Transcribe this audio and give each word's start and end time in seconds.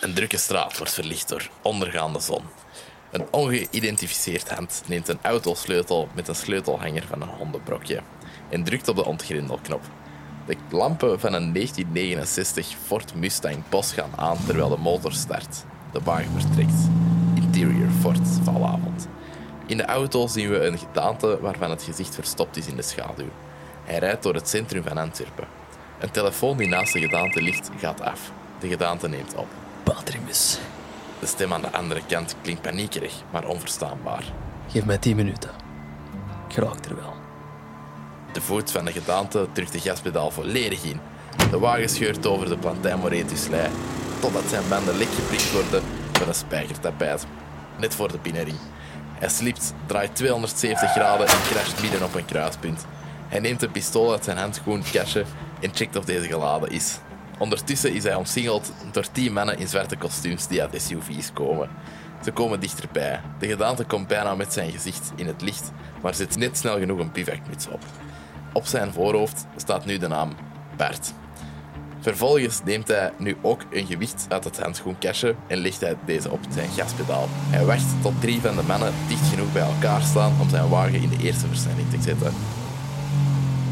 Een 0.00 0.14
drukke 0.14 0.36
straat 0.36 0.76
wordt 0.78 0.92
verlicht 0.92 1.28
door 1.28 1.48
ondergaande 1.62 2.20
zon. 2.20 2.42
Een 3.10 3.26
ongeïdentificeerd 3.30 4.50
hand 4.50 4.82
neemt 4.86 5.08
een 5.08 5.18
autosleutel 5.22 6.08
met 6.14 6.28
een 6.28 6.34
sleutelhanger 6.34 7.06
van 7.06 7.22
een 7.22 7.28
hondenbrokje 7.28 8.00
en 8.48 8.64
drukt 8.64 8.88
op 8.88 8.96
de 8.96 9.04
ontgrindelknop. 9.04 9.82
De 10.46 10.56
lampen 10.70 11.20
van 11.20 11.32
een 11.32 11.52
1969 11.52 12.76
Ford 12.86 13.14
Mustang 13.14 13.68
Bos 13.68 13.92
gaan 13.92 14.12
aan 14.16 14.36
terwijl 14.46 14.68
de 14.68 14.76
motor 14.76 15.12
start. 15.12 15.64
De 15.92 16.00
wagen 16.04 16.40
vertrekt. 16.40 16.88
Interior 17.34 17.90
Ford, 18.00 18.28
valavond. 18.42 19.08
In 19.66 19.76
de 19.76 19.84
auto 19.84 20.26
zien 20.26 20.50
we 20.50 20.66
een 20.66 20.78
gedaante 20.78 21.40
waarvan 21.40 21.70
het 21.70 21.82
gezicht 21.82 22.14
verstopt 22.14 22.56
is 22.56 22.66
in 22.66 22.76
de 22.76 22.82
schaduw. 22.82 23.30
Hij 23.84 23.98
rijdt 23.98 24.22
door 24.22 24.34
het 24.34 24.48
centrum 24.48 24.82
van 24.82 24.98
Antwerpen. 24.98 25.48
Een 25.98 26.10
telefoon 26.10 26.56
die 26.56 26.68
naast 26.68 26.92
de 26.92 27.00
gedaante 27.00 27.42
ligt 27.42 27.70
gaat 27.78 28.00
af. 28.00 28.32
De 28.60 28.68
gedaante 28.68 29.08
neemt 29.08 29.34
op. 29.34 29.48
Patrimus, 29.94 30.58
De 31.18 31.26
stem 31.26 31.52
aan 31.52 31.60
de 31.60 31.72
andere 31.72 32.00
kant 32.08 32.36
klinkt 32.42 32.62
paniekerig, 32.62 33.12
maar 33.30 33.46
onverstaanbaar. 33.46 34.24
geef 34.68 34.84
mij 34.84 34.98
10 34.98 35.16
minuten. 35.16 35.50
Ik 36.48 36.56
raak 36.56 36.84
er 36.84 36.96
wel. 36.96 37.14
De 38.32 38.40
voet 38.40 38.70
van 38.70 38.84
de 38.84 38.92
gedaante 38.92 39.46
drukt 39.52 39.72
de 39.72 39.80
gaspedaal 39.80 40.30
volledig 40.30 40.84
in. 40.84 41.00
De 41.50 41.58
wagen 41.58 41.88
scheurt 41.88 42.26
over 42.26 42.48
de 42.48 42.58
Plantijn 42.58 42.98
Moretuslei, 42.98 43.70
totdat 44.20 44.42
zijn 44.48 44.68
banden 44.68 44.96
lek 44.96 45.08
geprikt 45.08 45.52
worden 45.52 45.82
met 46.18 46.28
een 46.28 46.34
spijkertapijt. 46.34 47.26
Net 47.78 47.94
voor 47.94 48.12
de 48.12 48.18
binnenring. 48.22 48.58
Hij 49.12 49.28
slipt, 49.28 49.74
draait 49.86 50.16
270 50.16 50.90
graden 50.90 51.26
en 51.26 51.42
crasht 51.50 51.80
midden 51.80 52.02
op 52.02 52.14
een 52.14 52.24
kruispunt. 52.24 52.86
Hij 53.28 53.40
neemt 53.40 53.62
een 53.62 53.70
pistool 53.70 54.12
uit 54.12 54.24
zijn 54.24 54.38
handschoen, 54.38 54.82
kastje 54.92 55.24
en 55.60 55.74
checkt 55.74 55.96
of 55.96 56.04
deze 56.04 56.26
geladen 56.26 56.70
is. 56.70 56.98
Ondertussen 57.40 57.94
is 57.94 58.02
hij 58.02 58.14
omsingeld 58.14 58.72
door 58.92 59.10
tien 59.12 59.32
mannen 59.32 59.58
in 59.58 59.68
zwarte 59.68 59.96
kostuums 59.96 60.46
die 60.46 60.62
uit 60.62 60.82
SUV's 60.82 61.32
komen. 61.32 61.68
Ze 62.24 62.30
komen 62.30 62.60
dichterbij. 62.60 63.20
De 63.38 63.46
gedaante 63.46 63.84
komt 63.84 64.06
bijna 64.06 64.34
met 64.34 64.52
zijn 64.52 64.70
gezicht 64.70 65.12
in 65.16 65.26
het 65.26 65.42
licht, 65.42 65.72
maar 66.02 66.14
zet 66.14 66.36
net 66.36 66.56
snel 66.56 66.78
genoeg 66.78 66.98
een 66.98 67.12
bivakmuts 67.12 67.68
op. 67.68 67.80
Op 68.52 68.66
zijn 68.66 68.92
voorhoofd 68.92 69.46
staat 69.56 69.84
nu 69.84 69.98
de 69.98 70.08
naam 70.08 70.32
Bert. 70.76 71.12
Vervolgens 72.00 72.60
neemt 72.64 72.88
hij 72.88 73.12
nu 73.18 73.36
ook 73.42 73.64
een 73.70 73.86
gewicht 73.86 74.26
uit 74.28 74.44
het 74.44 74.60
handschoenkastje 74.60 75.34
en 75.46 75.58
legt 75.58 75.80
hij 75.80 75.96
deze 76.04 76.30
op 76.30 76.40
zijn 76.50 76.68
gaspedaal. 76.68 77.26
Hij 77.30 77.64
wacht 77.64 78.02
tot 78.02 78.20
drie 78.20 78.40
van 78.40 78.56
de 78.56 78.62
mannen 78.62 78.92
dicht 79.08 79.28
genoeg 79.28 79.52
bij 79.52 79.62
elkaar 79.62 80.02
staan 80.02 80.32
om 80.40 80.48
zijn 80.48 80.68
wagen 80.68 81.02
in 81.02 81.08
de 81.08 81.22
eerste 81.22 81.46
versnelling 81.46 81.90
te 81.90 82.02
zetten. 82.02 82.32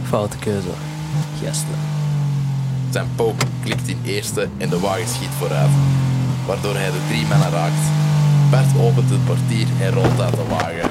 Foute 0.03 0.39
keuze. 0.39 0.73
Gisteren. 1.41 1.98
Zijn 2.91 3.09
pook 3.17 3.41
klikt 3.65 3.89
in 3.89 4.01
eerste 4.05 4.49
en 4.59 4.69
de 4.69 4.81
wagen 4.81 5.09
schiet 5.09 5.29
vooruit, 5.39 5.71
waardoor 6.47 6.75
hij 6.75 6.91
de 6.91 7.07
drie 7.09 7.27
mannen 7.27 7.51
raakt. 7.51 7.85
Bert 8.51 8.87
opent 8.87 9.11
het 9.11 9.25
portier 9.25 9.67
en 9.81 9.93
rolt 9.93 10.21
uit 10.21 10.35
de 10.35 10.45
wagen. 10.49 10.89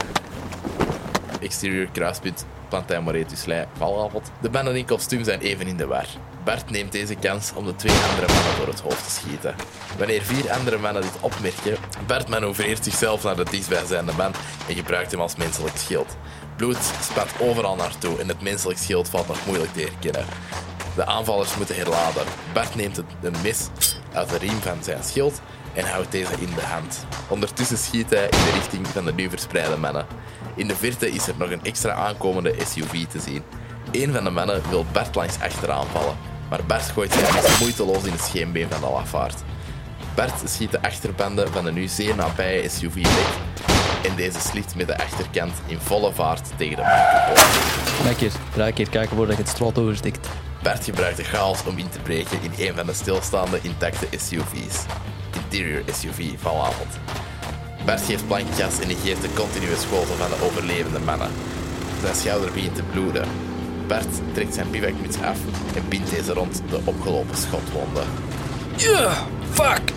Exterieur 1.41 1.87
kruispunt, 1.91 2.45
Plantijn 2.69 3.03
Moretuslei, 3.03 3.65
valavond. 3.77 4.31
De 4.41 4.49
mannen 4.49 4.75
in 4.75 4.85
kostuum 4.85 5.23
zijn 5.23 5.39
even 5.39 5.67
in 5.67 5.77
de 5.77 5.87
war. 5.87 6.05
Bert 6.43 6.69
neemt 6.69 6.91
deze 6.91 7.15
kans 7.15 7.51
om 7.55 7.65
de 7.65 7.75
twee 7.75 7.95
andere 8.09 8.33
mannen 8.33 8.57
door 8.57 8.67
het 8.67 8.79
hoofd 8.79 9.03
te 9.03 9.11
schieten. 9.11 9.55
Wanneer 9.97 10.21
vier 10.21 10.51
andere 10.51 10.77
mannen 10.77 11.01
dit 11.01 11.17
opmerken, 11.21 11.77
Bert 12.07 12.27
manoeuvreert 12.27 12.83
zichzelf 12.83 13.23
naar 13.23 13.35
de 13.35 13.45
dichtstbijzijnde 13.49 14.13
man 14.17 14.31
en 14.67 14.75
gebruikt 14.75 15.11
hem 15.11 15.21
als 15.21 15.35
menselijk 15.35 15.77
schild. 15.77 16.17
Bloed 16.55 16.91
spat 17.01 17.29
overal 17.39 17.75
naartoe 17.75 18.19
en 18.19 18.27
het 18.27 18.41
menselijk 18.41 18.79
schild 18.79 19.09
valt 19.09 19.27
nog 19.27 19.45
moeilijk 19.45 19.73
te 19.73 19.79
herkennen. 19.81 20.25
De 20.97 21.05
aanvallers 21.05 21.57
moeten 21.57 21.75
herladen. 21.75 22.23
Bert 22.53 22.75
neemt 22.75 22.97
een 22.97 23.35
mes 23.43 23.67
uit 24.13 24.29
de 24.29 24.37
riem 24.37 24.59
van 24.61 24.83
zijn 24.83 25.03
schild 25.03 25.41
en 25.73 25.85
houdt 25.85 26.11
deze 26.11 26.33
in 26.39 26.55
de 26.55 26.61
hand. 26.61 27.05
Ondertussen 27.27 27.77
schiet 27.77 28.09
hij 28.09 28.23
in 28.23 28.29
de 28.45 28.51
richting 28.53 28.87
van 28.87 29.05
de 29.05 29.13
nu 29.13 29.29
verspreide 29.29 29.77
mannen. 29.77 30.05
In 30.55 30.67
de 30.67 30.75
verte 30.75 31.11
is 31.11 31.27
er 31.27 31.33
nog 31.37 31.49
een 31.51 31.63
extra 31.63 31.93
aankomende 31.93 32.55
SUV 32.67 33.05
te 33.05 33.19
zien. 33.19 33.43
Een 33.91 34.13
van 34.13 34.23
de 34.23 34.29
mannen 34.29 34.61
wil 34.69 34.85
Bert 34.91 35.15
langs 35.15 35.39
achteraan 35.39 35.87
vallen, 35.91 36.17
maar 36.49 36.63
Bert 36.67 36.89
gooit 36.89 37.13
zijn 37.13 37.43
moeiteloos 37.59 38.03
in 38.03 38.11
het 38.11 38.21
scheenbeen 38.21 38.69
van 38.69 38.81
de 38.81 38.89
lafaard. 38.89 39.41
Bert 40.15 40.49
schiet 40.49 40.71
de 40.71 40.81
achterbanden 40.81 41.51
van 41.51 41.63
de 41.63 41.71
nu 41.71 41.87
zeer 41.87 42.15
nabije 42.15 42.69
SUV 42.69 42.95
weg 42.95 43.37
en 44.03 44.15
deze 44.15 44.39
slikt 44.39 44.75
met 44.75 44.87
de 44.87 44.97
achterkant 44.97 45.53
in 45.65 45.79
volle 45.79 46.13
vaart 46.13 46.49
tegen 46.55 46.75
de 46.75 46.81
markt 46.81 48.03
Lekker. 48.03 48.31
Draai 48.53 48.69
een 48.69 48.75
keer 48.75 48.89
kijken 48.89 49.15
voordat 49.15 49.35
je 49.35 49.41
het 49.41 49.51
straat 49.51 49.77
overstikt. 49.77 50.27
Bert 50.61 50.83
gebruikt 50.83 51.17
de 51.17 51.23
chaos 51.23 51.63
om 51.65 51.77
in 51.77 51.89
te 51.89 51.99
breken 51.99 52.41
in 52.41 52.67
een 52.67 52.75
van 52.75 52.85
de 52.85 52.93
stilstaande 52.93 53.59
intacte 53.61 54.07
SUV's. 54.11 54.85
Interior 55.35 55.83
SUV 55.93 56.29
vanavond. 56.37 56.99
Bert 57.85 58.01
geeft 58.01 58.27
blank 58.27 58.55
gas 58.55 58.79
en 58.79 58.87
negeert 58.87 59.21
de 59.21 59.33
continue 59.33 59.75
schoten 59.75 60.17
van 60.17 60.29
de 60.29 60.45
overlevende 60.45 60.99
mannen. 60.99 61.31
Zijn 62.01 62.15
schouder 62.15 62.51
begint 62.51 62.75
te 62.75 62.83
bloeden. 62.83 63.27
Bert 63.87 64.33
trekt 64.33 64.53
zijn 64.53 64.71
bivakmuts 64.71 65.17
af 65.17 65.37
en 65.75 65.87
bindt 65.89 66.09
deze 66.09 66.33
rond 66.33 66.61
de 66.69 66.79
opgelopen 66.83 67.37
schotwonden. 67.37 68.07
Yeah, 68.75 69.17
fuck! 69.51 69.91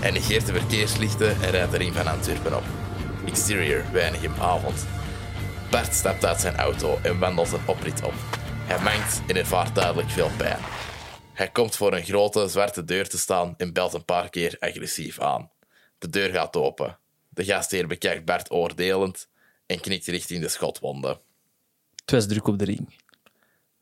Hij 0.00 0.10
negeert 0.10 0.46
de 0.46 0.52
verkeerslichten 0.52 1.42
en 1.42 1.50
rijdt 1.50 1.70
de 1.70 1.76
ring 1.78 1.94
van 1.94 2.06
Antwerpen 2.06 2.56
op. 2.56 2.64
Exterior, 3.26 3.82
Weinigem 3.92 4.32
avond. 4.40 4.86
Bert 5.70 5.94
stapt 5.94 6.24
uit 6.24 6.40
zijn 6.40 6.56
auto 6.56 6.98
en 7.02 7.18
wandelt 7.18 7.52
een 7.52 7.60
oprit 7.66 8.02
op. 8.02 8.14
Hij 8.68 8.82
mangt 8.82 9.22
en 9.26 9.36
ervaart 9.36 9.74
duidelijk 9.74 10.10
veel 10.10 10.30
pijn. 10.36 10.60
Hij 11.32 11.48
komt 11.50 11.76
voor 11.76 11.92
een 11.92 12.04
grote 12.04 12.48
zwarte 12.48 12.84
deur 12.84 13.08
te 13.08 13.18
staan 13.18 13.54
en 13.56 13.72
belt 13.72 13.92
een 13.92 14.04
paar 14.04 14.30
keer 14.30 14.56
agressief 14.58 15.20
aan. 15.20 15.50
De 15.98 16.08
deur 16.08 16.30
gaat 16.30 16.56
open. 16.56 16.98
De 17.28 17.44
gastheer 17.44 17.86
bekijkt 17.86 18.24
Bert 18.24 18.50
oordelend 18.50 19.28
en 19.66 19.80
knikt 19.80 20.06
richting 20.06 20.42
de 20.42 20.48
schotwonden. 20.48 21.18
Het 21.94 22.10
was 22.10 22.26
druk 22.26 22.46
op 22.46 22.58
de 22.58 22.64
ring. 22.64 22.94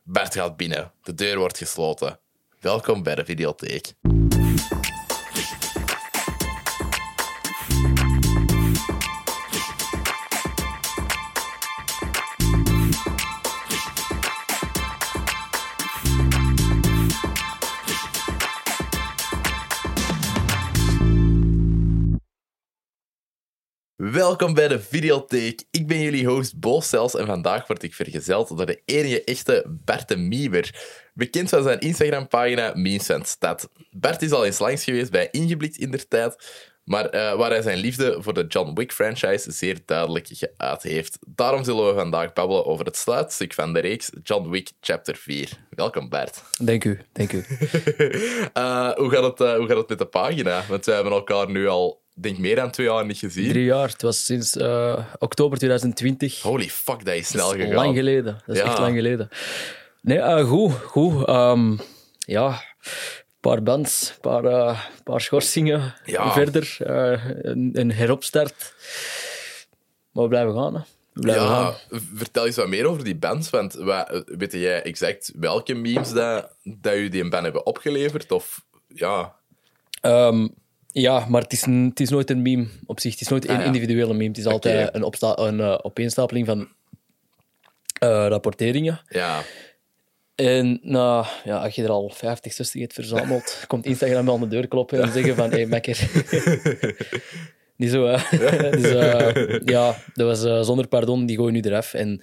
Bert 0.03 0.33
gaat 0.33 0.57
binnen. 0.57 0.91
De 1.03 1.13
deur 1.13 1.37
wordt 1.37 1.57
gesloten. 1.57 2.19
Welkom 2.59 3.03
bij 3.03 3.15
de 3.15 3.25
videotheek. 3.25 3.93
Welkom 23.97 24.53
bij 24.53 24.67
de 24.67 24.79
Videotheek. 24.79 25.63
Ik 25.71 25.87
ben 25.87 25.99
jullie 25.99 26.27
host 26.27 26.59
Bo 26.59 26.81
en 26.93 27.25
vandaag 27.25 27.67
word 27.67 27.83
ik 27.83 27.93
vergezeld 27.93 28.57
door 28.57 28.65
de 28.65 28.81
enige 28.85 29.23
echte 29.23 29.65
Bert 29.85 30.07
de 30.07 30.17
Mieber. 30.17 30.75
Bekend 31.13 31.49
van 31.49 31.63
zijn 31.63 31.79
Instagram-pagina 31.79 32.71
Memes 32.75 33.05
van 33.05 33.25
Stad. 33.25 33.69
Bert 33.91 34.21
is 34.21 34.31
al 34.31 34.45
eens 34.45 34.59
langs 34.59 34.83
geweest 34.83 35.11
bij 35.11 35.27
Ingeblikt 35.31 35.77
in 35.77 35.91
der 35.91 36.07
tijd, 36.07 36.35
maar 36.83 37.05
eh, 37.05 37.35
waar 37.35 37.49
hij 37.49 37.61
zijn 37.61 37.77
liefde 37.77 38.17
voor 38.19 38.33
de 38.33 38.45
John 38.47 38.73
Wick-franchise 38.73 39.51
zeer 39.51 39.79
duidelijk 39.85 40.27
geuit 40.31 40.83
heeft. 40.83 41.17
Daarom 41.27 41.63
zullen 41.63 41.87
we 41.87 41.93
vandaag 41.93 42.33
babbelen 42.33 42.65
over 42.65 42.85
het 42.85 42.97
sluitstuk 42.97 43.53
van 43.53 43.73
de 43.73 43.79
reeks 43.79 44.11
John 44.23 44.49
Wick 44.49 44.71
Chapter 44.81 45.15
4. 45.15 45.49
Welkom 45.69 46.09
Bert. 46.09 46.43
Dank 46.59 46.83
u, 46.83 46.99
dank 47.11 47.31
u. 47.33 47.43
Eh, 48.53 48.91
hoe, 48.91 49.09
gaat 49.09 49.23
het, 49.23 49.41
eh, 49.41 49.55
hoe 49.55 49.67
gaat 49.67 49.77
het 49.77 49.89
met 49.89 49.97
de 49.97 50.05
pagina? 50.05 50.63
Want 50.67 50.85
wij 50.85 50.95
hebben 50.95 51.13
elkaar 51.13 51.49
nu 51.49 51.67
al, 51.67 52.05
denk 52.21 52.37
meer 52.37 52.55
dan 52.55 52.71
twee 52.71 52.87
jaar 52.87 53.05
niet 53.05 53.17
gezien. 53.17 53.49
Drie 53.49 53.63
jaar. 53.65 53.87
Het 53.89 54.01
was 54.01 54.25
sinds 54.25 54.55
eh, 54.55 55.05
oktober 55.19 55.57
2020. 55.57 56.41
Holy 56.41 56.69
fuck, 56.69 57.05
dat 57.05 57.13
is 57.15 57.27
snel 57.27 57.45
Dat 57.47 57.55
is 57.55 57.61
gegaan. 57.61 57.75
lang 57.83 57.95
geleden. 57.95 58.41
Dat 58.45 58.55
is 58.55 58.61
Ja. 58.61 58.67
echt 58.67 58.77
lang 58.79 58.95
geleden. 58.95 59.29
Nee, 60.01 60.19
eh, 60.19 60.47
goed, 60.49 60.73
goed. 60.73 61.25
Ehm, 61.27 61.77
ja, 62.17 62.47
een 62.47 63.39
paar 63.39 63.63
bands, 63.63 64.09
een 64.09 64.21
paar, 64.21 64.45
eh, 64.45 64.79
paar 65.03 65.21
schorsingen 65.21 65.93
Ja. 66.05 66.31
verder. 66.33 66.77
een, 67.41 67.69
een 67.73 67.91
heropstart. 67.91 68.73
Maar 70.11 70.23
we 70.23 70.29
blijven 70.29 70.53
gaan, 70.53 70.73
hè. 70.75 70.79
We 71.13 71.21
blijven 71.21 71.47
gaan. 71.47 71.73
Ja, 71.89 71.99
vertel 72.15 72.45
eens 72.45 72.55
wat 72.55 72.67
meer 72.67 72.85
over 72.85 73.03
die 73.03 73.15
bands. 73.15 73.49
Want 73.49 73.73
wa- 73.73 74.23
weet 74.25 74.51
jij 74.51 74.81
exact 74.83 75.31
welke 75.35 75.73
memes 75.73 76.11
dat, 76.11 76.55
dat 76.63 76.95
u 76.95 77.09
die 77.09 77.23
een 77.23 77.29
band 77.29 77.43
hebben 77.43 77.65
opgeleverd? 77.65 78.31
Of 78.31 78.65
ja, 78.87 79.35
Ehm, 80.01 80.47
ja, 81.01 81.25
maar 81.29 81.41
het 81.41 81.53
is, 81.53 81.65
een, 81.65 81.85
het 81.89 81.99
is 81.99 82.09
nooit 82.09 82.29
een 82.29 82.41
meme 82.41 82.67
op 82.85 82.99
zich. 82.99 83.11
Het 83.11 83.21
is 83.21 83.27
nooit 83.27 83.45
één 83.45 83.55
Ah, 83.55 83.61
ja. 83.61 83.67
individuele 83.67 84.13
meme. 84.13 84.27
Het 84.27 84.37
is 84.37 84.45
altijd 84.45 84.95
een, 84.95 85.03
opsta 85.03 85.37
een 85.37 85.59
eh, 85.59 85.79
opeenstapeling 85.81 86.45
van 86.45 86.67
eh, 87.99 88.25
rapporteringen. 88.27 89.01
ja. 89.09 89.41
En 90.35 90.79
nou, 90.81 91.25
ja, 91.43 91.57
als 91.57 91.75
je 91.75 91.83
er 91.83 91.89
al 91.89 92.09
50, 92.09 92.53
60 92.53 92.81
hebt 92.81 92.93
verzameld, 92.93 93.59
komt 93.67 93.85
Instagram 93.85 94.29
aan 94.29 94.39
de 94.39 94.47
deur 94.47 94.67
kloppen 94.67 95.01
en 95.01 95.11
zeggen 95.11 95.35
van, 95.35 95.49
hé, 95.49 95.55
hey, 95.55 95.65
mekker. 95.65 96.09
Niet 97.75 97.89
zo, 97.91 98.05
hè. 98.05 98.39
dus 98.77 98.91
eh, 98.91 99.59
ja, 99.65 99.95
dat 100.13 100.39
was 100.39 100.65
zonder 100.65 100.87
pardon, 100.87 101.25
die 101.25 101.37
gooien 101.37 101.53
nu 101.53 101.59
eraf. 101.61 101.93
En 101.93 102.21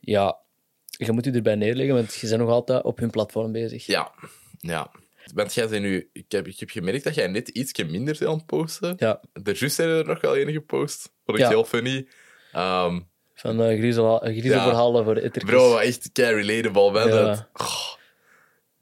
ja, 0.00 0.38
je 0.86 1.12
moet 1.12 1.24
je 1.24 1.30
erbij 1.30 1.54
neerleggen, 1.54 1.94
want 1.94 2.14
je 2.14 2.28
bent 2.28 2.40
nog 2.40 2.50
altijd 2.50 2.82
op 2.82 2.98
hun 2.98 3.10
platform 3.10 3.52
bezig. 3.52 3.86
ja, 3.86 4.12
ja. 4.60 4.90
Want 5.34 5.54
jij 5.54 5.78
nu... 5.78 6.08
Ik 6.12 6.24
heb, 6.28 6.46
ik 6.46 6.60
heb 6.60 6.70
gemerkt 6.70 7.04
dat 7.04 7.14
jij 7.14 7.26
net 7.26 7.48
iets 7.48 7.84
minder 7.84 8.16
bent 8.18 8.30
aan 8.30 8.36
het 8.36 8.46
posten. 8.46 8.94
Ja, 8.96 9.20
De 9.32 9.54
juist 9.58 9.74
zijn 9.76 9.88
er 9.88 10.06
nog 10.06 10.20
wel 10.20 10.36
enige 10.36 10.52
gepost. 10.58 11.12
Vond 11.24 11.38
ik 11.38 11.44
Ja. 11.44 11.50
heel 11.50 11.64
funny. 11.64 12.06
Ehm, 12.52 13.00
van 13.34 13.60
uh, 13.60 13.78
griezel, 13.78 14.18
griezelverhalen 14.18 15.04
voor 15.04 15.14
de 15.14 15.30
bro, 15.46 15.76
echt 15.76 16.10
kei 16.12 16.42
relatable, 16.42 16.90
man. 16.90 17.08
Ja. 17.08 17.24
Dat- 17.24 17.48
oh. 17.52 17.94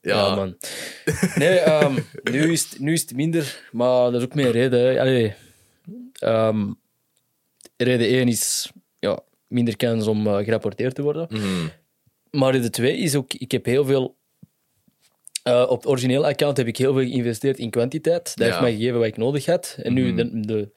ja, 0.01 0.17
Ja, 0.27 0.35
man. 0.35 0.57
Nee, 1.35 1.59
ehm, 1.59 1.99
nu, 2.33 2.53
is 2.53 2.71
het, 2.71 2.79
nu 2.81 2.93
is 2.93 3.01
het 3.01 3.15
minder, 3.17 3.69
maar 3.73 4.11
dat 4.11 4.15
is 4.15 4.23
ook 4.27 4.35
meer 4.35 4.51
reden. 4.51 4.99
Allee, 5.01 5.35
ehm, 6.13 6.73
reden 7.77 8.07
1 8.09 8.29
is 8.29 8.71
ja, 8.99 9.21
minder 9.47 9.77
kans 9.77 10.07
om 10.07 10.27
eh, 10.27 10.37
gerapporteerd 10.45 10.95
te 10.95 11.03
worden. 11.03 11.27
Mhm. 11.31 11.69
Maar 12.31 12.53
reden 12.53 12.71
2 12.73 12.97
is 12.97 13.15
ook, 13.15 13.33
ik 13.33 13.51
heb 13.53 13.65
heel 13.65 13.85
veel. 13.85 14.17
Eh, 15.45 15.67
op 15.69 15.77
het 15.77 15.87
originele 15.87 16.27
account 16.27 16.57
heb 16.57 16.67
ik 16.67 16.77
heel 16.77 16.93
veel 16.95 17.03
geïnvesteerd 17.09 17.59
in 17.59 17.71
kwantiteit. 17.71 18.25
Dat 18.25 18.35
Ja. 18.39 18.45
heeft 18.45 18.61
mij 18.61 18.73
gegeven 18.75 18.99
wat 18.99 19.07
ik 19.07 19.17
nodig 19.17 19.47
had. 19.47 19.77
En 19.83 19.93
nu, 19.93 20.13
Mhm. 20.13 20.17
de, 20.17 20.41
de 20.47 20.71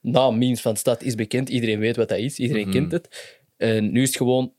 naam 0.00 0.38
Memes 0.38 0.60
van 0.60 0.76
Stad 0.76 1.02
is 1.02 1.14
bekend. 1.14 1.48
Iedereen 1.48 1.78
weet 1.78 1.96
wat 1.96 2.08
dat 2.08 2.18
is. 2.18 2.38
Iedereen 2.38 2.68
Mhm. 2.68 2.72
kent 2.78 2.92
het. 2.92 3.36
En 3.56 3.92
nu 3.92 4.02
is 4.02 4.08
het 4.08 4.16
gewoon 4.16 4.54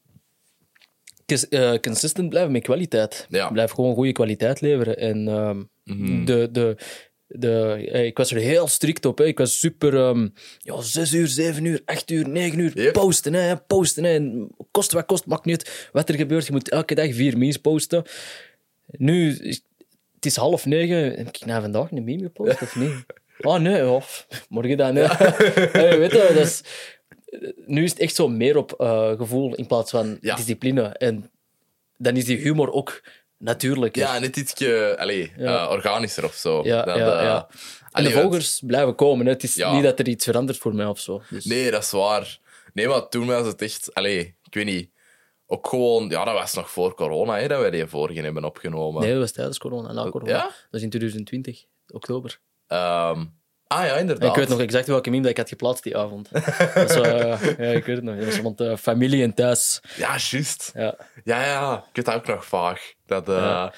eh, 1.50 1.74
consistent 1.82 2.30
blijven 2.30 2.52
met 2.52 2.62
kwaliteit. 2.64 3.26
Ja. 3.30 3.50
Blijf 3.50 3.72
gewoon 3.72 3.94
goede 3.94 4.12
kwaliteit 4.12 4.62
leveren. 4.62 4.98
En 4.98 5.28
ehm, 5.28 5.64
Mhm. 5.84 6.26
de, 6.26 6.50
de, 6.52 6.76
de, 7.28 7.58
eh, 7.92 8.06
ik 8.06 8.18
was 8.18 8.32
er 8.32 8.38
heel 8.38 8.68
strikt 8.68 9.06
op. 9.06 9.22
Ik 9.22 9.38
was 9.38 9.60
super... 9.60 9.96
ehm 9.98 10.28
ja, 10.60 10.82
6 10.82 11.14
uur, 11.14 11.28
7 11.28 11.66
uur, 11.66 11.82
8 11.86 12.12
uur, 12.12 12.28
9 12.30 12.60
uur. 12.60 12.72
Yep. 12.82 12.94
Posten, 12.94 13.34
hè, 13.34 13.58
posten. 13.58 14.04
Hè. 14.04 14.46
Kost 14.72 14.92
wat 14.92 15.06
kost, 15.06 15.26
maakt 15.26 15.46
niet 15.46 15.90
wat 15.92 16.10
er 16.10 16.16
gebeurt. 16.16 16.46
Je 16.46 16.52
moet 16.52 16.70
elke 16.70 16.96
dag 16.96 17.14
vier 17.14 17.38
memes 17.38 17.58
posten. 17.58 18.04
Nu, 18.92 19.38
het 20.16 20.26
is 20.26 20.36
half 20.36 20.66
negen. 20.66 21.04
Heb 21.14 21.28
ik 21.28 21.46
na 21.46 21.62
vandaag 21.62 21.92
een 21.92 22.04
meme 22.04 22.22
gepost 22.24 22.62
of 22.62 22.76
niet? 22.76 22.94
Oh 23.42 23.60
nee, 23.68 23.88
of 23.90 24.28
morgen 24.50 24.78
dan. 24.78 24.96
Hey, 24.96 25.98
weet 26.00 26.12
je, 26.12 26.32
dat 26.34 26.46
is, 26.46 26.62
nu 27.66 27.84
is 27.84 27.90
het 27.90 28.00
echt 28.00 28.16
zo 28.16 28.28
meer 28.28 28.58
op 28.58 28.74
eh, 28.74 29.12
gevoel 29.18 29.56
in 29.56 29.68
plaats 29.68 29.92
van 29.92 30.18
Ja. 30.22 30.36
discipline. 30.36 30.82
En 30.82 31.32
dan 31.98 32.16
is 32.16 32.26
die 32.26 32.38
humor 32.38 32.72
ook 32.72 33.04
natuurlijk. 33.38 33.96
ja, 33.96 34.20
net 34.20 34.38
ietsje 34.38 34.96
allee, 35.00 35.32
Ja. 35.38 35.64
eh, 35.66 35.70
organischer 35.72 36.24
of 36.26 36.34
zo. 36.34 36.62
Ja, 36.64 36.84
dan 36.84 36.98
ja, 36.98 37.18
de- 37.18 37.24
ja. 37.24 37.48
En 37.50 37.58
Allee, 37.92 38.08
de 38.08 38.14
want- 38.14 38.26
volgers 38.28 38.62
blijven 38.66 38.96
komen. 38.96 39.26
Hè. 39.26 39.32
Het 39.32 39.44
is 39.44 39.56
Ja. 39.56 39.74
niet 39.74 39.84
dat 39.84 40.00
er 40.00 40.08
iets 40.08 40.26
verandert 40.26 40.58
voor 40.58 40.76
mij 40.76 40.86
of 40.86 41.00
zo. 41.00 41.22
Dus, 41.30 41.46
Nee, 41.46 41.72
dat 41.72 41.84
is 41.84 41.92
waar. 41.92 42.40
Nee, 42.74 42.88
maar 42.88 43.10
toen 43.10 43.26
was 43.28 43.48
het 43.48 43.62
echt... 43.62 43.94
Allee, 43.94 44.20
ik 44.44 44.54
weet 44.54 44.66
niet. 44.66 44.90
Ook 45.54 45.68
gewoon... 45.68 46.10
Ja, 46.10 46.26
dat 46.26 46.34
was 46.34 46.54
nog 46.54 46.70
voor 46.72 46.96
corona, 46.96 47.38
hè, 47.38 47.48
dat 47.48 47.60
wij 47.60 47.70
die 47.70 47.86
vorige 47.88 48.22
hebben 48.22 48.44
opgenomen. 48.44 49.02
nee, 49.02 49.12
dat 49.12 49.20
was 49.20 49.32
tijdens 49.32 49.58
corona, 49.58 49.92
na 49.94 50.10
corona. 50.10 50.32
Ja? 50.32 50.42
Dat 50.44 50.54
is 50.72 50.82
in 50.82 50.90
2020, 50.90 51.66
oktober. 51.88 52.40
Ehm, 52.68 53.26
ah 53.68 53.86
ja, 53.86 53.94
En 53.94 54.00
inderdaad. 54.00 54.30
ik 54.30 54.36
weet 54.36 54.48
nog 54.48 54.60
exact 54.60 54.88
welke 54.88 55.10
meme 55.10 55.22
dat 55.22 55.32
ik 55.32 55.38
had 55.38 55.50
geplaatst 55.50 55.84
die 55.84 55.98
avond. 55.98 56.30
eh, 56.32 57.58
ja, 57.58 57.72
ik 57.72 57.86
weet 57.86 57.96
het 57.96 58.04
nog. 58.04 58.16
Dat 58.16 58.26
was 58.26 58.38
rond 58.40 58.58
de 58.58 58.78
familie 58.78 59.24
en 59.24 59.34
thuis. 59.34 59.82
Ja, 59.98 60.16
juist. 60.18 60.72
Ja. 60.76 60.98
Ja, 61.24 61.46
ja, 61.46 61.78
ik 61.90 61.96
weet 61.96 62.06
dat 62.06 62.16
ook 62.16 62.28
nog 62.28 62.46
vaag. 62.46 62.94
Dat, 63.06 63.30
eh, 63.30 63.36
Ja. 63.36 63.74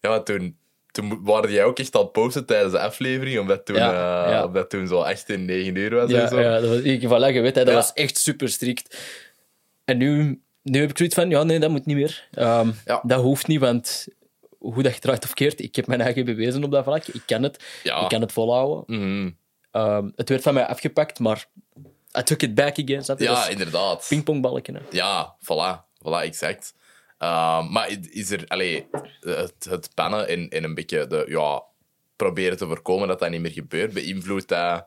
ja. 0.00 0.08
maar 0.08 0.22
toen, 0.24 0.58
toen 0.90 1.24
waren 1.24 1.50
jij 1.52 1.64
ook 1.64 1.78
echt 1.78 1.94
aan 1.96 2.02
het 2.02 2.12
posten 2.12 2.46
tijdens 2.46 2.72
de 2.72 2.80
aflevering, 2.80 3.38
omdat 3.38 3.66
toen, 3.66 3.76
Ja, 3.76 4.38
eh, 4.38 4.44
omdat 4.44 4.70
toen 4.70 4.86
zo 4.86 5.02
echt 5.02 5.28
in 5.28 5.44
9 5.44 5.74
uur 5.74 5.94
was 5.94 6.10
en 6.10 6.16
Ja, 6.16 6.28
zo. 6.28 6.40
ja, 6.40 6.60
dat 6.60 6.68
was, 6.68 6.78
ik, 6.78 7.00
voilà, 7.02 7.34
je 7.34 7.40
weet, 7.40 7.54
hè, 7.54 7.64
dat 7.64 7.74
was 7.74 7.92
echt 7.92 8.18
super 8.18 8.48
strikt. 8.48 8.98
En 9.84 9.96
nu, 9.96 10.40
nu 10.62 10.80
heb 10.80 10.90
ik 10.90 10.96
zoiets 10.96 11.14
van, 11.14 11.30
ja, 11.30 11.42
nee, 11.42 11.58
dat 11.58 11.70
moet 11.70 11.86
niet 11.86 11.96
meer. 11.96 12.28
Ehm, 12.32 12.70
Ja. 12.84 13.00
Dat 13.02 13.22
hoeft 13.22 13.46
niet, 13.46 13.60
want 13.60 14.06
hoe 14.58 14.82
dat 14.82 14.94
je 14.94 15.00
draait 15.00 15.24
of 15.24 15.34
keert, 15.34 15.60
ik 15.60 15.76
heb 15.76 15.86
mijn 15.86 16.00
eigen 16.00 16.24
bewezen 16.24 16.64
op 16.64 16.70
dat 16.70 16.84
vlak. 16.84 17.06
Ik 17.06 17.22
kan 17.26 17.42
het. 17.42 17.64
Ja. 17.82 18.00
Ik 18.02 18.08
kan 18.08 18.20
het 18.20 18.32
volhouden. 18.32 18.84
Mhm. 19.00 19.30
Ehm, 19.70 20.08
het 20.16 20.28
werd 20.28 20.42
van 20.42 20.54
mij 20.54 20.66
afgepakt, 20.66 21.18
maar 21.18 21.46
I 22.18 22.22
took 22.22 22.42
it 22.42 22.54
back 22.54 22.78
again. 22.78 23.16
Ja, 23.18 23.48
inderdaad. 23.48 24.06
pingpongbalken. 24.08 24.74
hè. 24.74 24.80
Ja, 24.90 25.36
voilà. 25.44 25.88
Voilà, 25.98 26.22
exact. 26.22 26.74
Ehm, 27.18 27.72
maar 27.72 27.90
is 28.10 28.30
er... 28.30 28.44
Allee, 28.46 28.86
het, 29.20 29.66
het 29.68 29.90
pannen 29.94 30.28
en, 30.28 30.48
en 30.48 30.64
een 30.64 30.74
beetje 30.74 31.06
de... 31.06 31.24
Ja, 31.28 31.62
proberen 32.16 32.56
te 32.56 32.66
voorkomen 32.66 33.08
dat 33.08 33.18
dat 33.18 33.30
niet 33.30 33.40
meer 33.40 33.50
gebeurt, 33.50 33.92
beïnvloedt 33.92 34.48
dat... 34.48 34.86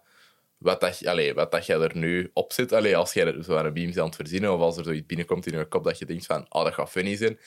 Wat 0.64 0.82
dat, 0.82 1.00
je- 1.00 1.10
allee, 1.10 1.34
wat 1.34 1.52
dat 1.52 1.66
je 1.66 1.74
er 1.74 1.98
nu 1.98 2.30
op 2.34 2.54
zit. 2.54 2.72
Allee, 2.74 2.98
als 2.98 3.14
je 3.14 3.40
zo 3.46 3.56
aan 3.56 3.66
een 3.66 3.74
beam 3.74 4.00
aan 4.00 4.06
het 4.06 4.16
verzinnen 4.16 4.54
of 4.54 4.60
als 4.60 4.78
er 4.78 4.84
zoiets 4.84 5.06
binnenkomt 5.06 5.46
in 5.46 5.58
je 5.58 5.66
kop 5.66 5.84
dat 5.84 5.98
je 6.00 6.06
denkt 6.06 6.26
van, 6.26 6.46
oh, 6.50 6.64
dat 6.64 6.74
gaat 6.74 6.90
funny 6.90 7.16
zijn. 7.16 7.40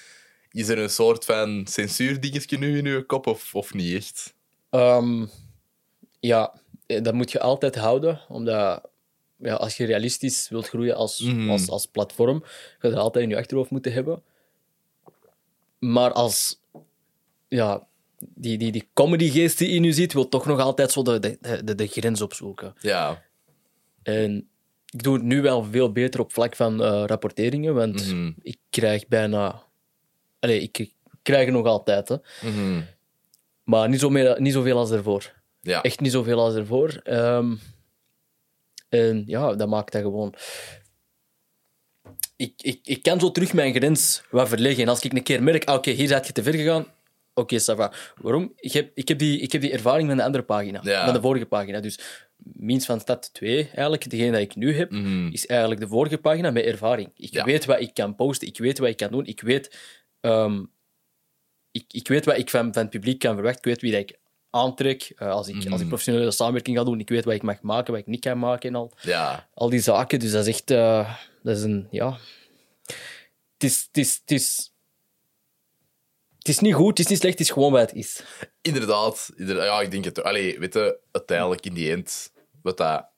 Is 0.50 0.68
er 0.68 0.78
een 0.78 0.90
soort 0.90 1.24
van 1.24 1.66
censuurdingetje 1.68 2.58
nu 2.58 2.78
in 2.78 2.84
je 2.84 3.02
kop 3.02 3.26
of, 3.26 3.54
of 3.54 3.74
niet 3.74 3.94
echt? 3.96 4.34
Ehm, 4.70 5.26
ja, 6.20 6.60
eh, 6.86 7.02
dat 7.02 7.14
moet 7.14 7.32
je 7.32 7.40
altijd 7.40 7.74
houden, 7.76 8.20
omdat 8.28 8.88
ja, 9.38 9.54
als 9.54 9.76
je 9.76 9.84
realistisch 9.86 10.48
wilt 10.48 10.68
groeien 10.68 10.96
als, 10.96 11.20
Mhm. 11.20 11.50
als, 11.50 11.68
als 11.68 11.86
platform, 11.86 12.42
ga 12.44 12.88
je 12.88 12.94
dat 12.94 12.98
altijd 13.02 13.24
in 13.24 13.30
je 13.30 13.36
achterhoofd 13.36 13.70
moeten 13.70 13.92
hebben. 13.92 14.22
Maar 15.78 16.12
als 16.12 16.60
ja, 17.48 17.86
die, 18.18 18.58
die, 18.58 18.72
die 18.72 18.88
comedygeest 18.94 19.58
die 19.58 19.68
in 19.68 19.82
je 19.82 19.92
zit, 19.92 20.12
wil 20.12 20.28
toch 20.28 20.46
nog 20.46 20.60
altijd 20.60 20.90
zo 20.92 21.02
de, 21.02 21.18
de, 21.20 21.64
de, 21.64 21.74
de 21.74 21.86
grens 21.86 22.20
opzoeken. 22.20 22.74
Ja. 22.80 23.22
En 24.02 24.48
ik 24.90 25.02
doe 25.02 25.14
het 25.14 25.22
nu 25.22 25.42
wel 25.42 25.64
veel 25.64 25.92
beter 25.92 26.20
op 26.20 26.32
vlak 26.32 26.56
van 26.56 26.82
eh, 26.82 27.02
rapporteringen, 27.06 27.74
want 27.74 28.06
Mhm. 28.12 28.32
ik 28.42 28.58
krijg 28.70 29.08
bijna... 29.08 29.62
Allee, 30.38 30.60
ik, 30.60 30.78
ik 30.78 30.92
krijg 31.22 31.46
er 31.46 31.52
nog 31.52 31.66
altijd, 31.66 32.08
hè. 32.08 32.16
Mhm. 32.42 32.82
maar 33.64 33.88
niet, 33.88 34.00
zo 34.00 34.10
meer, 34.10 34.40
niet 34.40 34.52
zoveel 34.52 34.78
als 34.78 34.90
ervoor. 34.90 35.34
Ja. 35.60 35.82
Echt 35.82 36.00
niet 36.00 36.12
zoveel 36.12 36.38
als 36.40 36.54
ervoor. 36.54 37.00
Ehm, 37.04 37.54
en 38.88 39.22
ja, 39.26 39.54
dat 39.54 39.68
maakt 39.68 39.92
dat 39.92 40.02
gewoon... 40.02 40.34
Ik, 42.36 42.52
ik, 42.62 42.80
ik 42.84 43.02
kan 43.02 43.20
zo 43.20 43.30
terug 43.30 43.52
mijn 43.52 43.74
grens 43.74 44.22
wat 44.30 44.48
verleggen. 44.48 44.82
En 44.82 44.88
als 44.88 45.00
ik 45.02 45.12
een 45.12 45.22
keer 45.22 45.42
merk, 45.42 45.64
ah, 45.64 45.74
oké, 45.74 45.90
hier 45.90 46.08
zat 46.08 46.26
je 46.26 46.32
te 46.32 46.42
ver 46.42 46.54
gegaan, 46.54 46.86
oké, 47.36 47.58
ça 47.60 47.76
va. 47.76 47.92
Waarom? 48.20 48.52
Ik 48.56 48.72
heb, 48.72 48.90
ik, 48.94 49.08
heb 49.08 49.18
die, 49.18 49.40
ik 49.40 49.52
heb 49.52 49.60
die 49.60 49.72
ervaring 49.72 50.08
van 50.08 50.16
de 50.16 50.22
andere 50.24 50.44
pagina, 50.44 50.80
Ja. 50.82 51.04
van 51.04 51.14
de 51.14 51.20
vorige 51.20 51.46
pagina. 51.46 51.80
Dus 51.80 51.98
Means 52.36 52.86
van 52.86 53.00
Stad 53.00 53.34
2, 53.34 53.62
eigenlijk, 53.64 54.10
degene 54.10 54.30
dat 54.30 54.40
ik 54.40 54.54
nu 54.56 54.76
heb, 54.76 54.90
Mhm. 54.90 55.28
is 55.28 55.46
eigenlijk 55.46 55.80
de 55.80 55.88
vorige 55.88 56.18
pagina 56.18 56.50
met 56.50 56.64
ervaring. 56.64 57.10
Ik 57.16 57.32
Ja. 57.32 57.44
weet 57.44 57.64
wat 57.64 57.80
ik 57.80 57.94
kan 57.94 58.14
posten, 58.14 58.48
ik 58.48 58.58
weet 58.58 58.78
wat 58.78 58.88
ik 58.88 58.96
kan 58.96 59.10
doen, 59.10 59.26
ik 59.26 59.40
weet, 59.40 59.76
ehm, 60.20 60.64
ik, 61.70 61.84
ik 61.88 62.08
weet 62.08 62.24
wat 62.24 62.36
ik 62.38 62.50
van, 62.50 62.72
van 62.72 62.82
het 62.82 62.90
publiek 62.90 63.18
kan 63.18 63.34
verwachten, 63.34 63.60
ik 63.60 63.66
weet 63.66 63.80
wie 63.80 63.92
dat 63.92 64.00
ik 64.10 64.18
aantrek. 64.50 65.12
Eh, 65.16 65.28
als, 65.30 65.48
ik, 65.48 65.54
als 65.54 65.64
ik 65.64 65.70
Mhm. 65.78 65.86
professionele 65.88 66.30
samenwerking 66.30 66.76
ga 66.76 66.84
doen, 66.84 67.00
ik 67.00 67.08
weet 67.08 67.24
wat 67.24 67.34
ik 67.34 67.42
mag 67.42 67.60
maken, 67.62 67.92
wat 67.92 68.00
ik 68.02 68.06
niet 68.06 68.20
kan 68.20 68.38
maken 68.38 68.68
en 68.68 68.74
al, 68.74 68.92
Ja. 69.02 69.48
al 69.54 69.70
die 69.70 69.80
zaken. 69.80 70.18
Dus 70.18 70.30
dat 70.30 70.46
is 70.46 70.54
echt, 70.54 70.70
eh, 70.70 71.14
dat 71.42 71.56
is 71.56 71.62
een, 71.62 71.88
ja... 71.90 72.18
Het 73.52 73.64
is, 73.70 73.84
het 73.86 73.96
is, 73.98 74.14
het 74.20 74.30
is, 74.30 74.72
het 76.46 76.54
is 76.54 76.60
niet 76.60 76.74
goed, 76.74 76.88
het 76.88 76.98
is 76.98 77.06
niet 77.06 77.18
slecht, 77.18 77.38
het 77.38 77.46
is 77.46 77.52
gewoon 77.52 77.72
wat 77.72 77.80
het 77.80 77.94
is. 77.94 78.22
Inderdaad, 78.60 79.30
inderdaad. 79.36 79.64
Ja, 79.64 79.80
ik 79.80 79.90
denk 79.90 80.04
het. 80.04 80.22
Allee, 80.22 80.58
weet 80.58 80.74
je, 80.74 80.98
uiteindelijk 81.12 81.66
in 81.66 81.74
die 81.74 81.90
end, 81.90 82.32
wat 82.62 82.76
dat 82.76 83.08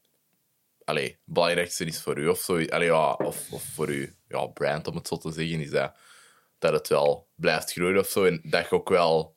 allee, 0.84 1.18
belangrijkste 1.24 1.84
is 1.84 2.00
voor 2.00 2.18
u, 2.18 2.28
of, 2.28 2.38
zo, 2.38 2.64
allee, 2.64 2.88
ja, 2.88 3.12
of, 3.12 3.52
of 3.52 3.62
voor 3.74 3.88
uw 3.88 4.06
ja, 4.28 4.46
brand, 4.46 4.86
om 4.86 4.96
het 4.96 5.08
zo 5.08 5.16
te 5.16 5.32
zeggen, 5.32 5.60
is 5.60 5.70
dat, 5.70 5.94
dat 6.58 6.72
het 6.72 6.88
wel 6.88 7.28
blijft 7.34 7.72
groeien 7.72 7.98
of 7.98 8.08
zo. 8.08 8.24
En 8.24 8.40
dat 8.42 8.68
je 8.68 8.74
ook 8.74 8.88
wel 8.88 9.36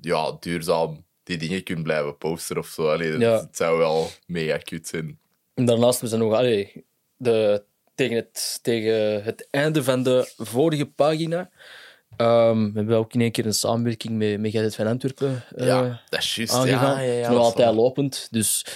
ja, 0.00 0.36
duurzaam 0.40 1.04
die 1.22 1.36
dingen 1.38 1.62
kunt 1.62 1.82
blijven 1.82 2.16
posten 2.16 2.58
of 2.58 2.66
zo. 2.66 2.90
Allee, 2.90 3.18
Ja. 3.18 3.32
het, 3.32 3.40
het 3.40 3.56
zou 3.56 3.78
wel 3.78 4.10
mega 4.26 4.58
cute 4.58 4.88
zijn. 4.88 5.18
En 5.54 5.64
daarnaast, 5.64 6.00
we 6.00 6.06
zijn 6.06 6.20
nog 6.20 6.32
allee, 6.32 6.84
de, 7.16 7.64
tegen, 7.94 8.16
het, 8.16 8.58
tegen 8.62 9.22
het 9.22 9.48
einde 9.50 9.84
van 9.84 10.02
de 10.02 10.32
vorige 10.36 10.86
pagina. 10.86 11.50
Ehm, 12.16 12.64
we 12.64 12.78
hebben 12.78 12.96
ook 12.96 13.12
in 13.14 13.20
één 13.20 13.32
keer 13.32 13.46
een 13.46 13.54
samenwerking 13.54 14.16
met, 14.18 14.40
met 14.40 14.50
Gazet 14.50 14.74
van 14.74 14.86
Antwerpen 14.86 15.44
eh, 15.56 15.66
ja, 15.66 16.00
dat 16.08 16.20
is 16.20 16.34
juist. 16.34 16.52
aangegaan. 16.52 16.96
Ja, 16.96 17.00
ja, 17.00 17.12
ja, 17.12 17.28
nog 17.30 17.38
is 17.38 17.44
altijd 17.44 17.74
lopend. 17.74 18.28
Dus 18.30 18.66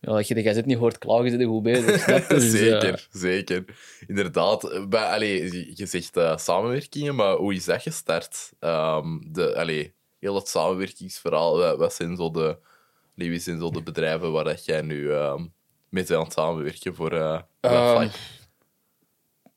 ja, 0.00 0.12
als 0.12 0.28
je 0.28 0.34
de 0.34 0.42
Gazet 0.42 0.66
niet 0.66 0.78
hoort 0.78 0.98
klagen, 0.98 1.30
zit 1.30 1.40
je 1.40 1.46
goed 1.46 1.62
bezig. 1.62 2.04
Dus, 2.04 2.04
eh, 2.28 2.38
zeker, 2.38 3.06
zeker. 3.10 3.64
Inderdaad. 4.06 4.84
Bij, 4.88 5.04
allee, 5.04 5.42
je- 5.76 5.86
zegt 5.86 6.16
eh, 6.16 6.36
samenwerkingen, 6.36 7.14
maar 7.14 7.34
hoe 7.36 7.54
is 7.54 7.64
dat 7.64 7.82
gestart? 7.82 8.52
Ehm, 8.60 9.18
de, 9.32 9.56
allee, 9.56 9.94
heel 10.18 10.34
het 10.34 10.48
samenwerkingsverhaal, 10.48 11.56
wat, 11.56 11.78
wat 11.78 11.94
zijn 11.94 12.16
zo 12.16 12.30
de, 12.30 12.58
allee, 13.16 13.30
wie 13.30 13.38
zijn 13.40 13.58
zo 13.60 13.70
de 13.70 13.82
bedrijven 13.82 14.32
waar 14.32 14.44
dat 14.44 14.64
jij 14.64 14.80
nu 14.82 15.12
ehm 15.12 15.40
mee 15.88 16.04
bent 16.04 16.18
aan 16.18 16.24
het 16.24 16.32
samenwerken 16.32 16.94
voor 16.94 17.10
vlak? 17.60 18.10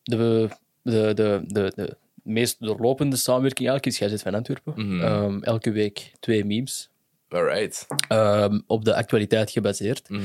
de, 0.03 0.47
de, 0.81 1.13
de, 1.13 1.41
de, 1.47 1.71
de 1.75 1.97
meest 2.29 2.55
doorlopende 2.59 3.15
samenwerking 3.15 3.69
eigenlijk 3.69 3.97
is 3.99 4.03
Gazet 4.07 4.21
van 4.21 4.35
Antwerpen. 4.35 4.73
Mhm. 4.75 5.01
Ehm, 5.01 5.39
elke 5.43 5.71
week 5.71 6.11
twee 6.19 6.45
memes. 6.45 6.89
Alright. 7.29 7.87
ehm, 8.07 8.59
op 8.67 8.85
de 8.85 8.95
actualiteit 8.95 9.51
gebaseerd. 9.51 10.09
Mhm. 10.09 10.23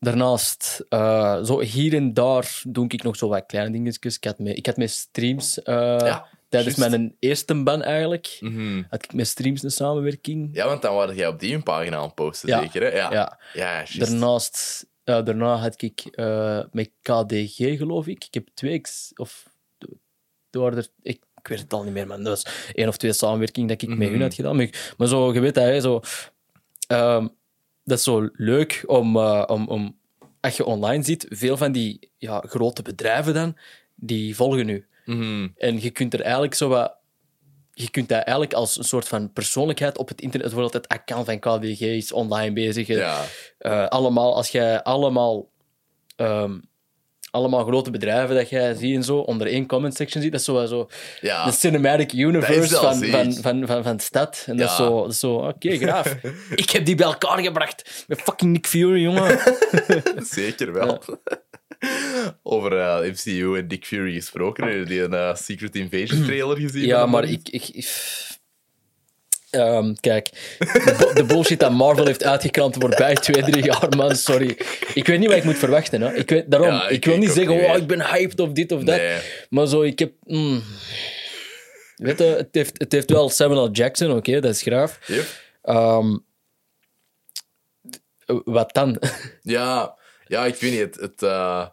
Daarnaast, 0.00 0.84
eh, 0.88 1.42
zo 1.44 1.60
hier 1.60 1.94
en 1.94 2.14
daar 2.14 2.62
doe 2.68 2.84
ik 2.88 3.02
nog 3.02 3.16
zo 3.16 3.28
wat 3.28 3.46
kleine 3.46 3.72
dingetjes. 3.72 4.16
Ik 4.16 4.24
had 4.24 4.38
met, 4.38 4.56
ik 4.56 4.66
had 4.66 4.76
met 4.76 4.90
streams 4.90 5.62
eh, 5.62 5.74
Ja. 5.98 6.26
tijdens 6.48 6.76
mijn 6.76 7.16
eerste 7.18 7.62
ban 7.62 7.82
eigenlijk 7.82 8.36
Mhm. 8.40 8.82
had 8.90 9.04
ik 9.04 9.12
met 9.14 9.26
streams 9.26 9.62
een 9.62 9.70
samenwerking. 9.70 10.50
Ja, 10.52 10.66
want 10.66 10.82
dan 10.82 10.94
waren 10.94 11.14
jij 11.14 11.26
op 11.28 11.40
die 11.40 11.54
een 11.54 11.62
pagina 11.62 11.96
aan 11.96 12.02
het 12.02 12.14
posten, 12.14 12.48
Ja. 12.48 12.60
zeker? 12.60 12.82
Hè? 12.82 12.88
Ja. 12.88 13.38
Ja. 13.54 13.84
Daarnaast, 13.98 14.86
ja, 15.04 15.22
daarna 15.22 15.56
had 15.56 15.82
ik 15.82 16.00
eh, 16.00 16.60
met 16.72 16.90
KDG, 17.02 17.56
geloof 17.76 18.06
ik. 18.06 18.24
Ik 18.24 18.34
heb 18.34 18.48
twee, 18.54 18.80
of 19.14 19.47
waren 20.50 20.78
er, 20.78 20.86
ik, 21.02 21.20
ik 21.40 21.48
weet 21.48 21.58
het 21.60 21.72
al 21.72 21.82
niet 21.82 21.92
meer, 21.92 22.06
man. 22.06 22.22
Dat 22.22 22.42
was 22.42 22.70
één 22.74 22.88
of 22.88 22.96
twee 22.96 23.12
samenwerkingen 23.12 23.68
dat 23.68 23.82
ik 23.82 23.88
met 23.88 23.98
Mhm. 23.98 24.10
hun 24.10 24.20
had 24.22 24.34
gedaan. 24.34 24.56
Maar, 24.56 24.64
ik- 24.64 24.94
maar 24.96 25.08
zo, 25.08 25.32
je 25.32 25.40
weet 25.40 25.54
dat, 25.54 25.64
hè, 25.64 25.80
zo, 25.80 26.00
ehm, 26.86 27.26
dat 27.84 27.98
is 27.98 28.04
zo 28.04 28.28
leuk 28.32 28.82
om, 28.86 29.16
eh, 29.16 29.44
om, 29.46 29.68
om, 29.68 29.96
als 30.40 30.56
je 30.56 30.64
online 30.64 31.02
ziet, 31.04 31.26
veel 31.28 31.56
van 31.56 31.72
die 31.72 32.10
ja, 32.18 32.42
grote 32.46 32.82
bedrijven 32.82 33.34
dan, 33.34 33.56
die 33.94 34.36
volgen 34.36 34.68
u. 34.68 34.86
Mhm. 35.04 35.48
En 35.56 35.80
je 35.80 35.90
kunt 35.90 36.14
er 36.14 36.20
eigenlijk 36.20 36.54
zo 36.54 36.68
wat. 36.68 36.96
Je 37.72 37.90
kunt 37.90 38.08
dat 38.08 38.18
eigenlijk 38.22 38.52
als 38.54 38.78
een 38.78 38.84
soort 38.84 39.08
van 39.08 39.32
persoonlijkheid 39.32 39.98
op 39.98 40.08
het 40.08 40.20
internet. 40.20 40.48
Bijvoorbeeld 40.52 40.84
het 40.84 40.92
account 40.92 41.26
van 41.26 41.38
KDG 41.38 41.80
is 41.80 42.12
online 42.12 42.52
bezig. 42.52 42.86
Ja. 42.86 43.24
eh, 43.58 43.86
allemaal, 43.86 44.34
als 44.34 44.48
jij 44.48 44.82
allemaal, 44.82 45.48
ehm, 46.16 46.58
allemaal 47.30 47.64
grote 47.64 47.90
bedrijven 47.90 48.34
dat 48.36 48.48
jij 48.50 48.74
ziet 48.74 48.94
en 48.96 49.02
zo, 49.02 49.16
onder 49.18 49.46
één 49.46 49.66
comment 49.66 49.94
section 49.96 50.22
ziet, 50.22 50.30
dat 50.32 50.40
is 50.40 50.46
zo, 50.46 50.66
zo 50.66 50.88
Ja. 51.20 51.44
de 51.44 51.52
cinematic 51.52 52.12
universe 52.12 52.74
van, 52.74 53.04
van, 53.04 53.32
van, 53.32 53.66
van, 53.66 53.82
van 53.82 53.96
de 53.96 54.02
stad. 54.02 54.42
En 54.46 54.56
dat 54.56 54.70
is 54.70 54.76
zo, 54.76 55.02
dat 55.02 55.12
is 55.12 55.18
zo 55.18 55.34
oké, 55.34 55.76
graaf. 55.76 56.16
Ik 56.54 56.70
heb 56.70 56.84
die 56.84 56.94
bij 56.94 57.06
elkaar 57.06 57.38
gebracht. 57.42 58.04
Met 58.06 58.20
fucking 58.20 58.52
Nick 58.52 58.66
Fury, 58.66 59.02
jongen. 59.02 59.38
Zeker 60.30 60.72
wel. 60.72 61.02
Over 62.42 62.78
eh, 62.78 63.10
MCU 63.10 63.58
en 63.58 63.68
Dick 63.68 63.84
Fury 63.86 64.14
gesproken. 64.14 64.64
Heb 64.68 64.78
je 64.78 64.84
die 64.84 65.02
een 65.02 65.14
eh, 65.14 65.34
Secret 65.34 65.74
Invasion 65.76 66.24
trailer 66.24 66.56
gezien? 66.56 66.86
Ja, 66.86 67.06
maar 67.06 67.24
ik, 67.24 67.48
ik- 67.48 67.86
Ehm, 69.50 69.94
kijk, 70.00 70.28
de, 70.58 70.94
bu- 70.98 71.14
de 71.14 71.24
bullshit 71.24 71.60
dat 71.60 71.70
Marvel 71.72 72.06
heeft 72.06 72.24
uitgekrant 72.24 72.74
de 72.74 72.80
voorbije 72.80 73.14
twee, 73.14 73.42
drie 73.42 73.64
jaar, 73.64 73.88
man, 73.96 74.16
sorry. 74.16 74.58
Ik 74.94 75.06
weet 75.06 75.18
niet 75.18 75.28
wat 75.28 75.36
ik 75.36 75.44
moet 75.44 75.58
verwachten. 75.58 76.00
Hè. 76.00 76.14
Ik 76.14 76.30
weet, 76.30 76.50
daarom, 76.50 76.68
Ja, 76.70 76.84
ik, 76.88 76.90
ik- 76.90 77.04
wil 77.04 77.16
niet 77.16 77.30
zeggen, 77.30 77.54
oh, 77.70 77.76
ik 77.76 77.86
ben 77.86 78.06
hyped 78.06 78.40
of 78.40 78.52
dit 78.52 78.72
of 78.72 78.82
dat. 78.82 78.96
Nee. 78.96 79.18
Maar 79.50 79.66
zo, 79.66 79.82
ik 79.82 79.98
heb... 79.98 80.12
mm. 80.24 80.62
Weet 81.96 82.18
je, 82.18 82.24
het 82.24 82.48
heeft, 82.52 82.78
het 82.78 82.92
heeft 82.92 83.10
wel 83.10 83.28
Samuel 83.30 83.64
L. 83.66 83.70
Jackson, 83.70 84.16
oké, 84.16 84.40
dat 84.40 84.54
is 84.54 84.62
graaf. 84.62 84.98
Yep. 85.06 85.24
Ehm, 85.62 86.16
wat 88.44 88.74
dan? 88.74 88.98
Ja, 89.42 89.96
ja, 90.26 90.44
ik 90.46 90.54
weet 90.54 90.70
niet. 90.70 90.80
Het, 90.80 90.96
het, 91.00 91.22
eh, 91.22 91.66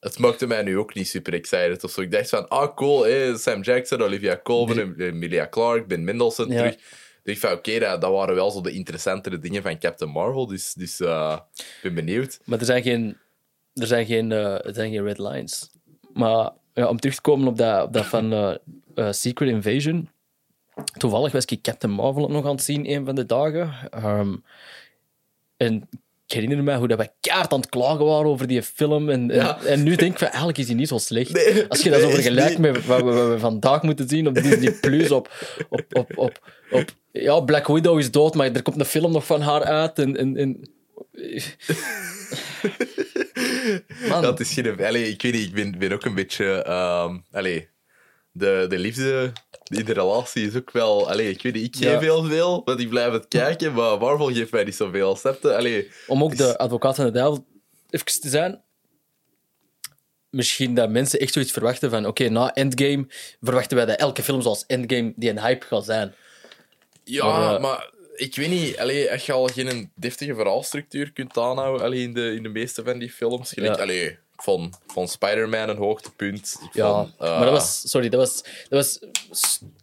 het 0.00 0.18
maakte 0.18 0.46
mij 0.46 0.62
nu 0.62 0.78
ook 0.78 0.94
niet 0.94 1.08
super 1.08 1.32
excited 1.34 1.84
of 1.84 1.90
zo. 1.90 2.00
Ik 2.00 2.10
dacht 2.10 2.28
van, 2.28 2.48
ah 2.48 2.74
cool, 2.74 3.04
hè, 3.04 3.36
Sam 3.36 3.60
Jackson, 3.62 4.02
Olivia 4.02 4.40
Colman, 4.42 4.78
en 4.78 5.00
Emilia 5.00 5.48
Clarke, 5.48 5.86
Ben 5.86 6.04
Mendelsohn 6.04 6.50
Ja. 6.52 6.56
terug. 6.56 6.74
Ik 6.74 6.80
dacht 7.22 7.38
van, 7.38 7.52
oké, 7.52 7.78
dat, 7.78 8.00
dat 8.00 8.12
waren 8.12 8.34
wel 8.34 8.50
zo 8.50 8.60
de 8.60 8.70
interessantere 8.70 9.38
dingen 9.38 9.62
van 9.62 9.78
Captain 9.78 10.10
Marvel. 10.10 10.46
Dus, 10.46 10.74
dus 10.74 11.00
eh, 11.00 11.38
ik 11.56 11.78
ben 11.82 11.94
benieuwd. 11.94 12.40
Maar 12.44 12.58
er 12.58 12.64
zijn 12.64 12.82
geen, 12.82 13.16
er 13.74 13.86
zijn 13.86 14.06
geen, 14.06 14.32
eh, 14.32 14.66
er 14.66 14.74
zijn 14.74 14.90
geen 14.92 15.02
red 15.04 15.18
lines. 15.18 15.70
Maar 16.12 16.50
ja, 16.74 16.88
om 16.88 16.98
terug 16.98 17.14
te 17.14 17.20
komen 17.20 17.48
op 17.48 17.56
dat, 17.56 17.86
op 17.86 17.92
dat 17.92 18.06
van 18.06 18.32
eh, 18.94 19.12
Secret 19.12 19.48
Invasion. 19.48 20.08
Toevallig 20.98 21.32
was 21.32 21.44
ik 21.44 21.62
Captain 21.62 21.92
Marvel 21.92 22.28
nog 22.28 22.44
aan 22.44 22.50
het 22.54 22.62
zien 22.62 22.90
een 22.90 23.04
van 23.04 23.14
de 23.14 23.26
dagen. 23.26 23.90
Ehm, 23.90 24.36
en 25.56 25.88
ik 26.28 26.34
herinner 26.34 26.62
me 26.62 26.74
hoe 26.76 26.88
dat 26.88 26.98
wij 26.98 27.12
kaart 27.20 27.52
aan 27.52 27.60
het 27.60 27.68
klagen 27.68 28.04
waren 28.04 28.30
over 28.30 28.46
die 28.46 28.62
film. 28.62 29.08
En, 29.08 29.30
en, 29.30 29.36
Ja. 29.36 29.58
en 29.64 29.82
nu 29.82 29.96
denk 29.96 30.12
ik 30.12 30.18
van, 30.18 30.26
eigenlijk 30.28 30.58
is 30.58 30.66
die 30.66 30.74
niet 30.74 30.88
zo 30.88 30.98
slecht. 30.98 31.32
Nee, 31.32 31.64
Als 31.68 31.82
je 31.82 31.90
dat 31.90 32.00
zo 32.00 32.10
vergelijkt 32.10 32.58
met 32.58 32.86
wat 32.86 32.98
we, 33.02 33.12
wat 33.12 33.28
we 33.28 33.38
vandaag 33.38 33.82
moeten 33.82 34.08
zien 34.08 34.26
op 34.26 34.34
Disney 34.34 34.72
Plus, 34.72 35.10
op, 35.10 35.28
op, 35.68 35.84
op, 35.92 36.12
op, 36.16 36.40
op... 36.70 36.84
Ja, 37.12 37.40
Black 37.40 37.66
Widow 37.66 37.98
is 37.98 38.10
dood, 38.10 38.34
maar 38.34 38.52
er 38.52 38.62
komt 38.62 38.80
een 38.80 38.84
film 38.86 39.12
nog 39.12 39.26
van 39.26 39.40
haar 39.40 39.64
uit. 39.64 39.98
En, 39.98 40.16
en, 40.16 40.36
en... 40.36 40.70
Man. 44.08 44.22
Dat 44.22 44.40
is 44.40 44.52
geen... 44.52 44.84
Allee, 44.84 45.08
ik 45.08 45.22
weet 45.22 45.32
niet, 45.32 45.46
ik 45.46 45.52
ben, 45.54 45.78
ben 45.78 45.92
ook 45.92 46.04
een 46.04 46.14
beetje... 46.14 46.62
ehm 46.62 47.16
allee, 47.32 47.68
de, 48.38 48.66
de 48.68 48.78
liefde 48.78 49.32
in 49.64 49.84
de 49.84 49.92
relatie 49.92 50.46
is 50.46 50.54
ook 50.56 50.70
wel... 50.70 51.08
Allee, 51.10 51.30
ik 51.30 51.42
weet 51.42 51.54
niet, 51.54 51.64
ik 51.64 51.76
geef 51.76 51.92
Ja. 51.92 51.98
heel 52.00 52.24
veel, 52.24 52.62
want 52.64 52.80
ik 52.80 52.88
blijf 52.88 53.12
het 53.12 53.28
kijken, 53.28 53.72
maar 53.72 53.98
Marvel 53.98 54.26
geeft 54.32 54.50
mij 54.52 54.64
niet 54.64 54.74
zoveel. 54.76 55.16
Snap 55.16 55.42
je? 55.42 55.56
Allee, 55.56 55.90
Om 56.06 56.22
ook 56.22 56.36
de 56.36 56.58
advocaat 56.58 56.96
van 56.96 57.04
de 57.04 57.10
duivel 57.10 57.46
even 57.90 58.06
te 58.20 58.28
zijn. 58.28 58.62
Misschien 60.30 60.74
dat 60.74 60.90
mensen 60.90 61.18
echt 61.20 61.32
zoiets 61.32 61.52
verwachten 61.52 61.90
van... 61.90 62.06
Oké, 62.06 62.28
na 62.28 62.54
Endgame 62.54 63.06
verwachten 63.42 63.76
wij 63.76 63.86
dat 63.86 63.98
elke 63.98 64.22
film 64.22 64.42
zoals 64.42 64.64
Endgame 64.66 65.12
die 65.16 65.30
een 65.30 65.40
hype 65.40 65.66
gaat 65.66 65.84
zijn. 65.84 66.14
Ja, 67.04 67.24
Maar, 67.26 67.60
maar, 67.60 67.78
eh, 67.78 68.24
ik 68.26 68.36
weet 68.36 68.48
niet, 68.48 68.78
allee, 68.78 69.10
als 69.12 69.26
je 69.26 69.32
al 69.32 69.46
geen 69.46 69.90
deftige 69.94 70.34
verhaalstructuur 70.34 71.12
kunt 71.12 71.38
aanhouden 71.38 71.86
allee, 71.86 72.02
in, 72.02 72.14
de, 72.14 72.34
in 72.34 72.42
de 72.42 72.48
meeste 72.48 72.84
van 72.84 72.98
die 72.98 73.10
films. 73.10 73.52
Gelijk, 73.52 73.76
Ja. 73.76 73.82
allee, 73.82 74.18
ik 74.38 74.44
vond, 74.44 74.74
ik 74.86 74.92
vond 74.92 75.10
Spider-Man 75.10 75.68
een 75.68 75.76
hoogtepunt. 75.76 76.58
Ik 76.62 76.68
Ja, 76.74 76.92
vond, 76.94 77.14
eh, 77.18 77.28
maar 77.28 77.44
dat 77.44 77.50
was... 77.52 77.90
Sorry, 77.90 78.08
dat 78.08 78.20
was... 78.20 78.42
Dat 78.68 78.68
was 78.68 78.98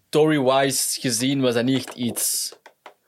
Story-wise 0.09 0.99
gezien 0.99 1.41
was 1.41 1.53
dat 1.53 1.63
niet 1.63 1.77
echt 1.77 1.95
iets... 1.97 2.53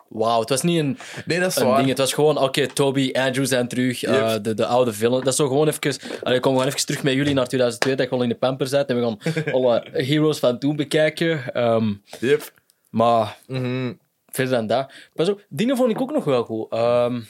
Wauw, 0.08 0.40
het 0.40 0.50
was 0.50 0.62
niet 0.62 0.80
een, 0.80 0.98
Nee, 1.26 1.40
dat 1.40 1.50
is 1.50 1.56
een 1.56 1.68
waar. 1.68 1.78
ding. 1.78 1.90
Het 1.90 1.98
was 1.98 2.14
gewoon, 2.14 2.38
oké, 2.38 2.68
Toby, 2.68 3.10
Andrew 3.14 3.46
zijn 3.46 3.68
terug, 3.68 4.04
eh, 4.04 4.36
de, 4.42 4.54
de 4.54 4.66
oude 4.66 4.94
villain. 4.94 5.20
Dat 5.24 5.28
is 5.34 5.36
zo 5.36 5.48
gewoon 5.48 5.68
even... 5.68 5.96
Allee, 6.24 6.40
kom 6.40 6.52
gewoon 6.54 6.68
even 6.68 6.86
terug 6.86 7.04
met 7.04 7.14
jullie 7.14 7.34
naar 7.34 7.48
2002, 7.48 7.96
dat 7.96 8.10
je 8.10 8.16
al 8.16 8.22
in 8.24 8.30
de 8.30 8.36
Pampers 8.36 8.70
zat. 8.70 8.90
En 8.90 8.96
we 9.00 9.02
gaan 9.34 9.54
alle 9.54 9.88
heroes 9.92 10.40
van 10.40 10.60
toen 10.60 10.76
bekijken. 10.76 11.54
Ehm, 11.54 11.94
Yep. 12.20 12.52
maar 12.90 13.38
Mhm. 13.48 13.94
verder 14.30 14.54
dan 14.54 14.68
dat. 14.68 14.92
Maar 15.14 15.26
zo, 15.26 15.40
dingen 15.50 15.78
vond 15.78 15.92
ik 15.92 16.02
ook 16.02 16.12
nog 16.12 16.24
wel 16.24 16.44
goed. 16.44 16.72
Ehm 16.72 17.22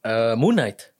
eh, 0.00 0.34
Moon 0.34 0.54
Knight. 0.54 0.92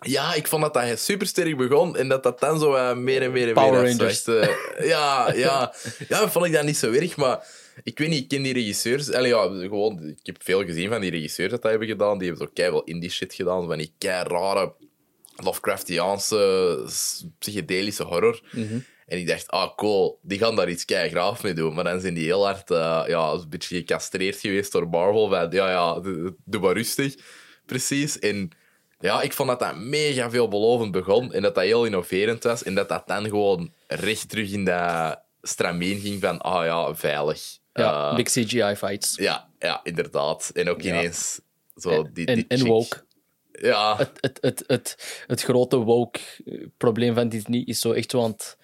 Ja, 0.00 0.34
ik 0.34 0.46
vond 0.46 0.62
dat 0.62 0.74
dat 0.74 0.98
super 0.98 1.26
sterk 1.26 1.56
begon 1.56 1.96
en 1.96 2.08
dat 2.08 2.22
dat 2.22 2.40
dan 2.40 2.58
zo 2.58 2.74
eh, 2.74 2.96
meer 2.96 3.22
en 3.22 3.32
meer 3.32 3.48
en 3.48 3.54
Power 3.54 3.82
meer 3.82 3.96
Rangers. 3.96 4.28
afzwakte. 4.28 4.84
Ja, 4.86 5.32
ja. 5.34 5.74
Ja, 6.08 6.30
vond 6.30 6.46
ik 6.46 6.52
dat 6.52 6.64
niet 6.64 6.76
zo 6.76 6.92
erg, 6.92 7.16
maar 7.16 7.46
ik 7.82 7.98
weet 7.98 8.08
niet, 8.08 8.22
ik 8.22 8.28
ken 8.28 8.42
die 8.42 8.52
regisseurs. 8.52 9.12
Allee, 9.12 9.30
ja, 9.30 9.42
gewoon, 9.42 10.02
ik 10.08 10.26
heb 10.26 10.36
veel 10.42 10.64
gezien 10.64 10.88
van 10.88 11.00
die 11.00 11.10
regisseurs 11.10 11.50
dat 11.50 11.62
dat 11.62 11.70
hebben 11.70 11.88
gedaan. 11.88 12.18
Die 12.18 12.28
hebben 12.28 12.46
zo 12.46 12.52
keihard 12.54 12.88
indie 12.88 13.10
shit 13.10 13.34
gedaan, 13.34 13.66
van 13.66 13.78
die 13.78 13.94
kei 13.98 14.28
rare 14.28 14.74
Lovecraftiaanse 15.36 16.84
psychedelische 17.38 18.02
horror. 18.02 18.40
En 19.06 19.18
ik 19.18 19.26
dacht, 19.26 19.48
ah 19.50 19.76
cool, 19.76 20.18
die 20.22 20.38
gaan 20.38 20.56
daar 20.56 20.68
iets 20.70 20.84
kei 20.84 21.08
graaf 21.10 21.42
mee 21.42 21.52
doen. 21.52 21.74
Maar 21.74 21.84
dan 21.84 22.00
zijn 22.00 22.14
die 22.14 22.24
heel 22.24 22.44
hard 22.44 22.70
eh, 22.70 23.04
ja, 23.06 23.30
een 23.30 23.48
beetje 23.48 23.76
gecastreerd 23.76 24.40
geweest 24.40 24.72
door 24.72 24.88
Marvel. 24.88 25.28
Van, 25.28 25.50
ja, 25.50 25.70
ja, 25.70 26.00
doe 26.00 26.34
doe 26.44 26.60
maar 26.60 26.74
rustig. 26.74 27.14
Precies. 27.66 28.18
En 28.18 28.50
ja, 29.00 29.22
ik 29.22 29.32
vond 29.32 29.48
dat 29.48 29.58
dat 29.58 29.76
mega 29.76 30.30
veelbelovend 30.30 30.92
begon. 30.92 31.32
En 31.32 31.42
dat 31.42 31.54
dat 31.54 31.64
heel 31.64 31.84
innoverend 31.84 32.42
was. 32.42 32.62
En 32.62 32.74
dat 32.74 32.88
dat 32.88 33.06
dan 33.06 33.24
gewoon 33.24 33.72
recht 33.86 34.28
terug 34.28 34.50
in 34.52 34.64
dat 34.64 35.20
stramien 35.42 36.00
ging 36.00 36.20
van, 36.20 36.38
ah 36.40 36.64
ja, 36.64 36.94
veilig. 36.94 37.58
Ja, 37.72 38.10
Eh, 38.10 38.16
big 38.16 38.26
CGI 38.28 38.74
fights. 38.76 39.16
ja, 39.16 39.48
ja, 39.58 39.80
inderdaad. 39.82 40.50
En 40.54 40.68
ook 40.68 40.80
Ja. 40.80 40.88
ineens 40.98 41.40
zo 41.76 42.08
die, 42.12 42.26
en, 42.26 42.34
die 42.34 42.44
en 42.48 42.66
woke. 42.66 43.04
Ja, 43.52 43.96
Het, 43.96 44.10
het, 44.20 44.38
het, 44.40 44.64
het, 44.66 45.22
het 45.26 45.42
grote 45.42 45.76
woke-probleem 45.76 47.14
van 47.14 47.28
Disney 47.28 47.62
is 47.64 47.78
zo 47.80 47.92
echt 47.92 48.12
het 48.12 48.56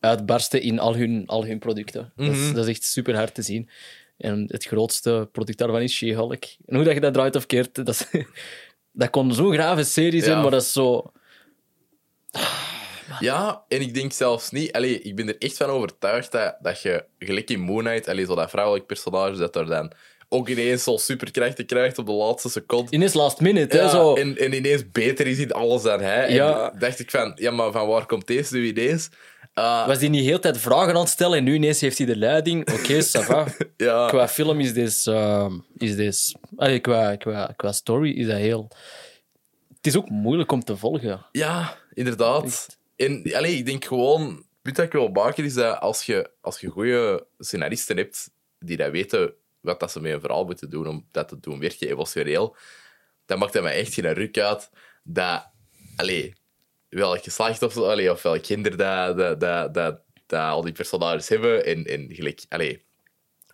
uitbarsten 0.00 0.62
in 0.62 0.78
al 0.78 0.94
hun, 0.96 1.22
al 1.26 1.44
hun 1.44 1.58
producten. 1.58 2.12
dat, 2.16 2.28
is, 2.34 2.52
dat 2.52 2.64
is 2.64 2.70
echt 2.70 2.84
super 2.84 3.14
hard 3.16 3.34
te 3.34 3.42
zien. 3.42 3.68
En 4.16 4.44
het 4.48 4.64
grootste 4.64 5.28
product 5.32 5.58
daarvan 5.58 5.80
is 5.80 5.92
She-Hulk. 5.94 6.44
En 6.66 6.74
hoe 6.74 6.84
dat 6.84 6.94
je 6.94 7.00
dat 7.00 7.12
draait 7.14 7.36
of 7.36 7.46
keert, 7.46 7.74
dat, 7.74 7.88
is- 7.88 8.06
dat 8.92 9.10
kon 9.10 9.34
zo'n 9.34 9.52
grave 9.52 9.84
serie 9.84 10.22
zijn, 10.22 10.36
Ja. 10.36 10.42
maar 10.42 10.50
dat 10.50 10.62
is 10.62 10.72
zo... 10.72 11.12
Ja, 13.20 13.64
en 13.68 13.80
ik 13.80 13.94
denk 13.94 14.12
zelfs 14.12 14.50
niet... 14.50 14.72
Allee, 14.72 15.00
ik 15.00 15.16
ben 15.16 15.28
er 15.28 15.38
echt 15.38 15.56
van 15.56 15.68
overtuigd 15.68 16.32
dat, 16.32 16.56
dat 16.60 16.82
je, 16.82 17.04
gelijk 17.18 17.50
in 17.50 17.60
Moon 17.60 17.84
Knight, 17.84 18.08
allee, 18.08 18.24
zo 18.24 18.34
dat 18.34 18.50
vrouwelijk 18.50 18.86
personage, 18.86 19.36
dat 19.36 19.56
er 19.56 19.66
dan 19.66 19.92
ook 20.28 20.48
ineens 20.48 20.82
zo 20.82 20.96
superkrachten 20.96 21.66
krijgt 21.66 21.98
op 21.98 22.06
de 22.06 22.12
laatste 22.12 22.48
seconde. 22.48 22.90
Ineens 22.90 23.14
last 23.14 23.40
minute, 23.40 23.76
hè, 23.76 23.82
Ja, 23.82 23.88
zo... 23.88 24.14
en, 24.14 24.38
en 24.38 24.52
ineens 24.52 24.90
beter 24.90 25.26
is 25.26 25.38
in 25.38 25.52
alles 25.52 25.82
dan 25.82 26.00
hij. 26.00 26.32
Ja. 26.32 26.70
En 26.72 26.78
dacht 26.78 26.98
ik 26.98 27.10
van, 27.10 27.32
ja, 27.34 27.50
maar 27.50 27.72
van 27.72 27.86
waar 27.86 28.06
komt 28.06 28.26
deze 28.26 28.54
nu 28.54 28.66
ineens? 28.66 29.08
Ah, 29.54 29.86
Was 29.86 29.98
die 29.98 30.08
niet 30.08 30.24
heel 30.24 30.38
tijd 30.38 30.58
vragen 30.58 30.94
aan 30.94 31.00
het 31.00 31.08
stellen 31.08 31.38
en 31.38 31.44
nu 31.44 31.54
ineens 31.54 31.80
heeft 31.80 31.98
hij 31.98 32.06
de 32.06 32.16
leiding? 32.16 32.72
Oké, 32.72 33.02
ça 33.16 33.20
va. 33.20 33.46
ja, 33.76 34.06
Qua 34.08 34.28
film 34.28 34.60
is 34.60 34.72
dit... 34.72 35.06
ehm, 35.06 35.58
is 35.76 35.96
dit 35.96 36.32
allee, 36.56 36.80
qua, 36.80 37.16
qua, 37.16 37.52
qua 37.56 37.72
story 37.72 38.10
is 38.10 38.26
dat 38.26 38.36
heel... 38.36 38.68
Het 39.76 39.86
is 39.86 39.96
ook 39.96 40.08
moeilijk 40.08 40.52
om 40.52 40.64
te 40.64 40.76
volgen. 40.76 41.26
ja, 41.32 41.76
inderdaad. 41.94 42.78
En 42.96 43.32
allee, 43.34 43.56
ik 43.56 43.66
denk 43.66 43.84
gewoon, 43.84 44.26
het 44.28 44.44
punt 44.62 44.76
dat 44.76 44.84
ik 44.84 44.92
wil 44.92 45.08
maken 45.08 45.44
is 45.44 45.54
dat 45.54 45.80
als 45.80 46.02
je, 46.02 46.30
als 46.40 46.60
je 46.60 46.68
goede 46.68 47.26
scenaristen 47.38 47.96
hebt 47.96 48.30
die 48.58 48.76
dat 48.76 48.90
weten 48.90 49.34
wat 49.60 49.80
dat 49.80 49.90
ze 49.92 50.00
met 50.00 50.12
een 50.12 50.20
verhaal 50.20 50.44
moeten 50.44 50.70
doen 50.70 50.86
om 50.86 51.06
dat 51.10 51.28
te 51.28 51.40
doen 51.40 51.58
werken 51.60 51.88
emotioneel, 51.88 52.56
dan 53.26 53.38
maakt 53.38 53.54
het 53.54 53.62
mij 53.62 53.78
echt 53.78 53.94
geen 53.94 54.12
ruk 54.12 54.38
uit 54.38 54.70
dat, 55.02 55.48
allee, 55.96 56.34
welk 56.98 57.22
geslacht 57.22 57.62
of, 57.62 57.72
zo, 57.72 57.90
allee, 57.90 58.10
of 58.10 58.22
welk 58.22 58.42
kinder 58.42 58.76
dat, 58.76 59.16
dat, 59.16 59.40
dat, 59.40 59.74
dat, 59.74 60.00
dat 60.26 60.40
al 60.40 60.62
die 60.62 60.72
personages 60.72 61.28
hebben. 61.28 61.64
En, 61.64 61.84
en 61.84 62.06
gelijk, 62.14 62.44
allee, 62.48 62.84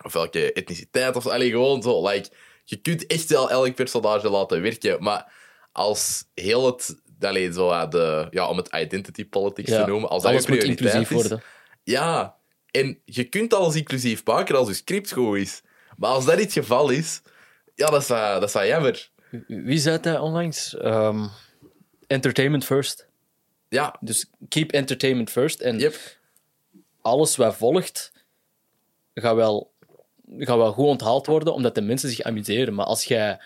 of 0.03 0.13
welke 0.13 0.53
etniciteit 0.53 1.15
of 1.15 1.27
allee, 1.27 1.49
gewoon 1.49 1.81
zo. 1.81 2.07
Like, 2.07 2.29
je 2.63 2.75
kunt 2.75 3.05
echt 3.07 3.29
wel 3.29 3.49
elk 3.49 3.75
personage 3.75 4.29
laten 4.29 4.61
werken, 4.61 5.03
maar 5.03 5.31
als 5.71 6.23
heel 6.33 6.65
het, 6.65 6.95
allee, 7.19 7.53
zo, 7.53 7.69
eh, 7.71 7.89
de, 7.89 8.27
ja, 8.31 8.47
om 8.49 8.57
het 8.57 8.69
identity 8.75 9.25
politics 9.29 9.69
Ja, 9.71 9.83
te 9.83 9.89
noemen, 9.89 10.09
als 10.09 10.23
dat 10.23 10.31
alles 10.31 10.45
je 10.45 10.51
moet 10.51 10.63
inclusief 10.63 11.01
is, 11.11 11.15
worden. 11.21 11.41
ja, 11.83 12.37
en 12.71 13.01
je 13.05 13.23
kunt 13.23 13.53
alles 13.53 13.75
inclusief 13.75 14.25
maken 14.25 14.55
als 14.55 14.67
je 14.67 14.73
script 14.73 15.11
goed 15.11 15.37
is. 15.37 15.61
Maar 15.97 16.09
als 16.09 16.25
dat 16.25 16.35
niet 16.35 16.43
het 16.43 16.53
geval 16.53 16.89
is, 16.89 17.21
ja, 17.75 17.89
dat 17.89 18.01
is, 18.01 18.07
wel- 18.07 18.39
dat 18.39 18.47
is 18.49 18.53
wel 18.53 18.65
jammer. 18.65 19.09
Wie 19.47 19.77
zei 19.79 19.99
dat 19.99 20.19
onlangs? 20.19 20.77
Ehm, 20.77 21.27
entertainment 22.07 22.65
first. 22.65 23.07
Ja, 23.69 23.95
Dus 23.99 24.29
keep 24.47 24.71
entertainment 24.71 25.29
first. 25.29 25.59
En 25.59 25.79
yep. 25.79 26.17
alles 27.01 27.35
wat 27.35 27.55
volgt, 27.55 28.11
gaat 29.13 29.35
wel, 29.35 29.71
gaat 30.37 30.57
wel 30.57 30.73
goed 30.73 30.85
onthaald 30.85 31.25
worden, 31.25 31.53
omdat 31.53 31.75
de 31.75 31.81
mensen 31.81 32.09
zich 32.09 32.21
amuseren. 32.21 32.73
Maar 32.73 32.85
als 32.85 33.03
jij, 33.03 33.41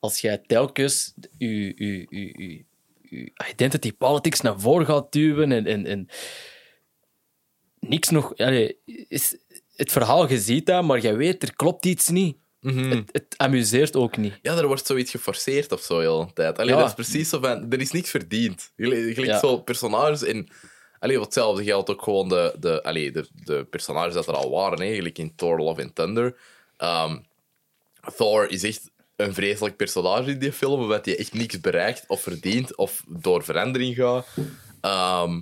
als 0.00 0.20
jij 0.20 0.38
telkens 0.38 1.14
je, 1.38 1.48
je, 1.76 2.06
je, 2.10 2.64
je, 3.02 3.32
identity 3.50 3.92
politics 3.92 4.40
naar 4.40 4.60
voren 4.60 4.86
gaat 4.86 5.12
duwen 5.12 5.52
en, 5.52 5.66
en, 5.66 5.86
en 5.86 6.08
niks 7.80 8.08
nog... 8.08 8.36
allee, 8.36 8.78
is, 9.08 9.36
het 9.76 9.92
verhaal, 9.92 10.28
je 10.28 10.38
ziet 10.38 10.66
dat, 10.66 10.84
maar 10.84 11.02
je 11.02 11.16
weet, 11.16 11.42
er 11.42 11.56
klopt 11.56 11.86
iets 11.86 12.08
niet. 12.08 12.36
Mhm. 12.60 12.90
Het, 12.90 13.08
het 13.12 13.34
amuseert 13.36 13.96
ook 13.96 14.16
niet. 14.16 14.38
Ja, 14.42 14.56
er 14.56 14.66
wordt 14.66 14.86
zoiets 14.86 15.10
geforceerd 15.10 15.72
of 15.72 15.80
zo 15.80 15.98
heel 15.98 16.26
de 16.26 16.32
tijd. 16.32 16.58
Allee, 16.58 16.72
Ja. 16.74 16.78
dat 16.80 16.88
is 16.88 16.94
precies 16.94 17.28
zo 17.28 17.40
van... 17.40 17.66
Er 17.72 17.80
is 17.80 17.90
niks 17.90 18.10
verdiend. 18.10 18.72
Gelijk 18.76 19.00
gelijk 19.14 19.30
Ja. 19.32 19.38
zo 19.38 19.56
personages 19.58 20.22
en... 20.22 20.48
Allee, 20.98 21.16
wat 21.16 21.24
hetzelfde 21.24 21.64
geldt 21.64 21.90
ook 21.90 22.02
gewoon 22.02 22.28
de, 22.28 22.54
de, 22.60 22.82
allee, 22.82 23.12
de, 23.12 23.28
de 23.44 23.64
personages 23.70 24.14
dat 24.14 24.26
er 24.28 24.34
al 24.34 24.50
waren, 24.50 24.80
hè, 24.82 24.94
gelijk 24.94 25.18
in 25.18 25.34
Thor, 25.36 25.58
Love 25.60 25.82
and 25.82 25.94
Thunder. 25.94 26.36
Ehm, 26.76 27.18
Thor 28.16 28.50
is 28.50 28.62
echt 28.62 28.90
een 29.16 29.34
vreselijk 29.34 29.76
personage 29.76 30.30
in 30.30 30.38
die 30.38 30.52
film, 30.52 30.80
omdat 30.80 31.04
hij 31.04 31.18
echt 31.18 31.32
niks 31.34 31.60
bereikt 31.60 32.04
of 32.06 32.20
verdient 32.22 32.76
of 32.76 33.04
door 33.08 33.44
verandering 33.44 33.94
gaat. 33.96 34.26
Ehm, 34.80 35.40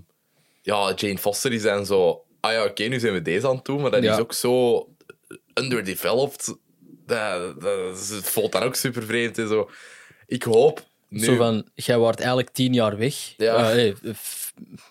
ja, 0.62 0.92
Jane 0.96 1.18
Foster 1.18 1.52
is 1.52 1.62
dan 1.62 1.86
zo... 1.86 2.24
Ah 2.40 2.52
ja, 2.52 2.64
oké, 2.64 2.84
nu 2.84 3.00
zijn 3.00 3.12
we 3.12 3.22
deze 3.22 3.48
aan 3.48 3.56
het 3.56 3.64
doen, 3.64 3.80
maar 3.80 3.90
dat 3.90 4.02
Ja. 4.02 4.12
is 4.14 4.20
ook 4.20 4.32
zo 4.32 4.86
underdeveloped. 5.54 6.56
Dat, 7.06 7.60
dat, 7.60 8.08
het 8.08 8.28
voelt 8.28 8.52
dan 8.52 8.62
ook 8.62 8.74
super 8.74 9.02
vreemd 9.02 9.38
en 9.38 9.48
zo. 9.48 9.70
Ik 10.26 10.42
hoop 10.42 10.84
nu... 11.08 11.24
Zo 11.24 11.36
van, 11.36 11.68
jij 11.74 11.98
wordt 11.98 12.18
eigenlijk 12.18 12.50
tien 12.50 12.72
jaar 12.74 12.96
weg. 12.96 13.14
Ja. 13.36 13.70
Eh, 13.70 13.74
nee, 13.76 13.94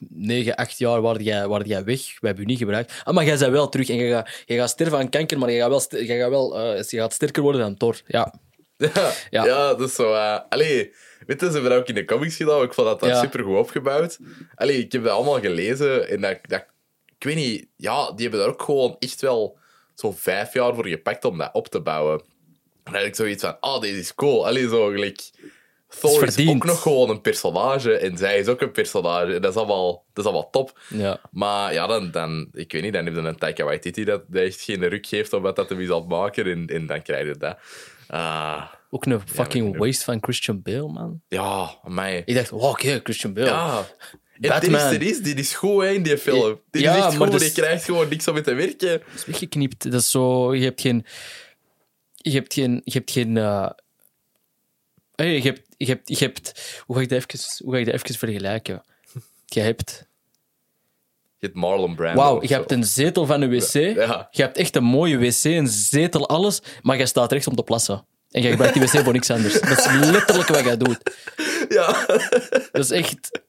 negen, 0.09 0.55
acht 0.55 0.77
jaar 0.77 1.01
waar 1.01 1.21
jij, 1.21 1.47
waar 1.47 1.65
jij 1.65 1.83
weg. 1.83 2.01
We 2.19 2.27
hebben 2.27 2.43
je 2.45 2.49
niet 2.49 2.59
gebruikt. 2.59 3.01
Ah, 3.03 3.13
maar 3.13 3.25
jij 3.25 3.37
bent 3.37 3.51
wel 3.51 3.69
terug 3.69 3.89
en 3.89 3.95
je 3.95 4.11
gaat, 4.11 4.29
je 4.45 4.55
gaat 4.55 4.69
sterven 4.69 4.97
aan 4.97 5.09
kanker, 5.09 5.37
maar 5.37 5.51
je 5.51 5.59
gaat 5.59 5.69
wel, 5.89 6.01
je 6.01 6.17
gaat, 6.17 6.29
wel 6.29 6.59
eh, 6.59 6.83
je 6.83 6.97
gaat 6.97 7.13
sterker 7.13 7.41
worden 7.43 7.61
dan 7.61 7.77
Thor. 7.77 8.01
Ja. 8.07 8.33
Ja, 8.77 9.11
Ja. 9.29 9.45
ja. 9.45 9.67
dat 9.73 9.89
is 9.89 9.95
zo... 9.95 10.13
allee, 10.49 10.93
weet 11.25 11.39
je, 11.41 11.45
ze 11.45 11.51
hebben 11.51 11.69
dat 11.69 11.79
ook 11.79 11.87
in 11.87 11.95
de 11.95 12.05
comics 12.05 12.35
gedaan. 12.35 12.63
Ik 12.63 12.73
vond 12.73 12.99
dat 12.99 13.09
Ja. 13.09 13.19
super 13.21 13.43
goed 13.43 13.57
opgebouwd. 13.57 14.17
Allee, 14.55 14.77
ik 14.77 14.91
heb 14.91 15.03
dat 15.03 15.11
allemaal 15.11 15.39
gelezen 15.39 16.09
en 16.09 16.21
dat, 16.21 16.37
dat... 16.41 16.65
Ik 17.17 17.23
weet 17.23 17.35
niet... 17.35 17.67
Ja, 17.77 18.11
die 18.11 18.21
hebben 18.21 18.39
daar 18.39 18.49
ook 18.49 18.61
gewoon 18.61 18.95
echt 18.99 19.21
wel 19.21 19.57
zo'n 19.95 20.15
vijf 20.15 20.53
jaar 20.53 20.75
voor 20.75 20.87
gepakt 20.87 21.25
om 21.25 21.37
dat 21.37 21.53
op 21.53 21.67
te 21.67 21.81
bouwen. 21.81 22.19
En 22.83 22.91
dan 22.91 22.93
had 22.93 23.03
ik 23.03 23.15
zoiets 23.15 23.43
van... 23.43 23.57
Oh, 23.59 23.81
deze 23.81 23.99
is 23.99 24.15
cool. 24.15 24.47
Allee, 24.47 24.67
zo 24.69 24.87
gelijk... 24.87 25.29
Thor 25.99 26.23
is, 26.23 26.47
ook 26.47 26.65
nog 26.65 26.81
gewoon 26.81 27.09
een 27.09 27.21
personage 27.21 27.97
en 27.97 28.17
zij 28.17 28.37
is 28.39 28.47
ook 28.47 28.61
een 28.61 28.71
personage. 28.71 29.33
En 29.33 29.41
dat 29.41 29.51
is 29.51 29.57
allemaal, 29.57 30.05
dat 30.13 30.25
is 30.25 30.31
allemaal 30.31 30.49
top. 30.49 30.79
ja. 30.89 31.19
Maar 31.31 31.73
ja, 31.73 31.87
dan, 31.87 32.11
dan, 32.11 32.49
ik 32.53 32.71
weet 32.71 32.81
niet, 32.81 32.93
dan 32.93 33.05
heb 33.05 33.15
je 33.15 33.19
een 33.19 33.35
Taika 33.35 33.63
Waititi 33.63 34.03
dat, 34.03 34.23
dat 34.27 34.41
echt 34.41 34.61
geen 34.61 34.87
ruk 34.87 35.05
geeft 35.07 35.33
om 35.33 35.41
wat 35.41 35.55
dat 35.55 35.69
hem 35.69 35.79
het 35.79 36.07
maken. 36.07 36.45
En, 36.45 36.67
en 36.67 36.85
dan 36.85 37.01
krijg 37.01 37.27
je 37.27 37.37
dat. 37.37 37.57
Ah, 38.07 38.63
Ook 38.89 39.05
een 39.05 39.21
fucking 39.25 39.77
waste 39.77 40.03
van 40.03 40.17
Christian 40.21 40.61
Bale, 40.61 40.87
man. 40.87 41.21
ja, 41.27 41.77
mij. 41.83 42.21
Ik 42.25 42.35
dacht, 42.35 42.49
wow, 42.49 42.63
oké, 42.63 42.99
Christian 43.03 43.33
Bale. 43.33 43.47
Ja. 43.47 43.85
En 44.41 44.49
Batman. 44.49 44.91
is, 44.93 44.99
dit 44.99 45.09
is, 45.09 45.21
dit 45.21 45.39
is 45.39 45.53
goed 45.53 45.81
hè, 45.83 45.89
in 45.89 46.03
die 46.03 46.17
film. 46.17 46.59
Dit 46.71 46.81
Ja, 46.81 46.91
is 46.91 47.03
echt 47.05 47.17
maar 47.17 47.27
goed, 47.27 47.39
dus- 47.39 47.53
die 47.53 47.63
krijgt 47.63 47.83
gewoon 47.83 48.09
niks 48.09 48.27
om 48.27 48.33
mee 48.33 48.43
te 48.43 48.53
werken. 48.53 48.89
Dat 48.99 49.15
is 49.15 49.25
weggeknipt. 49.25 49.91
Dat 49.91 50.01
is 50.01 50.09
zo... 50.11 50.55
Je 50.55 50.63
hebt 50.63 50.81
geen... 50.81 51.05
Je 52.15 52.31
hebt 52.31 52.53
geen... 52.53 52.81
Je 52.83 52.91
hebt 52.91 53.11
geen... 53.11 53.35
hey, 53.35 55.33
je 55.35 55.41
hebt... 55.41 55.61
Je 55.77 55.85
hebt, 55.85 56.09
je 56.09 56.17
hebt 56.17 56.81
hoe, 56.85 56.95
ga 56.95 57.01
ik 57.01 57.09
dat 57.09 57.17
even, 57.17 57.39
hoe 57.63 57.73
ga 57.73 57.79
ik 57.79 57.85
dat 57.85 57.93
even 57.93 58.15
vergelijken? 58.15 58.83
Je 59.45 59.59
hebt... 59.59 60.05
Je 61.37 61.45
hebt 61.45 61.55
Marlon 61.55 61.95
Brando. 61.95 62.21
Wauw, 62.21 62.41
je 62.41 62.53
hebt 62.53 62.71
een 62.71 62.83
zetel 62.83 63.25
van 63.25 63.41
een 63.41 63.49
wc. 63.49 63.73
Ja. 63.73 64.27
Je 64.31 64.41
hebt 64.41 64.57
echt 64.57 64.75
een 64.75 64.83
mooie 64.83 65.17
wc, 65.17 65.43
een 65.43 65.67
zetel, 65.67 66.29
alles. 66.29 66.61
Maar 66.81 66.97
je 66.97 67.05
staat 67.05 67.31
rechts 67.31 67.47
om 67.47 67.55
te 67.55 67.63
plassen. 67.63 68.05
En 68.31 68.41
je 68.41 68.49
gebruikt 68.49 68.73
die 68.73 68.83
wc 68.83 69.03
voor 69.03 69.13
niks 69.13 69.29
anders. 69.29 69.59
Dat 69.61 69.77
is 69.77 69.85
letterlijk 69.91 70.47
wat 70.49 70.63
jij 70.63 70.77
doet. 70.77 70.97
Ja. 71.69 72.05
Dat 72.71 72.83
is 72.83 72.91
echt... 72.91 73.41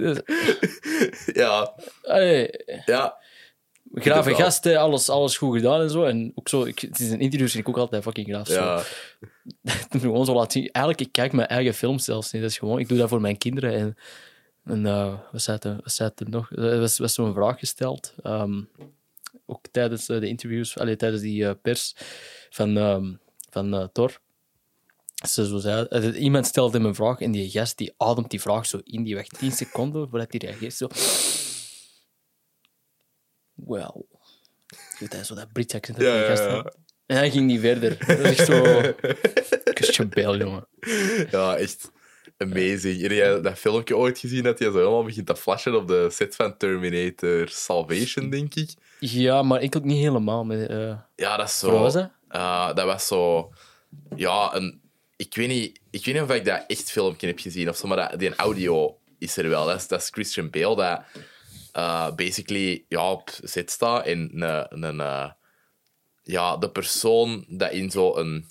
is- 0.00 1.34
ja. 1.42 1.74
allee, 2.02 2.50
Ja. 2.86 3.16
grave 3.94 4.34
gasten, 4.34 4.76
alles, 4.76 5.08
alles 5.08 5.36
goed 5.36 5.56
gedaan 5.56 5.80
en 5.80 5.90
zo. 5.90 6.04
En 6.04 6.32
ook 6.34 6.48
zo, 6.48 6.64
ik, 6.64 6.78
het 6.78 7.00
is 7.00 7.10
een 7.10 7.20
interview 7.20 7.48
vind 7.48 7.62
ik 7.62 7.68
ook 7.68 7.76
altijd 7.78 8.02
fucking 8.02 8.26
graaf. 8.28 8.46
Zo. 8.48 8.54
Ja. 8.54 8.82
gewoon 10.00 10.24
zo 10.24 10.34
laten 10.34 10.52
zien. 10.52 10.70
Eigenlijk, 10.72 11.06
ik 11.06 11.12
kijk 11.12 11.32
mijn 11.32 11.48
eigen 11.48 11.74
films 11.74 12.04
zelfs 12.04 12.32
niet. 12.32 12.42
Dat 12.42 12.50
is 12.50 12.58
gewoon, 12.58 12.78
ik 12.78 12.88
doe 12.88 12.98
dat 12.98 13.08
voor 13.08 13.20
mijn 13.20 13.38
kinderen. 13.38 13.72
En, 13.74 13.96
en 14.64 14.86
eh, 14.86 15.14
wat 15.32 15.42
zei 15.42 15.58
het, 15.62 15.82
wat 15.82 15.92
zei 15.92 16.10
het 16.14 16.28
nog? 16.28 16.50
Er 16.52 16.80
was, 16.80 16.98
was 16.98 17.14
zo'n 17.14 17.34
vraag 17.34 17.58
gesteld. 17.58 18.14
ehm, 18.22 18.62
ook 19.46 19.64
tijdens 19.70 20.08
eh, 20.08 20.20
de 20.20 20.28
interviews, 20.28 20.78
allee, 20.78 20.96
tijdens 20.96 21.22
die 21.22 21.46
eh, 21.46 21.54
pers 21.62 21.94
van, 22.50 22.76
ehm, 22.76 23.12
van 23.50 23.74
eh, 23.74 23.84
Thor. 23.92 24.20
Ze 25.28 25.46
zo 25.46 25.58
zei, 25.58 25.86
eh, 25.88 26.22
iemand 26.22 26.46
stelde 26.46 26.76
hem 26.76 26.86
een 26.86 26.94
vraag 26.94 27.20
en 27.20 27.30
die 27.30 27.50
gast 27.50 27.78
die 27.78 27.94
ademt 27.96 28.30
die 28.30 28.40
vraag 28.40 28.66
zo 28.66 28.80
in. 28.84 29.02
Die 29.02 29.14
wacht 29.14 29.38
10 29.38 29.52
seconden 29.52 30.08
voordat 30.08 30.26
hij 30.30 30.40
reageert. 30.40 30.74
Zo. 30.74 30.88
Well. 33.54 34.04
Doet 34.98 35.12
hij 35.12 35.24
zo 35.24 35.34
dat 35.34 35.52
Britse 35.52 35.76
accent. 35.76 36.00
Ja, 36.00 36.16
die 36.16 36.26
gast 36.26 36.42
ja. 36.42 36.72
En 37.06 37.16
hij 37.16 37.30
ging 37.30 37.46
niet 37.46 37.60
verder. 37.60 37.98
Dat 38.06 38.18
is 38.18 38.38
echt 38.38 38.46
zo... 38.46 38.80
Christian 39.74 40.08
Bale, 40.08 40.38
jongen. 40.38 40.66
ja, 41.30 41.56
echt 41.56 41.90
amazing. 42.36 43.00
Heb 43.00 43.10
jij 43.10 43.40
dat 43.40 43.58
filmpje 43.58 43.96
ooit 43.96 44.18
gezien 44.18 44.42
dat 44.42 44.58
hij 44.58 44.70
zo 44.70 44.76
helemaal 44.76 45.04
begint 45.04 45.26
te 45.26 45.36
flashen 45.36 45.74
op 45.74 45.88
de 45.88 46.08
set 46.10 46.36
van 46.36 46.56
Terminator 46.56 47.48
Salvation, 47.48 48.30
denk 48.30 48.54
ik? 48.54 48.70
Ja, 48.98 49.42
maar 49.42 49.62
ik 49.62 49.76
ook 49.76 49.84
niet 49.84 50.02
helemaal. 50.02 50.44
Met, 50.44 50.68
eh 50.68 50.94
Ja, 51.16 51.36
dat 51.36 51.48
is 51.48 51.58
zo... 51.58 51.86
Eh, 52.28 52.74
dat 52.74 52.84
was 52.84 53.06
zo... 53.06 53.52
Ja, 54.16 54.54
een... 54.54 54.81
Ik 55.22 55.34
weet, 55.34 55.48
niet, 55.48 55.80
ik 55.90 56.04
weet 56.04 56.14
niet 56.14 56.22
of 56.22 56.30
ik 56.30 56.44
dat 56.44 56.64
echt 56.66 56.90
filmpje 56.90 57.26
heb 57.26 57.38
gezien 57.38 57.68
of 57.68 57.76
zo, 57.76 57.86
maar 57.88 57.96
dat, 57.96 58.18
die 58.18 58.34
audio 58.34 58.98
is 59.18 59.36
er 59.36 59.48
wel. 59.48 59.66
Dat 59.66 59.76
is, 59.76 59.88
dat 59.88 60.00
is 60.00 60.08
Christian 60.10 60.50
Bale 60.50 60.76
dat 60.76 61.02
eh, 61.72 62.14
basically 62.14 62.84
ja, 62.88 63.10
op 63.10 63.30
zit 63.42 63.70
staat 63.70 64.06
en 64.06 64.42
een, 64.42 64.84
een, 64.84 65.00
eh, 65.00 65.30
ja, 66.22 66.56
de 66.56 66.70
persoon 66.70 67.44
dat 67.48 67.72
in 67.72 67.90
zo'n 67.90 68.46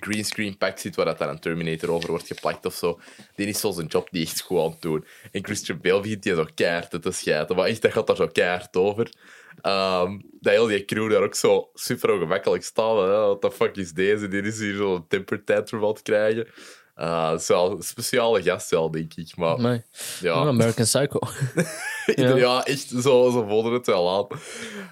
greenscreen 0.00 0.56
pack 0.56 0.78
zit 0.78 0.96
waar 0.96 1.04
dat 1.04 1.18
dan 1.18 1.28
een 1.28 1.38
Terminator 1.38 1.90
over 1.90 2.10
wordt 2.10 2.26
geplakt 2.26 2.66
of 2.66 2.74
zo, 2.74 3.00
die 3.34 3.46
is 3.46 3.60
zo 3.60 3.70
zijn 3.72 3.86
job 3.86 4.10
niet 4.10 4.28
echt 4.28 4.40
goed 4.40 4.58
aan 4.58 4.70
het 4.70 4.82
doen. 4.82 5.06
En 5.32 5.44
Christian 5.44 5.80
Bale 5.80 6.00
begint 6.00 6.22
die 6.22 6.34
zo 6.34 6.46
keihard 6.54 7.02
te 7.02 7.10
schijten, 7.10 7.56
maar 7.56 7.66
echt, 7.66 7.82
dat 7.82 7.92
gaat 7.92 8.06
daar 8.06 8.16
zo 8.16 8.26
keihard 8.26 8.76
over. 8.76 9.12
Ehm, 9.60 10.18
dat 10.40 10.52
heel 10.52 10.66
die 10.66 10.84
crew 10.84 11.10
daar 11.10 11.22
ook 11.22 11.34
zo 11.34 11.70
super 11.74 12.10
ongemakkelijk 12.12 12.64
staan. 12.64 12.96
What 12.96 13.40
the 13.40 13.50
fuck 13.50 13.76
is 13.76 13.92
deze? 13.92 14.28
Die 14.28 14.42
is 14.42 14.58
hier 14.58 14.76
zo'n 14.76 15.06
temper 15.08 15.44
tantrum 15.44 15.82
aan 15.82 15.88
het 15.88 16.02
krijgen. 16.02 16.46
Uh, 16.96 17.30
dat 17.30 17.40
is 17.40 17.48
wel 17.48 17.70
een 17.70 17.82
speciale 17.82 18.42
gast 18.42 18.70
wel, 18.70 18.90
denk 18.90 19.14
ik. 19.14 19.36
Maar 19.36 19.60
nee. 19.60 19.82
ja, 20.20 20.40
Oh, 20.40 20.46
American 20.46 20.84
Psycho. 20.84 21.18
ja. 22.36 22.64
echt, 22.64 22.88
zo, 22.88 23.30
zo 23.30 23.44
voelde 23.48 23.72
het 23.72 23.86
wel 23.86 24.16
aan. 24.16 24.38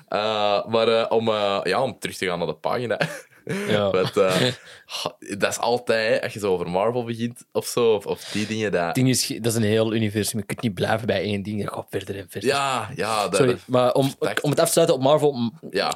Uh, 0.09 0.67
maar 0.67 0.89
uh, 0.89 1.07
om, 1.09 1.29
ja, 1.65 1.83
om 1.83 1.99
terug 1.99 2.17
te 2.17 2.27
gaan 2.27 2.39
naar 2.39 2.47
de 2.47 2.55
pagina. 2.55 2.99
Ja. 3.45 3.91
Dat 5.39 5.51
is 5.51 5.59
altijd, 5.59 6.23
als 6.23 6.33
je 6.33 6.39
zo 6.39 6.53
over 6.53 6.71
Marvel 6.71 7.05
begint 7.05 7.45
of 7.53 7.67
zo, 7.67 7.95
of, 7.95 8.07
of 8.07 8.25
die 8.25 8.47
dingen. 8.47 8.73
Dat... 8.73 8.95
Ding 8.95 9.09
is, 9.09 9.27
dat 9.27 9.47
is 9.47 9.55
een 9.55 9.63
heel 9.63 9.95
universum. 9.95 10.39
Je 10.39 10.45
kunt 10.45 10.61
niet 10.61 10.75
blijven 10.75 11.07
bij 11.07 11.23
één 11.23 11.43
ding. 11.43 11.61
Je 11.61 11.69
gaat 11.69 11.87
verder 11.91 12.19
en 12.19 12.27
verder. 12.29 12.51
Ja, 12.51 12.91
ja. 12.97 13.29
Dat, 13.29 13.37
Sorry, 13.37 13.59
maar 13.67 13.93
om, 13.93 14.15
om 14.41 14.51
het 14.51 14.61
af 14.61 14.67
te 14.67 14.73
sluiten 14.73 14.97
op 14.97 15.03
Marvel, 15.03 15.53
Ja. 15.71 15.95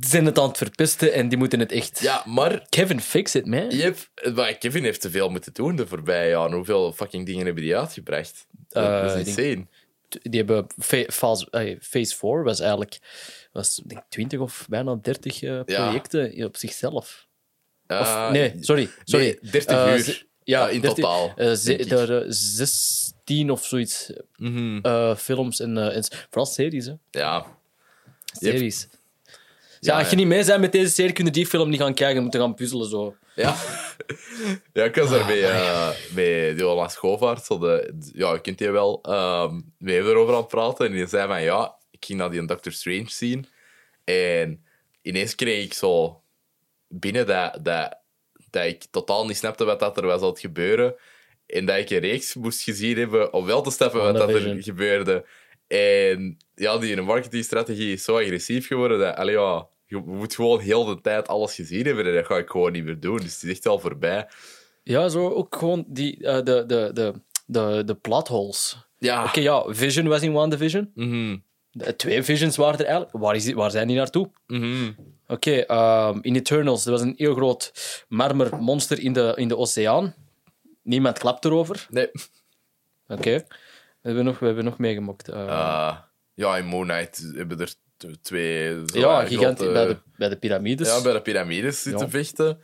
Zijn 0.00 0.24
het 0.26 0.38
aan 0.38 0.48
het 0.48 0.56
verpesten 0.56 1.12
en 1.12 1.28
die 1.28 1.38
moeten 1.38 1.60
het 1.60 1.72
echt... 1.72 2.00
ja, 2.00 2.22
maar 2.26 2.66
Kevin, 2.68 3.00
fix 3.00 3.34
it, 3.34 3.46
man. 3.46 3.68
hebt, 3.70 4.10
maar 4.34 4.54
Kevin 4.58 4.82
heeft 4.84 5.00
te 5.00 5.10
veel 5.10 5.28
moeten 5.28 5.52
doen 5.52 5.76
de 5.76 5.86
voorbije 5.86 6.30
jaren. 6.30 6.52
Hoeveel 6.52 6.92
fucking 6.92 7.26
dingen 7.26 7.44
hebben 7.46 7.62
die 7.62 7.76
uitgebracht? 7.76 8.46
Dat, 8.68 8.84
Uh, 8.84 9.02
dat 9.02 9.10
ik 9.16 9.26
is 9.26 9.34
denk- 9.34 9.48
insane. 9.48 9.66
Die 10.08 10.40
hebben 10.44 10.66
phase, 11.10 11.50
eh, 11.50 11.76
phase 11.80 12.16
4 12.16 12.42
was 12.42 12.60
eigenlijk 12.60 12.98
was, 13.52 13.82
denk 13.86 14.00
20 14.08 14.38
of 14.40 14.66
bijna 14.68 14.94
30 15.02 15.42
eh, 15.42 15.60
projecten 15.64 16.44
op 16.44 16.56
zichzelf. 16.56 17.26
Of, 17.88 17.98
Uh, 18.00 18.30
nee, 18.30 18.54
sorry. 18.60 18.88
sorry. 19.04 19.24
nee, 19.40 19.50
30 19.50 19.76
Eh, 19.76 19.96
uur. 20.06 20.26
Ja, 20.44 20.68
Eh, 20.68 20.74
in 20.74 20.80
13, 20.80 21.02
totaal. 21.04 21.32
eh, 21.36 21.54
denk 21.64 21.90
er, 21.90 22.22
eh, 22.22 22.24
16 22.28 23.50
of 23.50 23.64
zoiets 23.64 24.12
Mhm. 24.36 24.78
eh, 24.82 25.16
films 25.16 25.60
en, 25.60 25.76
eh, 25.76 25.96
en 25.96 26.04
vooral 26.30 26.46
series. 26.46 26.86
Hè. 26.86 26.92
Ja. 27.10 27.46
Series. 28.40 28.88
Ja, 28.90 28.98
Ja, 29.86 29.98
als 29.98 30.10
je 30.10 30.16
ja. 30.16 30.16
niet 30.16 30.26
mee 30.26 30.44
bent 30.44 30.60
met 30.60 30.72
deze 30.72 30.92
serie, 30.92 31.12
kun 31.12 31.24
je 31.24 31.30
die 31.30 31.46
film 31.46 31.68
niet 31.68 31.80
gaan 31.80 31.94
kijken. 31.94 32.16
Je 32.16 32.20
moet 32.20 32.36
gaan 32.36 32.54
puzzelen. 32.54 32.88
Zo. 32.88 33.16
Ja. 33.34 33.56
ja, 34.72 34.84
ik 34.84 34.94
was 34.94 35.10
daar 35.10 35.26
bij, 35.26 35.42
eh 35.50 35.90
bij 36.14 36.54
de, 36.54 37.94
ja, 38.12 38.32
je 38.32 38.40
kent 38.40 38.58
die 38.58 38.70
wel. 38.70 38.98
ehm 39.02 39.60
we 39.78 39.92
hebben 39.92 40.12
erover 40.12 40.34
aan 40.34 40.40
het 40.40 40.48
praten. 40.48 40.86
En 40.86 40.92
die 40.92 41.06
zei 41.06 41.28
van, 41.28 41.42
ja, 41.42 41.76
ik 41.90 42.04
ging 42.04 42.18
naar 42.18 42.30
die 42.30 42.46
Doctor 42.46 42.72
Strange 42.72 43.10
zien. 43.10 43.46
En 44.04 44.64
ineens 45.02 45.34
kreeg 45.34 45.64
ik 45.64 45.74
zo 45.74 46.22
binnen 46.88 47.26
dat, 47.26 47.58
dat, 47.64 47.98
dat 48.50 48.64
ik 48.64 48.84
totaal 48.90 49.26
niet 49.26 49.36
snapte 49.36 49.64
wat 49.64 49.80
dat 49.80 49.96
er 49.96 50.06
was 50.06 50.20
aan 50.20 50.28
het 50.28 50.40
gebeuren. 50.40 50.94
En 51.46 51.66
dat 51.66 51.76
ik 51.76 51.90
een 51.90 51.98
reeks 51.98 52.34
moest 52.34 52.62
gezien 52.62 52.98
hebben 52.98 53.32
om 53.32 53.44
wel 53.44 53.62
te 53.62 53.70
snappen 53.70 54.02
wat 54.02 54.16
dat 54.16 54.28
er 54.28 54.62
gebeurde. 54.62 55.24
En 55.66 56.36
ja, 56.54 56.78
die 56.78 57.00
marketingstrategie 57.00 57.92
is 57.92 58.04
zo 58.04 58.16
agressief 58.16 58.66
geworden 58.66 58.98
dat, 58.98 59.16
allee, 59.16 59.34
ja, 59.34 59.68
je 59.86 59.96
moet 59.96 60.34
gewoon 60.34 60.60
heel 60.60 60.84
de 60.84 61.00
tijd 61.00 61.28
alles 61.28 61.54
gezien 61.54 61.86
hebben 61.86 62.06
en 62.06 62.14
dat 62.14 62.26
ga 62.26 62.36
ik 62.36 62.50
gewoon 62.50 62.72
niet 62.72 62.84
meer 62.84 63.00
doen. 63.00 63.16
Dus 63.16 63.34
het 63.34 63.42
is 63.42 63.50
echt 63.50 63.66
al 63.66 63.78
voorbij. 63.78 64.28
Ja, 64.82 65.08
zo 65.08 65.28
ook 65.30 65.56
gewoon 65.56 65.84
die, 65.88 66.26
eh, 66.26 66.34
de, 66.34 66.64
de, 66.66 66.90
de, 66.94 67.12
de, 67.46 67.82
de 67.86 67.94
plot 67.94 68.28
holes. 68.28 68.76
Ja. 68.98 69.24
Oké, 69.24 69.40
ja, 69.40 69.64
Vision 69.68 70.06
was 70.08 70.22
in 70.22 70.32
WandaVision. 70.32 70.90
Mhm. 70.94 71.36
De 71.70 71.96
twee 71.96 72.22
Visions 72.22 72.56
waren 72.56 72.78
er 72.78 72.84
eigenlijk. 72.84 73.16
Waar, 73.16 73.34
is 73.34 73.44
die, 73.44 73.54
waar 73.54 73.70
zijn 73.70 73.86
die 73.88 73.96
naartoe? 73.96 74.30
Mhm. 74.46 74.92
Oké, 75.26 75.50
ehm, 75.52 76.18
in 76.20 76.34
Eternals, 76.36 76.84
er 76.84 76.90
was 76.90 77.00
een 77.00 77.14
heel 77.16 77.34
groot 77.34 77.72
marmermonster 78.08 79.00
in 79.00 79.12
de, 79.12 79.32
in 79.36 79.48
de 79.48 79.56
oceaan. 79.56 80.14
Niemand 80.82 81.18
klapt 81.18 81.44
erover. 81.44 81.86
Nee. 81.90 82.10
Oké. 83.08 83.44
We 84.00 84.12
hebben 84.12 84.24
nog, 84.24 84.38
we 84.38 84.46
hebben 84.46 84.64
nog 84.64 84.78
meegemokt. 84.78 85.28
Eh, 85.28 85.46
Eh, 85.46 85.96
ja, 86.34 86.56
in 86.56 86.64
Moon 86.66 86.86
Knight 86.88 87.30
hebben 87.34 87.60
er 87.60 87.74
twee... 88.22 88.82
zo 88.86 88.98
ja, 88.98 89.16
grote- 89.18 89.26
gigantisch 89.36 89.72
bij 89.72 89.86
de, 89.86 89.96
bij 90.16 90.28
de 90.28 90.36
piramides. 90.36 90.88
Ja, 90.88 91.02
bij 91.02 91.12
de 91.12 91.22
piramides 91.22 91.82
zitten 91.82 92.04
Ja. 92.06 92.10
vechten. 92.12 92.60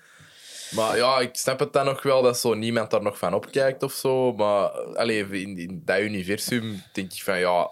Maar 0.71 0.97
ja, 0.97 1.19
ik 1.21 1.37
snap 1.37 1.59
het 1.59 1.73
dan 1.73 1.85
nog 1.85 2.03
wel 2.03 2.23
dat 2.23 2.39
zo 2.39 2.55
niemand 2.55 2.91
daar 2.91 3.03
nog 3.03 3.19
van 3.19 3.35
opkijkt 3.35 3.83
of 3.83 3.93
zo. 3.93 4.33
Maar 4.33 4.69
allee, 4.97 5.27
in, 5.31 5.59
in 5.59 5.83
dat 5.85 6.01
universum 6.01 6.83
denk 6.93 7.13
ik 7.13 7.23
van 7.23 7.39
ja, 7.39 7.71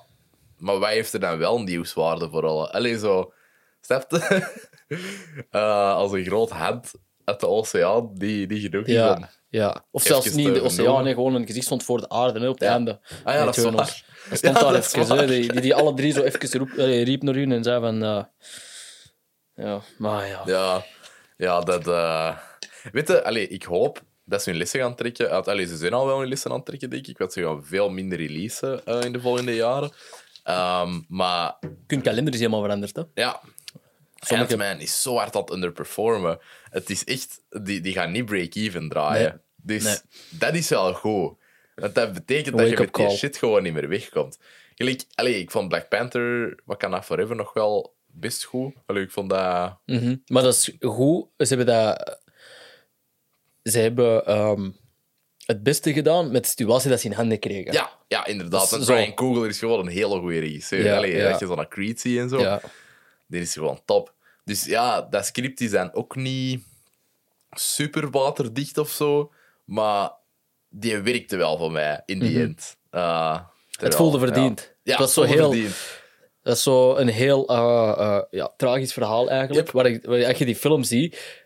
maar 0.56 0.78
wij 0.80 0.94
heeft 0.94 1.12
er 1.12 1.20
dan 1.20 1.38
wel 1.38 1.62
nieuwswaarde 1.62 2.28
voor 2.30 2.46
alle? 2.46 2.72
Allee, 2.72 2.98
zo, 2.98 3.32
snap 3.80 4.10
je? 4.10 4.18
Eh, 5.50 5.94
als 5.94 6.12
een 6.12 6.24
groot 6.24 6.50
hand 6.50 6.92
uit 7.24 7.40
de 7.40 7.46
oceaan 7.48 8.10
die, 8.14 8.46
die 8.46 8.60
genoeg 8.60 8.86
ja, 8.86 9.30
ja. 9.48 9.84
Of 9.90 10.02
zelfs 10.02 10.32
niet 10.32 10.46
in 10.46 10.52
de 10.52 10.62
oceaan, 10.62 11.06
gewoon 11.06 11.34
een 11.34 11.46
gezicht 11.46 11.64
stond 11.66 11.84
voor 11.84 12.00
de 12.00 12.08
aarde 12.08 12.40
hè, 12.40 12.48
op 12.48 12.54
het 12.54 12.62
Ja. 12.68 12.74
einde. 12.74 13.00
Ah 13.24 13.34
ja, 13.34 13.44
dat 13.44 13.56
is 13.56 13.64
waar. 13.64 14.04
Hij 14.28 14.36
stond 14.36 14.56
Ja, 14.56 14.62
daar 14.62 14.74
even, 14.74 15.16
hè, 15.18 15.26
die, 15.26 15.52
die, 15.52 15.60
die 15.60 15.74
alle 15.74 15.94
drie 15.94 16.12
zo 16.12 16.22
even 16.22 16.58
roep, 16.58 16.70
eh, 16.70 17.02
riep 17.04 17.22
naar 17.22 17.34
hun 17.34 17.52
en 17.52 17.62
zei 17.64 17.80
van... 17.80 17.98
ja, 19.54 19.80
maar 19.98 20.26
ja. 20.26 20.42
Ja, 20.46 20.84
ja 21.36 21.60
dat... 21.60 21.88
eh 21.88 22.36
Weet 22.92 23.08
je, 23.08 23.24
allee, 23.24 23.48
ik 23.48 23.62
hoop 23.62 24.02
dat 24.24 24.42
ze 24.42 24.50
hun 24.50 24.58
lessen 24.58 24.80
gaan 24.80 24.94
trekken. 24.94 25.44
Allee, 25.46 25.66
ze 25.66 25.76
zijn 25.76 25.92
al 25.92 26.06
wel 26.06 26.18
hun 26.18 26.28
lessen 26.28 26.50
aan 26.50 26.56
het 26.56 26.66
trekken, 26.66 26.90
denk 26.90 27.06
ik. 27.06 27.18
Want 27.18 27.32
ze 27.32 27.42
gaan 27.42 27.64
veel 27.64 27.88
minder 27.90 28.18
releasen 28.18 28.86
eh, 28.86 29.00
in 29.04 29.12
de 29.12 29.20
volgende 29.20 29.54
jaren. 29.54 29.90
Ehm, 30.42 31.00
maar 31.08 31.58
Hun 31.86 32.02
kalender 32.02 32.32
is 32.32 32.38
helemaal 32.38 32.62
veranderd. 32.62 32.96
Hè. 32.96 33.02
ja, 33.14 33.40
Sommige- 34.14 34.50
Ant-Man 34.52 34.78
is 34.80 35.02
zo 35.02 35.16
hard 35.16 35.34
aan 35.36 35.40
het 35.42 35.50
underperformen. 35.50 36.38
Het 36.70 36.90
is 36.90 37.04
echt... 37.04 37.40
Die, 37.48 37.80
die 37.80 37.92
gaan 37.92 38.10
niet 38.10 38.24
break-even 38.24 38.88
draaien. 38.88 39.42
Dus 39.56 39.84
Nee. 39.84 39.96
dat 40.30 40.54
is 40.54 40.68
wel 40.68 40.94
goed. 40.94 41.38
Want 41.80 41.94
dat 41.94 42.12
betekent 42.12 42.58
dat 42.58 42.68
je 42.68 42.76
met 42.78 42.94
die 42.94 43.10
shit 43.10 43.36
gewoon 43.36 43.62
niet 43.62 43.72
meer 43.72 43.88
wegkomt. 43.88 44.38
Gelijk, 44.74 45.04
allee, 45.14 45.38
ik 45.38 45.50
vond 45.50 45.68
Black 45.68 45.88
Panther, 45.88 46.58
Wakanda 46.64 47.02
Forever, 47.02 47.36
nog 47.36 47.52
wel 47.52 47.94
best 48.06 48.44
goed. 48.44 48.74
Allee, 48.86 49.02
ik 49.02 49.10
vond 49.10 49.30
dat... 49.30 49.78
Mhm. 49.86 50.16
Maar 50.26 50.42
dat 50.42 50.54
is 50.54 50.76
goed. 50.80 51.26
Ze 51.36 51.54
hebben 51.54 51.66
dat... 51.66 52.18
Ze 53.62 53.78
hebben 53.78 54.26
ehm, 54.26 54.70
het 55.46 55.62
beste 55.62 55.92
gedaan 55.92 56.30
met 56.30 56.42
de 56.42 56.48
situatie 56.48 56.90
dat 56.90 57.00
ze 57.00 57.06
in 57.06 57.12
handen 57.12 57.38
kregen. 57.38 57.72
Ja, 57.72 57.90
ja 58.08 58.26
inderdaad. 58.26 58.70
Dat 58.70 58.80
En. 58.80 58.86
Brian 58.86 59.14
Coogler 59.14 59.48
is 59.48 59.58
gewoon 59.58 59.78
een 59.78 59.92
hele 59.92 60.18
goede 60.18 60.38
regisseur. 60.38 60.84
Ja, 60.84 60.96
Allee, 60.96 61.16
ja. 61.16 61.30
Dat 61.30 61.40
je 61.40 61.46
zo'n 61.46 61.68
Creed 61.68 62.00
ziet 62.00 62.18
en 62.18 62.28
zo. 62.28 62.38
Ja. 62.38 62.60
Die 63.26 63.40
is 63.40 63.52
gewoon 63.52 63.80
top. 63.84 64.14
Dus 64.44 64.64
ja, 64.64 65.02
dat 65.02 65.26
script 65.26 65.60
is 65.60 65.70
dan 65.70 65.92
ook 65.92 66.16
niet 66.16 66.62
super 67.50 68.10
waterdicht 68.10 68.78
of 68.78 68.90
zo. 68.90 69.32
Maar 69.64 70.10
die 70.70 70.98
werkte 70.98 71.36
wel 71.36 71.58
voor 71.58 71.72
mij 71.72 72.02
in 72.06 72.18
die 72.18 72.40
end. 72.42 72.76
Uh, 72.92 73.38
Het 73.70 73.94
voelde 73.94 74.18
verdiend. 74.18 74.74
Ja, 74.82 74.98
was 74.98 75.12
zo 75.12 75.22
heel... 75.22 75.50
verdiend. 75.50 75.98
Dat 76.42 76.56
is 76.56 76.62
zo 76.62 76.96
een 76.96 77.08
heel 77.08 77.48
eh, 77.48 77.94
eh, 77.98 78.22
ja, 78.30 78.52
tragisch 78.56 78.92
verhaal 78.92 79.30
eigenlijk. 79.30 79.66
Yep. 79.66 79.74
Waar, 79.74 79.86
ik, 79.86 80.04
waar 80.04 80.24
als 80.26 80.38
je 80.38 80.44
die 80.44 80.56
film 80.56 80.82
ziet, 80.82 81.40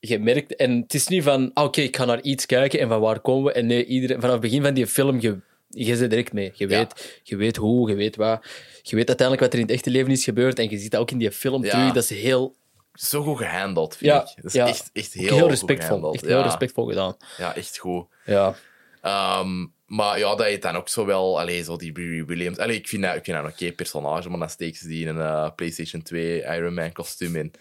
je 0.00 0.18
merkt... 0.18 0.56
En 0.56 0.80
het 0.80 0.94
is 0.94 1.06
niet 1.06 1.22
van, 1.22 1.50
ah, 1.54 1.64
oké, 1.64 1.80
ik 1.80 1.96
ga 1.96 2.04
naar 2.04 2.20
iets 2.20 2.46
kijken 2.46 2.80
en 2.80 2.88
van 2.88 3.00
waar 3.00 3.20
komen 3.20 3.44
we? 3.44 3.52
En 3.52 3.66
nee, 3.66 3.84
iedereen, 3.84 4.16
vanaf 4.16 4.32
het 4.32 4.40
begin 4.40 4.62
van 4.62 4.74
die 4.74 4.86
film, 4.86 5.20
je, 5.20 5.38
je 5.68 5.96
zit 5.96 6.10
direct 6.10 6.32
mee. 6.32 6.52
Je 6.54 6.68
Ja. 6.68 6.78
weet, 6.78 7.20
je 7.22 7.36
weet 7.36 7.56
hoe, 7.56 7.88
je 7.90 7.94
weet 7.96 8.16
wat. 8.16 8.44
Je 8.82 8.96
weet 8.96 9.08
uiteindelijk 9.08 9.40
wat 9.40 9.52
er 9.52 9.58
in 9.58 9.64
het 9.66 9.74
echte 9.74 9.90
leven 9.90 10.10
is 10.10 10.24
gebeurd. 10.24 10.58
En 10.58 10.70
je 10.70 10.78
ziet 10.78 10.90
dat 10.90 11.00
ook 11.00 11.10
in 11.10 11.18
die 11.18 11.32
film 11.32 11.64
Ja. 11.64 11.70
terug. 11.70 11.92
Dat 11.92 12.02
is 12.02 12.10
heel, 12.10 12.54
Zo 12.92 13.22
goed 13.22 13.38
gehandeld, 13.38 13.96
vind 13.96 14.10
Ja, 14.10 14.20
ik. 14.20 14.32
Dat 14.36 14.44
is 14.44 14.52
ja. 14.52 14.66
echt, 14.66 14.90
echt 14.92 15.12
heel, 15.12 15.48
respectvol. 15.48 16.12
Echt 16.12 16.24
heel 16.24 16.42
respectvol 16.42 16.86
gedaan. 16.86 17.16
Ja, 17.36 17.54
echt 17.56 17.78
goed. 17.78 18.06
Ja. 18.24 18.54
Ehm, 19.00 19.66
maar 19.86 20.18
ja, 20.18 20.34
dat 20.34 20.50
je 20.50 20.58
dan 20.58 20.76
ook 20.76 20.88
zo 20.88 21.06
wel... 21.06 21.40
Allee, 21.40 21.62
zo 21.64 21.76
die 21.76 21.92
Riri 21.94 22.24
Williams... 22.24 22.58
Allee, 22.58 22.76
ik 22.76 22.88
vind 22.88 23.02
dat, 23.02 23.14
ik 23.14 23.24
vind 23.24 23.36
dat 23.36 23.46
een 23.46 23.52
oké 23.52 23.72
personage, 23.72 24.28
maar 24.28 24.38
dan 24.38 24.50
steekt 24.50 24.76
ze 24.76 24.88
die 24.88 25.06
in 25.06 25.16
een 25.16 25.26
eh, 25.26 25.50
PlayStation 25.56 26.02
2 26.02 26.42
Iron 26.42 26.74
Man 26.74 26.92
kostuum 26.92 27.36
in. 27.36 27.52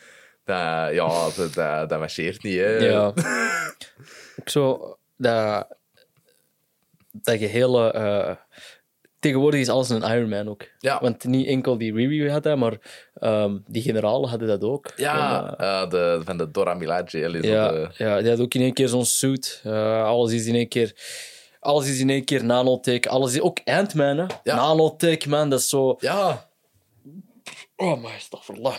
Dat, 0.45 0.93
ja, 0.93 1.29
dat, 1.35 1.53
dat, 1.53 1.89
dat 1.89 1.99
marcheert 1.99 2.43
niet, 2.43 2.57
hè. 2.57 2.77
Ja. 2.77 3.13
ook 4.39 4.49
zo 4.49 4.97
dat, 5.17 5.67
dat 7.11 7.37
gehele. 7.37 7.91
eh 7.91 8.35
tegenwoordig 9.21 9.59
is 9.59 9.69
alles 9.69 9.89
een 9.89 10.01
Iron 10.03 10.29
Man 10.29 10.49
ook. 10.49 10.61
Ja. 10.79 10.99
Want 11.01 11.23
niet 11.23 11.47
enkel 11.47 11.77
die 11.77 11.93
Riri 11.93 12.29
had 12.29 12.43
dat, 12.43 12.57
maar 12.57 12.73
ehm, 13.19 13.57
die 13.67 13.81
generalen 13.81 14.29
hadden 14.29 14.47
dat 14.47 14.63
ook. 14.63 14.91
Ja, 14.95 15.47
En, 15.49 15.57
eh, 15.57 15.81
eh, 15.81 15.89
de, 15.89 16.21
van 16.25 16.37
de 16.37 16.51
Dora 16.51 16.73
Milaje. 16.73 17.05
ja, 17.19 17.29
de- 17.71 17.89
ja, 17.97 18.21
die 18.21 18.29
had 18.29 18.39
ook 18.39 18.53
in 18.53 18.61
één 18.61 18.73
keer 18.73 18.87
zo'n 18.87 19.05
suit. 19.05 19.61
Eh, 19.63 20.03
alles 20.03 20.31
is 20.31 20.45
in 20.45 20.55
één 20.55 20.67
keer. 20.67 20.93
Alles 21.59 21.87
is 21.89 21.99
in 21.99 22.09
één 22.09 22.23
keer 22.23 22.43
nanotech. 22.43 23.01
Alles 23.01 23.33
is 23.33 23.41
ook 23.41 23.57
Ant-Man, 23.65 24.17
hè? 24.17 24.25
Ja. 24.43 24.55
Nanotech, 24.55 25.25
man, 25.25 25.49
dat 25.49 25.59
is 25.59 25.69
zo. 25.69 25.95
ja, 25.99 26.49
Oh, 27.75 28.01
maar 28.01 28.15
stafverla. 28.19 28.73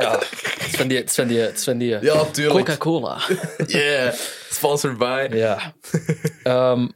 ja, 0.00 0.18
het 0.18 0.64
is 0.66 0.74
van 0.76 0.88
die. 0.88 0.98
Het 0.98 1.14
van 1.14 1.26
die, 1.26 1.38
het 1.40 1.64
van 1.64 1.78
die 1.78 1.98
ja. 2.00 2.24
Coca-Cola. 2.48 3.18
Yeah, 3.66 4.12
sponsored 4.50 4.98
by. 4.98 5.28
Ja. 5.30 5.72
Ehm, 6.42 6.88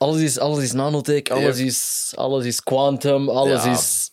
alles, 0.00 0.20
is, 0.20 0.38
alles 0.38 0.62
is 0.64 0.72
nanotech, 0.72 1.22
alles, 1.28 1.56
Yep. 1.58 1.66
is, 1.66 2.12
alles 2.16 2.44
is 2.44 2.62
quantum, 2.62 3.28
alles 3.28 3.64
Ja. 3.64 3.72
is... 3.72 4.08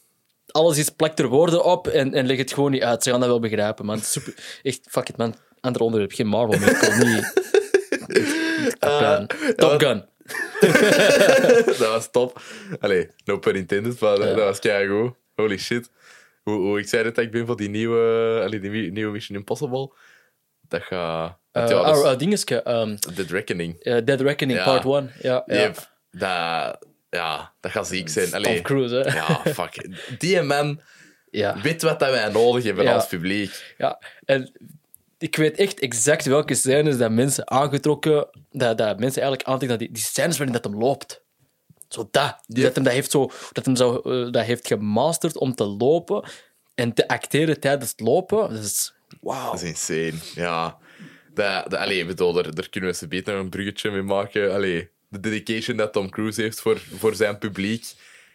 Alles 0.48 0.78
is, 0.78 0.90
plak 0.90 1.18
er 1.20 1.28
woorden 1.28 1.64
op 1.64 1.88
en, 1.88 2.14
en 2.14 2.26
leg 2.26 2.38
het 2.38 2.54
gewoon 2.54 2.72
niet 2.72 2.82
uit. 2.82 3.04
Ze 3.04 3.10
gaan 3.10 3.20
dat 3.20 3.30
wel 3.30 3.40
begrijpen, 3.40 3.86
man. 3.86 4.00
Super, 4.00 4.34
echt, 4.64 4.80
fuck 4.90 5.10
it, 5.10 5.18
man. 5.18 5.36
Ander 5.60 5.82
onderwerp, 5.82 6.12
geen 6.12 6.28
Marvel 6.28 6.60
meer. 6.60 6.96
Wil 6.98 7.08
niet... 7.08 7.34
Top 8.80 8.90
Gun. 9.00 9.28
Top 9.56 9.80
Gun. 9.84 10.06
dat 11.66 11.78
was 11.78 12.12
top. 12.12 12.42
Allee, 12.80 13.08
no 13.26 13.38
pun 13.40 13.56
intended, 13.56 14.00
maar 14.00 14.16
dat- 14.16 14.28
Ja. 14.28 14.34
dat 14.36 14.46
was 14.46 14.60
keigoed. 14.60 15.14
Holy 15.36 15.58
shit. 15.58 15.90
Hoe, 16.44 16.56
hoe 16.60 16.80
ik 16.80 16.88
zei 16.88 17.04
dat 17.04 17.18
ik 17.18 17.32
ben 17.32 17.46
voor 17.46 17.58
die 17.58 17.70
nieuwe, 17.70 18.42
allee, 18.46 18.60
die 18.60 18.92
nieuwe 18.92 19.12
Mission 19.12 19.38
Impossible. 19.38 19.92
Dat 20.68 20.82
gaat... 20.84 21.38
Want 21.58 21.70
ja, 21.70 22.12
eh, 22.12 22.18
dingetje, 22.18 22.62
ehm, 22.64 22.96
Dead 23.16 23.30
Reckoning. 23.30 23.80
eh, 23.80 23.98
Dead 24.06 24.22
Reckoning 24.22 24.60
Ja. 24.60 24.64
Part 24.66 24.84
1. 24.86 25.12
Ja, 25.22 25.44
ja. 25.46 25.72
Dat, 26.12 26.78
ja, 27.10 27.54
dat 27.60 27.72
gaat 27.72 27.88
ziek 27.88 28.10
zijn. 28.10 28.34
Allee, 28.34 28.54
Tom 28.54 28.64
Cruise, 28.64 28.96
hè. 28.96 29.16
ja, 29.16 29.42
fuck. 29.54 29.88
Die 30.20 30.42
man 30.42 30.82
Ja. 31.32 31.62
weet 31.62 31.82
wat 31.82 32.00
dat 32.00 32.10
wij 32.10 32.30
nodig 32.30 32.64
hebben 32.64 32.88
als 32.88 33.08
publiek. 33.08 33.76
Ja, 33.78 34.00
en 34.26 34.52
ik 35.18 35.36
weet 35.36 35.58
echt 35.58 35.80
exact 35.80 36.26
welke 36.26 36.54
scènes 36.56 36.98
dat 36.98 37.12
mensen 37.12 37.50
aangetrokken, 37.52 38.28
dat, 38.52 38.78
dat 38.78 39.00
mensen 39.00 39.22
eigenlijk 39.22 39.44
aantrekken, 39.50 39.68
dat 39.70 39.80
die, 39.80 39.92
die 39.92 40.04
scènes 40.04 40.38
waarin 40.38 40.56
dat 40.56 40.64
hem 40.64 40.80
loopt. 40.80 41.22
Zo 41.88 42.08
dat. 42.12 42.38
Dat 42.48 42.76
hem 42.76 42.84
dat 42.84 42.94
heeft, 42.94 43.12
zo, 43.12 43.30
dat 43.52 43.66
hem 43.66 43.76
zo, 43.76 43.96
eh, 44.00 44.32
dat 44.32 44.46
heeft 44.46 44.68
gemasterd 44.68 45.38
om 45.38 45.56
te 45.56 45.64
lopen 45.66 46.30
en 46.76 46.94
te 46.94 47.08
acteren 47.08 47.60
tijdens 47.60 47.92
het 47.92 48.00
lopen. 48.00 48.38
Dat 48.54 48.64
is... 48.64 48.94
Wauw. 49.22 49.52
Dat 49.52 49.62
is 49.62 49.68
insane. 49.70 50.14
Ja. 50.36 50.78
Dat, 51.38 51.70
dat, 51.70 51.80
allee, 51.80 52.06
bedoel, 52.06 52.34
daar, 52.34 52.56
daar 52.56 52.70
kunnen 52.70 52.90
we 52.90 52.96
ze 52.96 53.08
beter 53.08 53.34
een 53.36 53.50
bruggetje 53.50 53.92
mee 53.92 54.02
maken. 54.02 54.54
Allee, 54.54 54.90
de 55.10 55.20
dedication 55.20 55.78
dat 55.78 55.94
Tom 55.94 56.10
Cruise 56.10 56.42
heeft 56.42 56.60
voor, 56.62 56.78
voor 56.80 57.16
zijn 57.16 57.38
publiek 57.38 57.86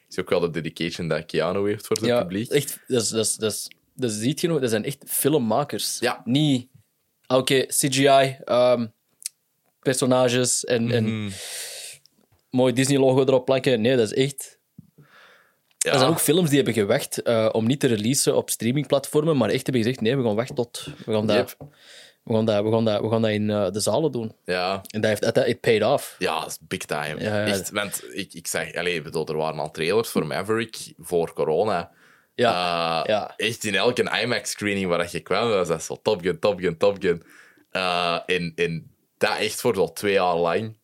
is 0.08 0.18
ook 0.18 0.30
wel 0.30 0.40
de 0.40 0.50
dedication 0.50 1.08
dat 1.08 1.26
Keanu 1.26 1.68
heeft 1.68 1.86
voor 1.86 1.98
zijn 1.98 2.10
Ja, 2.10 2.20
publiek. 2.20 2.50
echt. 2.50 2.78
Dat, 2.86 3.02
is, 3.02 3.08
dat, 3.08 3.24
is, 3.26 3.34
dat, 3.36 3.52
is, 3.52 3.70
dat 3.94 4.10
ziet 4.10 4.40
je 4.40 4.48
nog, 4.48 4.60
dat 4.60 4.70
zijn 4.70 4.84
echt 4.84 5.04
filmmakers. 5.06 5.96
Ja. 6.00 6.20
Niet, 6.24 6.68
ah, 7.26 7.38
oké, 7.38 7.66
CGI, 7.66 8.36
ehm, 8.44 8.86
personages 9.80 10.64
en, 10.64 10.90
en 10.90 11.04
Mhm. 11.24 11.30
mooi 12.50 12.72
Disney-logo 12.72 13.20
erop 13.20 13.44
plakken. 13.44 13.80
Nee, 13.80 13.96
dat 13.96 14.12
is 14.12 14.24
echt... 14.24 14.58
Ja. 15.78 15.92
Er 15.92 15.98
zijn 15.98 16.10
ook 16.10 16.20
films 16.20 16.48
die 16.48 16.56
hebben 16.56 16.74
gewacht 16.74 17.22
eh, 17.22 17.48
om 17.52 17.66
niet 17.66 17.80
te 17.80 17.86
releasen 17.86 18.36
op 18.36 18.50
streamingplatformen, 18.50 19.36
maar 19.36 19.48
echt 19.50 19.62
hebben 19.66 19.82
gezegd, 19.82 20.00
nee, 20.00 20.16
we 20.16 20.22
gaan 20.22 20.34
wachten 20.34 20.54
tot... 20.54 20.86
We 21.06 21.12
gaan 21.12 21.26
Yep. 21.26 21.56
We 22.24 22.34
gaan 22.34 22.44
dat, 22.44 22.64
we 22.64 22.70
gaan 22.70 22.84
dat, 22.84 23.00
we 23.00 23.08
gaan 23.08 23.22
dat 23.22 23.30
in 23.30 23.50
eh, 23.50 23.70
de 23.70 23.80
zalen 23.80 24.12
doen. 24.12 24.32
ja. 24.44 24.80
En 24.90 25.00
dat 25.00 25.10
heeft 25.10 25.34
dat, 25.34 25.46
it 25.46 25.60
paid 25.60 25.82
off. 25.84 26.14
Ja, 26.18 26.40
dat 26.40 26.48
is 26.48 26.58
big 26.60 26.84
time. 26.84 27.20
Ja. 27.20 27.46
Echt, 27.46 27.70
want 27.70 28.02
ik, 28.12 28.32
ik 28.34 28.46
zeg, 28.46 28.74
allez, 28.74 29.02
bedoel, 29.02 29.26
er 29.26 29.36
waren 29.36 29.58
al 29.58 29.70
trailers 29.70 30.08
voor 30.08 30.26
Maverick 30.26 30.92
voor 30.98 31.32
corona. 31.32 31.90
Ja, 32.34 33.00
Eh, 33.02 33.06
ja. 33.08 33.32
Echt 33.36 33.64
in 33.64 33.74
elke 33.74 34.20
IMAX-screening 34.22 34.86
waar 34.86 35.08
je 35.10 35.20
kwam, 35.20 35.48
was 35.48 35.68
dat 35.68 35.82
zo 35.82 35.98
Top 36.02 36.20
Gun, 36.22 36.38
Top 36.38 36.60
Gun, 36.60 36.76
Top 36.76 36.96
Gun. 37.00 37.22
Eh, 37.70 38.18
en, 38.26 38.52
en 38.54 38.90
dat 39.18 39.36
echt 39.38 39.60
voor 39.60 39.74
zo 39.74 39.92
twee 39.92 40.12
jaar 40.12 40.36
lang, 40.36 40.76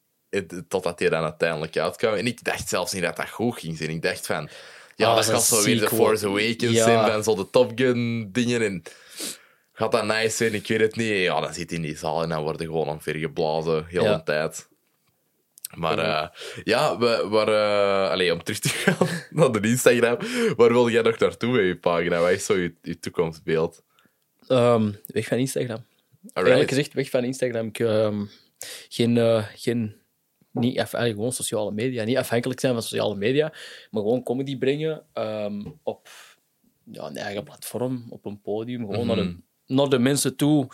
totdat 0.68 0.98
hij 0.98 1.08
dan 1.08 1.22
uiteindelijk 1.22 1.76
uitkwam. 1.76 2.14
En 2.14 2.26
ik 2.26 2.44
dacht 2.44 2.68
zelfs 2.68 2.92
niet 2.92 3.02
dat 3.02 3.16
dat 3.16 3.28
goed 3.30 3.58
ging 3.58 3.76
zijn. 3.76 3.90
Ik 3.90 4.02
dacht 4.02 4.26
van, 4.26 4.48
ja, 4.96 5.08
Ah, 5.08 5.14
dat 5.16 5.24
dat 5.24 5.34
gaat 5.34 5.44
zo 5.44 5.62
weer 5.62 5.80
de. 5.80 5.88
Force 5.88 6.26
Awakens 6.26 6.72
Ja. 6.72 6.84
zijn, 6.84 7.10
van 7.12 7.22
zo 7.22 7.34
de 7.34 7.50
Top 7.50 7.72
Gun-dingen. 7.74 8.62
En 8.62 8.82
gaat 9.78 9.92
dat 9.92 10.04
nice 10.04 10.36
zijn? 10.36 10.54
Ik 10.54 10.66
weet 10.68 10.80
het 10.80 10.96
niet. 10.96 11.08
Ja, 11.08 11.40
dan 11.40 11.54
zit 11.54 11.70
hij 11.70 11.78
in 11.78 11.84
die 11.84 11.96
zaal 11.96 12.22
en 12.22 12.28
dan 12.28 12.42
worden 12.42 12.66
gewoon 12.66 12.88
omvergeblazen, 12.88 13.86
heel 13.86 14.02
Ja. 14.04 14.16
de 14.16 14.22
tijd. 14.22 14.68
Maar 15.74 15.98
eh, 15.98 16.28
ja, 16.64 16.98
we, 16.98 17.26
waar, 17.28 17.48
eh, 17.48 18.10
allee, 18.10 18.32
om 18.32 18.42
terug 18.42 18.58
te 18.60 18.68
gaan 18.68 19.08
naar 19.30 19.52
de 19.52 19.68
Instagram, 19.68 20.16
waar 20.56 20.72
wil 20.72 20.88
jij 20.88 21.02
nog 21.02 21.18
naartoe 21.18 21.52
met 21.52 21.64
je 21.64 21.76
pagina? 21.76 22.20
Wat 22.20 22.30
is 22.30 22.44
zo 22.44 22.56
je, 22.56 22.74
je 22.82 22.98
toekomstbeeld? 22.98 23.82
Ehm, 24.46 24.92
weg 25.06 25.26
van 25.26 25.38
Instagram. 25.38 25.84
Eerlijk 26.22 26.48
Alright. 26.48 26.68
gezegd, 26.68 26.92
weg 26.92 27.10
van 27.10 27.24
Instagram. 27.24 27.66
Ik, 27.66 27.78
ehm, 27.78 28.24
geen, 28.88 29.16
eh, 29.18 29.44
geen, 29.54 29.96
niet 30.52 30.78
af, 30.78 30.90
gewoon 30.90 31.32
sociale 31.32 31.72
media. 31.72 32.04
Niet 32.04 32.16
afhankelijk 32.16 32.60
zijn 32.60 32.72
van 32.72 32.82
sociale 32.82 33.14
media, 33.16 33.48
maar 33.90 34.02
gewoon 34.02 34.22
comedy 34.22 34.58
brengen 34.58 35.02
ehm, 35.12 35.64
op 35.82 36.08
ja, 36.92 37.06
een 37.06 37.16
eigen 37.16 37.44
platform, 37.44 38.06
op 38.10 38.24
een 38.24 38.40
podium. 38.40 38.80
Gewoon 38.90 39.06
naar, 39.06 39.16
de, 39.16 39.36
naar 39.68 39.88
de 39.88 39.98
mensen 39.98 40.36
toe. 40.36 40.68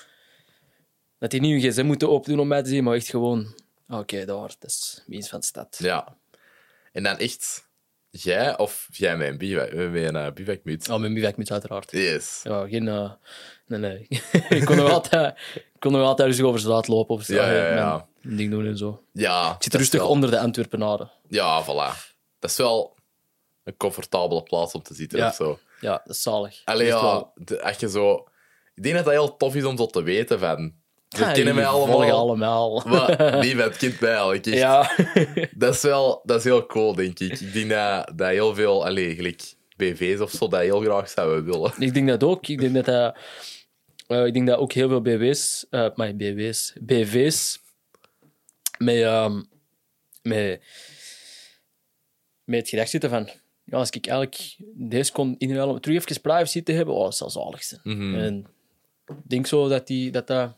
Dat 1.18 1.30
die 1.30 1.40
niet 1.40 1.62
hun 1.62 1.70
gsm 1.72 1.84
moeten 1.86 2.08
opdoen 2.08 2.38
om 2.40 2.48
mij 2.48 2.62
te 2.62 2.68
zien, 2.68 2.84
maar 2.84 2.94
echt 2.94 3.08
gewoon... 3.08 3.54
ah, 3.88 3.98
Oké, 3.98 4.24
daar, 4.24 4.54
dat 4.58 4.70
is 4.70 5.02
Wiens 5.06 5.28
van 5.28 5.40
de 5.40 5.46
stad. 5.46 5.76
Ja. 5.78 6.16
En 6.92 7.02
dan 7.02 7.16
echt 7.18 7.68
jij 8.10 8.58
of 8.58 8.88
jij 8.92 9.16
met 9.16 9.28
een 9.28 9.38
bivak, 9.38 9.72
met 9.72 9.94
een 9.94 10.14
uh, 10.16 10.30
bivakmuts? 10.32 10.88
Oh, 10.88 10.98
mijn 11.00 11.14
bivakmuts 11.14 11.52
uiteraard. 11.52 11.90
Yes. 11.90 12.40
Ja, 12.42 12.66
geen... 12.68 12.88
eh, 12.88 13.12
nee, 13.66 13.78
nee. 13.80 14.06
ik 14.58 14.64
kon 14.64 14.76
nog 14.76 14.90
altijd, 14.90 15.38
ik 15.54 15.80
kon 15.80 15.92
nog 15.92 16.02
altijd 16.06 16.28
rustig 16.28 16.46
over 16.46 16.60
straat 16.60 16.88
lopen 16.88 17.14
of 17.14 17.22
zo. 17.22 17.34
Ja, 17.34 17.52
ja, 17.52 17.68
ja. 17.76 17.86
Mijn- 17.96 18.04
mijn 18.20 18.36
ding 18.36 18.50
doen 18.50 18.66
en 18.66 18.76
zo. 18.76 19.04
Ja. 19.12 19.54
Ik 19.54 19.62
zit 19.62 19.74
rustig 19.74 20.00
wel- 20.00 20.08
onder 20.08 20.30
de 20.30 20.38
Antwerpenaren. 20.38 21.10
Ja, 21.28 21.64
voilà. 21.64 22.12
Dat 22.38 22.50
is 22.50 22.56
wel 22.56 22.96
een 23.64 23.76
comfortabele 23.76 24.42
plaats 24.42 24.72
om 24.74 24.82
te 24.82 24.94
zitten 24.94 25.18
Ja. 25.18 25.28
of 25.28 25.34
zo. 25.34 25.58
Ja, 25.80 25.90
dat 26.04 26.14
is 26.14 26.22
zalig. 26.22 26.60
Allee, 26.64 26.86
Echt 26.86 26.96
ja, 26.96 27.02
wel. 27.02 27.32
de- 27.34 27.62
als 27.62 27.76
je 27.76 27.88
zo... 27.90 28.28
Ik 28.74 28.82
denk 28.82 28.94
dat 28.94 29.04
dat 29.04 29.14
heel 29.14 29.36
tof 29.36 29.54
is 29.54 29.64
om 29.64 29.76
zo 29.76 29.86
te 29.86 30.02
weten 30.02 30.38
van... 30.38 30.74
Ze 31.08 31.20
Ja, 31.20 31.32
kennen 31.32 31.54
mij 31.54 31.66
allemaal. 31.66 32.10
allemaal. 32.10 32.82
Maar 32.86 33.16
die 33.42 33.56
het 33.56 33.76
kind 33.76 34.00
mij 34.00 34.10
eigenlijk 34.10 34.46
echt. 34.46 34.56
ja. 34.56 34.90
Dat 35.62 35.74
is 35.74 35.82
wel 35.82 36.20
dat 36.24 36.38
is 36.38 36.44
heel 36.44 36.66
cool, 36.66 36.94
denk 36.94 37.18
ik. 37.18 37.40
Ik 37.40 37.52
denk 37.52 37.70
dat, 37.70 38.12
dat 38.18 38.28
heel 38.28 38.54
veel, 38.54 38.86
allee, 38.86 39.14
gelijk 39.14 39.54
BV's 39.76 40.20
of 40.20 40.30
zo, 40.30 40.48
dat 40.48 40.60
heel 40.60 40.80
graag 40.80 41.08
zouden 41.08 41.44
willen. 41.44 41.72
ik 41.78 41.94
denk 41.94 42.08
dat 42.08 42.22
ook. 42.24 42.46
Ik 42.46 42.60
denk 42.60 42.74
dat, 42.74 42.84
dat, 42.84 43.16
eh, 44.06 44.26
ik 44.26 44.34
denk 44.34 44.46
dat 44.46 44.58
ook 44.58 44.72
heel 44.72 44.88
veel 44.88 45.00
BW's, 45.00 45.66
eh 45.70 45.88
maar 45.94 46.16
BW's, 46.16 46.72
BV's, 46.80 47.60
met, 48.78 49.02
ehm, 49.02 49.42
met, 50.22 50.62
met 52.44 52.60
het 52.60 52.68
gedacht 52.68 52.90
zitten 52.90 53.10
van, 53.10 53.30
ja, 53.64 53.76
als 53.76 53.90
ik 53.90 54.06
eigenlijk 54.06 54.56
deze 54.74 55.12
kon 55.12 55.34
inruilen 55.38 55.74
om 55.74 55.80
terug 55.80 56.08
even 56.08 56.20
privacy 56.20 56.62
te 56.62 56.72
hebben, 56.72 56.94
oh, 56.94 57.04
dat 57.04 57.16
zou 57.16 57.30
zalig 57.30 57.62
zijn. 57.64 57.80
Mhm. 57.84 58.14
En 58.14 58.46
denk 59.22 59.46
zo 59.46 59.68
dat 59.68 59.86
die, 59.86 60.10
dat, 60.10 60.26
dat, 60.26 60.52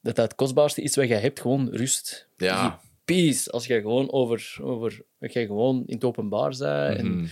dat 0.00 0.16
dat 0.16 0.16
het 0.16 0.34
kostbaarste 0.34 0.82
is 0.82 0.96
wat 0.96 1.08
je 1.08 1.14
hebt, 1.14 1.40
gewoon 1.40 1.68
rust. 1.70 2.28
Ja. 2.36 2.80
Peace, 3.04 3.50
als 3.50 3.66
je 3.66 3.80
gewoon 3.80 4.12
over, 4.12 4.56
over 4.62 5.02
dat 5.18 5.32
je 5.32 5.46
gewoon 5.46 5.82
in 5.86 5.94
het 5.94 6.04
openbaar 6.04 6.48
bent. 6.58 6.98
En 6.98 7.06
Mhm. 7.16 7.24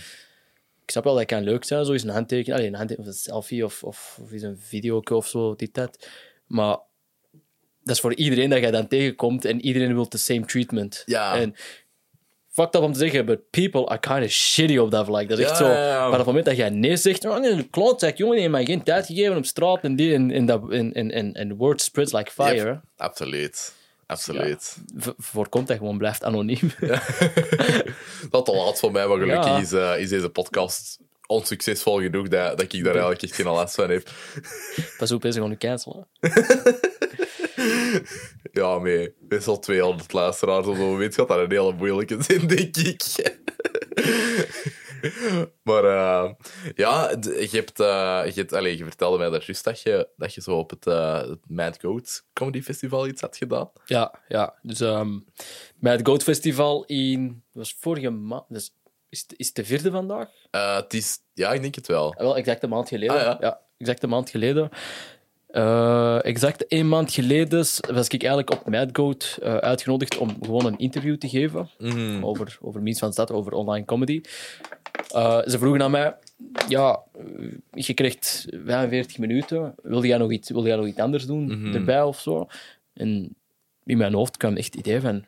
ik 0.83 0.91
snap 0.91 1.03
wel 1.03 1.15
dat 1.15 1.25
kan 1.25 1.43
leuk 1.43 1.63
zijn, 1.63 1.85
zo 1.85 1.91
is 1.91 2.03
een 2.03 2.09
handtekening, 2.09 2.57
allee, 2.57 2.67
een 2.67 2.75
handtekening 2.77 3.09
of 3.13 3.15
een 3.15 3.21
selfie 3.31 3.65
of, 3.65 3.83
of, 3.83 4.17
of 4.21 4.31
is 4.31 4.41
een 4.41 4.57
video 4.59 4.99
of 4.99 5.27
zo, 5.27 5.55
dit, 5.55 5.73
dat. 5.73 6.09
Maar 6.47 6.77
dat 7.83 7.95
is 7.95 7.99
voor 7.99 8.15
iedereen 8.15 8.49
dat 8.49 8.59
je 8.59 8.71
dan 8.71 8.87
tegenkomt 8.87 9.45
en 9.45 9.61
iedereen 9.61 9.93
wil 9.93 10.07
the 10.07 10.17
same 10.17 10.45
treatment. 10.45 11.03
Ja. 11.05 11.39
En 11.39 11.55
fucked 12.55 12.75
up 12.75 12.81
om 12.81 12.93
te 12.93 12.99
zeggen, 12.99 13.25
but 13.25 13.49
people 13.49 13.85
are 13.85 13.99
kind 13.99 14.23
of 14.25 14.29
shitty 14.31 14.77
op 14.77 14.91
dat 14.91 15.05
vlak. 15.05 15.29
Dat 15.29 15.39
is 15.39 15.45
echt 15.45 15.59
Ja, 15.59 15.65
zo, 15.65 15.71
ja, 15.71 15.87
ja. 15.87 15.99
maar 15.99 16.09
op 16.11 16.17
het 16.17 16.25
moment 16.25 16.45
dat 16.45 16.55
jij 16.57 16.69
nee 16.69 16.95
zegt, 16.97 17.25
oh, 17.25 17.37
nee, 17.39 17.67
klootzak, 17.69 18.17
jongen, 18.17 18.35
je 18.35 18.41
hebt 18.41 18.53
mij 18.53 18.65
geen 18.65 18.83
tijd 18.83 19.05
gegeven 19.05 19.37
op 19.37 19.45
straat 19.45 19.79
en 19.83 19.95
die, 19.95 20.13
en, 20.13 20.31
en, 20.31 20.45
dat, 20.45 20.61
en, 20.71 20.93
en, 20.93 21.11
en, 21.11 21.33
en 21.33 21.55
word 21.55 21.81
spreads 21.81 22.11
like 22.13 22.31
fire. 22.31 22.65
Yep. 22.65 22.81
Absoluut. 22.97 23.73
Absoluut. 24.07 24.77
V- 24.97 25.09
voorkomt 25.17 25.67
dat 25.67 25.77
gewoon 25.77 25.97
blijft 25.97 26.23
anoniem. 26.23 26.71
Dat 28.31 28.45
te 28.45 28.51
laat 28.55 28.79
voor 28.79 28.91
mij, 28.91 29.07
maar 29.07 29.17
gelukkig 29.17 29.45
Ja. 29.45 29.57
is, 29.59 29.71
eh, 29.71 29.99
is 29.99 30.09
deze 30.09 30.29
podcast 30.29 30.99
onsuccesvol 31.27 31.99
genoeg 32.01 32.27
dat, 32.27 32.57
dat 32.57 32.73
ik 32.73 32.83
daar 32.83 32.91
eigenlijk 32.93 33.21
echt 33.23 33.35
geen 33.35 33.45
last 33.45 33.75
van 33.75 33.89
heb. 33.89 34.09
Pas 34.97 35.11
op, 35.11 35.21
deze 35.21 35.37
gewoon 35.39 35.57
cancelen. 35.57 36.07
Ja, 38.51 38.79
mee. 38.79 39.13
Best 39.19 39.45
wel 39.45 39.59
200 39.59 40.13
luisteraars 40.13 40.65
op 40.65 40.73
het 40.73 40.81
moment 40.81 41.15
gaat 41.15 41.27
dat 41.27 41.39
een 41.39 41.51
hele 41.51 41.73
moeilijke 41.73 42.23
zijn, 42.23 42.47
denk 42.47 42.77
ik. 42.77 43.03
maar 45.63 45.83
eh, 45.83 46.31
ja, 46.75 47.09
je, 47.25 47.47
hebt, 47.51 47.79
eh, 47.79 48.21
je, 48.25 48.39
hebt, 48.39 48.53
allez, 48.53 48.77
je 48.77 48.83
vertelde 48.83 49.17
mij 49.17 49.29
daar 49.29 49.43
juist 49.45 49.63
dat 49.63 49.81
je, 49.81 50.07
dat 50.17 50.33
je 50.33 50.41
zo 50.41 50.57
op 50.57 50.69
het, 50.69 50.85
het 51.29 51.39
Mad 51.47 51.77
Goat 51.81 52.25
Comedy 52.33 52.61
Festival 52.61 53.07
iets 53.07 53.21
had 53.21 53.37
gedaan. 53.37 53.71
Ja, 53.85 54.19
ja. 54.27 54.55
Dus 54.61 54.79
ehm 54.79 55.17
het 55.79 56.07
Goat 56.07 56.23
Festival 56.23 56.83
in... 56.85 57.27
Dat 57.27 57.37
was 57.63 57.75
vorige 57.79 58.09
maand... 58.09 58.43
Dus 58.49 58.73
is, 59.09 59.21
het, 59.21 59.33
is 59.37 59.45
het 59.47 59.55
de 59.55 59.65
vierde 59.65 59.91
vandaag? 59.91 60.29
Het 60.51 60.93
is, 60.93 61.19
ja, 61.33 61.53
ik 61.53 61.61
denk 61.61 61.75
het 61.75 61.87
wel. 61.87 62.13
Ah, 62.13 62.19
Wel, 62.19 62.37
exact 62.37 62.63
een 62.63 62.69
maand 62.69 62.87
geleden. 62.87 63.27
Ah, 63.27 63.39
ja. 63.39 63.61
exact 63.77 64.03
een 64.03 64.09
maand 64.09 64.29
geleden. 64.29 64.69
Eh, 65.55 66.25
exact 66.25 66.67
één 66.67 66.87
maand 66.87 67.11
geleden 67.13 67.57
was 67.89 68.07
ik 68.07 68.23
eigenlijk 68.23 68.51
op 68.51 68.69
Mad 68.69 68.89
Goat 68.93 69.37
eh, 69.41 69.55
uitgenodigd 69.57 70.17
om 70.17 70.37
gewoon 70.41 70.65
een 70.65 70.77
interview 70.77 71.17
te 71.17 71.29
geven 71.29 71.69
Mhm. 71.79 72.23
over, 72.23 72.57
over 72.61 72.81
Means 72.81 72.99
van 72.99 73.11
Stad, 73.11 73.31
over 73.31 73.51
online 73.53 73.85
comedy. 73.85 74.21
Eh, 75.13 75.39
ze 75.45 75.57
vroegen 75.57 75.81
aan 75.81 75.91
mij, 75.91 76.15
ja, 76.67 76.99
je 77.73 77.93
krijgt 77.93 78.45
45 78.65 79.17
minuten, 79.17 79.75
wil 79.83 80.03
jij 80.05 80.17
nog 80.17 80.31
iets, 80.31 80.49
wil 80.49 80.65
jij 80.65 80.75
nog 80.75 80.87
iets 80.87 80.99
anders 80.99 81.25
doen 81.25 81.45
Mhm. 81.45 81.75
erbij 81.75 82.01
of 82.03 82.19
zo? 82.19 82.47
En 82.93 83.35
in 83.85 83.97
mijn 83.97 84.13
hoofd 84.13 84.37
kwam 84.37 84.55
echt 84.55 84.65
het 84.65 84.75
idee 84.87 84.99
van, 85.01 85.25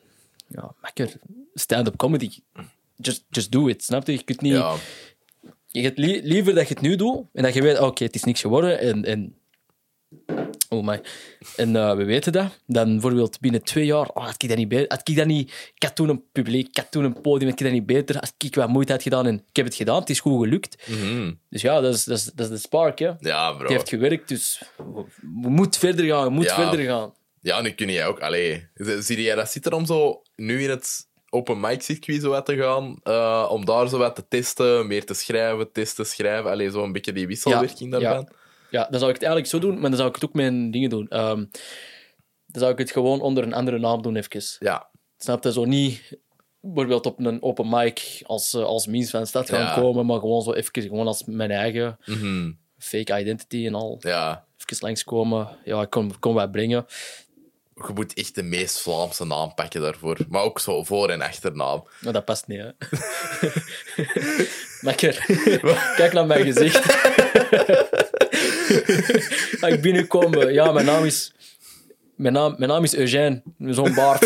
ja, 0.47 0.73
makker, 0.81 1.13
stand-up 1.53 1.95
comedy. 1.97 2.29
Just, 2.95 3.25
just 3.29 3.51
do 3.51 3.67
it, 3.67 3.83
snap 3.83 4.05
je? 4.07 4.11
Je 4.13 4.23
kunt 4.23 4.41
niet... 4.41 4.53
Ja, 4.53 4.73
Je 5.67 5.81
hebt 5.81 5.97
li- 5.97 6.21
liever 6.23 6.53
dat 6.55 6.67
je 6.67 6.73
het 6.73 6.83
nu 6.83 6.95
doet 6.95 7.21
en 7.33 7.43
dat 7.43 7.53
je 7.53 7.61
weet, 7.61 7.79
oké, 7.79 8.03
het 8.03 8.15
is 8.15 8.23
niks 8.23 8.41
geworden 8.41 8.79
en... 8.79 9.05
en 9.05 9.35
Oh 10.69 10.85
my. 10.85 11.01
En 11.55 11.75
eh, 11.75 11.95
we 11.95 12.03
weten 12.03 12.31
dat. 12.31 12.59
Dan 12.65 12.91
bijvoorbeeld 12.91 13.39
binnen 13.39 13.63
twee 13.63 13.85
jaar, 13.85 14.09
oh, 14.09 14.25
had 14.25 14.43
ik 14.43 14.49
dat 14.49 14.57
niet 14.57 14.67
beter. 14.67 14.85
Had 14.87 15.09
ik 15.09 15.15
dat 15.15 15.25
niet... 15.25 15.71
Ik 15.75 15.83
had 15.83 15.95
toen 15.95 16.09
een 16.09 16.23
publiek, 16.31 16.67
ik 16.67 16.75
had 16.77 16.91
toen 16.91 17.03
een 17.03 17.21
podium, 17.21 17.49
had 17.49 17.59
ik 17.59 17.65
dat 17.65 17.73
niet 17.75 17.85
beter. 17.85 18.19
Als 18.19 18.31
ik 18.37 18.55
wat 18.55 18.67
moeite 18.69 18.91
had 18.91 19.03
gedaan 19.03 19.25
en 19.27 19.35
ik 19.49 19.55
heb 19.55 19.65
het 19.65 19.75
gedaan, 19.75 19.99
het 19.99 20.09
is 20.09 20.19
goed 20.19 20.41
gelukt. 20.43 20.87
Mhm. 20.87 21.33
Dus 21.49 21.61
ja, 21.61 21.81
dat 21.81 21.93
is, 21.93 22.03
dat 22.03 22.17
is, 22.17 22.23
dat 22.23 22.45
is 22.45 22.51
de 22.51 22.57
spark, 22.67 22.99
hè. 22.99 23.11
ja 23.19 23.51
bro. 23.51 23.61
Het 23.61 23.71
heeft 23.71 23.89
gewerkt, 23.89 24.27
dus 24.27 24.61
we 25.41 25.49
moeten 25.49 25.79
verder 25.79 26.05
gaan, 26.05 26.23
we 26.23 26.29
moeten 26.29 26.57
Ja. 26.61 26.67
verder 26.69 26.85
gaan. 26.85 27.13
Ja, 27.41 27.61
nu 27.61 27.69
kun 27.71 27.89
jij 27.89 28.07
ook. 28.07 28.19
Allee, 28.19 28.67
zie 28.99 29.21
jij 29.21 29.35
dat 29.35 29.51
zitten 29.51 29.73
om 29.73 29.85
zo 29.85 30.21
nu 30.35 30.63
in 30.63 30.69
het 30.69 31.07
open 31.29 31.59
mic 31.59 31.81
circuit 31.81 32.21
zo 32.21 32.29
wat 32.29 32.45
te 32.45 32.55
gaan? 32.57 32.99
eh, 33.03 33.47
om 33.51 33.65
daar 33.65 33.87
zo 33.89 33.97
wat 33.97 34.15
te 34.15 34.27
testen, 34.27 34.87
meer 34.87 35.05
te 35.05 35.13
schrijven, 35.13 35.71
testen, 35.71 36.05
schrijven. 36.05 36.51
Allee, 36.51 36.71
zo 36.71 36.83
een 36.83 36.91
beetje 36.91 37.13
die 37.13 37.27
wisselwerking 37.27 37.93
Ja, 37.93 37.99
daarvan. 37.99 38.27
Ja, 38.31 38.35
dan 38.89 38.99
zou 38.99 39.11
ik 39.11 39.19
het 39.19 39.23
eigenlijk 39.23 39.47
zo 39.47 39.59
doen, 39.59 39.73
maar 39.79 39.89
dan 39.89 39.95
zou 39.97 40.09
ik 40.09 40.15
het 40.15 40.25
ook 40.25 40.33
een 40.47 40.71
dingen 40.71 40.89
doen. 40.89 41.07
Ehm, 41.07 41.35
dan 42.45 42.61
zou 42.61 42.71
ik 42.71 42.77
het 42.77 42.91
gewoon 42.91 43.21
onder 43.21 43.43
een 43.43 43.53
andere 43.53 43.79
naam 43.79 44.01
doen, 44.01 44.15
even. 44.15 44.57
Ja. 44.59 44.89
Snap 45.17 45.43
je? 45.43 45.51
Zo 45.51 45.65
niet 45.65 46.17
bijvoorbeeld 46.59 47.05
op 47.05 47.19
een 47.19 47.41
open 47.43 47.69
mic 47.69 48.21
als, 48.25 48.53
eh, 48.53 48.63
als 48.63 48.87
van 49.09 49.19
de 49.21 49.25
stad 49.25 49.49
gaan 49.49 49.59
Ja. 49.59 49.73
komen, 49.73 50.05
maar 50.05 50.19
gewoon 50.19 50.41
zo 50.41 50.53
even 50.53 50.81
gewoon 50.81 51.07
als 51.07 51.23
mijn 51.25 51.51
eigen 51.51 51.97
Mhm. 52.05 52.51
fake 52.77 53.19
identity 53.19 53.65
en 53.65 53.73
al. 53.75 53.97
Ja. 53.99 54.45
Even 54.65 54.77
langskomen. 54.87 55.57
Ja, 55.63 55.81
ik 55.81 55.89
kom, 55.89 56.19
kom 56.19 56.33
wat 56.33 56.51
brengen. 56.51 56.85
Je 57.75 57.91
moet 57.93 58.13
echt 58.13 58.35
de 58.35 58.43
meest 58.43 58.79
Vlaamse 58.79 59.25
naam 59.25 59.53
pakken 59.53 59.81
daarvoor. 59.81 60.17
Maar 60.29 60.43
ook 60.43 60.59
zo 60.59 60.83
voor- 60.83 61.09
en 61.09 61.21
achternaam. 61.21 61.87
Maar 62.01 62.13
dat 62.13 62.25
past 62.25 62.47
niet, 62.47 62.59
hè. 62.59 62.69
Makker, 64.81 65.25
kijk 65.95 66.13
naar 66.13 66.25
mijn 66.25 66.45
gezicht. 66.45 66.85
Als 69.61 69.73
ik 69.73 69.81
binnenkom, 69.81 70.49
ja, 70.49 70.71
mijn 70.71 70.85
naam 70.85 71.05
is 71.05 71.31
mijn 72.15 72.33
naam, 72.33 72.55
mijn 72.57 72.69
naam 72.69 72.83
is 72.83 72.95
Eugène, 72.95 73.41
zo'n 73.59 73.93
baard. 73.93 74.19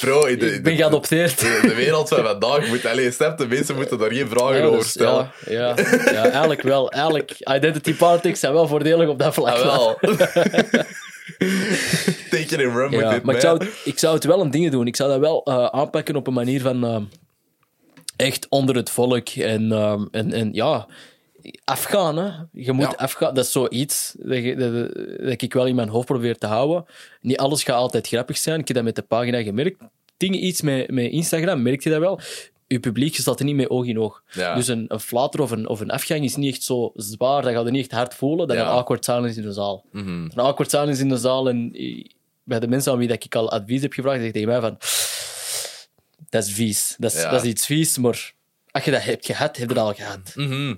Bro, 0.00 0.36
de, 0.36 0.54
ik 0.54 0.62
ben 0.62 0.76
geadopteerd. 0.76 1.38
de, 1.38 1.58
de 1.62 1.74
wereld 1.74 2.08
van 2.08 2.24
vandaag 2.24 2.66
moet... 2.66 2.86
Allee, 2.86 3.10
snap 3.10 3.38
de 3.38 3.46
mensen 3.46 3.74
moeten 3.74 3.98
daar 3.98 4.12
geen 4.12 4.28
vragen 4.28 4.56
Ja, 4.56 4.64
over 4.64 4.78
dus, 4.78 4.90
stellen. 4.90 5.32
ja, 5.46 5.52
ja, 5.52 5.74
ja, 6.12 6.22
eigenlijk 6.22 6.62
wel. 6.62 6.90
Eigenlijk, 6.90 7.34
identity 7.38 7.94
politics 7.94 8.40
zijn 8.40 8.52
wel 8.52 8.66
voordelig 8.66 9.08
op 9.08 9.18
dat 9.18 9.34
vlak. 9.34 9.56
Ah, 9.56 9.62
wel. 9.62 9.98
Take 12.30 12.36
it 12.42 12.52
and 12.52 12.74
run 12.74 12.90
with 12.90 13.00
Ja, 13.00 13.14
it, 13.14 13.22
maar 13.22 13.34
ik 13.34 13.40
zou, 13.40 13.58
het, 13.64 13.80
ik 13.84 13.98
zou 13.98 14.14
het 14.14 14.24
wel 14.24 14.40
een 14.40 14.50
dingen 14.50 14.70
doen. 14.70 14.86
Ik 14.86 14.96
zou 14.96 15.10
dat 15.10 15.20
wel 15.20 15.44
eh, 15.44 15.66
aanpakken 15.66 16.16
op 16.16 16.26
een 16.26 16.32
manier 16.32 16.60
van 16.60 16.84
eh, 16.84 16.96
echt 18.16 18.46
onder 18.48 18.76
het 18.76 18.90
volk 18.90 19.28
en, 19.28 19.72
eh, 19.72 20.02
en, 20.10 20.32
en 20.32 20.52
ja, 20.52 20.86
afgaan. 21.64 22.16
Hè. 22.16 22.30
Je 22.52 22.72
moet 22.72 22.84
Ja. 22.84 22.94
afgaan. 22.96 23.34
Dat 23.34 23.44
is 23.44 23.52
zoiets 23.52 24.14
dat, 24.18 24.42
je- 24.42 24.56
dat, 24.56 24.94
dat 25.26 25.42
ik 25.42 25.52
wel 25.52 25.66
in 25.66 25.74
mijn 25.74 25.88
hoofd 25.88 26.06
probeer 26.06 26.38
te 26.38 26.46
houden. 26.46 26.84
Niet 27.20 27.38
alles 27.38 27.62
gaat 27.62 27.76
altijd 27.76 28.06
grappig 28.08 28.36
zijn. 28.38 28.60
Ik 28.60 28.66
heb 28.66 28.76
dat 28.76 28.84
met 28.84 28.96
de 28.96 29.02
pagina 29.02 29.42
gemerkt. 29.42 29.78
Dingen 30.16 30.44
iets 30.44 30.60
met, 30.62 30.90
met 30.90 31.10
Instagram, 31.10 31.62
merk 31.62 31.82
je 31.82 31.90
dat 31.90 32.00
wel. 32.00 32.20
Je 32.72 32.80
publiek 32.80 33.14
je 33.16 33.22
staat 33.22 33.38
er 33.38 33.44
niet 33.44 33.54
mee 33.54 33.70
oog 33.70 33.86
in 33.86 33.98
oog. 34.00 34.22
Ja. 34.32 34.54
Dus 34.54 34.68
een, 34.68 34.84
een 34.88 35.00
flater 35.00 35.40
of 35.40 35.50
een, 35.50 35.68
of 35.68 35.80
een 35.80 35.90
afgang 35.90 36.24
is 36.24 36.36
niet 36.36 36.52
echt 36.54 36.62
zo 36.62 36.92
zwaar. 36.94 37.42
Dat 37.42 37.52
gaat 37.52 37.64
er 37.64 37.70
niet 37.70 37.80
echt 37.80 37.90
hard 37.92 38.14
voelen. 38.14 38.48
Dat 38.48 38.56
Ja. 38.56 38.62
een 38.62 38.68
awkward 38.68 39.04
silence 39.04 39.40
in 39.40 39.46
de 39.46 39.52
zaal. 39.52 39.84
Mhm. 39.92 40.08
Een 40.08 40.32
awkward 40.34 40.70
silence 40.70 41.02
in 41.02 41.08
de 41.08 41.16
zaal. 41.16 41.48
En 41.48 41.70
eh, 41.74 42.04
bij 42.44 42.60
de 42.60 42.68
mensen 42.68 42.92
aan 42.92 42.98
wie 42.98 43.08
dat 43.08 43.24
ik 43.24 43.34
al 43.34 43.50
advies 43.50 43.82
heb 43.82 43.92
gevraagd, 43.92 44.16
zeggen 44.16 44.32
tegen 44.34 44.48
mij 44.48 44.60
van... 44.60 44.76
Dat 46.28 46.44
is 46.44 46.52
vies. 46.52 46.94
Dat 46.98 47.12
is, 47.12 47.20
Ja. 47.20 47.30
dat 47.30 47.44
is 47.44 47.50
iets 47.50 47.66
vies, 47.66 47.98
maar 47.98 48.32
als 48.70 48.84
je 48.84 48.90
dat 48.90 49.02
hebt 49.02 49.26
gehad, 49.26 49.56
heb 49.56 49.68
je 49.68 49.74
dat 49.74 49.84
al 49.84 49.94
gehad. 49.94 50.32
Mhm. 50.34 50.74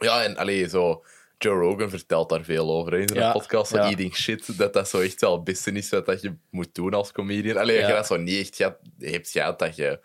Ja, 0.00 0.24
en 0.24 0.70
zo... 0.70 1.04
Joe 1.40 1.54
Rogan 1.58 1.90
vertelt 1.90 2.28
daar 2.28 2.44
veel 2.44 2.70
over 2.70 2.94
in 2.94 3.08
zijn 3.08 3.20
Ja, 3.20 3.32
podcast. 3.32 3.70
Zo 3.70 3.76
ja. 3.76 3.88
Eating 3.88 4.14
shit, 4.16 4.58
dat 4.58 4.72
dat 4.72 4.88
zo 4.88 5.00
echt 5.00 5.20
wel 5.20 5.42
beste 5.42 5.72
is 5.72 5.88
wat 5.88 6.06
dat 6.06 6.22
je 6.22 6.34
moet 6.50 6.74
doen 6.74 6.94
als 6.94 7.12
comedian. 7.12 7.56
Allee, 7.56 7.76
als 7.76 7.84
Ja. 7.84 7.88
je 7.90 7.94
dat 7.94 8.06
zo 8.06 8.16
niet 8.16 8.38
echt 8.60 8.76
hebt 8.98 9.30
gehad, 9.30 9.58
dat 9.58 9.76
je 9.76 10.00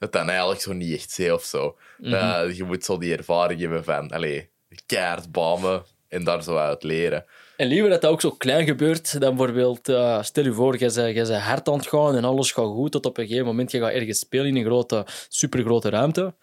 het 0.00 0.12
dan 0.12 0.28
eigenlijk 0.28 0.60
zo 0.60 0.72
niet 0.72 0.94
echt 0.94 1.10
ziet 1.10 1.30
of 1.32 1.44
zo. 1.44 1.76
Mhm. 1.98 2.14
Eh, 2.14 2.56
je 2.56 2.64
moet 2.64 2.84
zo 2.84 2.98
die 2.98 3.16
ervaring 3.16 3.60
hebben 3.60 3.84
van, 3.84 4.10
allee, 4.10 4.48
keihard 4.86 5.32
bamen 5.32 5.82
en 6.08 6.24
daar 6.24 6.42
zo 6.42 6.56
uit 6.56 6.82
leren. 6.82 7.24
En 7.56 7.66
liever 7.66 7.90
dat 7.90 8.00
dat 8.00 8.10
ook 8.10 8.20
zo 8.20 8.30
klein 8.30 8.64
gebeurt 8.66 9.20
dan 9.20 9.36
bijvoorbeeld... 9.36 9.88
eh, 9.88 10.22
stel 10.22 10.44
je 10.44 10.52
voor, 10.52 10.78
je 10.78 11.12
bent, 11.12 11.30
hard 11.30 11.68
aan 11.68 11.76
het 11.78 11.86
gaan 11.88 12.16
en 12.16 12.24
alles 12.24 12.52
gaat 12.52 12.64
goed, 12.64 12.92
tot 12.92 13.06
op 13.06 13.18
een 13.18 13.26
gegeven 13.26 13.46
moment 13.46 13.70
je 13.70 13.78
gaat 13.80 13.92
ergens 13.92 14.18
spelen 14.18 14.46
in 14.46 14.56
een 14.56 14.64
grote, 14.64 15.06
supergrote 15.28 15.88
ruimte. 15.90 16.34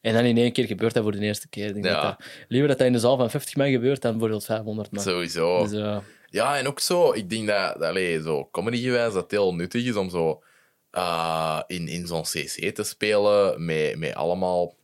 En 0.00 0.14
dan 0.14 0.24
in 0.24 0.36
één 0.36 0.52
keer 0.52 0.66
gebeurt 0.66 0.94
dat 0.94 1.02
voor 1.02 1.12
de 1.12 1.18
eerste 1.18 1.48
keer. 1.48 1.66
Ik 1.66 1.72
denk 1.72 1.84
Ja. 1.84 1.92
dat 1.92 2.02
dat, 2.02 2.26
liever 2.48 2.68
dat 2.68 2.78
dat 2.78 2.86
in 2.86 2.92
de 2.92 2.98
zaal 2.98 3.16
van 3.16 3.30
50 3.30 3.56
man 3.56 3.70
gebeurt 3.70 4.02
dan 4.02 4.10
bijvoorbeeld 4.10 4.44
500 4.44 4.90
man. 4.92 5.02
Sowieso. 5.02 5.62
Dus, 5.68 5.72
eh, 5.80 5.98
Ja, 6.30 6.58
en 6.58 6.66
ook 6.66 6.80
zo, 6.80 7.12
ik 7.12 7.30
denk 7.30 7.46
dat, 7.46 7.72
dat 7.78 7.82
allee, 7.88 8.22
zo 8.22 8.48
comedy-gewijs 8.50 9.12
dat 9.12 9.22
het 9.22 9.30
heel 9.30 9.54
nuttig 9.54 9.84
is 9.84 9.96
om 9.96 10.10
zo 10.10 10.42
eh, 10.90 11.60
in, 11.66 11.88
in 11.88 12.06
zo'n 12.06 12.22
CC 12.22 12.74
te 12.74 12.82
spelen 12.82 13.64
met, 13.64 13.98
met 13.98 14.14
allemaal 14.14 14.74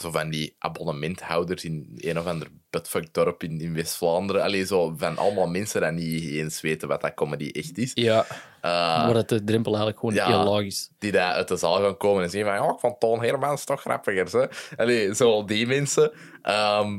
zo 0.00 0.10
van 0.10 0.30
die 0.30 0.54
abonnementhouders 0.58 1.64
in 1.64 1.96
een 1.96 2.18
of 2.18 2.26
ander 2.26 2.48
buttfuck 2.70 3.14
dorp 3.14 3.42
in, 3.42 3.60
in 3.60 3.74
West-Vlaanderen. 3.74 4.42
Allee, 4.42 4.66
zo 4.66 4.94
van 4.96 5.16
allemaal 5.18 5.48
mensen 5.48 5.96
die 5.96 6.20
niet 6.20 6.30
eens 6.30 6.60
weten 6.60 6.88
wat 6.88 7.00
dat 7.00 7.14
comedy 7.14 7.50
echt 7.52 7.78
is. 7.78 7.90
ja, 7.94 8.26
Eh, 8.66 9.04
wordt 9.04 9.18
het 9.18 9.28
de 9.28 9.44
drempel 9.44 9.76
eigenlijk 9.76 10.00
gewoon 10.00 10.14
ja. 10.14 10.26
heel 10.26 10.52
laag 10.52 10.64
is. 10.64 10.90
die 10.98 11.12
daar 11.12 11.32
uit 11.32 11.48
de 11.48 11.56
zaal 11.56 11.80
gaan 11.82 11.96
komen 11.96 12.22
en 12.22 12.30
zeggen 12.30 12.50
van, 12.50 12.66
ja, 12.66 12.72
ik 12.72 12.78
vond 12.78 13.00
Toon 13.00 13.22
Hermans 13.22 13.64
toch 13.64 13.80
grappiger. 13.80 14.40
Hè? 14.40 14.46
Allee, 14.76 15.14
zo 15.14 15.44
die 15.44 15.66
mensen. 15.66 16.12
Ehm, 16.42 16.98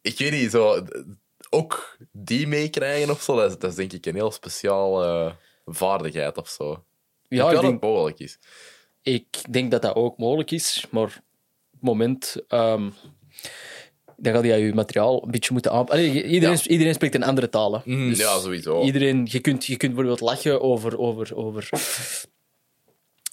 ik 0.00 0.18
weet 0.18 0.32
niet, 0.32 0.50
zo, 0.50 0.84
ook 1.50 1.96
die 2.12 2.46
meekrijgen 2.46 3.10
of 3.10 3.22
zo, 3.22 3.36
dat 3.36 3.50
is, 3.50 3.58
dat 3.58 3.70
is 3.70 3.76
denk 3.76 3.92
ik 3.92 4.06
een 4.06 4.14
heel 4.14 4.30
speciale 4.30 5.34
vaardigheid 5.64 6.36
of 6.36 6.48
zo. 6.48 6.84
Ja, 7.28 7.46
ik 7.50 7.54
ik 7.54 7.60
denk 7.60 7.80
dat 7.80 7.90
mogelijk 7.90 8.18
is. 8.18 8.38
Ik 9.02 9.26
denk 9.50 9.70
dat 9.70 9.82
dat 9.82 9.94
ook 9.94 10.18
mogelijk 10.18 10.50
is, 10.50 10.86
maar 10.90 11.02
op 11.02 11.10
het 11.72 11.82
moment. 11.82 12.36
ehm, 12.48 12.90
dan 14.16 14.32
ga 14.34 14.42
je 14.44 14.54
je 14.56 14.74
materiaal 14.74 15.22
een 15.24 15.30
beetje 15.30 15.52
moeten 15.52 15.70
aanpassen. 15.72 16.06
Iedereen, 16.28 16.56
Ja. 16.62 16.68
iedereen 16.68 16.94
spreekt 16.94 17.14
een 17.14 17.22
andere 17.22 17.48
taal. 17.48 17.72
hè. 17.74 17.80
Mhm, 17.84 18.08
Dus 18.08 18.18
ja, 18.18 18.38
sowieso. 18.38 18.82
Iedereen, 18.82 19.26
je, 19.30 19.40
kunt, 19.40 19.64
je 19.66 19.76
kunt 19.76 19.94
bijvoorbeeld 19.94 20.20
lachen 20.30 20.60
over, 20.62 20.98
over, 20.98 21.36
over 21.36 21.68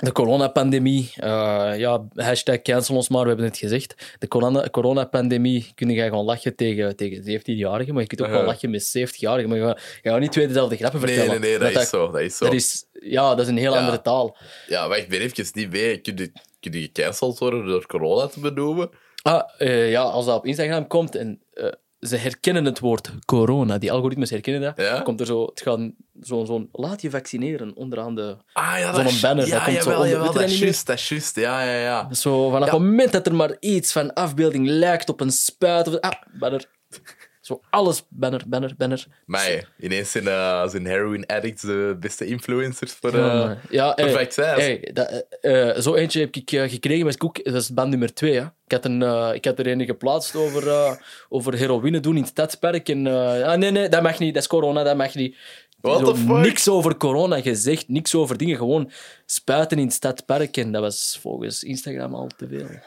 de 0.03 0.11
coronapandemie. 0.11 1.11
Eh 1.15 1.73
ja, 1.77 2.05
hashtag 2.15 2.61
cancel 2.61 2.95
ons 2.95 3.09
maar, 3.09 3.21
we 3.21 3.27
hebben 3.27 3.45
het 3.45 3.57
gezegd. 3.57 4.15
De 4.19 4.27
corona, 4.27 4.69
coronapandemie 4.69 5.71
kun 5.75 5.89
je 5.89 6.01
gewoon 6.03 6.25
lachen 6.25 6.55
tegen, 6.55 6.95
tegen 6.95 7.17
17-jarigen, 7.41 7.93
maar 7.93 8.01
je 8.01 8.07
kunt 8.07 8.21
ook 8.21 8.29
wel 8.29 8.43
lachen 8.43 8.69
met 8.69 8.95
70-jarigen. 8.97 9.47
Maar 9.47 9.57
je 9.57 9.63
gaat, 9.63 9.81
je 10.01 10.09
gaat 10.09 10.19
niet 10.19 10.31
twee 10.31 10.47
dezelfde 10.47 10.75
grappen 10.75 11.01
Nee, 11.01 11.15
vertellen. 11.15 11.41
nee, 11.41 11.49
nee, 11.49 11.59
dat, 11.59 11.71
Want 11.73 11.83
is 11.85 11.89
zo. 11.89 12.11
Dat 12.11 12.21
is 12.21 12.37
zo. 12.37 12.45
dat 12.45 12.53
is, 12.53 12.85
ja, 12.93 13.29
dat 13.35 13.39
is 13.39 13.47
een 13.47 13.57
heel 13.57 13.73
Ja. 13.73 13.79
andere 13.79 14.01
taal. 14.01 14.37
Ja, 14.67 14.87
maar 14.87 14.97
ik 14.97 15.09
ben 15.09 15.19
even 15.21 15.45
niet 15.53 15.71
mee. 15.71 15.97
Kun 15.97 16.17
je, 16.17 16.31
kun 16.59 16.71
je 16.71 16.81
gecanceld 16.81 17.39
worden 17.39 17.65
door 17.65 17.85
corona 17.85 18.27
te 18.27 18.39
benoemen? 18.39 18.89
Ah, 19.21 19.41
eh, 19.57 19.91
ja, 19.91 20.01
als 20.01 20.25
dat 20.25 20.35
op 20.37 20.45
Instagram 20.45 20.87
komt 20.87 21.15
en 21.15 21.41
eh, 21.53 21.67
ze 22.07 22.15
herkennen 22.17 22.65
het 22.65 22.79
woord 22.79 23.11
corona, 23.25 23.77
die 23.77 23.91
algoritmes 23.91 24.29
herkennen 24.29 24.61
dat, 24.61 24.85
Ja? 24.85 25.01
komt 25.01 25.19
er 25.19 25.25
zo, 25.25 25.45
het 25.45 25.61
gaat 25.61 25.79
zo'n 26.21 26.45
zo 26.45 26.67
laat 26.71 27.01
je 27.01 27.09
vaccineren 27.09 27.75
onderaan 27.75 28.15
de... 28.15 28.37
Ah, 28.53 28.75
ja, 28.79 28.93
Zo'n 28.93 29.19
banner, 29.21 29.47
Ja, 29.47 29.55
dat 29.55 29.63
komt 29.65 29.83
zo 29.83 29.89
onder. 29.91 30.07
jawel, 30.09 30.33
dat 30.33 30.43
is 30.43 30.59
juist, 30.59 30.85
dat 30.85 30.97
is 30.97 31.09
juist. 31.09 31.35
Ja, 31.35 31.63
ja, 31.63 31.77
ja. 31.77 32.13
Zo, 32.13 32.49
vanaf 32.49 32.69
het 32.71 32.79
moment 32.79 33.11
dat 33.11 33.25
er 33.27 33.35
maar 33.35 33.55
iets 33.59 33.91
van 33.91 34.13
afbeelding 34.13 34.67
lijkt 34.67 35.09
op 35.09 35.19
een 35.21 35.31
spuit, 35.31 35.87
of, 35.87 35.99
ah, 35.99 36.11
banner. 36.39 36.65
Zo, 37.43 37.61
alles 37.69 38.03
banner, 38.09 38.41
banner, 38.47 38.73
banner. 38.77 39.05
Maar 39.25 39.69
ineens 39.79 40.11
zijn, 40.11 40.27
eh, 40.27 40.67
zijn 40.67 40.85
heroin 40.85 41.25
addicts 41.25 41.61
de 41.61 41.97
beste 41.99 42.25
influencers 42.25 42.91
voor, 42.93 43.17
Ja, 43.17 43.49
eh 43.51 43.57
ja, 43.69 43.93
voor 43.95 44.43
eh, 44.43 44.93
dat, 44.93 45.25
eh, 45.41 45.77
zo 45.77 45.95
eentje 45.95 46.19
heb 46.19 46.35
ik 46.35 46.49
gekregen 46.49 47.05
met 47.05 47.17
Koek. 47.17 47.43
Dat 47.43 47.53
is 47.53 47.73
band 47.73 47.89
nummer 47.89 48.13
twee. 48.13 48.33
Hè. 48.33 48.41
Ik, 48.41 48.71
had 48.71 48.85
een, 48.85 49.01
ik 49.33 49.45
had 49.45 49.59
er 49.59 49.67
een 49.67 49.85
geplaatst 49.85 50.35
over, 50.35 50.97
over 51.29 51.53
heroïne 51.53 51.99
doen 51.99 52.15
in 52.15 52.21
het 52.21 52.31
stadspark. 52.31 52.89
En, 52.89 53.07
ah, 53.07 53.57
nee, 53.57 53.71
nee, 53.71 53.89
dat 53.89 54.01
mag 54.01 54.19
niet. 54.19 54.33
Dat 54.33 54.43
is 54.43 54.49
corona, 54.49 54.83
dat 54.83 54.97
mag 54.97 55.15
niet. 55.15 55.37
What 55.81 55.99
Zo 55.99 56.11
the 56.11 56.17
fuck? 56.17 56.37
Niks 56.37 56.67
over 56.67 56.97
corona 56.97 57.41
gezegd, 57.41 57.87
niks 57.87 58.15
over 58.15 58.37
dingen. 58.37 58.57
Gewoon 58.57 58.91
spuiten 59.25 59.77
in 59.77 59.85
het 59.85 59.93
stadspark. 59.93 60.57
En 60.57 60.71
dat 60.71 60.81
was 60.81 61.17
volgens 61.21 61.63
Instagram 61.63 62.15
al 62.15 62.27
te 62.37 62.47
veel. 62.47 62.67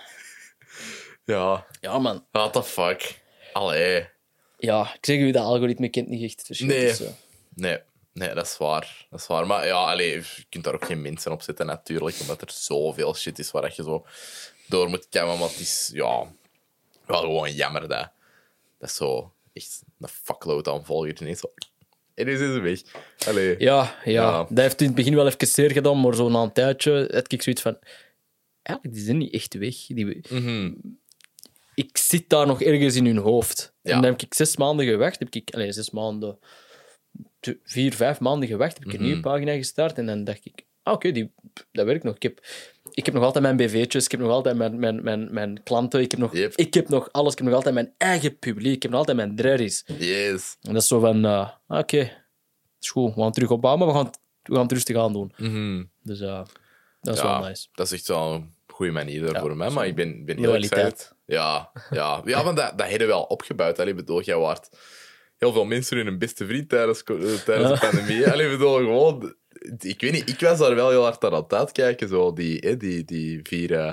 Ja, 1.24 1.66
Ja, 1.80 1.98
man. 1.98 2.24
what 2.30 2.52
the 2.52 2.62
fuck. 2.62 3.20
Allee. 3.52 4.14
Ja, 4.58 4.94
ik 4.94 5.04
zeg 5.06 5.18
u, 5.18 5.30
dat 5.30 5.44
algoritme 5.44 5.88
kent 5.88 6.08
niet 6.08 6.22
echt 6.22 6.36
het 6.36 6.46
verschil. 6.46 6.66
Nee. 6.66 6.86
tussen- 6.88 7.14
Nee, 7.54 7.78
nee, 8.12 8.34
dat 8.34 8.46
is 8.46 8.56
waar. 8.56 9.06
Dat 9.10 9.20
is 9.20 9.26
waar. 9.26 9.46
Maar 9.46 9.66
ja, 9.66 9.74
allee, 9.74 10.10
je 10.12 10.44
kunt 10.48 10.64
daar 10.64 10.74
ook 10.74 10.84
geen 10.84 11.02
mensen 11.02 11.32
op 11.32 11.42
zetten, 11.42 11.66
natuurlijk. 11.66 12.16
Omdat 12.20 12.40
er 12.40 12.50
zoveel 12.50 13.14
shit 13.14 13.38
is 13.38 13.50
waar 13.50 13.62
dat 13.62 13.76
je 13.76 13.82
zo 13.82 14.06
door 14.68 14.88
moet 14.88 15.08
kammen. 15.08 15.38
Maar 15.38 15.48
het 15.48 15.58
is, 15.60 15.90
ja, 15.92 16.32
wel 17.06 17.20
gewoon 17.20 17.52
jammer 17.52 17.80
dat 17.88 18.10
dat 18.78 18.88
is 18.88 18.94
zo 18.96 19.32
echt 19.52 19.82
een 20.00 20.08
fuckload 20.08 20.68
aan 20.68 20.84
volgers 20.84 21.20
ineens 21.20 21.40
zo... 21.40 21.52
En 22.14 22.38
zijn 22.38 22.52
ze 22.52 22.60
weg. 22.60 22.80
Allee. 23.26 23.54
Ja, 23.58 23.94
ja, 24.04 24.12
Ja. 24.12 24.46
dat 24.48 24.58
heeft 24.58 24.80
in 24.80 24.86
het 24.86 24.94
begin 24.96 25.14
wel 25.14 25.26
even 25.26 25.46
zeer 25.46 25.70
gedaan, 25.70 26.00
maar 26.00 26.14
zo 26.14 26.28
na 26.28 26.42
een 26.42 26.52
tijdje 26.52 27.08
had 27.12 27.32
ik 27.32 27.42
zoiets 27.42 27.62
van... 27.62 27.78
Eigenlijk, 28.62 28.96
die 28.96 29.04
zijn 29.06 29.18
niet 29.18 29.32
echt 29.32 29.54
weg. 29.54 29.86
Die, 29.86 30.20
Mhm. 30.30 30.72
Ik 31.76 31.96
zit 31.96 32.28
daar 32.28 32.46
nog 32.46 32.62
ergens 32.62 32.94
in 32.96 33.06
hun 33.06 33.16
hoofd. 33.16 33.74
Ja. 33.82 33.92
En 33.94 34.00
dan 34.00 34.10
heb 34.10 34.22
ik 34.22 34.34
zes 34.34 34.56
maanden 34.56 34.86
gewacht. 34.86 35.18
Heb 35.18 35.34
ik, 35.34 35.50
allez, 35.54 35.74
zes 35.74 35.90
maanden... 35.90 36.38
Vier, 37.62 37.92
vijf 37.94 38.20
maanden 38.20 38.48
gewacht. 38.48 38.72
Heb 38.78 38.82
ik 38.86 38.92
een 38.92 38.98
Mhm. 38.98 39.04
nieuwe 39.06 39.20
pagina 39.20 39.52
gestart. 39.52 39.98
En 39.98 40.06
dan 40.06 40.24
dacht 40.24 40.44
ik... 40.44 40.64
Ah, 40.82 40.92
oké, 40.94 41.12
die 41.12 41.32
dat 41.72 41.86
werkt 41.86 42.04
nog. 42.04 42.14
Ik 42.14 42.22
heb, 42.22 42.40
ik 42.90 43.04
heb 43.04 43.14
nog 43.14 43.24
altijd 43.24 43.44
mijn 43.44 43.56
BV'tjes. 43.56 44.04
Ik 44.04 44.10
heb 44.10 44.20
nog 44.20 44.30
altijd 44.30 44.56
mijn, 44.56 44.78
mijn, 44.78 45.02
mijn, 45.02 45.28
mijn 45.32 45.62
klanten. 45.62 46.00
Ik 46.00 46.10
heb, 46.10 46.20
nog, 46.20 46.34
Yep. 46.36 46.54
ik 46.54 46.74
heb 46.74 46.88
nog 46.88 47.08
alles. 47.12 47.32
Ik 47.32 47.38
heb 47.38 47.46
nog 47.46 47.56
altijd 47.56 47.74
mijn 47.74 47.94
eigen 47.96 48.38
publiek. 48.38 48.74
Ik 48.74 48.82
heb 48.82 48.90
nog 48.90 49.00
altijd 49.00 49.16
mijn 49.16 49.36
drerries. 49.36 49.84
Yes. 49.98 50.56
En 50.62 50.72
dat 50.72 50.82
is 50.82 50.88
zo 50.88 51.00
van... 51.00 51.24
ah, 51.24 51.48
oké, 51.68 52.12
is 52.80 52.90
goed. 52.90 53.14
We 53.14 53.20
gaan 53.20 53.32
terug 53.32 53.50
opbouwen, 53.50 53.84
maar 53.86 53.94
we 53.94 54.00
gaan, 54.02 54.10
we 54.42 54.52
gaan 54.54 54.62
het 54.62 54.72
rustig 54.72 54.96
aan 54.96 55.12
doen. 55.12 55.32
Mhm. 55.36 55.84
Dus 56.02 56.18
ja, 56.18 56.46
dat 57.00 57.14
is 57.14 57.20
Ja, 57.20 57.38
wel 57.40 57.48
nice. 57.48 57.68
Dat 57.72 57.86
is 57.86 57.92
echt 57.92 58.08
wel 58.08 58.32
een 58.34 58.54
goede 58.66 58.92
manier 58.92 59.32
Ja, 59.32 59.40
voor 59.40 59.56
mij. 59.56 59.70
Maar 59.70 59.86
ik 59.86 59.94
ben, 59.94 60.24
ben 60.24 60.38
heel 60.38 60.54
excited. 60.54 61.14
Ja, 61.26 61.72
ja. 61.90 62.22
ja 62.24 62.44
want 62.44 62.56
dat, 62.56 62.78
dat 62.78 62.88
hebben 62.88 63.06
we 63.06 63.12
wel 63.12 63.22
opgebouwd. 63.22 63.78
Allee, 63.78 63.94
bedoel, 63.94 64.22
jij 64.22 64.36
waard 64.36 64.68
heel 65.36 65.52
veel 65.52 65.64
mensen 65.64 65.96
hun 65.96 66.18
beste 66.18 66.46
vriend 66.46 66.68
tijdens, 66.68 67.02
eh, 67.02 67.34
tijdens 67.34 67.80
de 67.80 67.86
pandemie. 67.90 68.30
Allee, 68.30 68.50
bedoel, 68.50 68.76
gewoon... 68.76 69.34
Ik 69.78 70.00
weet 70.00 70.12
niet, 70.12 70.28
ik 70.28 70.40
was 70.40 70.58
daar 70.58 70.74
wel 70.74 70.90
heel 70.90 71.02
hard 71.02 71.24
aan 71.24 71.34
het 71.34 71.52
uitkijken. 71.52 72.08
Zo, 72.08 72.32
die, 72.32 72.58
hè, 72.58 72.76
die, 72.76 73.04
die 73.04 73.40
vier 73.42 73.78
eh, 73.78 73.92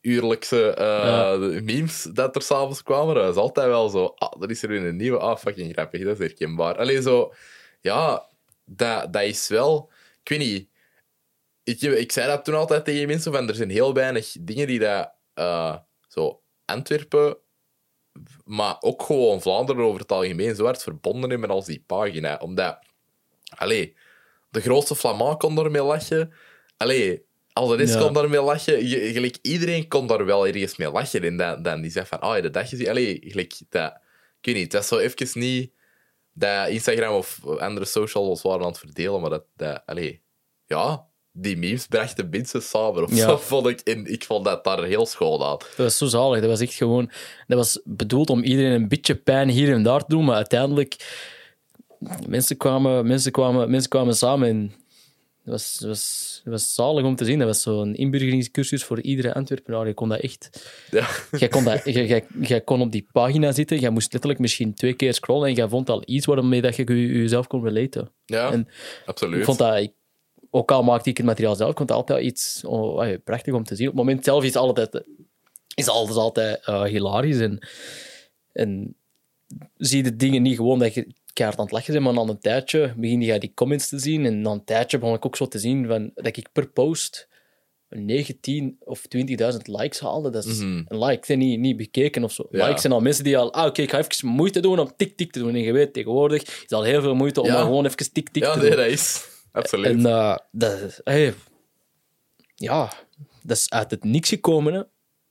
uurlijkse 0.00 0.74
eh, 0.74 0.86
Ja. 0.86 1.36
memes 1.62 2.02
dat 2.02 2.36
er 2.36 2.42
s'avonds 2.42 2.82
kwamen. 2.82 3.14
Dat 3.14 3.30
is 3.34 3.40
altijd 3.40 3.66
wel 3.66 3.88
zo... 3.88 4.04
Ah, 4.04 4.42
er 4.42 4.50
is 4.50 4.62
er 4.62 4.68
weer 4.68 4.84
een 4.84 4.96
nieuwe. 4.96 5.18
Ah, 5.18 5.36
fucking 5.36 5.72
grappig. 5.72 6.04
Dat 6.04 6.20
is 6.20 6.26
herkenbaar. 6.26 6.76
Allee, 6.78 7.02
zo... 7.02 7.34
Ja, 7.80 8.26
dat, 8.64 9.12
dat 9.12 9.22
is 9.22 9.48
wel... 9.48 9.90
Ik 10.22 10.28
weet 10.28 10.38
niet 10.38 10.70
ik, 11.64 11.80
ik 11.80 12.12
zei 12.12 12.26
dat 12.26 12.44
toen 12.44 12.54
altijd 12.54 12.84
tegen 12.84 13.06
mensen, 13.06 13.32
van 13.32 13.48
er 13.48 13.54
zijn 13.54 13.70
heel 13.70 13.94
weinig 13.94 14.36
dingen 14.40 14.66
die 14.66 14.78
dat, 14.78 15.12
eh, 15.34 15.76
zo 16.08 16.41
Antwerpen 16.72 17.36
maar 18.44 18.76
ook 18.80 19.02
gewoon 19.02 19.40
Vlaanderen 19.40 19.84
over 19.84 20.00
het 20.00 20.12
algemeen 20.12 20.54
zo 20.54 20.64
hard 20.64 20.82
verbonden 20.82 21.20
hebben 21.30 21.40
met 21.40 21.50
als 21.50 21.66
die 21.66 21.84
pagina. 21.86 22.36
Omdat, 22.42 22.78
allee, 23.56 23.96
de 24.50 24.60
grootste 24.60 24.96
Flamand 24.96 25.38
kon 25.38 25.54
daarmee 25.54 25.82
lachen. 25.82 26.32
Allee, 26.76 27.24
al 27.52 27.66
de 27.66 27.76
rest 27.76 27.94
Ja. 27.94 28.00
kon 28.00 28.12
daarmee 28.12 28.40
lachen. 28.42 28.88
Je- 28.88 29.12
Gelijk, 29.12 29.38
iedereen 29.42 29.88
kon 29.88 30.06
daar 30.06 30.24
wel 30.24 30.46
ergens 30.46 30.76
mee 30.76 30.90
lachen. 30.90 31.22
En 31.22 31.36
dan, 31.36 31.62
dan 31.62 31.80
die 31.80 31.90
zegt 31.90 32.08
van, 32.08 32.22
oh, 32.24 32.36
je 32.36 32.50
dat 32.50 32.68
gezien? 32.68 32.88
Allee, 32.88 33.18
gelijk, 33.26 33.54
dat... 33.68 33.92
Ik 34.40 34.48
weet 34.48 34.54
niet, 34.54 34.72
het 34.72 34.72
was 34.72 34.88
zo 34.88 34.98
even 34.98 35.40
niet 35.40 35.72
dat 36.32 36.68
Instagram 36.68 37.14
of 37.14 37.46
andere 37.46 37.86
socials 37.86 38.42
waren 38.42 38.60
aan 38.60 38.66
het 38.68 38.78
verdelen, 38.78 39.20
maar 39.20 39.30
dat, 39.30 39.44
dat 39.56 39.82
allee, 39.86 40.22
ja, 40.66 41.06
die 41.32 41.56
memes 41.56 41.86
brachten 41.86 42.28
mensen 42.30 42.62
samen. 42.62 43.02
Of 43.02 43.10
Ja. 43.16 43.16
zo, 43.28 43.36
vond 43.36 43.66
ik. 43.66 43.80
En 43.80 44.06
ik 44.12 44.24
vond 44.24 44.44
dat 44.44 44.64
daar 44.64 44.84
heel 44.84 45.06
schoon 45.06 45.42
aan. 45.42 45.58
Dat 45.58 45.76
was 45.76 45.96
zo 45.96 46.06
zalig. 46.06 46.40
Dat 46.40 46.48
was 46.50 46.60
echt 46.60 46.74
gewoon... 46.74 47.10
Dat 47.46 47.58
was 47.58 47.80
bedoeld 47.84 48.30
om 48.30 48.42
iedereen 48.42 48.72
een 48.72 48.88
beetje 48.88 49.14
pijn 49.14 49.48
hier 49.48 49.72
en 49.72 49.82
daar 49.82 50.00
te 50.00 50.06
doen, 50.08 50.24
maar 50.24 50.36
uiteindelijk... 50.36 51.20
Mensen 52.26 52.56
kwamen, 52.56 53.06
mensen 53.06 53.32
kwamen, 53.32 53.70
mensen 53.70 53.90
kwamen 53.90 54.14
samen 54.16 54.48
en... 54.48 54.72
Dat 55.44 55.52
was, 55.54 55.76
dat, 55.78 55.88
was, 55.88 56.40
dat 56.44 56.52
was 56.52 56.74
zalig 56.74 57.04
om 57.04 57.16
te 57.16 57.24
zien. 57.24 57.38
Dat 57.38 57.46
was 57.48 57.62
zo'n 57.62 57.94
inburgeringscursus 57.94 58.84
voor 58.84 59.00
iedere 59.00 59.34
Antwerpenaar. 59.34 59.86
Je 59.86 59.94
kon 59.94 60.08
dat 60.08 60.20
echt... 60.20 60.70
Ja, 60.90 61.06
Jij 61.38 61.48
kon, 61.48 61.64
dat, 61.64 61.84
jij, 61.84 62.06
jij, 62.06 62.24
jij 62.40 62.60
kon 62.60 62.80
op 62.80 62.92
die 62.92 63.06
pagina 63.12 63.52
zitten, 63.52 63.78
jij 63.78 63.90
moest 63.90 64.12
letterlijk 64.12 64.40
misschien 64.40 64.74
twee 64.74 64.94
keer 64.94 65.14
scrollen 65.14 65.48
en 65.48 65.54
jij 65.54 65.68
vond 65.68 65.90
al 65.90 66.02
iets 66.04 66.26
waarmee 66.26 66.60
dat 66.60 66.76
je 66.76 66.84
je- 66.94 67.06
jezelf 67.18 67.46
kon 67.46 67.64
relaten. 67.64 68.10
ja 68.24 68.52
En 68.52 68.68
absoluut. 69.06 69.38
Ik 69.38 69.44
vond 69.44 69.58
dat... 69.58 69.90
Ook 70.54 70.70
al 70.70 70.82
maakte 70.82 71.10
ik 71.10 71.16
het 71.16 71.26
materiaal 71.26 71.54
zelf, 71.54 71.74
dat 71.74 71.90
altijd 71.90 72.24
iets 72.24 72.62
oh, 72.64 73.08
prachtig 73.24 73.54
om 73.54 73.64
te 73.64 73.74
zien. 73.76 73.88
Op 73.88 73.94
het 73.96 74.04
moment 74.04 74.24
zelf 74.24 74.44
is 74.44 74.56
altijd, 74.56 75.02
is 75.74 75.88
alles 75.88 76.16
altijd 76.16 76.64
eh, 76.64 76.82
hilarisch. 76.82 77.38
En, 77.38 77.68
en 78.52 78.94
zie 79.76 79.96
je 79.96 80.02
de 80.02 80.16
dingen 80.16 80.42
niet 80.42 80.56
gewoon 80.56 80.78
dat 80.78 80.94
je 80.94 81.06
keihard 81.32 81.58
aan 81.60 81.66
het 81.66 81.74
lachen 81.74 81.92
bent, 81.92 82.04
maar 82.04 82.24
na 82.24 82.30
een 82.32 82.38
tijdje 82.38 82.94
begin 82.96 83.20
je 83.22 83.38
die 83.38 83.52
comments 83.54 83.88
te 83.88 83.98
zien. 83.98 84.26
En 84.26 84.40
na 84.40 84.50
een 84.50 84.64
tijdje 84.64 84.98
begon 84.98 85.14
ik 85.14 85.26
ook 85.26 85.36
zo 85.36 85.48
te 85.48 85.58
zien 85.58 85.86
van, 85.86 86.10
dat 86.14 86.36
ik 86.36 86.48
per 86.52 86.68
post 86.68 87.28
19 87.88 88.76
of 88.80 89.02
20.000 89.16 89.56
likes 89.64 90.00
haalde. 90.00 90.30
Dat 90.30 90.44
is 90.44 90.58
Mhm. 90.58 90.82
een 90.88 91.04
like, 91.04 91.26
zijn 91.26 91.38
niet, 91.38 91.58
niet 91.60 91.76
bekeken 91.76 92.24
of 92.24 92.32
zo. 92.32 92.46
Ja. 92.50 92.64
Likes 92.66 92.80
zijn 92.80 92.92
al 92.92 93.00
mensen 93.00 93.24
die 93.24 93.38
al, 93.38 93.52
ah, 93.52 93.66
oké, 93.66 93.82
ik 93.82 93.90
ga 93.90 93.98
even 93.98 94.26
moeite 94.28 94.60
doen 94.60 94.78
om 94.78 94.92
tik-tik 94.96 95.32
te 95.32 95.38
doen. 95.38 95.54
En 95.54 95.60
je 95.60 95.72
weet, 95.72 95.92
tegenwoordig 95.92 96.42
is 96.42 96.70
al 96.70 96.82
heel 96.82 97.00
veel 97.02 97.14
moeite 97.14 97.40
om 97.40 97.46
Ja. 97.46 97.52
maar 97.54 97.62
gewoon 97.62 97.84
even 97.86 98.12
tik-tik 98.12 98.42
ja, 98.42 98.52
te 98.52 98.58
nee, 98.58 98.68
doen. 98.68 98.78
dat 98.78 98.86
is... 98.86 99.30
Absoluut. 99.52 99.86
En 99.86 100.06
eh, 100.06 100.36
dat, 100.50 100.80
is- 100.80 101.00
hey, 101.04 101.34
ja, 102.54 102.92
dat 103.42 103.56
is 103.56 103.70
uit 103.70 103.90
het 103.90 104.04
niks 104.04 104.28
gekomen. 104.28 104.72
Hè. 104.74 104.82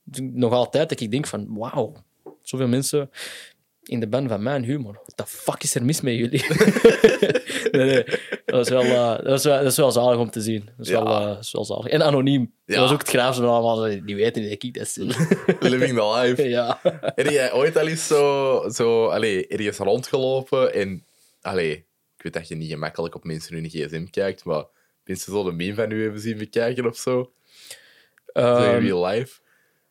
Dus 0.04 0.20
Nog 0.32 0.52
altijd 0.52 0.88
dat 0.88 1.00
ik 1.00 1.10
denk 1.10 1.26
van, 1.26 1.46
wauw, 1.58 1.92
zoveel 2.42 2.68
mensen 2.68 3.10
in 3.82 4.00
de 4.00 4.08
band 4.08 4.28
van 4.28 4.42
mijn 4.42 4.64
humor. 4.64 4.92
What 4.92 5.16
the 5.16 5.26
fuck 5.26 5.62
is 5.62 5.74
er 5.74 5.84
mis 5.84 6.00
met 6.00 6.14
jullie? 6.14 6.44
nee, 7.72 7.84
nee, 7.86 8.04
dat, 8.44 8.60
is 8.66 8.68
wel, 8.68 8.82
eh, 8.82 9.24
dat, 9.24 9.38
is 9.38 9.44
wel, 9.44 9.56
dat 9.62 9.70
is 9.72 9.76
wel 9.76 9.90
zalig 9.92 10.18
om 10.18 10.30
te 10.30 10.40
zien. 10.40 10.64
Dat 10.76 10.86
is, 10.86 10.88
Ja. 10.92 11.02
wel, 11.04 11.20
dat 11.26 11.38
is 11.38 11.52
wel 11.52 11.64
zalig. 11.64 11.86
En 11.86 12.02
anoniem. 12.02 12.52
Ja. 12.64 12.74
Dat 12.74 12.82
was 12.82 12.92
ook 12.92 12.98
het 13.00 13.08
graafste 13.08 13.42
van 13.42 13.50
allemaal. 13.52 14.04
Die 14.04 14.16
weten 14.16 14.42
niet 14.42 14.50
dat 14.50 14.62
ik 14.62 14.74
dat 14.74 14.94
ben. 15.60 15.70
Living 15.70 15.98
the 15.98 16.14
life. 16.20 16.48
ja. 16.48 16.78
Heb 17.14 17.28
jij 17.30 17.52
ooit 17.52 17.76
al 17.76 17.86
eens 17.86 18.06
zo, 18.06 18.64
zo 18.68 19.06
allee, 19.06 19.46
ergens 19.46 19.78
rondgelopen 19.78 20.74
en... 20.74 21.04
Allee, 21.40 21.84
ik 22.24 22.32
weet 22.32 22.42
dat 22.42 22.48
je 22.48 22.54
niet 22.54 22.70
gemakkelijk 22.70 23.14
op 23.14 23.24
mensen 23.24 23.54
hun 23.54 23.68
gsm 23.68 24.04
kijkt, 24.10 24.44
maar 24.44 24.64
mensen 25.04 25.32
zo 25.32 25.44
de 25.44 25.52
meme 25.52 25.74
van 25.74 25.90
u 25.90 26.02
hebben 26.02 26.20
zien 26.20 26.38
bekijken 26.38 26.86
of 26.86 26.96
zo? 26.96 27.20
In 28.32 28.42
Ehm, 28.42 28.84
real 28.84 29.06
life? 29.06 29.40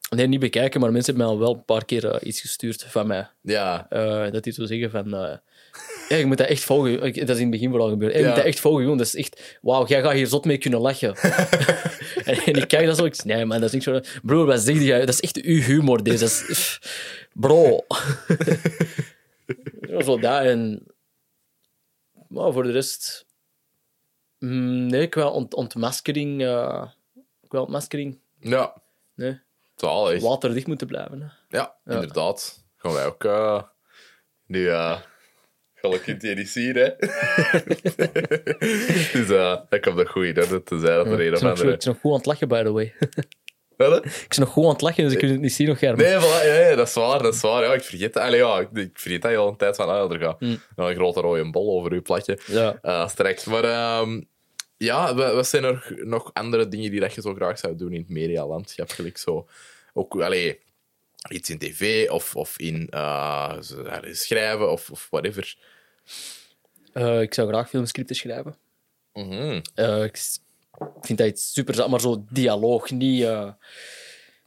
nee, 0.09 0.27
niet 0.27 0.39
bekijken, 0.39 0.79
maar 0.81 0.91
mensen 0.91 1.15
hebben 1.15 1.31
mij 1.33 1.35
al 1.39 1.45
wel 1.47 1.55
een 1.57 1.65
paar 1.65 1.85
keer 1.85 2.05
eh, 2.09 2.27
iets 2.27 2.41
gestuurd 2.41 2.83
van 2.83 3.07
mij. 3.07 3.27
Ja. 3.41 3.85
Eh, 3.89 4.31
dat 4.31 4.43
die 4.43 4.53
zo 4.53 4.65
zeggen 4.65 4.91
van... 4.91 5.09
ja, 6.09 6.15
je 6.15 6.25
moet 6.25 6.37
dat 6.37 6.47
echt 6.47 6.63
volgen. 6.63 7.01
Ik- 7.03 7.19
Dat 7.19 7.29
is 7.29 7.35
in 7.35 7.41
het 7.41 7.51
begin 7.51 7.69
vooral 7.69 7.89
gebeurd. 7.89 8.13
Je 8.13 8.19
Ja. 8.19 8.27
moet 8.27 8.35
dat 8.35 8.45
echt 8.45 8.59
volgen, 8.59 8.81
jongen. 8.81 8.97
Dat 8.97 9.07
is 9.07 9.15
echt... 9.15 9.57
Wauw, 9.61 9.87
jij 9.87 10.01
gaat 10.01 10.13
hier 10.13 10.27
zot 10.27 10.45
mee 10.45 10.57
kunnen 10.57 10.79
lachen. 10.79 11.15
en, 12.29 12.37
en 12.45 12.53
ik 12.53 12.67
kijk 12.67 12.85
dat 12.85 12.97
zo. 12.97 13.05
Ik 13.05 13.23
nee, 13.23 13.45
man, 13.45 13.57
dat 13.59 13.67
is 13.67 13.71
niet 13.73 13.83
zo... 13.83 13.99
Bro, 14.23 14.45
wat 14.45 14.59
zeg 14.61 14.81
jij? 14.81 14.99
Dat 14.99 15.09
is 15.13 15.19
echt 15.21 15.37
uw 15.41 15.61
humor, 15.61 16.03
deze. 16.03 16.19
Dat 16.19 16.29
is, 16.29 16.43
pff, 16.47 17.27
bro. 17.33 17.79
Zo 20.05 20.19
dat 20.19 20.43
en... 20.45 20.83
Maar 22.31 22.53
voor 22.53 22.63
de 22.63 22.71
rest... 22.71 23.25
mm, 24.39 24.85
nee, 24.85 25.07
qua 25.07 25.27
ont 25.27 25.53
ontmaskering... 25.53 26.41
eh, 26.41 26.87
qua 27.47 27.59
ontmaskering... 27.59 28.19
Ja. 28.39 28.81
Nee, 29.15 29.39
Zalig. 29.75 30.21
waterdicht 30.21 30.67
moeten 30.67 30.87
blijven. 30.87 31.21
Hè. 31.21 31.57
Ja, 31.57 31.75
inderdaad. 31.85 32.63
Gaan 32.75 32.93
wij 32.93 33.05
ook... 33.05 33.23
eh, 33.23 33.63
nu... 34.45 34.69
eh 34.69 34.99
Gelukkig 35.73 36.05
kunt 36.05 36.21
je 36.21 36.35
niet 36.35 36.49
zien, 36.49 36.75
hè. 36.75 36.89
dus 39.17 39.29
eh 39.29 39.57
dat 39.69 39.79
komt 39.79 39.95
nog 39.95 40.09
goed 40.09 40.37
orde 40.37 40.63
te 40.63 40.79
zijn 40.79 40.95
dat 40.95 41.05
er 41.05 41.19
een 41.19 41.19
Ik 41.19 41.27
of 41.27 41.33
is 41.33 41.41
nog, 41.41 41.51
andere... 41.51 41.71
ik 41.71 41.77
is 41.79 41.85
nog 41.85 41.99
goed 41.99 42.11
aan 42.11 42.17
het 42.17 42.25
lachen, 42.25 42.47
by 42.47 42.63
the 42.63 42.71
way. 42.71 42.93
Ik 43.87 44.25
is 44.29 44.37
nog 44.37 44.49
goed 44.49 44.63
aan 44.63 44.69
het 44.69 44.81
lachen, 44.81 45.03
dus 45.03 45.13
ik 45.13 45.19
kan 45.19 45.29
het 45.29 45.39
niet 45.39 45.53
zien 45.53 45.67
nog, 45.67 45.79
Gerben. 45.79 46.05
Nee, 46.05 46.19
voilà, 46.19 46.45
ja, 46.45 46.69
ja, 46.69 46.75
dat 46.75 46.87
is 46.87 46.93
waar, 46.93 47.23
dat 47.23 47.33
is 47.33 47.41
waar. 47.41 47.63
Ja, 47.63 47.73
ik 47.73 47.83
vergeet 47.83 48.13
dat. 48.13 48.23
Allee, 48.23 48.39
ja, 48.39 48.59
ik, 48.59 48.69
ik 48.71 48.99
vergeet 48.99 49.21
dat 49.21 49.35
al 49.35 49.47
een 49.47 49.57
tijd 49.57 49.75
van, 49.75 49.89
ah, 49.89 50.11
er 50.11 50.19
gaat 50.19 50.39
wel 50.75 50.89
een 50.89 50.95
grote 50.95 51.19
rode 51.19 51.51
bol 51.51 51.79
over 51.79 51.91
uw 51.91 52.01
platje. 52.01 52.39
Ja. 52.45 52.77
eh, 52.81 53.07
straks. 53.07 53.45
Maar 53.45 53.63
ehm, 53.63 54.21
ja, 54.77 55.15
wat, 55.15 55.47
zijn 55.47 55.63
er 55.63 55.95
nog 56.03 56.29
andere 56.33 56.67
dingen 56.67 56.91
die 56.91 56.99
dat 56.99 57.13
je 57.13 57.21
zo 57.21 57.33
graag 57.33 57.59
zou 57.59 57.75
doen 57.75 57.93
in 57.93 57.99
het 57.99 58.09
medialandschap? 58.09 58.89
Gelijk 58.89 59.17
zo, 59.17 59.47
ook, 59.93 60.21
allee, 60.21 60.59
iets 61.29 61.49
in 61.49 61.57
tv 61.57 62.09
of, 62.09 62.35
of 62.35 62.59
in 62.59 62.87
eh, 62.89 63.57
schrijven 64.11 64.71
of, 64.71 64.89
of 64.89 65.07
whatever. 65.09 65.55
Eh, 66.93 67.21
ik 67.21 67.33
zou 67.33 67.47
graag 67.47 67.69
filmscripten 67.69 68.15
schrijven. 68.15 68.55
Mhm. 69.13 69.61
Eh, 69.75 70.03
ik 70.03 70.19
ik 70.81 71.05
vind 71.05 71.17
dat 71.17 71.27
iets 71.27 71.53
super, 71.53 71.89
maar 71.89 72.01
zo 72.01 72.25
dialoog, 72.29 72.89
niet, 72.91 73.23
eh, 73.23 73.51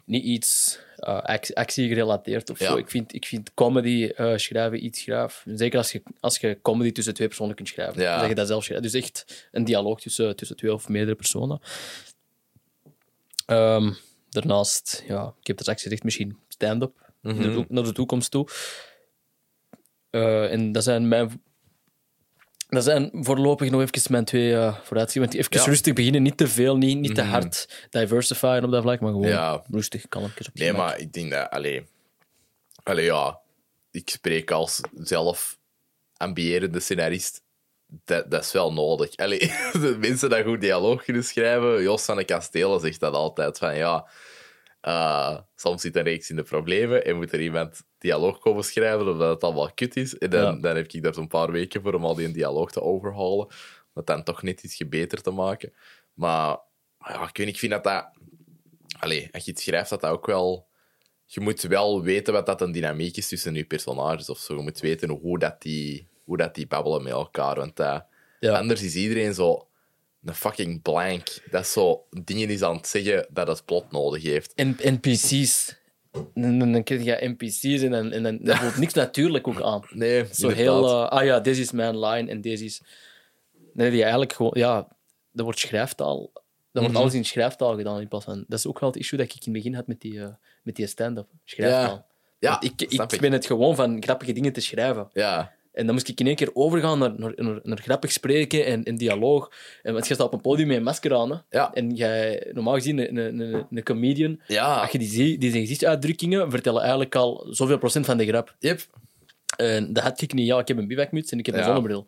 niet 0.05 0.24
iets 0.24 0.78
eh, 0.97 1.18
ac- 1.18 1.51
actie 1.55 1.89
gerelateerd 1.89 2.51
of 2.51 2.59
Ja. 2.59 2.66
zo. 2.66 2.76
Ik 2.76 2.91
vind, 2.91 3.14
ik 3.14 3.24
vind 3.26 3.55
comedy 3.55 4.05
eh, 4.16 4.37
schrijven 4.37 4.85
iets 4.85 5.03
graaf. 5.03 5.45
Zeker 5.55 5.78
als 5.78 5.93
je, 5.93 6.03
als 6.20 6.39
je 6.39 6.59
comedy 6.62 6.93
tussen 6.93 7.14
twee 7.14 7.28
personen 7.28 7.55
kunt 7.55 7.68
schrijven. 7.68 8.03
Ja. 8.03 8.18
Dat 8.20 8.28
je 8.28 8.35
dat 8.35 8.47
zelf 8.47 8.64
schrijft. 8.64 8.82
Dus 8.82 8.93
echt 8.95 9.49
een 9.53 9.64
dialoog 9.64 10.01
tussen, 10.01 10.37
tussen 10.37 10.57
twee 10.57 10.72
of 10.74 10.89
meerdere 10.89 11.16
personen. 11.16 11.61
Ehm, 13.47 13.93
daarnaast, 14.30 15.05
ja, 15.09 15.22
ik 15.41 15.47
heb 15.47 15.57
het 15.57 15.61
straks 15.61 15.82
gezegd, 15.82 16.03
misschien 16.05 16.39
stand-up 16.49 16.93
naar, 17.20 17.35
de, 17.35 17.53
to- 17.55 17.64
naar 17.68 17.85
de 17.85 17.93
toekomst 17.93 18.30
toe. 18.30 18.49
En 20.51 20.72
dat 20.72 20.85
zijn 20.85 21.09
mijn 21.09 21.43
dat 22.69 22.85
zijn 22.85 23.11
voorlopig 23.12 23.71
nog 23.71 23.81
even 23.81 24.12
mijn 24.12 24.25
twee 24.25 24.53
vooruitzichten. 24.83 25.21
Want 25.21 25.35
even 25.35 25.57
Ja. 25.61 25.65
rustig 25.65 25.93
beginnen, 25.93 26.23
niet 26.23 26.37
te 26.37 26.49
veel, 26.49 26.77
niet, 26.77 26.99
niet 26.99 27.15
te 27.15 27.23
hard 27.23 27.87
diversifyen 27.91 28.65
op 28.65 28.71
dat 28.71 28.83
vlak, 28.83 29.01
maar 29.01 29.11
gewoon 29.12 29.29
Ja. 29.29 29.62
rustig, 29.71 30.09
kalmpjes 30.09 30.49
op 30.49 30.55
Nee, 30.55 30.73
maar 30.73 30.99
ik 30.99 31.12
denk 31.12 31.31
dat, 31.31 31.51
allee, 31.51 31.87
allee, 32.83 33.05
ja, 33.05 33.39
ik 33.91 34.11
spreek 34.11 34.51
als 34.51 34.81
zelf 34.95 35.59
ambierende 36.17 36.81
scenarist. 36.81 37.43
Dat, 38.05 38.31
dat 38.31 38.45
is 38.45 38.53
wel 38.53 38.73
nodig. 38.73 39.17
Allee, 39.17 39.39
de 39.73 39.97
mensen 40.01 40.31
die 40.31 40.43
goed 40.45 40.61
dialoog 40.61 41.05
kunnen 41.05 41.25
schrijven, 41.25 41.83
Jos 41.83 42.05
van 42.05 42.17
de 42.17 42.25
Kastelen 42.25 42.81
zegt 42.81 43.01
dat 43.01 43.15
altijd 43.15 43.59
van 43.59 43.77
ja. 43.77 44.07
Eh, 44.85 45.39
soms 45.57 45.82
zit 45.82 45.97
een 45.97 46.03
reeks 46.03 46.30
in 46.30 46.37
de 46.37 46.43
problemen 46.43 47.05
en 47.05 47.16
moet 47.16 47.32
er 47.32 47.41
iemand 47.41 47.82
dialoog 47.99 48.39
komen 48.39 48.64
schrijven 48.64 49.09
omdat 49.09 49.30
het 49.35 49.45
allemaal 49.45 49.72
kut 49.74 49.97
is. 49.97 50.18
En 50.18 50.30
dan, 50.30 50.55
Ja. 50.55 50.61
dan 50.61 50.76
heb 50.76 50.93
ik 50.93 51.03
daar 51.03 51.14
zo'n 51.14 51.26
paar 51.28 51.51
weken 51.51 51.82
voor 51.82 51.95
om 51.95 52.05
al 52.05 52.14
die 52.14 52.30
dialoog 52.32 52.70
te 52.72 52.82
overhalen. 52.82 53.47
Om 53.47 53.95
het 53.95 54.07
dan 54.07 54.22
toch 54.22 54.43
net 54.43 54.62
iets 54.62 54.89
beter 54.89 55.22
te 55.22 55.30
maken. 55.30 55.72
Maar 56.14 56.59
maar 56.99 57.12
ja, 57.12 57.28
ik 57.28 57.37
weet 57.37 57.47
niet, 57.47 57.55
ik 57.55 57.61
vind 57.61 57.72
dat 57.72 57.85
dat... 57.85 58.11
Allee, 58.99 59.28
als 59.32 59.45
je 59.45 59.51
het 59.51 59.61
schrijft, 59.61 59.91
dat 59.91 60.01
dat 60.01 60.11
ook 60.11 60.26
wel... 60.26 60.66
Je 61.26 61.41
moet 61.41 61.61
wel 61.62 62.03
weten 62.03 62.32
wat 62.32 62.47
dat 62.47 62.61
een 62.61 62.72
dynamiek 62.72 63.16
is 63.16 63.28
tussen 63.28 63.55
je 63.55 63.64
personages 63.64 64.28
of 64.30 64.39
zo. 64.39 64.55
Je 64.57 64.62
moet 64.62 64.80
weten 64.80 65.09
hoe 65.11 65.39
dat 65.39 65.62
die, 65.62 66.09
hoe 66.24 66.37
dat 66.37 66.55
die 66.55 66.66
babbelen 66.66 67.03
met 67.03 67.12
elkaar. 67.12 67.57
Want 67.57 67.76
dat, 67.76 68.05
Ja. 68.41 68.59
anders 68.59 68.82
is 68.82 68.95
iedereen 68.97 69.35
zo 69.35 69.68
een 70.25 70.35
fucking 70.35 70.83
blank. 70.83 71.39
Dat 71.51 71.62
is 71.64 71.72
zo 71.72 72.05
dingen 72.25 72.49
is 72.49 72.62
aan 72.62 72.77
het 72.77 72.87
zeggen 72.87 73.27
dat 73.31 73.49
het 73.49 73.64
plot 73.64 73.91
nodig 73.93 74.22
heeft. 74.22 74.55
En 74.55 74.77
NPC's. 74.83 75.77
Dan, 76.35 76.59
dan, 76.59 76.72
dan 76.72 76.83
krijg 76.83 77.05
je 77.05 77.29
NPC's 77.39 77.83
en, 77.83 77.91
dan, 77.91 78.12
en 78.12 78.22
dan, 78.22 78.39
dat 78.43 78.57
voelt 78.57 78.77
niks 78.77 78.93
natuurlijk 79.05 79.49
ook 79.49 79.61
aan. 79.62 79.83
Nee, 79.91 80.25
Zo 80.33 80.49
inderdaad. 80.49 80.57
heel, 80.57 80.89
eh, 80.89 81.09
ah 81.09 81.25
ja, 81.25 81.41
deze 81.41 81.61
is 81.61 81.72
mijn 81.72 81.99
line 81.99 82.31
en 82.31 82.41
deze 82.41 82.64
is... 82.64 82.83
Nee, 83.72 83.91
die 83.91 84.01
eigenlijk 84.03 84.33
gewoon, 84.33 84.53
ja, 84.55 84.89
dat 85.33 85.45
wordt 85.45 85.59
schrijftaal. 85.59 86.31
Dat 86.33 86.43
wordt 86.83 86.89
Mhm. 86.93 86.97
alles 86.97 87.14
in 87.14 87.25
schrijftaal 87.25 87.77
gedaan 87.77 88.01
in 88.01 88.09
plaats 88.09 88.25
van... 88.25 88.45
Dat 88.49 88.59
is 88.59 88.66
ook 88.66 88.79
wel 88.81 88.89
het 88.91 88.99
issue 88.99 89.18
dat 89.18 89.27
ik 89.27 89.33
in 89.35 89.41
het 89.43 89.53
begin 89.53 89.75
had 89.75 89.87
met 89.87 90.01
die, 90.01 90.20
eh, 90.20 90.29
met 90.62 90.77
die 90.77 90.87
stand-up. 90.87 91.29
Schrijftaal. 91.45 92.07
Ja, 92.39 92.51
Want 92.51 92.64
ik, 92.81 92.91
snap 92.93 93.12
ik 93.12 93.20
ben 93.20 93.33
het 93.33 93.47
gewoon 93.47 93.75
van 93.77 94.03
grappige 94.03 94.33
dingen 94.33 94.53
te 94.53 94.61
schrijven. 94.61 95.09
Ja, 95.12 95.53
En 95.75 95.85
dan 95.85 95.95
moest 95.95 96.09
ik 96.09 96.20
in 96.20 96.27
één 96.27 96.37
keer 96.37 96.51
overgaan 96.53 96.99
naar, 96.99 97.12
naar, 97.16 97.33
naar, 97.37 97.61
naar 97.62 97.79
grappig 97.79 98.12
spreken 98.12 98.66
en, 98.66 98.85
en 98.85 98.97
dialoog. 98.97 99.51
En, 99.83 99.93
want 99.93 100.07
je 100.07 100.14
staat 100.14 100.27
op 100.27 100.33
een 100.33 100.41
podium 100.41 100.68
met 100.68 100.77
een 100.77 100.83
masker 100.83 101.14
aan. 101.14 101.31
Hè. 101.31 101.37
Ja. 101.51 101.72
En 101.72 101.95
jij, 101.95 102.51
normaal 102.53 102.75
gezien, 102.75 102.99
een, 102.99 103.16
een, 103.16 103.41
een, 103.41 103.66
een 103.70 103.83
comedian, 103.83 104.41
Ja. 104.47 104.81
als 104.81 104.91
je 104.91 104.99
die 104.99 105.09
ziet, 105.09 105.41
die 105.41 105.51
zijn 105.51 105.62
gezichtsuitdrukkingen 105.62 106.51
vertellen 106.51 106.81
eigenlijk 106.81 107.14
al 107.14 107.47
zoveel 107.51 107.79
procent 107.79 108.07
van 108.07 108.16
de 108.16 108.27
grap. 108.27 108.55
Yep. 108.59 108.81
En 109.57 109.93
dat 109.93 110.03
had 110.03 110.20
ik 110.20 110.33
niet. 110.33 110.47
Ja, 110.47 110.59
ik 110.59 110.68
heb 110.68 110.77
een 110.79 110.87
bivakmuts 110.87 111.31
en 111.31 111.39
ik 111.39 111.47
heb 111.47 111.55
een 111.55 111.61
Ja. 111.61 111.66
zonnebril. 111.66 112.07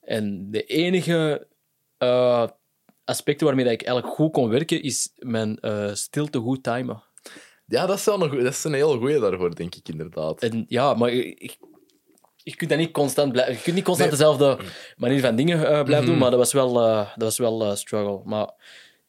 En 0.00 0.50
de 0.50 0.64
enige 0.64 1.46
eh, 1.98 2.46
aspecten 3.04 3.46
waarmee 3.46 3.64
dat 3.64 3.74
ik 3.74 3.82
eigenlijk 3.82 4.16
goed 4.16 4.32
kon 4.32 4.48
werken, 4.48 4.82
is 4.82 5.10
mijn 5.18 5.58
eh, 5.60 5.90
stilte 5.94 6.38
goed 6.38 6.62
timen. 6.62 7.02
Ja, 7.66 7.86
dat 7.86 7.98
is, 7.98 8.04
wel 8.04 8.22
een, 8.22 8.42
dat 8.44 8.52
is 8.52 8.64
een 8.64 8.72
heel 8.74 8.98
goeie 8.98 9.20
daarvoor, 9.20 9.54
denk 9.54 9.74
ik 9.74 9.88
inderdaad. 9.88 10.42
En 10.42 10.64
ja, 10.68 10.94
maar 10.94 11.14
je, 11.14 11.56
je, 12.44 12.56
kunt 12.56 12.70
dat 12.70 12.78
niet 12.78 12.90
constant 12.92 13.32
blijven. 13.32 13.54
Je 13.54 13.60
kunt 13.62 13.74
niet 13.76 13.84
constant 13.84 14.10
Nee. 14.10 14.18
dezelfde 14.18 14.58
manier 14.96 15.20
van 15.20 15.36
dingen 15.36 15.58
eh, 15.58 15.64
blijven 15.64 15.94
Mhm. 15.96 16.06
doen, 16.06 16.18
maar 16.18 16.30
dat 16.30 16.38
was 16.38 16.52
wel, 16.52 16.80
eh, 16.80 16.96
dat 17.14 17.22
was 17.22 17.38
wel 17.38 17.64
eh, 17.64 17.74
struggle. 17.74 18.20
Maar 18.24 18.46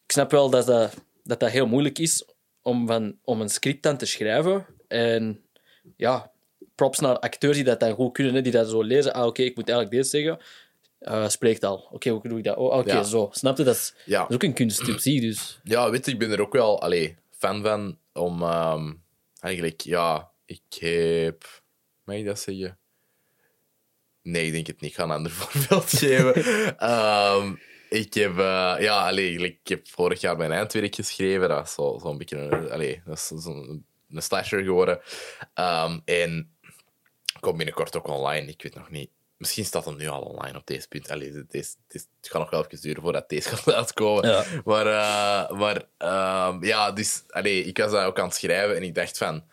ik 0.05 0.11
snap 0.11 0.31
wel 0.31 0.49
dat 0.49 0.65
dat, 0.65 0.93
dat, 1.23 1.39
dat 1.39 1.49
heel 1.49 1.67
moeilijk 1.67 1.99
is 1.99 2.25
om, 2.61 2.88
van, 2.88 3.17
om 3.23 3.41
een 3.41 3.49
script 3.49 3.83
dan 3.83 3.97
te 3.97 4.05
schrijven. 4.05 4.65
En 4.88 5.43
ja, 5.97 6.31
props 6.75 6.99
naar 6.99 7.19
acteurs 7.19 7.55
die 7.55 7.65
dat 7.65 7.79
dan 7.79 7.93
goed 7.93 8.13
kunnen, 8.13 8.43
die 8.43 8.51
dat 8.51 8.69
zo 8.69 8.81
lezen. 8.81 9.13
Ah, 9.13 9.25
oké, 9.25 9.41
ik 9.41 9.55
moet 9.55 9.69
eigenlijk 9.69 9.97
dit 10.01 10.07
zeggen. 10.11 10.39
Eh 10.99 11.27
spreekt 11.27 11.63
al. 11.63 11.88
Oké, 11.91 12.09
hoe 12.09 12.21
doe 12.27 12.38
ik 12.38 12.43
dat? 12.43 12.57
Oh, 12.57 12.77
oké, 12.77 12.93
Ja. 12.93 13.03
zo. 13.03 13.29
Snap 13.31 13.57
je? 13.57 13.63
Dat 13.63 13.75
is, 13.75 13.93
Ja. 14.05 14.19
dat 14.19 14.29
is 14.29 14.36
ook 14.36 14.43
een 14.43 14.53
kunst 14.53 14.89
op 14.89 14.99
zich, 14.99 15.21
dus... 15.21 15.59
Ja, 15.63 15.89
weet 15.89 16.05
je, 16.05 16.11
ik 16.11 16.19
ben 16.19 16.31
er 16.31 16.41
ook 16.41 16.53
wel 16.53 16.81
allee, 16.81 17.15
fan 17.31 17.61
van 17.61 17.97
om 18.13 18.41
ehm, 18.41 18.93
eigenlijk, 19.39 19.81
ja, 19.81 20.31
ik 20.45 20.61
heb. 20.79 21.61
Mag 22.03 22.15
ik 22.15 22.25
dat 22.25 22.39
zeggen? 22.39 22.77
Nee, 24.26 24.45
ik 24.45 24.51
denk 24.53 24.67
het 24.67 24.82
niet. 24.82 24.89
Ik 24.89 24.95
ga 24.95 25.03
een 25.03 25.11
ander 25.11 25.32
voorbeeld 25.39 25.89
geven. 25.89 26.34
Ehm, 26.78 27.53
ik 27.89 28.13
heb, 28.13 28.32
eh, 28.38 28.76
ja, 28.80 29.07
allee, 29.07 29.34
ik 29.38 29.67
heb 29.67 29.88
vorig 29.88 30.21
jaar 30.21 30.38
mijn 30.38 30.51
eindwerk 30.51 30.95
geschreven. 30.95 31.49
Dat 31.49 31.65
is 31.67 31.73
zo- 31.73 31.99
zo'n 32.01 32.17
beetje 32.17 32.38
een, 32.38 32.71
allee, 32.71 33.01
dat 33.05 33.15
is 33.17 33.28
zo'n 33.28 33.86
een 34.09 34.21
slasher 34.21 34.63
geworden. 34.63 34.99
Ehm, 35.53 35.99
en 36.05 36.55
komt 37.39 37.57
binnenkort 37.57 37.95
ook 37.97 38.07
online. 38.07 38.47
Ik 38.51 38.63
weet 38.63 38.76
nog 38.76 38.89
niet. 38.89 39.09
Misschien 39.38 39.65
staat 39.65 39.86
hem 39.86 39.95
nu 39.97 40.07
al 40.07 40.21
online 40.21 40.57
op 40.57 40.67
deze 40.67 40.88
punt. 40.88 41.09
Allee, 41.11 41.32
dit 41.32 41.53
is- 41.53 41.78
het 41.88 42.07
gaat 42.21 42.41
nog 42.41 42.49
wel 42.49 42.65
even 42.65 42.82
duren 42.82 43.01
voordat 43.03 43.30
deze 43.30 43.49
gaat 43.55 43.73
uitkomen. 43.73 44.30
Ja. 44.30 44.43
Maar, 44.65 44.86
eh, 44.88 45.57
maar 45.57 45.84
ehm, 45.97 46.63
ja, 46.63 46.91
dus 46.91 47.23
allee, 47.28 47.63
ik 47.63 47.78
was 47.78 47.91
dat 47.91 48.03
ook 48.05 48.19
aan 48.19 48.26
het 48.28 48.36
schrijven 48.36 48.76
en 48.76 48.84
ik 48.84 48.95
dacht 48.95 49.17
van... 49.17 49.43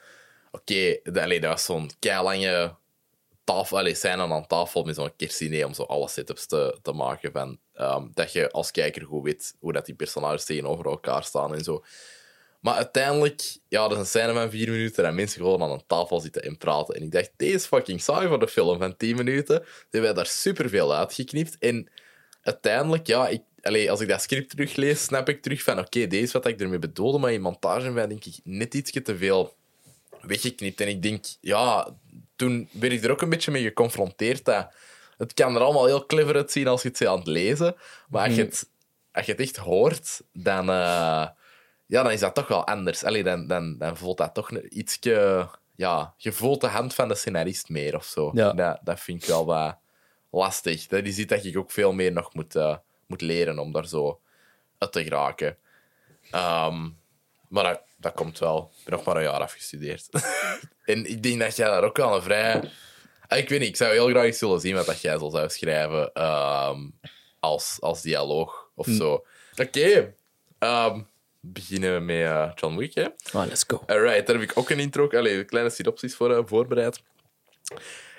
Oké, 0.50 0.98
dat 1.02 1.16
allee, 1.16 1.40
dat 1.40 1.50
was 1.50 1.64
zo'n 1.64 1.90
keilange 1.98 2.74
tafel, 3.44 3.94
aan 4.04 4.46
tafel 4.46 4.84
met 4.84 4.94
zo'n 4.94 5.16
kerstdiner 5.16 5.66
om 5.66 5.74
zo 5.74 5.82
alle 5.82 6.08
setups 6.08 6.46
te, 6.46 6.78
te 6.82 6.92
maken 6.92 7.32
van... 7.32 7.58
ehm, 7.74 8.08
dat 8.14 8.32
je 8.32 8.50
als 8.50 8.70
kijker 8.70 9.02
goed 9.02 9.24
weet 9.24 9.54
hoe 9.60 9.72
dat 9.72 9.86
die 9.86 9.94
personages 9.94 10.44
tegenover 10.44 10.86
elkaar 10.86 11.24
staan 11.24 11.54
en 11.54 11.64
zo. 11.64 11.84
Maar 12.60 12.74
uiteindelijk, 12.74 13.58
ja, 13.68 13.82
dat 13.82 13.92
is 13.92 13.98
een 13.98 14.06
scène 14.06 14.32
van 14.32 14.50
vier 14.50 14.70
minuten 14.70 15.04
en 15.04 15.14
mensen 15.14 15.40
gewoon 15.40 15.62
aan 15.62 15.70
een 15.70 15.86
tafel 15.86 16.20
zitten 16.20 16.42
en 16.42 16.56
praten. 16.56 16.94
En 16.94 17.02
ik 17.02 17.10
dacht, 17.10 17.30
deze 17.36 17.54
is 17.54 17.66
fucking 17.66 18.00
saai 18.00 18.28
voor 18.28 18.38
de 18.38 18.48
film 18.48 18.78
van 18.78 18.96
tien 18.96 19.16
minuten. 19.16 19.64
Ze 19.64 19.86
hebben 19.90 20.14
daar 20.14 20.26
superveel 20.26 20.94
uitgeknipt. 20.94 21.58
En 21.58 21.88
uiteindelijk, 22.42 23.06
ja, 23.06 23.28
ik, 23.28 23.42
als 23.88 24.00
ik 24.00 24.08
dat 24.08 24.22
script 24.22 24.50
teruglees, 24.50 25.02
snap 25.02 25.28
ik 25.28 25.42
terug 25.42 25.62
van, 25.62 25.78
oké, 25.78 26.06
deze 26.06 26.22
is 26.22 26.32
wat 26.32 26.46
ik 26.46 26.60
ermee 26.60 26.78
bedoelde, 26.78 27.18
maar 27.18 27.32
in 27.32 27.40
montage 27.40 27.92
ben 27.92 28.08
denk 28.08 28.24
ik 28.24 28.34
net 28.44 28.74
ietsje 28.74 29.02
te 29.02 29.16
veel 29.16 29.54
weggeknipt. 30.20 30.80
En 30.80 30.88
ik 30.88 31.02
denk, 31.02 31.24
ja, 31.40 31.96
toen 32.36 32.68
ben 32.70 32.92
ik 32.92 33.04
er 33.04 33.10
ook 33.10 33.22
een 33.22 33.28
beetje 33.28 33.50
mee 33.50 33.62
geconfronteerd 33.62 34.44
dat 34.44 34.72
het 35.16 35.34
kan 35.34 35.54
er 35.54 35.62
allemaal 35.62 35.86
heel 35.86 36.06
clever 36.06 36.34
uitzien 36.34 36.68
als 36.68 36.82
je 36.82 36.88
het 36.88 37.06
aan 37.06 37.18
het 37.18 37.26
lezen, 37.26 37.76
maar 38.08 38.26
als 38.26 38.34
je 38.34 38.42
het, 38.42 38.70
als 39.12 39.26
je 39.26 39.32
het 39.32 39.40
echt 39.40 39.56
hoort, 39.56 40.22
dan, 40.32 40.68
eh, 40.68 41.26
ja, 41.86 42.02
dan 42.02 42.10
is 42.10 42.20
dat 42.20 42.34
toch 42.34 42.48
wel 42.48 42.66
anders. 42.66 43.04
Allee, 43.04 43.22
dan, 43.22 43.46
dan, 43.46 43.78
dan 43.78 43.96
voelt 43.96 44.18
dat 44.18 44.34
toch 44.34 44.50
ietsje... 44.50 45.48
Ja, 45.74 46.14
je 46.16 46.32
voelt 46.32 46.60
de 46.60 46.66
hand 46.66 46.94
van 46.94 47.08
de 47.08 47.14
scenarist 47.14 47.68
meer 47.68 47.96
of 47.96 48.04
zo. 48.04 48.30
Ja. 48.34 48.52
Dat, 48.52 48.78
dat 48.82 49.00
vind 49.00 49.22
ik 49.22 49.28
wel 49.28 49.46
wat 49.46 49.76
lastig. 50.30 50.86
Dat 50.86 51.04
is 51.04 51.18
iets 51.18 51.28
dat 51.34 51.44
ik 51.44 51.56
ook 51.56 51.70
veel 51.70 51.92
meer 51.92 52.12
nog 52.12 52.34
moet, 52.34 52.56
eh, 52.56 52.76
moet 53.06 53.20
leren 53.20 53.58
om 53.58 53.72
daar 53.72 53.86
zo 53.86 54.20
uit 54.78 54.92
te 54.92 55.02
geraken. 55.02 55.56
Ehm, 56.30 56.88
maar 57.48 57.64
dat, 57.64 57.82
dat 58.02 58.12
komt 58.14 58.38
wel. 58.38 58.70
Ik 58.78 58.84
ben 58.84 58.94
nog 58.94 59.04
maar 59.04 59.16
een 59.16 59.22
jaar 59.22 59.40
afgestudeerd. 59.40 60.08
en 60.84 61.10
ik 61.10 61.22
denk 61.22 61.40
dat 61.40 61.56
jij 61.56 61.66
daar 61.68 61.84
ook 61.84 61.96
wel 61.96 62.14
een 62.16 62.22
vrij... 62.22 62.70
Ah, 63.28 63.38
Ik 63.38 63.48
weet 63.48 63.58
niet, 63.60 63.68
ik 63.68 63.76
zou 63.76 63.92
heel 63.92 64.08
graag 64.08 64.24
eens 64.24 64.40
willen 64.40 64.60
zien 64.60 64.74
wat 64.74 64.86
dat 64.86 65.00
jij 65.00 65.18
zo 65.18 65.30
zou 65.30 65.48
schrijven 65.48 66.12
ehm, 66.12 66.80
als, 67.40 67.76
als 67.80 68.02
dialoog 68.02 68.70
of 68.74 68.86
zo. 68.86 69.24
Oké, 69.56 70.14
ehm, 70.58 71.00
beginnen 71.40 71.94
we 71.94 72.00
met 72.00 72.16
eh, 72.24 72.50
John 72.54 72.76
Wick, 72.76 72.94
hè? 72.94 73.06
Ah, 73.32 73.46
let's 73.46 73.64
go. 73.66 73.82
Alright, 73.86 74.26
daar 74.26 74.36
heb 74.36 74.50
ik 74.50 74.58
ook 74.58 74.70
een 74.70 74.78
intro, 74.78 75.08
allee, 75.08 75.38
een 75.38 75.46
kleine 75.46 75.70
synopsis 75.70 76.14
voor 76.14 76.36
eh, 76.36 76.42
voorbereid. 76.44 77.02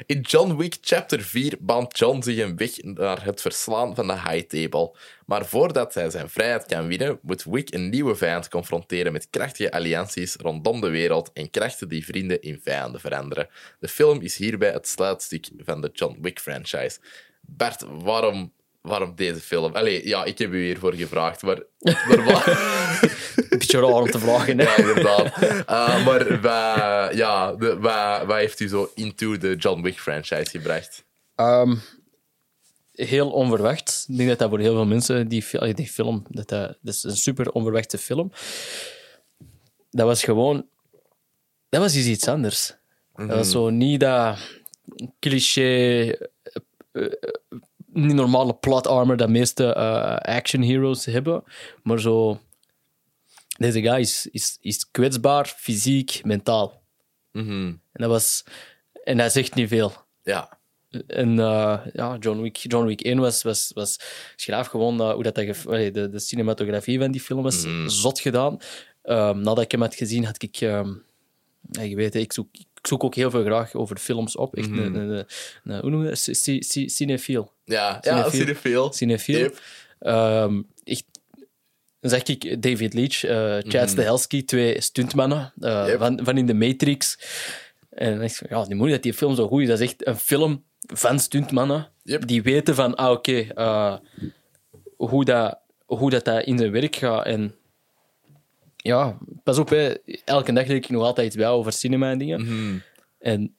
In 0.05 0.21
John 0.21 0.55
Wick 0.55 0.77
Chapter 0.81 1.21
4 1.21 1.57
baant 1.59 1.97
John 1.97 2.21
zich 2.21 2.37
een 2.37 2.57
weg 2.57 2.77
naar 2.81 3.23
het 3.23 3.41
verslaan 3.41 3.95
van 3.95 4.07
de 4.07 4.13
High 4.13 4.47
Table. 4.47 4.95
Maar 5.25 5.45
voordat 5.45 5.93
hij 5.93 6.09
zijn 6.09 6.29
vrijheid 6.29 6.65
kan 6.65 6.87
winnen, 6.87 7.19
moet 7.21 7.43
Wick 7.43 7.73
een 7.73 7.89
nieuwe 7.89 8.15
vijand 8.15 8.49
confronteren 8.49 9.11
met 9.11 9.27
krachtige 9.29 9.71
allianties 9.71 10.35
rondom 10.35 10.81
de 10.81 10.89
wereld 10.89 11.31
en 11.33 11.49
krachten 11.49 11.89
die 11.89 12.05
vrienden 12.05 12.41
in 12.41 12.59
vijanden 12.63 13.01
veranderen. 13.01 13.49
De 13.79 13.87
film 13.87 14.21
is 14.21 14.37
hierbij 14.37 14.71
het 14.71 14.87
sluitstuk 14.87 15.49
van 15.57 15.81
de 15.81 15.89
John 15.93 16.17
Wick 16.21 16.39
franchise. 16.39 16.99
Bart, 17.41 17.85
waarom, 17.87 18.53
waarom 18.83 19.15
deze 19.15 19.39
film? 19.39 19.75
Allee, 19.75 20.07
ja, 20.07 20.23
ik 20.23 20.37
heb 20.37 20.51
u 20.51 20.65
hiervoor 20.65 20.93
gevraagd, 20.93 21.41
maar... 21.41 21.63
maar 21.79 22.47
Een 23.35 23.45
beetje 23.59 23.79
raar 23.79 23.89
om 23.89 24.11
te 24.11 24.19
vragen, 24.19 24.57
hè. 24.59 24.63
ja, 24.63 24.77
inderdaad. 24.77 25.41
Uh, 25.41 26.05
maar 26.05 26.41
wat, 26.41 27.15
ja, 27.15 27.53
de, 27.53 27.79
wat, 27.79 28.25
wat 28.25 28.37
heeft 28.37 28.59
u 28.59 28.67
zo 28.67 28.91
into 28.95 29.37
de 29.37 29.55
John 29.55 29.81
Wick 29.81 29.99
franchise 29.99 30.49
gebracht? 30.49 31.03
Ehm, 31.35 31.75
heel 32.91 33.31
onverwacht. 33.31 34.05
Ik 34.07 34.17
denk 34.17 34.29
dat 34.29 34.39
dat 34.39 34.49
voor 34.49 34.59
heel 34.59 34.73
veel 34.73 34.85
mensen, 34.85 35.27
die, 35.27 35.73
die 35.73 35.87
film, 35.87 36.25
dat, 36.29 36.49
dat, 36.49 36.77
dat 36.81 36.93
is 36.93 37.03
een 37.03 37.17
super 37.17 37.51
onverwachte 37.51 37.97
film. 37.97 38.31
Dat 39.89 40.05
was 40.05 40.23
gewoon... 40.23 40.65
Dat 41.69 41.81
was 41.81 41.95
iets, 41.95 42.07
iets 42.07 42.27
anders. 42.27 42.75
Dat 43.15 43.27
was 43.27 43.51
zo 43.51 43.69
niet 43.69 43.99
dat 43.99 44.37
cliché, 45.19 46.09
eh, 46.09 46.15
eh, 46.91 47.11
niet 47.93 48.13
normale 48.13 48.53
plot 48.53 48.87
armor 48.87 49.17
dat 49.17 49.29
meeste 49.29 49.73
eh, 49.73 50.15
action 50.35 50.61
heroes 50.61 51.05
hebben, 51.05 51.43
maar 51.83 51.99
zo... 51.99 52.39
Deze 53.57 53.81
guy 53.81 53.99
is, 53.99 54.27
is, 54.31 54.57
is 54.61 54.91
kwetsbaar, 54.91 55.45
fysiek, 55.57 56.21
mentaal. 56.23 56.81
Mhm. 57.31 57.65
En 57.67 57.79
dat 57.91 58.09
was... 58.09 58.43
En 59.03 59.19
hij 59.19 59.29
zegt 59.29 59.55
niet 59.55 59.67
veel. 59.67 59.93
Ja. 60.23 60.59
En 61.07 61.39
eh, 61.39 61.79
ja, 61.93 62.17
John 62.19 62.41
Wick, 62.41 62.57
John 62.57 62.85
Wick 62.85 63.01
1 63.01 63.19
was, 63.19 63.43
was, 63.43 63.71
was 63.73 63.99
schraaf 64.35 64.67
gewoon 64.67 65.01
eh, 65.01 65.13
hoe 65.13 65.23
dat, 65.23 65.35
dat 65.35 65.63
de, 65.65 66.09
de 66.09 66.19
cinematografie 66.19 66.99
van 66.99 67.11
die 67.11 67.21
film 67.21 67.47
is 67.47 67.65
zot 67.85 68.19
gedaan. 68.19 68.57
Ehm, 69.01 69.37
nadat 69.41 69.63
ik 69.63 69.71
hem 69.71 69.81
had 69.81 69.95
gezien, 69.95 70.25
had 70.25 70.41
ik... 70.41 70.61
ehm, 70.61 70.93
ja, 71.71 71.81
je 71.81 71.95
weet, 71.95 72.15
ik 72.15 72.33
zoek, 72.33 72.47
ik 72.51 72.67
zoek 72.87 73.03
ook 73.03 73.15
heel 73.15 73.29
veel 73.31 73.43
graag 73.43 73.73
over 73.73 73.97
films 73.97 74.35
op. 74.35 74.55
Echt 74.55 74.67
een, 74.69 74.77
een, 74.77 74.95
een- 74.95 75.25
een- 75.63 75.79
hoe 75.81 75.89
noem 75.89 76.03
je 76.03 76.09
dat? 76.09 76.17
Cinefiel. 76.91 77.51
Ja, 77.63 77.97
ja, 78.01 78.29
Cinefiel. 78.29 78.39
cinefiel. 78.41 78.93
Cinefiel. 78.93 79.37
Yep. 79.39 79.59
Ehm, 79.99 80.61
echt, 80.83 81.03
dan 81.99 82.09
zeg 82.09 82.23
ik 82.23 82.61
David 82.61 82.93
Leach, 82.93 83.23
eh 83.23 83.57
Chad 83.71 83.89
Stahelski, 83.89 84.45
twee 84.45 84.81
stuntmannen 84.81 85.53
eh, 85.59 85.83
Yep. 85.87 85.99
van, 85.99 86.19
van 86.23 86.37
in 86.37 86.45
de 86.45 86.53
Matrix. 86.53 87.17
En 87.89 88.13
dan 88.13 88.23
ik 88.23 88.49
ja, 88.49 88.59
niet 88.59 88.67
moeilijk 88.69 88.91
dat 88.93 89.03
die 89.03 89.13
film 89.13 89.35
zo 89.35 89.47
goed 89.47 89.61
is. 89.61 89.67
Dat 89.67 89.79
is 89.79 89.85
echt 89.87 90.07
een 90.07 90.17
film 90.17 90.63
van 90.79 91.19
stuntmannen 91.19 91.89
Yep. 92.03 92.27
die 92.27 92.41
weten 92.43 92.75
van, 92.75 92.95
ah, 92.95 93.11
oké, 93.11 93.39
eh, 93.39 93.95
hoe, 94.97 95.25
dat, 95.25 95.59
hoe 95.85 96.09
dat, 96.09 96.25
dat 96.25 96.43
in 96.43 96.57
zijn 96.57 96.71
werk 96.71 96.95
gaat. 96.95 97.25
En 97.25 97.55
ja, 98.83 99.17
pas 99.43 99.57
op, 99.57 99.69
hè, 99.69 99.93
elke 100.25 100.53
dag 100.53 100.67
leer 100.67 100.75
ik 100.75 100.89
nog 100.89 101.03
altijd 101.03 101.27
iets 101.27 101.35
bij 101.35 101.49
over 101.49 101.71
cinema 101.71 102.11
en 102.11 102.17
dingen. 102.17 102.41
Mhm. 102.41 102.77
En 103.19 103.55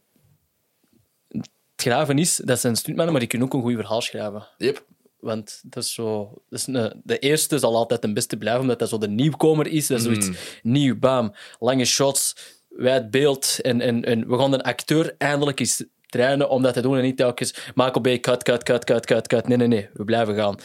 het 1.28 1.50
graven 1.76 2.18
is, 2.18 2.36
dat 2.36 2.60
zijn 2.60 2.76
stuntmannen, 2.76 3.12
maar 3.12 3.20
die 3.22 3.30
kunnen 3.30 3.48
ook 3.48 3.54
een 3.54 3.62
goed 3.62 3.74
verhaal 3.74 4.00
schrijven. 4.00 4.46
Yep. 4.58 4.84
Want 5.20 5.62
dat 5.64 5.82
is 5.82 5.94
zo, 5.94 6.42
dat 6.48 6.58
is 6.58 6.66
een, 6.66 7.00
de 7.04 7.18
eerste 7.18 7.58
zal 7.58 7.76
altijd 7.76 8.02
de 8.02 8.12
beste 8.12 8.36
blijven, 8.36 8.60
omdat 8.62 8.78
dat 8.78 8.88
zo 8.88 8.98
de 8.98 9.08
nieuwkomer 9.08 9.66
is. 9.66 9.86
Dat 9.86 9.98
is 9.98 10.04
zoiets 10.04 10.30
nieuw, 10.62 10.98
bam, 10.98 11.34
lange 11.58 11.84
shots, 11.84 12.36
wijd 12.68 13.10
beeld. 13.10 13.58
En, 13.62 13.80
en, 13.80 14.04
en 14.04 14.28
we 14.28 14.38
gaan 14.38 14.52
een 14.52 14.62
acteur 14.62 15.14
eindelijk 15.18 15.60
eens 15.60 15.84
trainen 16.06 16.48
om 16.48 16.62
dat 16.62 16.74
te 16.74 16.80
doen 16.80 16.96
en 16.96 17.02
niet 17.02 17.16
telkens 17.16 17.54
Michael 17.74 18.00
Bay, 18.00 18.20
cut, 18.20 18.42
cut, 18.42 18.62
cut, 18.62 18.84
cut, 18.84 19.06
cut, 19.06 19.26
cut. 19.26 19.48
Nee, 19.48 19.56
nee, 19.56 19.68
nee, 19.68 19.88
we 19.92 20.04
blijven 20.04 20.34
gaan. 20.34 20.56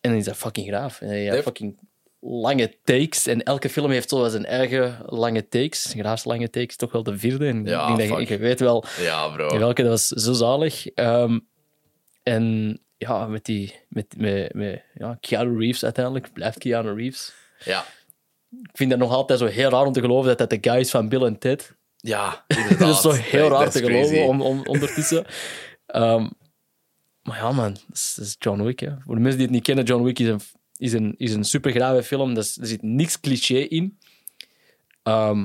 En 0.00 0.10
dan 0.10 0.18
is 0.18 0.24
dat 0.24 0.36
fucking 0.36 0.66
graaf. 0.66 1.00
En 1.00 1.16
ja, 1.16 1.34
Yep. 1.34 1.42
fucking 1.42 1.78
lange 2.26 2.78
takes. 2.84 3.26
En 3.26 3.42
elke 3.42 3.68
film 3.68 3.90
heeft 3.90 4.08
zo 4.08 4.28
zijn 4.28 4.44
eigen 4.44 4.98
lange 5.06 5.48
takes. 5.48 5.94
Graafs 5.96 6.24
lange 6.24 6.50
takes, 6.50 6.76
toch 6.76 6.92
wel 6.92 7.02
de 7.02 7.18
vierde. 7.18 7.46
En 7.46 7.64
Ja, 7.64 7.88
ik 7.88 7.96
denk 7.96 8.10
dat 8.10 8.28
je, 8.28 8.38
weet 8.38 8.60
wel 8.60 8.84
Ja, 9.00 9.28
bro. 9.28 9.58
welke, 9.58 9.82
dat 9.82 9.90
was 9.90 10.06
zo 10.06 10.32
zalig. 10.32 10.86
Ehm, 10.86 11.38
en 12.22 12.78
ja, 12.96 13.26
met 13.26 13.44
die... 13.44 13.74
Met, 13.88 14.14
met, 14.16 14.54
met 14.54 14.82
ja, 14.94 15.16
Keanu 15.20 15.58
Reeves 15.58 15.84
uiteindelijk. 15.84 16.32
Blijft 16.32 16.58
Keanu 16.58 16.94
Reeves. 16.94 17.34
Ja. 17.64 17.84
Ik 18.62 18.70
vind 18.76 18.90
dat 18.90 18.98
nog 18.98 19.12
altijd 19.12 19.38
zo 19.38 19.46
heel 19.46 19.70
raar 19.70 19.86
om 19.86 19.92
te 19.92 20.00
geloven 20.00 20.28
dat 20.28 20.38
dat 20.38 20.50
de 20.50 20.70
guy 20.70 20.80
is 20.80 20.90
van 20.90 21.08
Bill 21.08 21.22
en 21.22 21.38
Ted. 21.38 21.74
Ja, 21.96 22.44
dat 22.78 22.88
is 22.88 23.00
zo 23.00 23.10
heel 23.10 23.48
raar 23.48 23.70
te 23.70 23.80
crazy. 23.80 23.92
geloven 23.92 24.26
om, 24.26 24.42
om, 24.42 24.66
ondertussen. 24.66 25.24
Ehm, 25.86 26.28
maar 27.22 27.36
ja, 27.36 27.52
man, 27.52 27.72
dat 27.72 27.82
is, 27.92 28.14
dat 28.16 28.24
is 28.26 28.36
John 28.38 28.62
Wick. 28.62 28.80
Hè. 28.80 28.90
Voor 29.04 29.14
de 29.14 29.20
mensen 29.20 29.38
die 29.38 29.46
het 29.46 29.54
niet 29.56 29.64
kennen, 29.64 29.84
John 29.84 30.02
Wick 30.02 30.18
is 30.18 30.28
een, 30.28 30.40
is 30.84 30.92
een, 30.92 31.14
is 31.16 31.32
een 31.34 31.44
supergrave 31.44 32.02
film. 32.02 32.34
Dat 32.34 32.44
is- 32.44 32.58
er 32.58 32.66
zit 32.66 32.82
niks 32.82 33.20
cliché 33.20 33.58
in. 33.58 33.98
Ehm, 35.02 35.44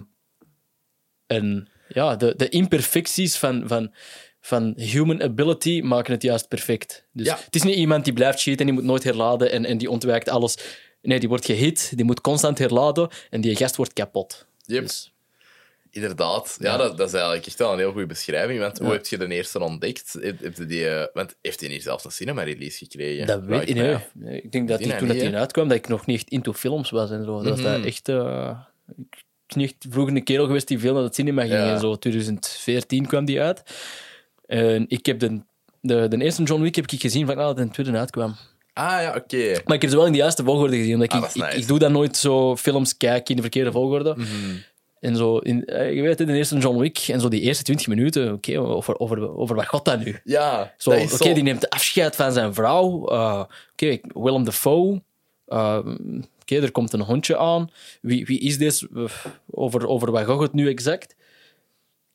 en 1.28 1.70
ja, 1.88 2.16
de, 2.16 2.34
de 2.38 2.50
imperfecties 2.50 3.38
van, 3.38 3.64
van, 3.68 3.94
van 4.42 4.74
human 4.78 5.22
ability 5.22 5.82
maken 5.82 6.14
het 6.14 6.22
juist 6.22 6.48
perfect. 6.48 7.08
Dus 7.14 7.26
Ja. 7.26 7.38
het 7.46 7.56
is 7.56 7.64
niet 7.64 7.76
iemand 7.76 8.04
die 8.04 8.14
blijft 8.14 8.42
cheaten 8.42 8.60
en 8.60 8.66
die 8.66 8.76
moet 8.76 8.84
nooit 8.90 9.04
herladen 9.04 9.52
en, 9.52 9.66
en 9.66 9.78
die 9.78 9.90
ontwijkt 9.90 10.30
alles. 10.30 10.58
Nee, 11.02 11.20
die 11.20 11.30
wordt 11.30 11.46
gehit, 11.46 11.92
die 11.96 12.06
moet 12.06 12.22
constant 12.22 12.58
herladen 12.58 13.10
en 13.30 13.42
die 13.42 13.56
gast 13.56 13.76
wordt 13.76 13.94
kapot. 13.94 14.48
Yep. 14.66 14.82
Dus, 14.84 15.14
Inderdaad. 15.92 16.58
Ja, 16.60 16.72
Ja. 16.72 16.78
Dat, 16.78 16.98
dat 16.98 17.08
is 17.08 17.14
eigenlijk 17.14 17.46
echt 17.46 17.58
wel 17.60 17.72
een 17.74 17.80
heel 17.80 17.92
goede 17.92 18.06
beschrijving. 18.08 18.60
Want 18.60 18.78
hoe 18.80 18.92
heb 18.92 19.06
je 19.06 19.18
de 19.18 19.28
eerste 19.28 19.60
ontdekt? 19.60 20.18
Heb, 20.22 20.40
heb 20.42 20.58
je 20.58 20.66
die, 20.66 20.88
eh, 20.90 21.08
want 21.14 21.36
heeft 21.42 21.60
hij 21.60 21.70
niet 21.70 21.84
zelfs 21.84 22.06
een 22.06 22.12
cinema-release 22.12 22.78
gekregen? 22.78 23.28
Dat 23.28 23.44
weet 23.44 23.70
ik 23.70 23.76
niet. 23.76 23.98
Nee, 24.14 24.42
Ik 24.42 24.52
denk 24.52 24.68
dat 24.68 24.80
Die 24.80 24.96
toen 24.96 25.08
dat 25.08 25.18
hè? 25.18 25.38
uitkwam, 25.38 25.68
dat 25.68 25.78
ik 25.78 25.88
nog 25.88 26.06
niet 26.06 26.18
echt 26.18 26.30
into 26.30 26.54
films 26.54 26.90
was 26.90 27.12
en 27.12 27.24
zo. 27.26 27.36
Dat 27.42 27.50
was 27.50 27.60
Mhm. 27.62 27.72
dat 27.74 27.86
echt... 27.86 28.10
eh, 28.10 28.58
ik 29.48 29.56
niet 29.56 29.70
echt 29.72 29.86
vroeger 29.94 30.16
een 30.16 30.24
kerel 30.24 30.46
geweest 30.46 30.68
die 30.68 30.80
veel 30.80 30.94
naar 30.94 31.04
het 31.04 31.16
cinema 31.16 31.42
ging 31.42 31.54
Ja. 31.54 31.74
en 31.74 31.80
zo. 31.80 31.96
2014 31.96 33.06
kwam 33.08 33.26
die 33.26 33.42
uit. 33.42 33.62
En 34.46 34.86
ik 34.88 35.06
heb 35.06 35.20
de, 35.20 35.42
de, 35.82 36.08
de 36.08 36.18
eerste 36.24 36.44
John 36.44 36.62
Wick 36.62 36.76
heb 36.76 36.92
ik 36.92 37.02
gezien 37.02 37.26
van 37.26 37.36
nadat 37.38 37.58
de 37.58 37.70
tweede 37.70 37.98
uitkwam. 37.98 38.36
Ah 38.74 39.02
ja, 39.02 39.16
oké. 39.16 39.62
Maar 39.66 39.76
ik 39.76 39.82
heb 39.82 39.90
ze 39.90 39.96
wel 39.98 40.06
in 40.06 40.12
de 40.12 40.18
juiste 40.18 40.44
volgorde 40.44 40.78
gezien. 40.78 40.94
Omdat 40.94 41.10
Ah, 41.12 41.18
ik, 41.18 41.24
nice. 41.36 41.38
Mhm. 41.48 41.58
ik 41.58 41.68
doe 41.68 41.80
dat 41.80 41.92
nooit 41.92 42.18
zo 42.18 42.56
films 42.56 42.98
kijken 42.98 43.30
in 43.30 43.36
de 43.36 43.42
verkeerde 43.42 43.72
volgorde. 43.72 44.16
En 45.00 45.16
zo, 45.16 45.38
in, 45.38 45.66
eh, 45.66 45.94
je 45.96 46.02
weet 46.02 46.20
het, 46.20 46.28
de 46.28 46.34
eerste 46.34 46.58
John 46.58 46.78
Wick 46.80 46.98
en 47.08 47.20
zo 47.22 47.28
die 47.28 47.42
eerste 47.42 47.64
20 47.64 47.88
minuten, 47.88 48.34
oké, 48.34 48.60
over, 48.60 49.00
over, 49.00 49.38
over 49.38 49.56
wat 49.56 49.66
gaat 49.68 49.86
dat 49.86 50.04
nu? 50.04 50.20
Ja, 50.24 50.74
Zo, 50.78 50.90
dat 50.92 51.00
Oké, 51.02 51.12
is 51.12 51.18
zo. 51.18 51.34
die 51.34 51.44
neemt 51.44 51.70
afscheid 51.70 52.16
van 52.16 52.32
zijn 52.32 52.54
vrouw. 52.54 53.08
Eh, 53.08 53.44
Oké, 53.72 53.98
Willem 54.14 54.44
Dafoe. 54.44 55.02
Uh, 55.48 55.80
Oké, 56.42 56.56
er 56.62 56.72
komt 56.72 56.94
een 56.94 57.02
hondje 57.02 57.38
aan. 57.38 57.70
Wie, 58.02 58.26
wie 58.26 58.40
is 58.40 58.58
dit? 58.58 58.88
Over, 59.52 59.88
over 59.88 60.12
wat 60.12 60.26
gaat 60.26 60.40
het 60.40 60.54
nu 60.54 60.70
exact? 60.70 61.16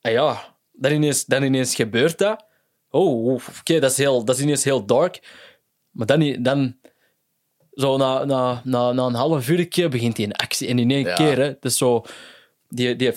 En 0.01 0.13
ja, 0.13 0.55
dan 0.73 0.93
ineens, 0.93 1.25
dan 1.25 1.43
ineens 1.43 1.75
gebeurt 1.75 2.19
dat. 2.19 2.45
Oh, 2.91 3.33
oké, 3.59 3.79
dat, 3.81 3.91
is 3.91 3.97
heel- 3.97 4.25
dat 4.25 4.37
is 4.37 4.43
ineens 4.43 4.65
heel 4.65 4.85
dark. 4.87 5.23
Maar 5.91 6.07
dan, 6.07 6.43
dan 6.43 6.77
zo 7.73 7.97
na, 7.97 8.25
na, 8.25 8.61
na, 8.65 8.93
na 8.93 9.07
een 9.07 9.15
half 9.15 9.49
uur 9.49 9.89
begint 9.89 10.17
hij 10.17 10.27
een 10.27 10.33
actie. 10.33 10.69
En 10.69 10.79
in 10.79 10.91
één 10.91 11.05
Ja. 11.05 11.15
keer, 11.15 11.39
hè, 11.39 11.53
dus 11.61 11.77
zo, 11.77 12.05
die, 12.69 12.97
die, 12.97 13.13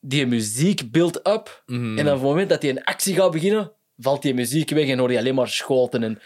die 0.00 0.26
muziek 0.26 0.90
build 0.90 1.16
up. 1.28 1.62
Mhm. 1.66 1.98
En 1.98 2.06
op 2.06 2.12
het 2.12 2.22
moment 2.22 2.48
dat 2.48 2.62
hij 2.62 2.70
een 2.70 2.84
actie 2.84 3.14
gaat 3.14 3.30
beginnen, 3.30 3.72
valt 3.98 4.22
die 4.22 4.34
muziek 4.34 4.70
weg 4.70 4.88
en 4.88 4.98
hoor 4.98 5.12
je 5.12 5.18
alleen 5.18 5.34
maar 5.34 5.48
schoten. 5.48 6.02
En 6.02 6.20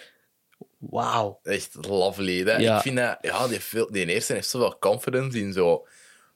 wauw. 0.79 1.39
Echt 1.43 1.77
lovely. 1.89 2.43
Hè? 2.45 2.57
Ja. 2.57 2.77
Ik 2.77 2.83
vind 2.83 2.97
dat, 2.97 3.19
ja, 3.21 3.49
die, 3.49 3.61
die 3.91 4.07
eerste 4.07 4.33
heeft 4.33 4.49
zoveel 4.49 4.79
confidence 4.79 5.39
in 5.39 5.53
zo. 5.53 5.87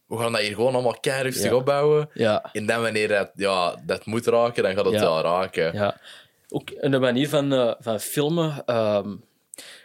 We 0.07 0.17
gaan 0.19 0.33
dat 0.33 0.41
hier 0.41 0.55
gewoon 0.55 0.75
allemaal 0.75 1.01
keihard 1.01 1.27
rustig 1.29 1.51
Ja. 1.51 1.57
opbouwen. 1.57 2.11
Ja, 2.15 2.49
En 2.53 2.67
dan 2.67 2.83
wanneer 2.83 3.09
dat, 3.09 3.31
ja, 3.35 3.83
dat 3.87 4.07
moet 4.07 4.27
raken, 4.27 4.63
dan 4.63 4.75
gaat 4.75 4.85
het 4.85 4.95
Ja. 4.95 5.01
wel 5.01 5.21
raken. 5.21 5.73
ja. 5.75 6.01
Ook 6.49 6.71
een 6.75 7.01
manier 7.01 7.29
van, 7.29 7.53
eh, 7.53 7.73
van 7.79 8.01
filmen. 8.01 8.63
ehm, 8.67 9.15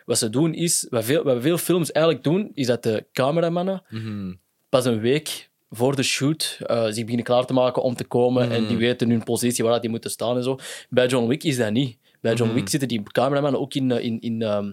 wat 0.06 0.18
ze 0.18 0.30
doen 0.30 0.54
is, 0.54 0.88
wat 0.89 1.06
veel, 1.06 1.24
wat 1.24 1.41
veel 1.41 1.58
films 1.58 1.91
eigenlijk 1.91 2.26
doen, 2.26 2.52
is 2.54 2.68
dat 2.68 2.84
de 2.84 3.06
cameramannen 3.14 3.84
Mhm. 3.89 4.34
pas 4.70 4.86
een 4.86 5.00
week 5.00 5.49
voor 5.70 5.95
de 5.95 6.03
shoot 6.03 6.57
eh, 6.65 6.84
zich 6.86 7.01
beginnen 7.01 7.24
klaar 7.24 7.45
te 7.45 7.53
maken 7.53 7.82
om 7.84 7.95
te 7.95 8.03
komen 8.03 8.51
en 8.51 8.67
die 8.67 8.78
weten 8.78 9.09
hun 9.09 9.24
positie 9.24 9.63
waar 9.63 9.82
die 9.82 9.89
moeten 9.89 10.09
staan 10.11 10.38
en 10.38 10.43
zo. 10.43 10.57
Bij 10.89 11.07
John 11.07 11.28
Wick 11.28 11.43
is 11.43 11.57
dat 11.57 11.72
niet. 11.72 11.97
Bij 12.22 12.34
John 12.34 12.53
Wick 12.53 12.70
zitten 12.70 12.88
die 12.89 13.03
cameramannen 13.03 13.61
ook 13.61 13.74
in, 13.74 13.91
eh, 13.91 14.03
in, 14.05 14.20
in, 14.20 14.41
ehm, 14.41 14.72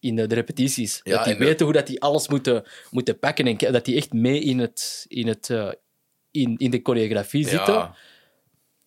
in 0.00 0.18
eh, 0.18 0.28
de 0.28 0.34
repetities. 0.34 1.00
Ja, 1.04 1.16
dat 1.16 1.24
die 1.24 1.36
de- 1.36 1.44
weten 1.44 1.64
hoe 1.64 1.74
dat 1.74 1.86
die 1.86 2.00
alles 2.02 2.28
moeten, 2.28 2.62
moeten 2.90 3.18
pakken 3.18 3.46
en 3.46 3.72
dat 3.72 3.84
die 3.84 3.96
echt 3.96 4.12
mee 4.12 4.40
in, 4.40 4.58
het, 4.58 5.04
in, 5.08 5.26
het, 5.26 5.50
in, 6.30 6.56
in 6.56 6.70
de 6.70 6.80
choreografie 6.82 7.48
zitten. 7.48 7.74
Ja, 7.74 7.94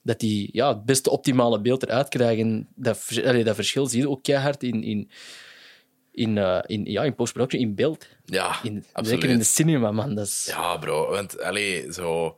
Dat 0.03 0.19
die 0.19 0.49
ja, 0.51 0.67
het 0.67 0.85
beste 0.85 1.09
optimale 1.09 1.61
beeld 1.61 1.83
eruit 1.83 2.09
krijgen. 2.09 2.67
Dat, 2.75 3.07
allee, 3.25 3.43
dat 3.43 3.55
verschil 3.55 3.85
zie 3.87 3.99
je 3.99 4.09
ook 4.09 4.23
keihard 4.23 4.63
in, 4.63 4.83
in, 4.83 5.09
in, 6.11 6.37
eh, 6.37 6.59
in, 6.65 6.85
ja, 6.85 7.03
in 7.03 7.15
post-production, 7.15 7.61
in 7.61 7.75
beeld. 7.75 8.07
ja 8.25 8.59
In, 8.63 8.85
zeker 9.01 9.29
in 9.29 9.37
de 9.37 9.43
cinema, 9.43 9.91
man. 9.91 10.15
Dat 10.15 10.25
is, 10.25 10.45
Ja, 10.49 10.77
bro. 10.77 11.09
Want, 11.09 11.41
allee, 11.41 11.93
zo... 11.93 12.37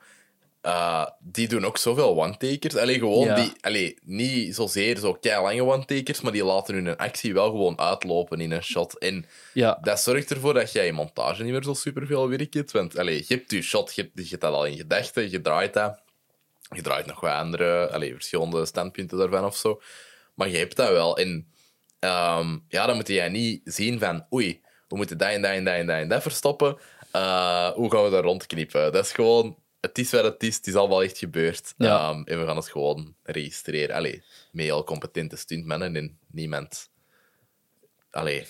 eh, 0.62 1.06
die 1.20 1.48
doen 1.48 1.66
ook 1.66 1.78
zoveel 1.78 2.22
one-takers. 2.24 2.76
Allee, 2.76 3.00
gewoon 3.00 3.26
Ja. 3.26 3.36
die... 3.36 3.52
Allee, 3.62 3.98
niet 4.04 4.56
zozeer 4.56 4.98
zo 4.98 5.18
lange 5.22 5.64
one-takers, 5.64 6.22
maar 6.22 6.32
die 6.32 6.44
laten 6.46 6.74
hun 6.76 6.98
actie 6.98 7.34
wel 7.34 7.50
gewoon 7.50 7.80
uitlopen 7.80 8.40
in 8.42 8.52
een 8.52 8.64
shot. 8.64 8.98
En 8.98 9.26
ja, 9.54 9.78
dat 9.82 10.00
zorgt 10.00 10.32
ervoor 10.32 10.54
dat 10.54 10.72
jij 10.72 10.88
in 10.88 10.94
montage 10.94 11.44
niet 11.44 11.52
meer 11.52 11.64
zo 11.64 11.74
superveel 11.74 12.30
werk 12.30 12.54
hebt. 12.54 12.72
Want, 12.72 12.98
allee, 12.98 13.18
je 13.28 13.34
hebt 13.34 13.52
je 13.52 13.62
shot, 13.62 13.96
je 13.96 14.02
hebt, 14.02 14.12
je 14.16 14.30
hebt 14.30 14.42
dat 14.42 14.54
al 14.54 14.66
in 14.66 14.78
gedachten, 14.78 15.32
je 15.32 15.42
draait 15.42 15.74
dat. 15.74 16.02
Je 16.76 16.82
draait 16.82 17.06
nog 17.06 17.20
wat 17.20 17.32
andere, 17.32 17.90
allee, 17.92 18.14
verschillende 18.14 18.66
standpunten 18.66 19.18
daarvan 19.18 19.46
of 19.46 19.56
zo. 19.56 19.82
Maar 20.34 20.50
je 20.50 20.58
hebt 20.58 20.76
dat 20.76 20.90
wel. 20.90 21.18
En 21.18 21.48
ehm, 22.04 22.58
ja, 22.68 22.86
dan 22.86 22.96
moet 22.96 23.08
jij 23.08 23.30
niet 23.30 23.62
zien 23.64 24.00
van, 24.00 24.26
oei, 24.34 24.62
we 24.88 24.96
moeten 24.96 25.18
dat 25.18 25.30
en 25.30 25.42
dat 25.42 25.52
en 25.52 25.64
dat 25.64 25.74
en 25.74 25.86
dat 25.86 25.96
en 25.96 26.08
dat 26.08 26.22
verstoppen. 26.22 26.78
Eh, 27.12 27.70
hoe 27.70 27.92
gaan 27.92 28.04
we 28.04 28.10
dat 28.10 28.24
rondknippen? 28.24 28.92
Dat 28.92 29.06
is 29.06 29.12
gewoon, 29.12 29.58
het 29.80 29.98
is 29.98 30.12
wat 30.12 30.24
het 30.24 30.44
is, 30.44 30.56
het 30.56 30.68
is 30.68 30.76
al 30.76 30.90
wel 30.90 31.04
echt 31.04 31.18
gebeurd. 31.18 31.74
Ja. 31.78 32.10
Ehm, 32.10 32.22
en 32.24 32.40
we 32.40 32.46
gaan 32.46 32.56
het 32.56 32.70
gewoon 32.70 33.16
registreren. 33.24 33.96
Allee, 33.96 34.24
met 34.52 34.66
heel 34.66 34.84
competente 34.84 35.36
stuntmannen 35.36 35.96
en 35.96 36.18
niemand, 36.32 36.90
allee, 38.12 38.48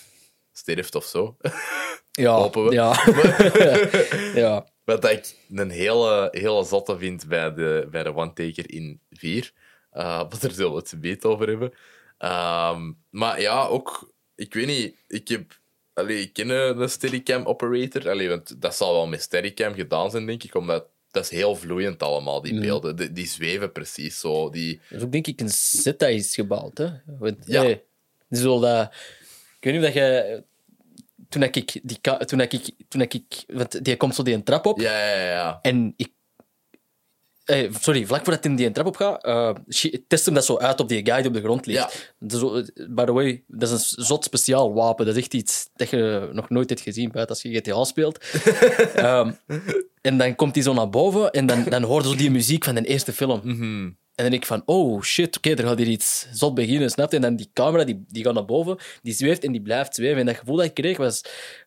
sterft 0.52 0.94
of 0.94 1.04
zo. 1.04 1.36
ja, 2.24 2.34
Hopen 2.34 2.64
we. 2.64 2.72
ja. 2.72 3.02
ja. 4.42 4.66
Wat 4.84 5.08
ik 5.08 5.36
een 5.50 5.70
hele, 5.70 6.28
hele 6.30 6.64
zotte 6.64 6.98
vind 6.98 7.26
bij 7.26 7.54
de, 7.54 7.88
bij 7.90 8.02
de 8.02 8.14
one-taker 8.14 8.70
in 8.70 9.00
4. 9.10 9.52
Uh, 9.92 10.18
wat 10.18 10.42
er 10.42 10.50
zullen 10.50 10.72
we 10.72 10.78
het 10.78 11.00
beet 11.00 11.24
over 11.24 11.48
hebben. 11.48 11.72
Ehm, 12.18 12.92
maar 13.10 13.40
ja, 13.40 13.66
ook... 13.66 14.12
Ik 14.34 14.54
weet 14.54 14.66
niet, 14.66 14.96
ik 15.06 15.28
heb... 15.28 15.60
Allee, 15.92 16.20
ik 16.20 16.32
ken 16.32 16.48
een 16.48 16.88
Steadicam 16.88 17.44
operator. 17.44 18.10
Allee, 18.10 18.28
want 18.28 18.60
dat 18.62 18.74
zal 18.76 18.92
wel 18.92 19.06
met 19.06 19.22
Steadicam 19.22 19.74
gedaan 19.74 20.10
zijn, 20.10 20.26
denk 20.26 20.42
ik. 20.42 20.54
Omdat 20.54 20.86
dat 21.10 21.24
is 21.24 21.30
heel 21.30 21.56
vloeiend 21.56 22.02
allemaal, 22.02 22.42
die 22.42 22.60
beelden. 22.60 22.96
Die, 22.96 23.12
die 23.12 23.26
zweven 23.26 23.72
precies 23.72 24.20
zo. 24.20 24.50
Die, 24.50 24.80
Dat 24.88 24.98
is 24.98 25.04
ook 25.04 25.12
denk 25.12 25.26
ik 25.26 25.40
een 25.40 25.50
set 25.50 25.98
dat 25.98 26.08
is 26.08 26.34
gebouwd. 26.34 26.78
Hè? 26.78 26.88
Want, 27.18 27.36
Ja. 27.46 27.62
hey, 27.62 27.84
dus 28.28 28.42
wel 28.42 28.60
dat, 28.60 28.92
ik 29.60 29.64
weet 29.64 29.72
niet 29.72 29.82
of 29.82 29.92
dat 29.92 29.94
je... 29.94 30.42
Toen 31.28 31.42
ik 31.42 31.52
die... 31.52 31.82
Toen 32.26 32.40
ik, 32.40 32.74
toen 32.88 33.00
ik... 33.00 33.44
Want 33.46 33.84
die 33.84 33.96
komt 33.96 34.14
zo 34.14 34.22
die 34.22 34.34
een 34.34 34.42
trap 34.44 34.66
op. 34.66 34.80
ja, 34.80 35.08
ja, 35.08 35.24
ja. 35.30 35.58
En 35.62 35.94
ik... 35.96 36.12
eh, 37.44 37.70
sorry, 37.80 38.06
vlak 38.06 38.24
voordat 38.24 38.42
hij 38.44 38.52
in 38.52 38.58
die 38.58 38.70
trap 38.70 38.86
op 38.86 38.96
gaat, 38.96 39.24
eh, 39.24 39.50
shi- 39.70 40.04
test 40.08 40.24
hem 40.24 40.34
dat 40.34 40.44
zo 40.44 40.58
uit 40.58 40.80
op 40.80 40.88
die 40.88 41.06
guy 41.06 41.16
die 41.16 41.26
op 41.26 41.34
de 41.34 41.40
grond 41.40 41.66
ligt. 41.66 42.14
Zo- 42.28 42.62
by 42.90 43.04
the 43.04 43.12
way, 43.12 43.44
dat 43.46 43.70
is 43.70 43.92
een 43.96 44.04
zot 44.04 44.24
speciaal 44.24 44.74
wapen. 44.74 45.06
Dat 45.06 45.16
is 45.16 45.22
echt 45.22 45.34
iets 45.34 45.68
dat 45.74 45.90
je 45.90 46.28
nog 46.32 46.48
nooit 46.50 46.68
hebt 46.68 46.80
gezien 46.80 47.10
buiten 47.10 47.34
als 47.34 47.42
je 47.44 47.54
GTA 47.58 47.84
speelt. 47.84 48.18
Ehm, 48.94 49.32
en 50.00 50.18
dan 50.18 50.34
komt 50.34 50.54
hij 50.54 50.64
zo 50.64 50.72
naar 50.74 50.90
boven 50.90 51.30
en 51.30 51.46
dan, 51.46 51.64
dan 51.64 51.82
hoor 51.82 52.02
je 52.02 52.08
zo 52.08 52.14
die 52.16 52.30
muziek 52.30 52.64
van 52.64 52.74
de 52.74 52.84
eerste 52.86 53.12
film. 53.12 53.40
En 54.14 54.22
dan 54.24 54.30
denk 54.30 54.42
ik 54.42 54.48
van, 54.48 54.62
oh 54.64 55.02
shit, 55.02 55.36
oké, 55.36 55.50
er 55.50 55.64
gaat 55.66 55.78
hier 55.78 55.86
iets 55.86 56.26
zot 56.32 56.54
beginnen, 56.54 56.90
snap 56.90 57.10
je? 57.10 57.16
En 57.16 57.22
dan 57.22 57.36
die 57.36 57.50
camera, 57.52 57.84
die, 57.84 58.04
die 58.08 58.24
gaat 58.24 58.34
naar 58.34 58.44
boven, 58.44 58.76
die 59.02 59.14
zweeft 59.14 59.44
en 59.44 59.52
die 59.52 59.62
blijft 59.62 59.94
zweven. 59.94 60.18
En 60.18 60.26
dat 60.26 60.36
gevoel 60.36 60.56
dat 60.56 60.64
ik 60.64 60.74
kreeg 60.74 60.96
was 60.96 61.20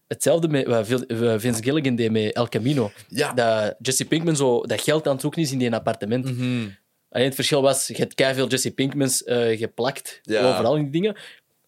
hetzelfde 0.07 0.47
met 0.47 0.67
wat 0.67 0.87
Vin- 0.87 1.05
wat 1.19 1.41
Vince 1.41 1.63
Gilligan 1.63 1.95
deed 1.95 2.11
met 2.11 2.33
El 2.33 2.47
Camino. 2.47 2.91
Ja. 3.07 3.33
Dat 3.33 3.75
Jesse 3.79 4.05
Pinkman 4.05 4.35
zo 4.35 4.61
dat 4.61 4.81
geld 4.81 5.05
aan 5.07 5.11
het 5.11 5.21
zoeken 5.21 5.41
is 5.41 5.51
in 5.51 5.57
die 5.57 5.73
appartement. 5.73 6.25
Mhm. 6.37 6.67
Alleen 7.09 7.25
het 7.25 7.35
verschil 7.35 7.61
was, 7.61 7.87
je 7.87 7.93
hebt 7.95 8.13
keiveel 8.15 8.47
Jesse 8.47 8.71
Pinkmans 8.71 9.23
eh, 9.23 9.57
geplakt, 9.57 10.19
Ja. 10.23 10.49
overal 10.53 10.75
in 10.75 10.81
die 10.83 10.91
dingen. 10.91 11.15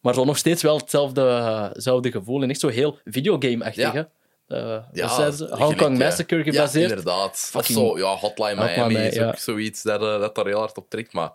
Maar 0.01 0.13
zo 0.13 0.25
nog 0.25 0.37
steeds 0.37 0.61
wel 0.61 0.77
hetzelfde, 0.77 1.21
hetzelfde 1.73 2.11
gevoel. 2.11 2.41
En 2.43 2.49
echt 2.49 2.59
zo 2.59 2.67
heel 2.67 2.97
videogame-achtig, 3.05 3.93
Ja. 3.93 4.09
Eh, 4.47 4.77
Ja? 4.93 5.31
Hong 5.49 5.75
Kong 5.77 5.97
ja. 5.97 6.03
Massacre 6.05 6.37
Ja, 6.37 6.43
gebaseerd. 6.43 6.89
inderdaad. 6.89 7.29
Of 7.31 7.39
Fucking- 7.39 7.77
zo, 7.77 7.97
ja, 7.97 8.15
Hotline 8.15 8.55
Miami 8.55 8.75
Hotline, 8.81 9.07
is 9.07 9.15
ja. 9.15 9.27
ook 9.27 9.37
zoiets 9.37 9.83
dat, 9.83 10.01
eh, 10.01 10.19
dat 10.19 10.35
daar 10.35 10.45
heel 10.45 10.59
hard 10.59 10.77
op 10.77 10.89
trekt. 10.89 11.13
Maar 11.13 11.31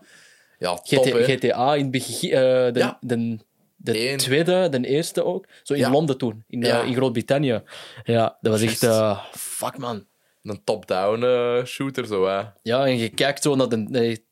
ja, 0.58 0.74
top, 0.74 1.04
GT 1.04 1.12
hè. 1.12 1.24
GTA 1.24 1.74
in 1.74 1.82
het 1.82 1.90
begin, 1.90 2.30
de, 2.30 2.70
Ja. 2.74 2.98
de, 3.00 3.38
De 3.84 4.10
Eén. 4.10 4.16
tweede, 4.16 4.68
de 4.68 4.86
eerste 4.86 5.24
ook. 5.24 5.46
Zo 5.62 5.72
in 5.74 5.78
Ja. 5.80 5.90
Londen 5.90 6.18
toen, 6.18 6.44
in, 6.48 6.62
eh, 6.62 6.68
Ja. 6.68 6.82
in 6.82 6.94
Groot-Brittannië. 6.94 7.62
Ja, 8.04 8.36
dat 8.40 8.52
was 8.52 8.60
echt... 8.62 8.80
Juist. 8.80 8.98
eh, 9.00 9.24
fuck, 9.32 9.78
man. 9.78 10.06
Een 10.42 10.60
top-down 10.64 11.22
eh, 11.24 11.64
shooter, 11.64 12.06
zo 12.06 12.26
hè. 12.26 12.42
Ja, 12.62 12.86
en 12.86 12.96
je 12.98 13.08
kijkt 13.08 13.42
zo 13.42 13.54
naar 13.54 13.68
de... 13.68 13.76
nee, 13.76 14.24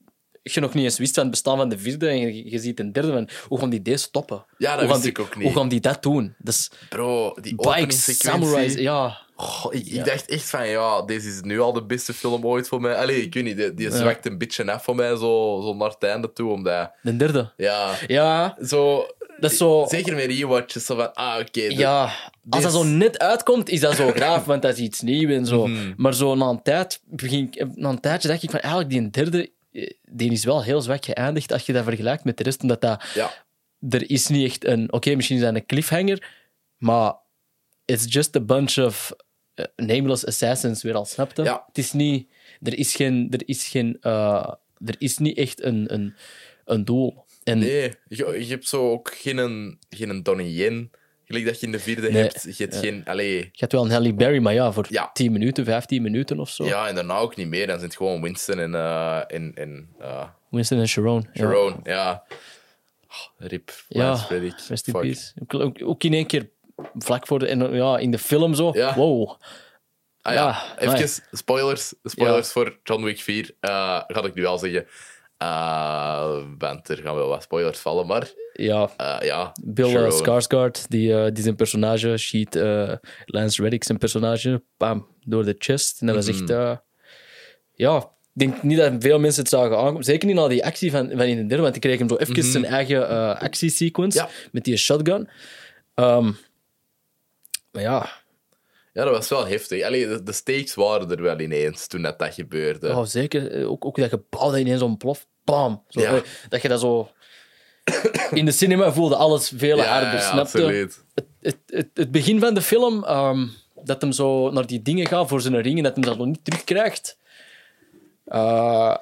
je 0.42 0.60
nog 0.60 0.74
niet 0.74 0.84
eens 0.84 0.98
wist 0.98 1.14
van 1.14 1.22
het 1.22 1.32
bestaan 1.32 1.56
van 1.56 1.68
de 1.68 1.78
vierde 1.78 2.08
en 2.08 2.18
je, 2.18 2.50
je 2.50 2.58
ziet 2.58 2.80
een 2.80 2.92
derde 2.92 3.12
van 3.12 3.28
hoe 3.48 3.58
gaan 3.58 3.70
die 3.70 3.82
deze 3.82 4.02
stoppen? 4.02 4.44
Ja, 4.58 4.70
dat 4.76 4.80
hoe 4.84 4.92
gaan 4.92 5.00
wist 5.00 5.02
die, 5.02 5.10
ik 5.10 5.18
ook 5.18 5.36
niet. 5.36 5.44
Hoe 5.46 5.56
gaan 5.56 5.68
die 5.68 5.80
dat 5.80 6.02
doen? 6.02 6.34
Dus 6.38 6.70
Bro, 6.88 7.34
die 7.40 7.54
bikes, 7.54 8.18
samurais, 8.18 8.74
ja. 8.74 9.20
Ik, 9.70 9.86
Ja. 9.86 10.04
dacht 10.04 10.26
echt 10.30 10.50
van, 10.50 10.68
ja, 10.68 11.02
deze 11.02 11.28
is 11.28 11.40
nu 11.40 11.60
al 11.60 11.72
de 11.72 11.84
beste 11.84 12.12
film 12.14 12.46
ooit 12.46 12.68
voor 12.68 12.80
mij. 12.80 12.96
Allee, 12.96 13.22
ik 13.22 13.34
weet 13.34 13.44
niet, 13.44 13.56
die, 13.56 13.74
die 13.74 13.90
zwakt 13.90 14.26
een 14.26 14.38
beetje 14.38 14.72
af 14.72 14.84
voor 14.84 14.94
mij, 14.94 15.08
zo, 15.16 15.60
zo 15.62 15.74
naar 15.74 15.88
het 15.88 16.02
einde 16.02 16.32
toe, 16.32 16.50
omdat... 16.52 16.90
De 17.02 17.16
derde. 17.16 17.52
Ja, 17.56 17.94
Ja, 18.06 18.56
zo... 18.66 19.06
dat 19.38 19.50
is 19.50 19.56
zo... 19.56 19.84
Zeker 19.88 20.14
met 20.14 20.24
rewatches, 20.24 20.84
zo 20.86 20.96
van, 20.96 21.14
ah, 21.14 21.38
oké. 21.40 21.60
Ja, 21.62 22.12
als 22.48 22.62
dat 22.62 22.72
zo 22.72 22.82
net 22.84 23.18
uitkomt, 23.18 23.68
is 23.68 23.80
dat 23.80 23.94
zo 23.96 24.10
graaf, 24.10 24.44
want 24.44 24.62
dat 24.62 24.72
is 24.72 24.78
iets 24.78 25.00
nieuws 25.00 25.32
en 25.32 25.46
zo. 25.46 25.66
Mhm. 25.66 25.92
Maar 25.96 26.14
zo 26.14 26.34
na 26.34 26.46
een, 26.48 26.62
tijd, 26.62 27.00
begin, 27.04 27.48
ik- 27.52 27.76
na 27.76 27.88
een 27.88 28.00
tijdje 28.00 28.28
dacht 28.28 28.42
ik 28.42 28.50
van, 28.50 28.60
eigenlijk 28.60 28.92
die 28.92 29.10
derde, 29.10 29.50
eh, 29.72 29.90
die 30.10 30.32
is 30.32 30.44
wel 30.44 30.62
heel 30.62 30.80
zwak 30.80 31.04
geëindigd 31.04 31.52
als 31.52 31.66
je 31.66 31.72
dat 31.72 31.84
vergelijkt 31.84 32.24
met 32.24 32.36
de 32.36 32.42
rest, 32.42 32.62
omdat 32.62 32.80
dat, 32.80 33.04
Ja, 33.14 33.30
er 33.88 34.10
is 34.10 34.26
niet 34.26 34.50
echt 34.50 34.64
een... 34.66 34.92
Oké, 34.92 35.14
misschien 35.14 35.36
is 35.36 35.42
dat 35.42 35.54
een 35.54 35.66
cliffhanger, 35.66 36.30
maar 36.78 37.14
it's 37.84 38.04
just 38.08 38.36
a 38.36 38.40
bunch 38.40 38.78
of 38.78 39.12
eh, 39.54 39.64
nameless 39.76 40.26
assassins 40.26 40.82
weer 40.82 40.94
al, 40.94 41.04
snapte? 41.04 41.42
Ja. 41.42 41.62
Het 41.66 41.78
is 41.78 41.92
niet... 41.92 42.28
Er 42.62 42.78
is 42.78 42.94
geen... 42.94 43.26
Er 43.30 43.42
is, 43.48 43.68
geen, 43.68 43.96
eh, 44.00 44.52
er 44.84 44.94
is 44.98 45.18
niet 45.18 45.36
echt 45.36 45.62
een, 45.62 45.92
een, 45.94 46.14
een 46.64 46.84
doel. 46.84 47.24
En 47.44 47.58
nee. 47.58 47.94
Je, 48.08 48.36
je 48.38 48.46
hebt 48.46 48.68
zo 48.68 48.90
ook 48.90 49.14
geen, 49.14 49.78
geen 49.90 50.22
Donnie 50.22 50.54
Yen, 50.54 50.90
gelijk 51.24 51.44
dat 51.44 51.60
je 51.60 51.66
in 51.66 51.72
de 51.72 51.78
vierde 51.78 52.10
Nee. 52.10 52.22
hebt. 52.22 52.42
Je 52.56 52.62
hebt 52.64 52.76
geen... 52.76 53.04
Allee... 53.04 53.36
je 53.36 53.48
hebt 53.56 53.72
wel 53.72 53.84
een 53.84 53.90
Halle 53.90 54.14
Berry, 54.14 54.38
maar 54.38 54.54
ja, 54.54 54.72
voor 54.72 54.86
Ja. 54.88 55.10
10 55.12 55.32
minuten, 55.32 55.64
15 55.64 56.02
minuten 56.02 56.40
of 56.40 56.50
zo. 56.50 56.64
Ja, 56.64 56.88
en 56.88 56.94
daarna 56.94 57.16
ook 57.16 57.36
niet 57.36 57.48
meer. 57.48 57.66
Dan 57.66 57.76
zijn 57.78 57.88
het 57.88 57.96
gewoon 57.96 58.22
Winston 58.22 58.58
en... 58.58 58.74
eh 58.74 59.20
en, 59.28 59.52
en 59.54 59.88
Winston 60.50 60.78
en 60.78 60.88
Sharon. 60.88 61.28
Ja. 61.32 61.40
Sharon, 61.44 61.80
ja. 61.82 62.24
Oh, 63.08 63.46
rip, 63.48 63.84
Ja, 63.88 64.06
Lance 64.08 64.26
Reddick. 64.28 64.54
Peace. 64.92 65.32
Ook, 65.42 65.54
ook, 65.54 65.82
ook 65.82 66.04
in 66.04 66.12
één 66.12 66.26
keer 66.26 66.48
vlak 66.98 67.26
voor 67.26 67.38
de, 67.38 67.46
en, 67.46 67.74
ja, 67.74 67.98
in 67.98 68.10
de 68.10 68.18
film 68.18 68.54
zo. 68.54 68.70
Ja. 68.74 68.94
Wow. 68.94 69.30
Ah 70.20 70.34
ja, 70.34 70.40
Ja, 70.44 70.78
even 70.78 70.94
amai. 70.94 71.08
spoilers, 71.32 71.94
spoilers 72.04 72.52
voor 72.52 72.78
John 72.82 73.02
Wick 73.04 73.20
4. 73.20 73.50
eh 73.60 73.70
ga 74.06 74.24
ik 74.24 74.34
nu 74.34 74.44
al 74.44 74.58
zeggen. 74.58 74.86
Eh, 75.36 76.36
want 76.58 76.88
er 76.88 76.96
gaan 76.98 77.14
wel 77.14 77.28
wat 77.28 77.42
spoilers 77.42 77.78
vallen, 77.78 78.06
maar 78.06 78.30
Ja, 78.52 78.90
eh, 78.96 79.16
ja. 79.20 79.52
Bill 79.64 79.84
uh, 79.86 79.90
Sharon. 79.92 80.12
Skarsgård, 80.12 80.88
die, 80.88 81.32
die 81.32 81.42
zijn 81.42 81.56
personage 81.56 82.16
schiet 82.16 82.54
Lance 83.24 83.62
Reddick 83.62 83.84
zijn 83.84 83.98
personage 83.98 84.62
bam, 84.76 85.06
door 85.24 85.44
de 85.44 85.54
chest. 85.58 86.00
En 86.00 86.06
dat 86.06 86.16
was 86.16 86.28
echt... 86.28 86.50
eh, 86.50 86.76
ja, 87.74 87.96
ik 87.96 88.04
denk 88.32 88.62
niet 88.62 88.78
dat 88.78 88.92
veel 88.98 89.18
mensen 89.18 89.40
het 89.42 89.50
zagen 89.50 89.76
aankomen. 89.78 90.04
Zeker 90.04 90.26
niet 90.26 90.36
na 90.36 90.48
die 90.48 90.64
actie 90.64 90.90
van, 90.90 91.08
van 91.10 91.20
in 91.20 91.36
de 91.36 91.46
derde, 91.46 91.62
want 91.62 91.74
ik 91.74 91.80
kreeg 91.80 91.98
hem 91.98 92.08
zo 92.08 92.16
even 92.16 92.42
zijn 92.42 92.64
eigen 92.64 93.38
actiesequence 93.38 94.28
met 94.52 94.64
die 94.64 94.76
shotgun. 94.76 95.28
Ehm, 95.94 96.32
maar 97.72 97.82
ja, 97.82 98.10
Ja, 98.92 99.04
dat 99.04 99.12
was 99.14 99.28
wel 99.28 99.46
heftig. 99.46 99.82
Allee, 99.84 100.08
de, 100.08 100.22
de 100.22 100.32
stakes 100.32 100.74
waren 100.74 101.10
er 101.10 101.22
wel 101.22 101.40
ineens 101.40 101.86
toen 101.86 102.02
dat, 102.02 102.18
dat 102.18 102.34
gebeurde. 102.34 102.88
Oh, 102.88 103.04
zeker. 103.04 103.50
Eh, 103.52 103.70
Ook, 103.70 103.84
ook 103.84 103.96
dat 103.96 104.08
gebouw 104.08 104.50
dat 104.50 104.58
ineens 104.60 104.82
ontploft. 104.82 105.26
Bam. 105.44 105.84
Zo, 105.88 106.00
Ja. 106.00 106.14
eh, 106.14 106.20
Dat 106.48 106.62
je 106.62 106.68
dat 106.68 106.80
zo... 106.80 107.10
In 108.30 108.44
de 108.44 108.52
cinema 108.52 108.92
voelde 108.92 109.16
alles 109.16 109.52
veel 109.56 109.76
ja, 109.76 109.84
harder, 109.84 110.12
ja, 110.12 110.18
snap 110.20 110.34
je? 110.34 110.40
absoluut. 110.40 111.04
Het, 111.14 111.26
het, 111.40 111.56
het, 111.66 111.88
het 111.94 112.10
begin 112.10 112.40
van 112.40 112.54
de 112.54 112.62
film, 112.62 113.04
ehm, 113.04 113.46
dat 113.84 114.00
hem 114.02 114.12
zo 114.12 114.50
naar 114.50 114.66
die 114.66 114.82
dingen 114.82 115.06
gaat 115.06 115.28
voor 115.28 115.40
zijn 115.40 115.60
ring 115.60 115.76
en 115.76 115.82
dat 115.82 115.94
hem 115.94 116.04
dat 116.04 116.18
nog 116.18 116.26
niet 116.26 116.44
terugkrijgt. 116.44 117.18
Eh, 118.24 118.96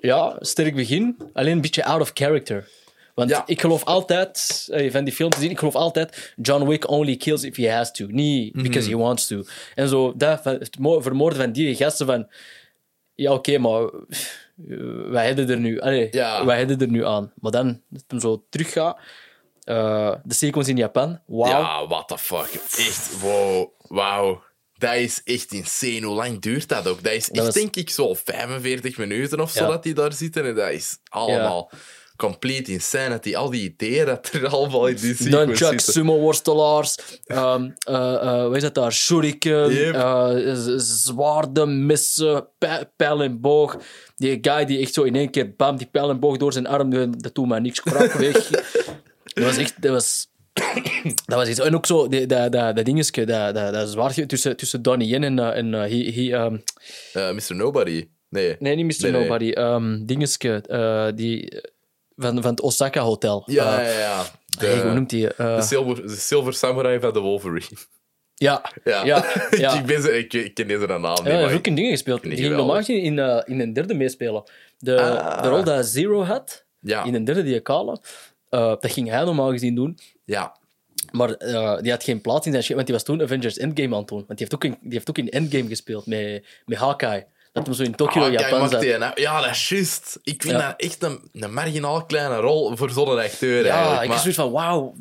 ja, 0.00 0.36
sterk 0.40 0.74
begin. 0.74 1.16
Alleen 1.32 1.52
een 1.52 1.60
beetje 1.60 1.84
out 1.84 2.00
of 2.00 2.10
character. 2.14 2.68
Want 3.14 3.30
Ja. 3.30 3.42
ik 3.46 3.60
geloof 3.60 3.84
altijd, 3.84 4.66
eh, 4.70 4.92
van 4.92 5.04
die 5.04 5.14
film 5.14 5.30
te 5.30 5.40
zien, 5.40 5.50
ik 5.50 5.58
geloof 5.58 5.74
altijd, 5.74 6.34
John 6.42 6.66
Wick 6.68 6.88
only 6.90 7.16
kills 7.16 7.42
if 7.42 7.56
he 7.56 7.70
has 7.72 7.92
to. 7.92 8.06
Niet 8.08 8.52
because 8.62 8.88
he 8.90 8.96
wants 8.96 9.26
to. 9.26 9.42
En 9.74 9.88
zo, 9.88 10.12
dat, 10.16 10.44
het 10.44 10.78
mo- 10.78 11.00
vermoorden 11.00 11.38
van 11.38 11.52
die 11.52 11.74
gasten 11.76 12.06
van... 12.06 12.28
Ja, 13.14 13.32
oké, 13.32 13.58
maar 13.58 13.82
eh, 13.82 13.88
wij 15.10 15.26
hebben 15.26 15.48
er 15.50 15.58
nu... 15.58 15.80
Allee, 15.80 16.08
Ja. 16.10 16.44
wij 16.44 16.58
hebben 16.58 16.80
er 16.80 16.88
nu 16.88 17.06
aan. 17.06 17.32
Maar 17.40 17.50
dan, 17.52 17.80
dat 17.88 18.04
hem 18.08 18.20
zo 18.20 18.44
teruggaat... 18.50 18.98
eh, 19.64 20.14
de 20.24 20.34
sequence 20.34 20.70
in 20.70 20.76
Japan, 20.76 21.20
wauw. 21.26 21.50
Ja, 21.50 21.86
what 21.86 22.08
the 22.08 22.18
fuck. 22.18 22.48
Echt, 22.78 23.20
wow, 23.20 23.68
wauw. 23.78 24.42
Dat 24.78 24.94
is 24.94 25.20
echt 25.24 25.52
insane. 25.52 26.00
Hoe 26.06 26.14
lang 26.14 26.40
duurt 26.40 26.68
dat 26.68 26.86
ook? 26.88 27.02
Dat 27.02 27.12
is 27.12 27.30
echt, 27.30 27.44
was- 27.44 27.54
denk 27.54 27.76
ik, 27.76 27.90
zo 27.90 28.14
45 28.14 28.96
minuten 28.98 29.40
of 29.40 29.50
zo 29.50 29.62
Ja. 29.64 29.70
dat 29.70 29.82
die 29.82 29.94
daar 29.94 30.12
zitten. 30.12 30.44
En 30.46 30.54
dat 30.54 30.70
is 30.70 30.98
allemaal 31.08 31.70
complete 32.16 32.72
insanity. 32.72 33.34
Al 33.34 33.50
die 33.50 33.62
ideeën 33.62 34.06
dat 34.06 34.30
er 34.32 34.46
allemaal 34.48 34.86
in 34.86 34.96
die 34.96 35.14
sequence 35.14 35.64
zitten. 35.66 35.92
sumo-worstelaars, 35.92 36.94
ehm 37.24 37.70
hoe 38.46 38.52
is 38.56 38.62
dat 38.62 38.74
daar? 38.74 38.92
Shuriken, 38.92 39.72
Yep. 39.72 39.94
eh, 39.94 40.54
zwaarden, 40.76 41.86
missen, 41.86 42.48
pij- 42.58 42.90
pijl 42.96 43.22
en 43.22 43.40
boog. 43.40 43.76
Die 44.16 44.38
guy 44.40 44.64
die 44.64 44.78
echt 44.78 44.94
zo 44.94 45.02
in 45.02 45.14
één 45.16 45.30
keer, 45.30 45.54
bam, 45.56 45.76
die 45.76 45.86
pijl 45.86 46.10
en 46.10 46.18
boog 46.20 46.36
door 46.36 46.52
zijn 46.52 46.66
arm, 46.66 46.90
dat 47.20 47.34
doet 47.34 47.46
maar 47.46 47.60
niks, 47.60 47.80
krak 47.82 48.12
weg. 48.12 48.48
dat 49.34 49.44
was 49.44 49.56
echt, 49.56 49.82
dat 49.82 49.92
was... 49.92 50.32
Dat 51.26 51.38
was 51.38 51.48
iets. 51.48 51.58
En 51.60 51.74
ook 51.74 51.86
zo, 51.86 52.08
dat, 52.08 52.28
dat, 52.28 52.52
dat 52.76 52.84
dingetje, 52.84 53.26
dat, 53.26 53.54
dat, 53.54 53.72
dat 53.72 53.88
zwaardje 53.88 54.26
tussen, 54.26 54.56
tussen 54.56 54.82
Donnie 54.82 55.08
Yen 55.08 55.24
en, 55.24 55.38
en 55.54 55.72
he, 55.72 56.12
he, 56.12 56.32
ehm, 57.12 57.34
Mr. 57.34 57.54
Nobody. 57.54 58.08
Nee. 58.28 58.56
nee, 58.58 58.76
niet 58.76 58.84
Mr. 58.86 59.02
Nee, 59.02 59.10
nee. 59.12 59.20
Nobody, 59.20 59.50
ehm 59.50 60.04
dingetje, 60.04 61.12
die, 61.14 61.60
van, 62.16 62.42
van 62.42 62.50
het 62.50 62.60
Osaka 62.60 63.00
Hotel. 63.00 63.42
Ja, 63.46 63.78
Eh, 63.80 63.92
ja, 63.94 63.98
ja. 64.00 64.24
De, 64.58 64.66
hey, 64.66 64.82
hoe 64.82 64.92
noemt 64.92 65.10
die? 65.10 65.34
eh, 65.34 65.56
de, 65.56 65.62
silver, 65.62 66.02
de 66.06 66.16
Silver 66.16 66.54
Samurai 66.54 67.00
van 67.00 67.12
de 67.12 67.20
Wolverine. 67.20 67.76
ja, 68.34 68.62
Ja. 68.84 69.04
ja, 69.04 69.24
ja. 69.50 69.72
ik, 69.78 69.86
ben 69.86 70.16
ik, 70.18 70.32
ik 70.32 70.54
ken 70.54 70.68
deze 70.68 70.86
naam 70.86 71.00
niet, 71.02 71.18
Ja, 71.18 71.22
hij 71.24 71.42
heeft 71.42 71.54
ook 71.54 71.66
in 71.66 71.74
dingen 71.74 71.90
gespeeld. 71.90 72.22
Die 72.22 72.36
ging 72.36 72.56
normaal 72.56 72.76
gezien 72.76 73.02
in, 73.02 73.18
eh, 73.18 73.40
in 73.44 73.60
een 73.60 73.72
derde 73.72 73.94
meespelen. 73.94 74.42
De, 74.78 75.00
Ah. 75.00 75.42
de 75.42 75.48
rol 75.48 75.64
dat 75.64 75.86
Zero 75.86 76.22
had, 76.22 76.64
Ja. 76.80 77.04
in 77.04 77.14
een 77.14 77.24
derde 77.24 77.42
die 77.42 77.60
kale, 77.60 78.00
eh, 78.48 78.60
dat 78.80 78.92
ging 78.92 79.08
hij 79.10 79.24
normaal 79.24 79.50
gezien 79.50 79.74
doen. 79.74 79.98
ja. 80.24 80.62
Maar 81.12 81.38
die 81.82 81.90
had 81.90 82.04
geen 82.04 82.20
plaats 82.20 82.46
in 82.46 82.52
zijn 82.52 82.64
shit, 82.64 82.74
want 82.74 82.86
die 82.86 82.94
was 82.94 83.04
toen 83.04 83.22
Avengers 83.22 83.56
Endgame 83.58 83.92
aan 83.94 83.98
het 84.00 84.08
doen. 84.08 84.24
Want 84.26 84.38
die 84.38 84.48
heeft 84.48 84.54
ook 84.54 84.64
in, 84.64 84.76
die 84.80 84.92
heeft 84.92 85.08
ook 85.10 85.18
in 85.18 85.28
Endgame 85.30 85.68
gespeeld 85.68 86.06
met, 86.06 86.46
met 86.64 86.78
Hawkeye. 86.78 87.26
Dat 87.54 87.66
hem 87.66 87.74
zo 87.74 87.82
in 87.82 87.94
Tokyo, 87.94 88.22
Ah, 88.22 88.32
Japan 88.32 88.68
zat. 88.68 88.80
die 88.80 88.90
ja, 89.14 89.40
dat 89.40 89.50
is 89.50 89.68
juist. 89.68 90.18
Ik 90.22 90.42
vind 90.42 90.54
Ja. 90.58 90.66
dat 90.66 90.74
echt 90.80 91.02
een, 91.02 91.20
een 91.32 91.52
marginaal 91.52 92.04
kleine 92.04 92.36
rol 92.36 92.76
voor 92.76 92.90
zo'n 92.90 93.18
acteur. 93.18 93.64
Ja, 93.64 94.02
ik 94.02 94.08
was 94.08 94.20
zoiets 94.20 94.38
van, 94.38 94.50
wauw. 94.50 94.94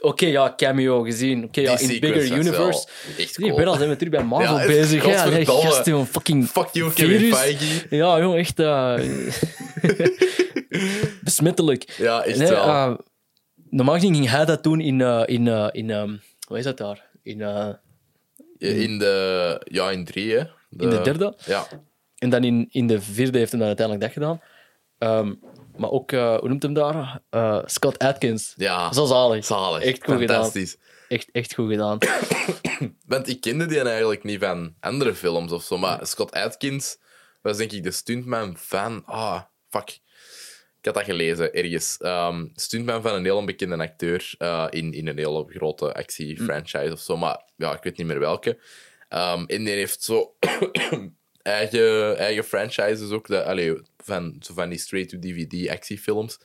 Oké, 0.00 0.26
ja, 0.26 0.54
cameo 0.56 1.02
gezien. 1.02 1.44
Oké, 1.44 1.60
ja, 1.60 1.78
in 1.78 2.00
Bigger 2.00 2.32
Universe. 2.32 2.86
echt 3.18 3.36
cool. 3.36 3.56
ben 3.56 3.66
al 3.66 3.76
zijn 3.76 3.88
we 3.88 3.96
terug 3.96 4.12
bij 4.12 4.22
Marvel 4.24 4.54
Ja, 4.54 4.58
echt, 4.58 4.68
bezig. 4.68 5.04
Allee, 5.04 5.16
godverdomme. 5.46 5.70
gast, 5.70 5.86
joh, 5.86 6.04
fucking 6.06 6.46
Fuck 6.48 6.68
you, 6.72 6.92
Kevin. 6.92 7.32
Feige. 7.34 7.96
Ja, 7.96 8.20
jong, 8.20 8.36
echt 8.36 8.58
eh, 8.58 8.94
besmettelijk. 11.22 11.94
Ja, 11.98 12.22
echt 12.24 12.38
Nee, 12.38 12.48
wel. 12.48 12.64
eh, 12.66 12.92
normaal 13.70 13.94
gezien 13.94 14.14
ging 14.14 14.30
hij 14.30 14.44
dat 14.44 14.62
doen 14.62 14.80
in, 14.80 15.00
eh, 15.00 15.22
in, 15.26 15.46
in 15.72 15.90
ehm, 15.90 16.16
hoe 16.48 16.58
is 16.58 16.64
dat 16.64 16.76
daar? 16.78 17.04
In, 17.22 17.40
in 18.58 18.98
de... 18.98 19.60
Ja, 19.64 19.90
in 19.90 20.04
drie, 20.04 20.32
hè. 20.36 20.42
In 20.76 20.90
de 20.90 21.00
derde. 21.00 21.36
Ja. 21.46 21.66
En 22.18 22.30
dan 22.30 22.44
in, 22.44 22.66
in 22.70 22.86
de 22.86 23.00
vierde 23.00 23.38
heeft 23.38 23.50
hij 23.50 23.60
dan 23.60 23.68
uiteindelijk 23.68 24.06
dat 24.06 24.14
gedaan. 24.14 24.40
Ehm, 24.98 25.34
maar 25.76 25.90
ook, 25.90 26.12
eh, 26.12 26.38
hoe 26.38 26.48
noemt 26.48 26.62
hem 26.62 26.74
daar? 26.74 27.20
Eh, 27.30 27.62
Scott 27.64 27.98
Atkins. 27.98 28.54
Ja. 28.56 28.92
Zo 28.92 29.04
zalig. 29.04 29.44
Zalig. 29.44 29.82
Echt 29.82 30.04
goed 30.04 30.18
gedaan. 30.18 30.42
Fantastisch. 30.42 30.76
Echt, 31.08 31.30
echt 31.32 31.54
goed 31.54 31.70
gedaan. 31.70 31.98
Want 33.06 33.28
ik 33.28 33.40
kende 33.40 33.66
die 33.66 33.80
eigenlijk 33.80 34.24
niet 34.24 34.40
van 34.40 34.74
andere 34.80 35.14
films 35.14 35.52
of 35.52 35.62
zo, 35.62 35.78
maar 35.78 36.06
Scott 36.06 36.32
Atkins 36.32 36.98
was 37.42 37.56
denk 37.56 37.72
ik 37.72 37.82
de 37.82 37.90
stuntman 37.90 38.56
van... 38.56 39.02
Ah, 39.04 39.40
fuck. 39.68 40.02
Ik 40.78 40.94
had 40.94 40.94
dat 40.94 41.14
gelezen 41.14 41.52
ergens. 41.52 41.96
Ehm 41.98 42.46
stuntman 42.54 43.02
van 43.02 43.14
een 43.14 43.24
heel 43.24 43.44
bekende 43.44 43.76
acteur 43.76 44.34
eh, 44.38 44.66
in, 44.70 44.92
in 44.92 45.06
een 45.06 45.18
hele 45.18 45.44
grote 45.48 45.94
actie-franchise 45.94 46.92
of 46.92 47.00
zo, 47.00 47.16
maar 47.16 47.42
ja, 47.56 47.76
ik 47.76 47.82
weet 47.82 47.96
niet 47.96 48.06
meer 48.06 48.18
welke. 48.18 48.58
Ehm 49.14 49.44
en 49.46 49.64
die 49.64 49.74
heeft 49.74 50.02
zo 50.02 50.34
eigen, 51.42 52.18
eigen 52.18 52.44
franchises 52.44 53.10
ook, 53.10 53.26
de, 53.26 53.44
allee, 53.44 53.74
van, 53.98 54.36
zo 54.40 54.54
van 54.54 54.68
die 54.68 54.78
straight-to-DVD 54.78 55.68
actiefilms. 55.68 56.38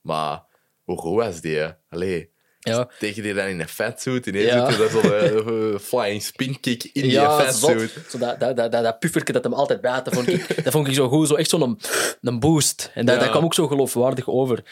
Maar 0.00 0.42
hoe 0.84 0.98
goed 0.98 1.16
was 1.16 1.40
die? 1.40 1.56
hè? 1.56 1.68
Allee, 1.88 2.30
Ja. 2.58 2.88
tegen 2.98 3.22
die 3.22 3.34
dan 3.34 3.46
in 3.46 3.60
een 3.60 3.68
fatsuit. 3.68 4.26
Ineens 4.26 4.44
Ja. 4.44 4.66
doet 4.68 4.76
hij 4.76 4.88
dat 4.88 4.90
zo'n 4.90 5.12
eh, 5.12 5.78
flying 5.78 6.22
spin 6.22 6.60
kick 6.60 6.84
in 6.84 7.02
die 7.02 7.10
Ja, 7.10 7.52
zot. 7.52 7.70
fatsuit. 7.70 8.04
Zo 8.08 8.18
dat, 8.18 8.40
dat, 8.40 8.56
dat, 8.56 8.72
dat, 8.72 9.26
dat 9.26 9.44
hem 9.44 9.52
altijd 9.54 9.80
bij 9.80 9.90
had, 9.92 10.04
dat 10.04 10.14
vond 10.14 10.28
ik, 10.28 10.64
dat 10.64 10.72
vond 10.72 10.86
ik 10.88 10.94
zo 10.94 11.08
goed. 11.08 11.28
Zo 11.28 11.34
echt 11.34 11.50
zo'n 11.50 11.78
een 12.20 12.40
boost. 12.40 12.90
En 12.94 13.06
dat, 13.06 13.14
Ja. 13.14 13.20
dat 13.20 13.30
kwam 13.30 13.44
ook 13.44 13.54
zo 13.54 13.66
geloofwaardig 13.66 14.28
over. 14.28 14.62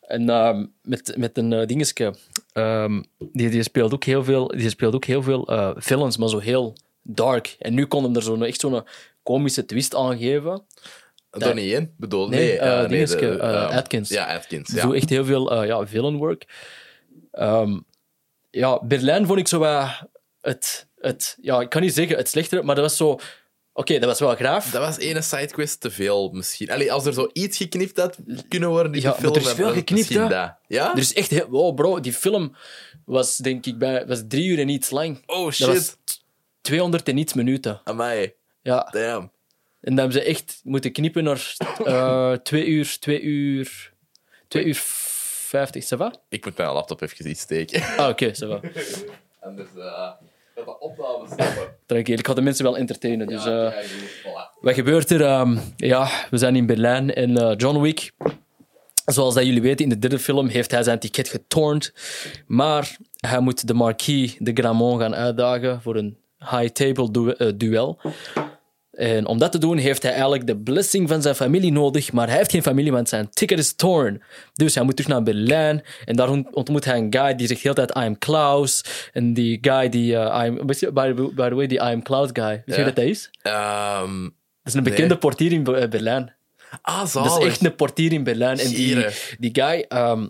En 0.00 0.28
ehm, 0.30 0.66
met, 0.82 1.14
met 1.16 1.38
een 1.38 1.52
uh, 1.52 1.66
dingetje. 1.66 2.14
ehm, 2.52 3.02
die, 3.18 3.48
die 3.48 3.62
speelt 3.62 3.92
ook 3.94 4.04
heel 4.04 4.24
veel, 4.24 4.48
die 4.48 4.68
speelt 4.70 4.94
ook 4.94 5.04
heel 5.04 5.22
veel 5.22 5.48
eh, 5.48 5.70
villains, 5.76 6.16
maar 6.16 6.28
zo 6.28 6.38
heel 6.38 6.76
dark. 7.02 7.56
En 7.58 7.74
nu 7.74 7.86
kon 7.86 8.02
hem 8.04 8.16
er 8.16 8.22
zo, 8.22 8.40
echt 8.40 8.60
zo'n 8.60 8.82
komische 9.22 9.64
twist 9.64 9.94
aan 9.94 10.18
geven. 10.18 10.66
Donnie 11.30 11.68
Yen, 11.68 11.94
bedoel 11.96 12.28
Nee, 12.28 12.40
nee, 12.40 12.58
eh, 12.58 12.88
nee, 12.88 13.06
de, 13.06 13.16
eh, 13.28 13.62
ehm, 13.62 13.76
Atkins. 13.76 14.08
Ja, 14.08 14.34
Atkins. 14.34 14.68
Zo 14.68 14.88
Ja. 14.88 14.94
echt 14.94 15.08
heel 15.08 15.24
veel 15.24 15.52
eh, 15.52 15.66
ja, 15.66 15.86
villain 15.86 16.16
work. 16.16 16.44
Ehm, 17.32 17.78
ja, 18.50 18.84
Berlijn 18.84 19.26
vond 19.26 19.38
ik 19.38 19.48
zo 19.48 19.58
wat 19.58 20.06
het, 20.40 20.88
het... 20.98 21.36
Ja, 21.40 21.60
ik 21.60 21.68
kan 21.68 21.82
niet 21.82 21.94
zeggen 21.94 22.16
het 22.16 22.28
slechtere, 22.28 22.62
maar 22.62 22.74
dat 22.74 22.84
was 22.84 22.96
zo... 22.96 23.18
Oké, 23.74 23.98
dat 23.98 24.08
was 24.08 24.18
wel 24.18 24.34
graaf. 24.34 24.70
Dat 24.70 24.82
was 24.82 24.98
ene 24.98 25.22
sidequest 25.22 25.80
te 25.80 25.90
veel, 25.90 26.30
misschien. 26.32 26.70
Allee, 26.70 26.92
als 26.92 27.06
er 27.06 27.12
zo 27.12 27.28
iets 27.32 27.56
geknipt 27.56 27.96
had 27.96 28.18
kunnen 28.48 28.68
worden 28.68 28.94
in 28.94 29.00
Ja, 29.00 29.08
maar 29.10 29.18
film... 29.18 29.34
er 29.34 29.40
is 29.40 29.52
veel 29.52 29.72
geknipt, 29.72 30.08
hè? 30.08 30.28
dat. 30.28 30.54
Ja? 30.66 30.92
Er 30.92 30.98
is 30.98 31.14
echt 31.14 31.30
heel... 31.30 31.46
Oh, 31.50 31.74
bro, 31.74 32.00
die 32.00 32.12
film 32.12 32.56
was 33.04 33.36
denk 33.36 33.66
ik 33.66 33.78
bij... 33.78 34.06
Was 34.06 34.22
drie 34.28 34.46
uur 34.46 34.58
en 34.58 34.68
iets 34.68 34.90
lang. 34.90 35.22
Oh, 35.26 35.44
Dat 35.44 35.54
shit. 35.54 35.66
was 35.66 35.96
200 36.62 37.08
en 37.08 37.16
iets 37.16 37.32
minuten. 37.34 37.80
Amai. 37.84 38.32
Ja. 38.62 38.88
Damn. 38.90 39.30
En 39.80 39.94
dan 39.94 39.98
hebben 39.98 40.12
ze 40.12 40.24
echt 40.24 40.60
moeten 40.64 40.92
knippen 40.92 41.24
naar 41.24 41.54
eh 41.84 42.32
twee 42.32 42.66
uur... 42.66 42.96
Twee 43.00 43.20
uur... 43.20 43.92
Twee 44.48 44.64
uur 44.64 44.80
vijftig, 45.52 45.84
ça 45.84 45.96
va? 45.96 46.12
Ik 46.28 46.44
moet 46.44 46.56
mijn 46.56 46.72
laptop 46.72 47.00
even 47.02 47.28
iets 47.28 47.40
steken. 47.40 47.82
Ah, 47.96 48.08
oké, 48.08 48.32
ça 48.34 48.46
va. 48.48 48.60
Anders 49.40 49.68
uh, 49.76 49.84
gaat 49.84 50.20
de 50.54 50.78
opname 50.78 51.26
stoppen. 51.26 51.74
Tranquil, 51.86 52.18
ik 52.18 52.26
ga 52.26 52.34
de 52.34 52.40
mensen 52.40 52.64
wel 52.64 52.76
entertainen. 52.76 53.26
Dus, 53.26 53.44
Ja, 53.44 53.72
eh, 53.72 53.82
ja, 53.82 53.88
goed, 53.88 54.10
voilà. 54.22 54.60
Wat 54.60 54.74
gebeurt 54.74 55.10
er? 55.10 55.22
Ehm, 55.22 55.56
ja, 55.76 56.08
we 56.30 56.38
zijn 56.38 56.56
in 56.56 56.66
Berlijn 56.66 57.14
en 57.14 57.36
eh, 57.36 57.54
John 57.56 57.80
Wick, 57.80 58.12
zoals 59.04 59.34
dat 59.34 59.44
jullie 59.44 59.62
weten, 59.62 59.84
in 59.84 59.90
de 59.90 59.98
derde 59.98 60.18
film 60.18 60.48
heeft 60.48 60.70
hij 60.70 60.82
zijn 60.82 60.98
ticket 60.98 61.28
getornd. 61.28 61.92
Maar 62.46 62.96
hij 63.16 63.40
moet 63.40 63.66
de 63.66 63.74
Marquis 63.74 64.36
de 64.38 64.52
Gramont 64.52 65.00
gaan 65.00 65.14
uitdagen 65.14 65.82
voor 65.82 65.96
een 65.96 66.16
high-table 66.50 67.10
du- 67.10 67.30
eh, 67.30 67.48
duel. 67.54 67.98
En 68.92 69.26
om 69.26 69.38
dat 69.38 69.52
te 69.52 69.58
doen 69.58 69.76
heeft 69.78 70.02
hij 70.02 70.12
eigenlijk 70.12 70.46
de 70.46 70.56
blessing 70.56 71.08
van 71.08 71.22
zijn 71.22 71.34
familie 71.34 71.72
nodig, 71.72 72.12
maar 72.12 72.28
hij 72.28 72.36
heeft 72.36 72.50
geen 72.50 72.62
familie, 72.62 72.92
want 72.92 73.08
zijn 73.08 73.30
ticket 73.30 73.58
is 73.58 73.72
torn. 73.74 74.22
Dus 74.52 74.74
hij 74.74 74.84
moet 74.84 74.96
terug 74.96 75.10
naar 75.10 75.22
Berlijn 75.22 75.82
en 76.04 76.16
daar 76.16 76.30
ont- 76.30 76.54
ontmoet 76.54 76.84
hij 76.84 76.96
een 76.98 77.14
guy 77.14 77.34
die 77.34 77.46
zegt 77.46 77.62
de 77.62 77.68
hele 77.68 77.86
tijd 77.86 78.04
I 78.04 78.06
am 78.08 78.18
Klaus. 78.18 78.84
En 79.12 79.34
die 79.34 79.58
guy 79.60 79.88
die, 79.88 80.16
eh, 80.16 80.44
I 80.44 80.48
am, 80.48 80.66
by, 80.66 80.72
the- 80.72 80.92
by 81.34 81.48
the 81.48 81.54
way, 81.54 81.66
die 81.66 81.78
I 81.78 81.80
am 81.80 82.02
Klaus 82.02 82.28
guy, 82.32 82.62
weet 82.66 82.76
je 82.76 82.84
wat 82.84 82.96
dat 82.96 83.04
is? 83.04 83.30
Ehm, 83.42 84.22
Dat 84.22 84.72
is 84.72 84.74
een 84.74 84.82
bekende 84.82 85.08
Nee. 85.08 85.18
portier 85.18 85.52
in 85.52 85.66
eh, 85.66 85.88
Berlijn. 85.88 86.34
ah, 86.82 87.06
zalig. 87.06 87.30
Dat 87.32 87.40
is 87.42 87.46
echt 87.48 87.64
een 87.64 87.74
portier 87.74 88.12
in 88.12 88.24
Berlijn. 88.24 88.58
En 88.58 88.68
die, 88.68 89.06
die 89.38 89.50
guy, 89.52 89.84
ehm, 89.88 90.26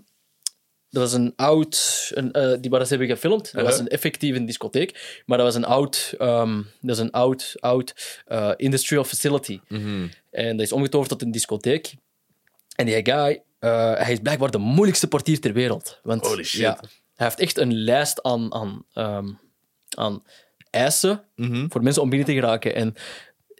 dat 0.92 1.02
was 1.02 1.12
een 1.12 1.32
oud, 1.36 2.10
een, 2.14 2.32
eh, 2.32 2.52
die 2.60 2.70
waar 2.70 2.82
ze 2.86 2.88
hebben 2.96 3.08
gefilmd. 3.16 3.44
Dat 3.44 3.52
was 3.62 3.62
Uh-huh. 3.64 3.78
een 3.80 3.88
effectieve 3.88 4.44
discotheek, 4.44 5.22
maar 5.26 5.38
dat 5.38 5.46
was 5.46 5.56
een 5.56 5.64
oud, 5.64 6.14
ehm, 6.18 6.62
dat 6.80 6.96
is 6.96 7.02
een 7.02 7.10
oud, 7.10 7.54
oud 7.60 8.20
eh, 8.26 8.50
industrial 8.56 9.04
facility. 9.04 9.60
Mhm. 9.68 10.06
En 10.30 10.56
dat 10.56 10.66
is 10.66 10.72
omgetoverd 10.72 11.08
tot 11.10 11.22
een 11.22 11.30
discotheek. 11.30 11.94
En 12.76 12.86
die 12.86 12.94
guy, 13.04 13.42
eh, 13.58 13.94
hij 13.94 14.12
is 14.12 14.18
blijkbaar 14.18 14.50
de 14.50 14.58
moeilijkste 14.58 15.08
portier 15.08 15.40
ter 15.40 15.52
wereld. 15.52 16.00
Want, 16.02 16.26
Holy 16.26 16.44
shit. 16.44 16.60
Ja, 16.60 16.78
hij 17.14 17.26
heeft 17.26 17.40
echt 17.40 17.58
een 17.58 17.74
lijst 17.74 18.22
aan, 18.22 18.54
aan, 18.54 18.84
ehm, 18.92 19.28
aan 19.96 20.22
eisen 20.70 21.24
Mhm. 21.36 21.68
voor 21.68 21.82
mensen 21.82 22.02
om 22.02 22.08
binnen 22.08 22.28
te 22.28 22.34
geraken. 22.34 22.74
En 22.74 22.94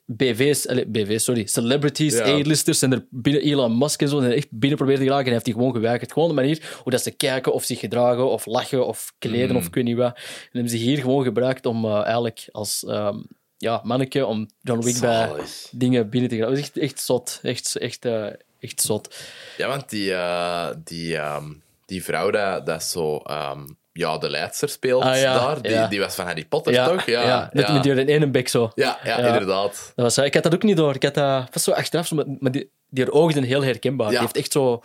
BV's, 0.07 0.67
allee, 0.67 0.87
BV's, 0.87 1.25
sorry, 1.25 1.47
celebrities, 1.47 2.15
Ja. 2.17 2.25
A-listers 2.27 2.79
zijn 2.79 2.93
er 2.93 3.07
binnen, 3.11 3.43
Elon 3.43 3.79
Musk 3.79 4.03
en 4.03 4.09
zo, 4.09 4.21
zijn 4.21 4.33
echt 4.33 4.51
binnen 4.51 4.77
proberen 4.79 5.01
te 5.01 5.07
geraken 5.07 5.27
en 5.27 5.33
heeft 5.33 5.45
die 5.45 5.55
gewoon 5.55 5.73
geweigerd. 5.73 6.13
Gewoon 6.13 6.29
de 6.29 6.35
manier 6.35 6.79
hoe 6.83 6.93
dat 6.93 7.03
ze 7.03 7.11
kijken, 7.11 7.53
of 7.53 7.65
zich 7.65 7.79
gedragen, 7.81 8.31
of 8.31 8.47
lachen, 8.47 8.87
of 8.87 9.13
kleden, 9.19 9.49
Mhm. 9.49 9.57
of 9.57 9.67
ik 9.67 9.75
weet 9.75 9.85
niet 9.85 9.97
wat. 9.97 10.15
En 10.17 10.23
hebben 10.53 10.71
ze 10.71 10.77
hier 10.77 10.99
gewoon 10.99 11.25
gebruikt 11.25 11.67
om 11.67 11.85
eh, 11.85 12.03
eigenlijk 12.03 12.49
als 12.53 12.85
ehm, 12.85 13.19
ja, 13.57 13.81
manneke, 13.85 14.27
om 14.27 14.49
John 14.61 14.85
Wick 14.85 15.01
bij 15.01 15.31
dingen 15.71 16.11
binnen 16.11 16.31
te 16.31 16.37
gaan. 16.37 16.49
Dat 16.49 16.59
is 16.59 16.63
echt, 16.65 16.77
echt 16.79 17.01
zot. 17.01 17.39
Echt, 17.43 17.77
echt, 17.77 18.05
eh, 18.05 18.27
echt 18.61 18.81
zot. 18.81 19.17
Ja, 19.57 19.69
want 19.69 19.91
die, 19.91 20.13
eh, 20.13 20.69
die, 20.85 21.17
ehm, 21.17 21.53
die 21.87 22.05
vrouw 22.05 22.31
dat, 22.31 22.67
dat 22.67 22.83
zo 22.83 23.17
ehm, 23.17 23.65
ja, 23.93 24.19
de 24.19 24.31
leidster 24.31 24.69
speelt 24.69 25.03
Ah, 25.03 25.21
ja, 25.21 25.35
daar, 25.35 25.63
die, 25.63 25.71
ja. 25.71 25.87
die 25.87 26.01
was 26.01 26.15
van 26.15 26.25
Harry 26.25 26.45
Potter, 26.45 26.73
Ja, 26.73 26.89
toch? 26.89 27.07
Ja, 27.07 27.23
ja. 27.23 27.51
met 27.53 27.83
die 27.83 28.05
ene 28.07 28.31
bek 28.31 28.49
zo. 28.49 28.71
ja, 28.75 28.99
ja, 29.05 29.17
inderdaad. 29.19 29.93
Dat 29.95 30.05
was, 30.05 30.27
ik 30.27 30.35
had 30.35 30.43
dat 30.43 30.55
ook 30.55 30.63
niet 30.63 30.77
door. 30.77 30.95
Ik 30.95 31.03
had 31.03 31.15
dat 31.15 31.49
was 31.53 31.65
zo 31.65 31.71
achteraf, 31.71 32.11
maar, 32.13 32.53
die, 32.53 32.71
die 32.89 33.05
haar 33.05 33.13
ogen 33.13 33.33
zijn 33.33 33.45
heel 33.45 33.63
herkenbaar. 33.65 34.09
Die 34.11 34.19
heeft 34.19 34.37
echt 34.37 34.53
zo 34.53 34.81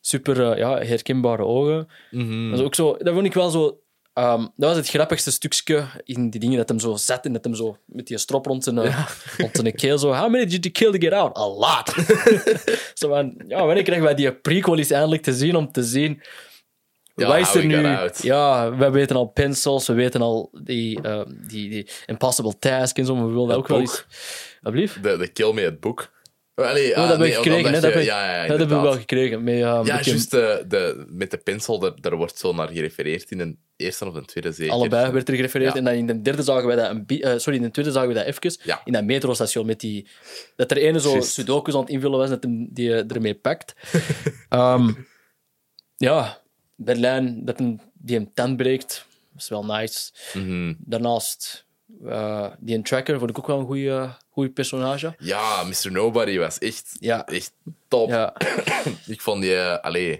super 0.00 0.50
eh, 0.50 0.58
ja, 0.58 0.78
herkenbare 0.78 1.44
ogen. 1.44 1.88
Mhm. 2.10 2.50
Dat, 2.50 2.58
is 2.58 2.64
ook 2.64 2.74
zo, 2.74 2.96
dat 2.98 3.14
vond 3.14 3.26
ik 3.26 3.34
wel 3.34 3.50
zo... 3.50 3.80
ehm, 4.12 4.40
dat 4.56 4.68
was 4.68 4.76
het 4.76 4.88
grappigste 4.88 5.30
stukje 5.30 5.84
in 6.04 6.30
die 6.30 6.40
dingen 6.40 6.56
dat 6.56 6.68
hem 6.68 6.78
zo 6.78 6.96
zat 6.96 7.24
en 7.24 7.32
dat 7.32 7.44
hem 7.44 7.54
zo 7.54 7.76
met 7.86 8.06
die 8.06 8.18
strop 8.18 8.46
rond 8.46 8.64
zijn, 8.64 8.78
eh, 8.78 9.06
rond 9.38 9.56
zijn 9.56 9.74
keel 9.74 9.98
zo... 9.98 10.12
How 10.12 10.30
many 10.30 10.46
did 10.46 10.64
you 10.64 10.70
kill 10.70 10.92
to 11.00 11.06
get 11.06 11.12
out? 11.12 11.36
A 11.38 11.46
lot! 11.46 11.94
zo 12.98 13.08
van, 13.08 13.34
ja, 13.48 13.64
wanneer 13.64 13.82
krijgen 13.82 14.04
wij 14.04 14.14
die 14.14 14.32
prequel 14.32 14.78
eens 14.78 14.90
eindelijk 14.90 15.22
te 15.22 15.32
zien 15.32 15.56
om 15.56 15.72
te 15.72 15.82
zien... 15.82 16.22
Ja, 17.14 17.44
got 17.44 17.62
nu? 17.62 18.08
Ja, 18.20 18.76
we 18.76 18.90
weten 18.90 19.16
al 19.16 19.26
pencils, 19.26 19.86
we 19.86 19.92
weten 19.92 20.20
al 20.20 20.50
die, 20.62 21.02
ehm, 21.02 21.32
die, 21.46 21.70
die 21.70 21.88
impossible 22.06 22.58
task 22.58 22.98
en 22.98 23.06
zo, 23.06 23.14
maar 23.14 23.26
we 23.26 23.32
willen 23.32 23.48
Het 23.48 23.56
ook 23.56 23.68
wel 23.68 23.80
eens... 23.80 24.06
Alsjeblieft? 24.62 25.02
De, 25.02 25.16
de 25.16 25.28
Kill 25.28 25.52
Me 25.52 25.60
het 25.60 25.80
boek. 25.80 26.10
Allee, 26.54 26.90
Oh, 26.90 26.96
ah, 26.96 27.00
dat 27.00 27.08
hebben 27.08 27.18
nee, 27.18 27.36
we 27.36 27.42
gekregen? 27.42 27.72
Dat, 27.72 28.58
hebben 28.58 28.68
we 28.68 28.82
wel 28.82 28.92
gekregen. 28.92 29.44
Met, 29.44 29.54
uh, 29.54 29.60
Ja, 29.60 29.82
juist 29.84 30.30
de, 30.30 30.64
de, 30.68 31.04
met 31.08 31.30
de 31.30 31.36
pinsel, 31.36 31.78
daar, 31.78 31.92
daar 32.00 32.16
wordt 32.16 32.38
zo 32.38 32.52
naar 32.52 32.68
gerefereerd 32.68 33.30
in 33.30 33.40
een 33.40 33.58
eerste 33.76 34.06
of 34.06 34.14
een 34.14 34.24
tweede 34.24 34.52
zeker. 34.52 34.72
allebei 34.72 35.12
werd 35.12 35.28
er 35.28 35.34
gerefereerd. 35.34 35.72
Ja. 35.72 35.78
En 35.78 35.84
dan 35.84 35.94
in 35.94 36.06
de 36.06 36.22
derde 36.22 36.42
zagen 36.42 36.66
wij 36.66 36.76
dat... 36.76 36.90
Een, 36.90 37.20
eh, 37.20 37.38
sorry, 37.38 37.58
in 37.58 37.64
de 37.64 37.70
tweede 37.70 37.92
zagen 37.92 38.08
we 38.08 38.14
dat 38.14 38.24
even. 38.24 38.56
Ja. 38.64 38.80
In 38.84 38.92
dat 38.92 39.04
metrostation 39.04 39.66
met 39.66 39.80
die... 39.80 40.08
Dat 40.56 40.70
er 40.70 40.76
ene 40.76 41.00
zo 41.00 41.20
sudokus 41.20 41.74
aan 41.74 41.80
het 41.80 41.90
invullen 41.90 42.18
was, 42.18 42.28
dat 42.28 42.42
hem 42.42 42.68
die 42.70 42.94
eh, 42.94 43.14
ermee 43.14 43.34
pakt. 43.34 43.74
Ehm, 44.48 44.90
ja, 45.96 46.41
Berlijn, 46.84 47.44
dat 47.44 47.58
hem, 47.58 47.80
die 47.92 48.16
hem 48.16 48.30
tent 48.34 48.56
breekt. 48.56 49.06
Dat 49.32 49.42
is 49.42 49.48
wel 49.48 49.64
nice. 49.64 50.10
Mhm. 50.32 50.74
Daarnaast... 50.78 51.64
eh, 52.06 52.46
die 52.58 52.74
een 52.76 52.82
tracker 52.82 53.18
vond 53.18 53.30
ik 53.30 53.38
ook 53.38 53.46
wel 53.46 53.58
een 53.58 53.66
goede 53.66 54.16
goede 54.30 54.50
personage. 54.50 55.14
Ja, 55.18 55.62
Mr. 55.64 55.92
Nobody 55.92 56.38
was 56.38 56.58
echt, 56.58 56.96
Ja. 57.00 57.26
echt 57.26 57.52
top. 57.88 58.08
Ja, 58.08 58.34
Ik 59.06 59.20
vond 59.20 59.42
die... 59.42 59.58
allee, 59.60 60.18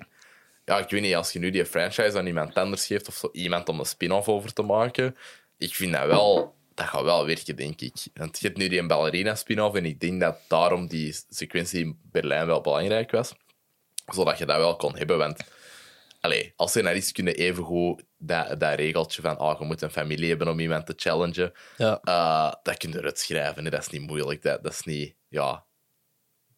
ja, 0.64 0.78
ik 0.78 0.90
weet 0.90 1.00
niet, 1.02 1.14
als 1.14 1.32
je 1.32 1.38
nu 1.38 1.50
die 1.50 1.66
franchise 1.66 2.18
aan 2.18 2.26
iemand 2.26 2.54
anders 2.54 2.86
geeft 2.86 3.08
of 3.08 3.14
zo 3.14 3.28
iemand 3.32 3.68
om 3.68 3.78
een 3.78 3.86
spin-off 3.86 4.28
over 4.28 4.52
te 4.52 4.62
maken, 4.62 5.16
ik 5.58 5.74
vind 5.74 5.92
dat 5.92 6.06
wel... 6.06 6.54
Dat 6.74 6.86
gaat 6.86 7.02
wel 7.02 7.26
werken, 7.26 7.56
denk 7.56 7.80
ik. 7.80 7.94
Want 8.14 8.38
je 8.40 8.46
hebt 8.46 8.58
nu 8.58 8.68
die 8.68 8.78
een 8.78 8.86
ballerina 8.86 9.34
spin-off 9.34 9.76
en 9.76 9.84
ik 9.84 10.00
denk 10.00 10.20
dat 10.20 10.36
daarom 10.48 10.86
die 10.86 11.16
sequentie 11.30 11.80
in 11.80 11.98
Berlijn 12.12 12.46
wel 12.46 12.60
belangrijk 12.60 13.10
was. 13.10 13.32
Zodat 14.12 14.38
je 14.38 14.46
dat 14.46 14.56
wel 14.56 14.76
kon 14.76 14.96
hebben, 14.96 15.18
want... 15.18 15.40
Allee, 16.22 16.52
als 16.56 16.70
scenarist 16.70 17.12
kunnen 17.12 17.34
evengoed 17.34 18.02
dat, 18.18 18.60
dat 18.60 18.74
regeltje 18.74 19.22
van 19.22 19.38
oh, 19.38 19.58
je 19.58 19.64
moet 19.64 19.82
een 19.82 19.90
familie 19.90 20.28
hebben 20.28 20.48
om 20.48 20.60
iemand 20.60 20.86
te 20.86 20.92
challengen, 20.96 21.52
ja. 21.76 22.00
eh, 22.02 22.52
dat 22.62 22.76
kun 22.76 22.90
je 22.90 22.98
eruit 22.98 23.18
schrijven. 23.18 23.64
hè. 23.64 23.70
Dat 23.70 23.80
is 23.80 23.88
niet 23.88 24.06
moeilijk. 24.06 24.42
Dat, 24.42 24.62
dat 24.62 24.72
is 24.72 24.82
niet... 24.82 25.14
Ja, 25.28 25.64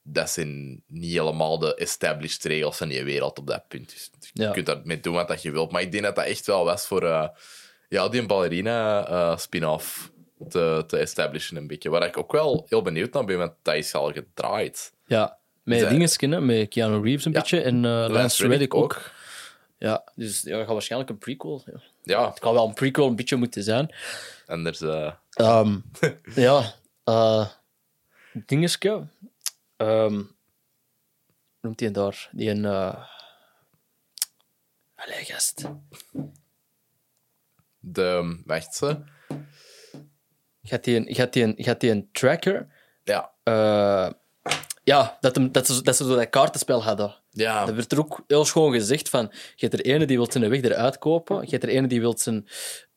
dat 0.03 0.31
zijn 0.31 0.83
niet 0.87 1.13
helemaal 1.13 1.59
de 1.59 1.75
established 1.75 2.45
regels 2.45 2.77
van 2.77 2.89
die 2.89 3.05
wereld 3.05 3.39
op 3.39 3.47
dat 3.47 3.69
punt. 3.69 3.89
Dus 3.89 4.11
je 4.33 4.43
Ja. 4.43 4.51
kunt 4.51 4.67
daarmee 4.67 5.01
doen 5.01 5.15
wat 5.15 5.29
dat 5.29 5.43
je 5.43 5.51
wilt. 5.51 5.73
Maar 5.73 5.83
ik 5.83 5.93
denk 5.93 6.05
dat 6.05 6.17
dat 6.17 6.25
echt 6.25 6.47
wel 6.47 6.65
was 6.65 6.87
voor 6.87 7.03
eh, 7.03 7.29
ja, 7.89 8.09
die 8.09 8.27
ballerina 8.27 9.07
eh, 9.07 9.37
spin-off 9.37 10.11
te, 10.49 10.85
te 10.87 10.97
establishen 10.99 11.57
een 11.57 11.67
beetje. 11.67 11.91
Waar 11.91 12.07
ik 12.07 12.17
ook 12.19 12.33
wel 12.33 12.67
heel 12.69 12.83
benieuwd 12.83 13.13
naar 13.13 13.25
ben, 13.25 13.39
want 13.39 13.53
dat 13.63 13.75
is 13.75 13.95
al 13.95 14.13
gedraaid. 14.13 14.93
ja. 15.07 15.39
Met 15.63 15.89
dingen 15.89 16.17
kennen, 16.17 16.47
met 16.47 16.69
Keanu 16.69 17.03
Reeves 17.03 17.25
een 17.25 17.33
Ja. 17.33 17.39
beetje 17.39 17.61
en 17.61 17.81
Lance 17.81 18.13
Lance 18.13 18.47
Reddick 18.47 18.75
ook. 18.75 19.11
Ja, 19.85 20.05
dus 20.15 20.43
ja, 20.43 20.51
dat 20.57 20.65
gaat 20.65 20.73
waarschijnlijk 20.73 21.11
een 21.11 21.19
prequel. 21.19 21.63
Ja. 21.67 21.81
Ja, 22.03 22.29
Het 22.29 22.39
kan 22.39 22.55
wel 22.55 22.69
een 22.69 22.75
prequel 22.75 23.07
een 23.07 23.17
beetje 23.17 23.37
moeten 23.37 23.63
zijn. 23.63 23.95
en 24.47 24.67
er 24.67 24.73
is... 24.73 24.81
eh, 24.81 25.13
Ehm, 25.31 25.79
ja, 26.47 26.75
eh 27.05 27.49
dingetje. 28.33 29.07
Ehm, 29.77 30.15
hoe 30.15 30.27
noemt 31.61 31.81
hij 31.81 31.91
daar? 31.91 32.29
Die 32.33 32.51
een. 32.51 32.65
eh 32.65 33.05
Allee, 34.95 35.25
gast. 35.25 35.65
de... 37.79 38.41
Wacht, 38.47 38.75
ze. 38.75 39.03
Gaat 40.63 40.85
die 40.85 40.97
een, 40.97 41.15
gaat 41.15 41.33
die 41.33 41.43
een, 41.43 41.55
gaat 41.57 41.81
die 41.81 41.91
een 41.91 42.09
tracker? 42.13 42.69
Ja. 43.03 43.33
eh, 43.43 44.11
ja, 44.85 45.17
dat, 45.21 45.35
hem, 45.35 45.53
dat, 45.53 45.67
ze, 45.67 45.83
dat 45.83 45.97
ze 45.97 46.05
zo 46.05 46.15
dat 46.17 46.31
kaartenspel 46.31 46.83
hadden. 46.85 47.15
Ja. 47.31 47.65
Dat 47.65 47.75
werd 47.75 47.93
er 47.93 47.99
ook 47.99 48.25
heel 48.27 48.45
schoon 48.45 48.73
gezegd 48.73 49.09
van... 49.09 49.31
Je 49.55 49.67
hebt 49.69 49.73
er 49.73 49.93
ene 49.93 50.07
die 50.07 50.17
wil 50.17 50.31
zijn 50.31 50.49
weg 50.49 50.61
eruit 50.63 50.99
kopen. 50.99 51.41
Je 51.45 51.51
hebt 51.51 51.63
er 51.63 51.69
ene 51.69 51.87
die 51.87 52.01
wil 52.01 52.19
zijn... 52.19 52.47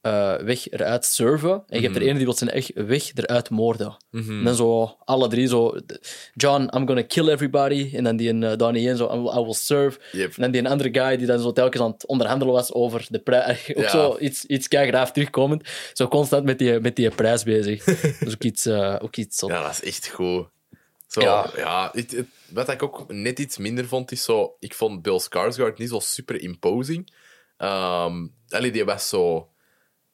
eh, 0.01 0.35
weg 0.35 0.69
eruit 0.69 1.05
serven. 1.05 1.51
En 1.67 1.77
je 1.77 1.83
hebt 1.83 1.95
er 1.95 2.01
Mhm. 2.01 2.09
ene 2.09 2.17
die 2.17 2.25
wil 2.25 2.35
zijn 2.35 2.49
echt 2.49 2.71
weg 2.73 3.11
eruit 3.15 3.49
moorden. 3.49 3.97
En 4.11 4.43
dan 4.43 4.55
zo, 4.55 4.95
alle 5.05 5.27
drie 5.27 5.47
zo... 5.47 5.75
John, 6.33 6.61
I'm 6.61 6.87
gonna 6.87 7.01
kill 7.01 7.29
everybody. 7.29 7.91
En 7.95 8.03
dan 8.03 8.15
die 8.15 8.33
uh, 8.33 8.55
Donnie 8.55 8.81
Yen 8.83 8.97
zo, 8.97 9.05
I 9.13 9.19
will, 9.19 9.31
I 9.39 9.43
will 9.43 9.53
serve. 9.53 9.99
Yep. 10.11 10.35
En 10.35 10.41
dan 10.41 10.51
die 10.51 10.61
een 10.61 10.67
andere 10.67 10.89
guy 10.93 11.17
die 11.17 11.27
dan 11.27 11.39
zo 11.39 11.51
telkens 11.51 11.83
aan 11.83 11.91
het 11.91 12.05
onderhandelen 12.05 12.53
was 12.53 12.73
over 12.73 13.05
de 13.09 13.19
prijs. 13.19 13.69
Ook 13.75 13.83
Ja. 13.83 13.89
zo 13.89 14.17
iets, 14.19 14.45
iets 14.45 14.67
graaf 14.69 15.11
terugkomend. 15.11 15.69
Zo 15.93 16.07
constant 16.07 16.43
met 16.43 16.59
die, 16.59 16.79
met 16.79 16.95
die 16.95 17.09
prijs 17.09 17.43
bezig. 17.43 17.83
dat 18.19 18.27
is 18.27 18.33
ook 18.33 18.43
iets, 18.43 18.65
eh, 18.65 18.95
ook 19.01 19.15
iets 19.15 19.37
zot. 19.37 19.49
Ja, 19.49 19.61
dat 19.63 19.71
is 19.71 19.83
echt 19.83 20.07
goed. 20.07 20.47
Zo, 21.21 21.27
ja, 21.27 21.49
Ja. 21.55 21.89
het, 21.93 22.11
het- 22.11 22.27
wat 22.53 22.69
ik 22.69 22.83
ook 22.83 23.11
net 23.11 23.39
iets 23.39 23.57
minder 23.57 23.87
vond, 23.87 24.11
is 24.11 24.23
zo... 24.23 24.55
Ik 24.59 24.73
vond 24.73 25.01
Bill 25.01 25.19
Skarsgård 25.19 25.77
niet 25.77 25.89
zo 25.89 25.99
super 25.99 26.41
imposing. 26.41 27.13
Ehm 27.57 28.27
allee, 28.49 28.71
die 28.71 28.85
was 28.85 29.09
zo... 29.09 29.49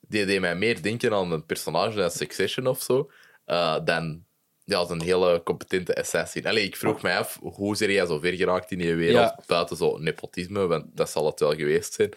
Die 0.08 0.26
deed 0.26 0.40
mij 0.40 0.56
meer 0.56 0.82
denken 0.82 1.14
aan 1.14 1.32
een 1.32 1.46
personage 1.46 2.02
uit 2.02 2.14
Succession 2.14 2.68
of 2.68 2.82
zo, 2.82 3.12
eh, 3.46 3.78
dan 3.86 4.26
ja, 4.66 4.78
als 4.78 4.90
een 4.90 5.02
hele 5.02 5.42
competente 5.44 5.96
assassin. 5.96 6.48
Allee, 6.48 6.64
ik 6.66 6.76
vroeg 6.76 7.02
mij 7.02 7.18
af, 7.18 7.40
hoe 7.42 7.74
is 7.74 7.80
hij 7.80 8.06
zo 8.06 8.20
ver 8.20 8.34
geraakt 8.34 8.72
in 8.72 8.78
die 8.78 8.96
wereld, 8.96 9.30
Ja. 9.38 9.40
buiten 9.48 9.78
zo 9.78 9.98
nepotisme, 9.98 10.68
want 10.68 10.86
dat 10.98 11.10
zal 11.10 11.26
het 11.26 11.40
wel 11.40 11.56
geweest 11.56 11.94
zijn. 11.94 12.12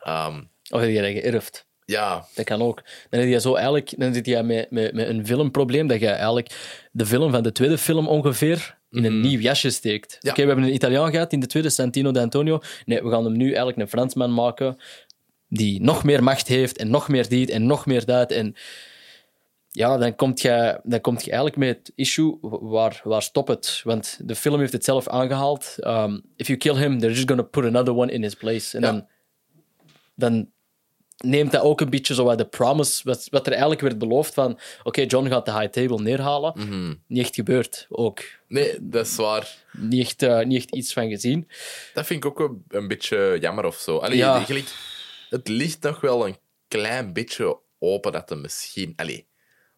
Ehm, 0.00 0.42
Of 0.70 0.80
heb 0.80 0.90
je 0.90 1.00
dat 1.02 1.22
geërfd? 1.22 1.66
Ja, 1.90 2.26
Dat 2.34 2.44
kan 2.44 2.62
ook. 2.62 2.82
Dan, 3.10 3.20
heb 3.20 3.28
je 3.28 3.40
zo 3.40 3.54
eigenlijk, 3.54 3.94
dan 3.98 4.14
zit 4.14 4.26
je 4.26 4.42
met, 4.42 4.70
met, 4.70 4.92
met 4.92 5.08
een 5.08 5.26
filmprobleem 5.26 5.86
dat 5.86 6.00
je 6.00 6.08
eigenlijk 6.08 6.78
de 6.92 7.06
film 7.06 7.30
van 7.30 7.42
de 7.42 7.52
tweede 7.52 7.78
film 7.78 8.08
ongeveer 8.08 8.76
in 8.90 9.04
een 9.04 9.20
nieuw 9.20 9.38
jasje 9.40 9.70
steekt. 9.70 10.16
Ja. 10.20 10.30
Oké, 10.30 10.40
we 10.40 10.46
hebben 10.46 10.66
een 10.66 10.74
Italiaan 10.74 11.10
gehad 11.10 11.32
in 11.32 11.40
de 11.40 11.46
tweede, 11.46 11.70
Santino 11.70 12.10
D'Antonio. 12.10 12.60
Nee, 12.84 13.02
we 13.02 13.10
gaan 13.10 13.24
hem 13.24 13.36
nu 13.36 13.46
eigenlijk 13.46 13.78
een 13.78 13.88
Fransman 13.88 14.34
maken 14.34 14.76
die 15.48 15.80
nog 15.82 16.04
meer 16.04 16.22
macht 16.22 16.48
heeft 16.48 16.78
en 16.78 16.90
nog 16.90 17.08
meer 17.08 17.28
dit 17.28 17.50
en 17.50 17.66
nog 17.66 17.86
meer 17.86 18.04
dat. 18.04 18.30
En 18.30 18.54
ja, 19.70 19.96
dan 19.96 20.14
kom 20.14 20.32
je, 20.34 20.80
dan 20.82 21.00
komt 21.00 21.24
je 21.24 21.30
eigenlijk 21.30 21.58
met 21.60 21.68
het 21.78 21.92
issue, 21.94 22.38
waar, 22.40 23.00
waar 23.04 23.22
stopt 23.22 23.48
het? 23.48 23.80
Want 23.84 24.20
de 24.22 24.34
film 24.34 24.60
heeft 24.60 24.72
het 24.72 24.84
zelf 24.84 25.08
aangehaald. 25.08 25.74
Um, 25.80 26.22
if 26.36 26.46
you 26.46 26.58
kill 26.58 26.76
him, 26.76 26.98
they're 26.98 27.14
just 27.14 27.28
gonna 27.28 27.42
put 27.42 27.64
another 27.64 27.94
one 27.94 28.12
in 28.12 28.22
his 28.22 28.34
place. 28.34 28.76
En 28.76 28.82
Ja. 28.82 28.90
dan, 28.90 29.06
dan 30.14 30.50
neemt 31.24 31.52
dat 31.52 31.62
ook 31.62 31.80
een 31.80 31.90
beetje 31.90 32.14
zo 32.14 32.24
wat 32.24 32.38
de 32.38 32.44
promise, 32.46 33.00
wat, 33.04 33.26
wat 33.30 33.44
er 33.46 33.50
eigenlijk 33.52 33.80
werd 33.80 33.98
beloofd 33.98 34.34
van 34.34 34.58
oké, 34.82 35.00
John 35.02 35.28
gaat 35.28 35.44
de 35.46 35.52
high 35.52 35.70
table 35.70 36.02
neerhalen. 36.02 36.52
Mhm. 36.56 36.94
Niet 37.06 37.22
echt 37.24 37.34
gebeurd, 37.34 37.86
ook. 37.88 38.20
nee, 38.48 38.76
dat 38.80 39.06
is 39.06 39.16
waar. 39.16 39.56
Niet 39.72 40.04
echt, 40.06 40.22
eh, 40.22 40.40
niet 40.44 40.56
echt 40.58 40.74
iets 40.74 40.92
van 40.92 41.08
gezien. 41.08 41.48
Dat 41.94 42.06
vind 42.06 42.24
ik 42.24 42.30
ook 42.30 42.40
een, 42.48 42.64
een 42.68 42.88
beetje 42.88 43.36
jammer 43.40 43.64
of 43.64 43.76
zo. 43.76 43.96
Allee, 43.96 44.16
Ja. 44.16 44.34
eigenlijk, 44.34 44.68
het 45.30 45.48
ligt 45.48 45.82
nog 45.82 46.00
wel 46.00 46.26
een 46.26 46.36
klein 46.68 47.12
beetje 47.12 47.58
open 47.78 48.12
dat 48.12 48.30
er 48.30 48.38
misschien... 48.38 48.92
Allee, 48.96 49.26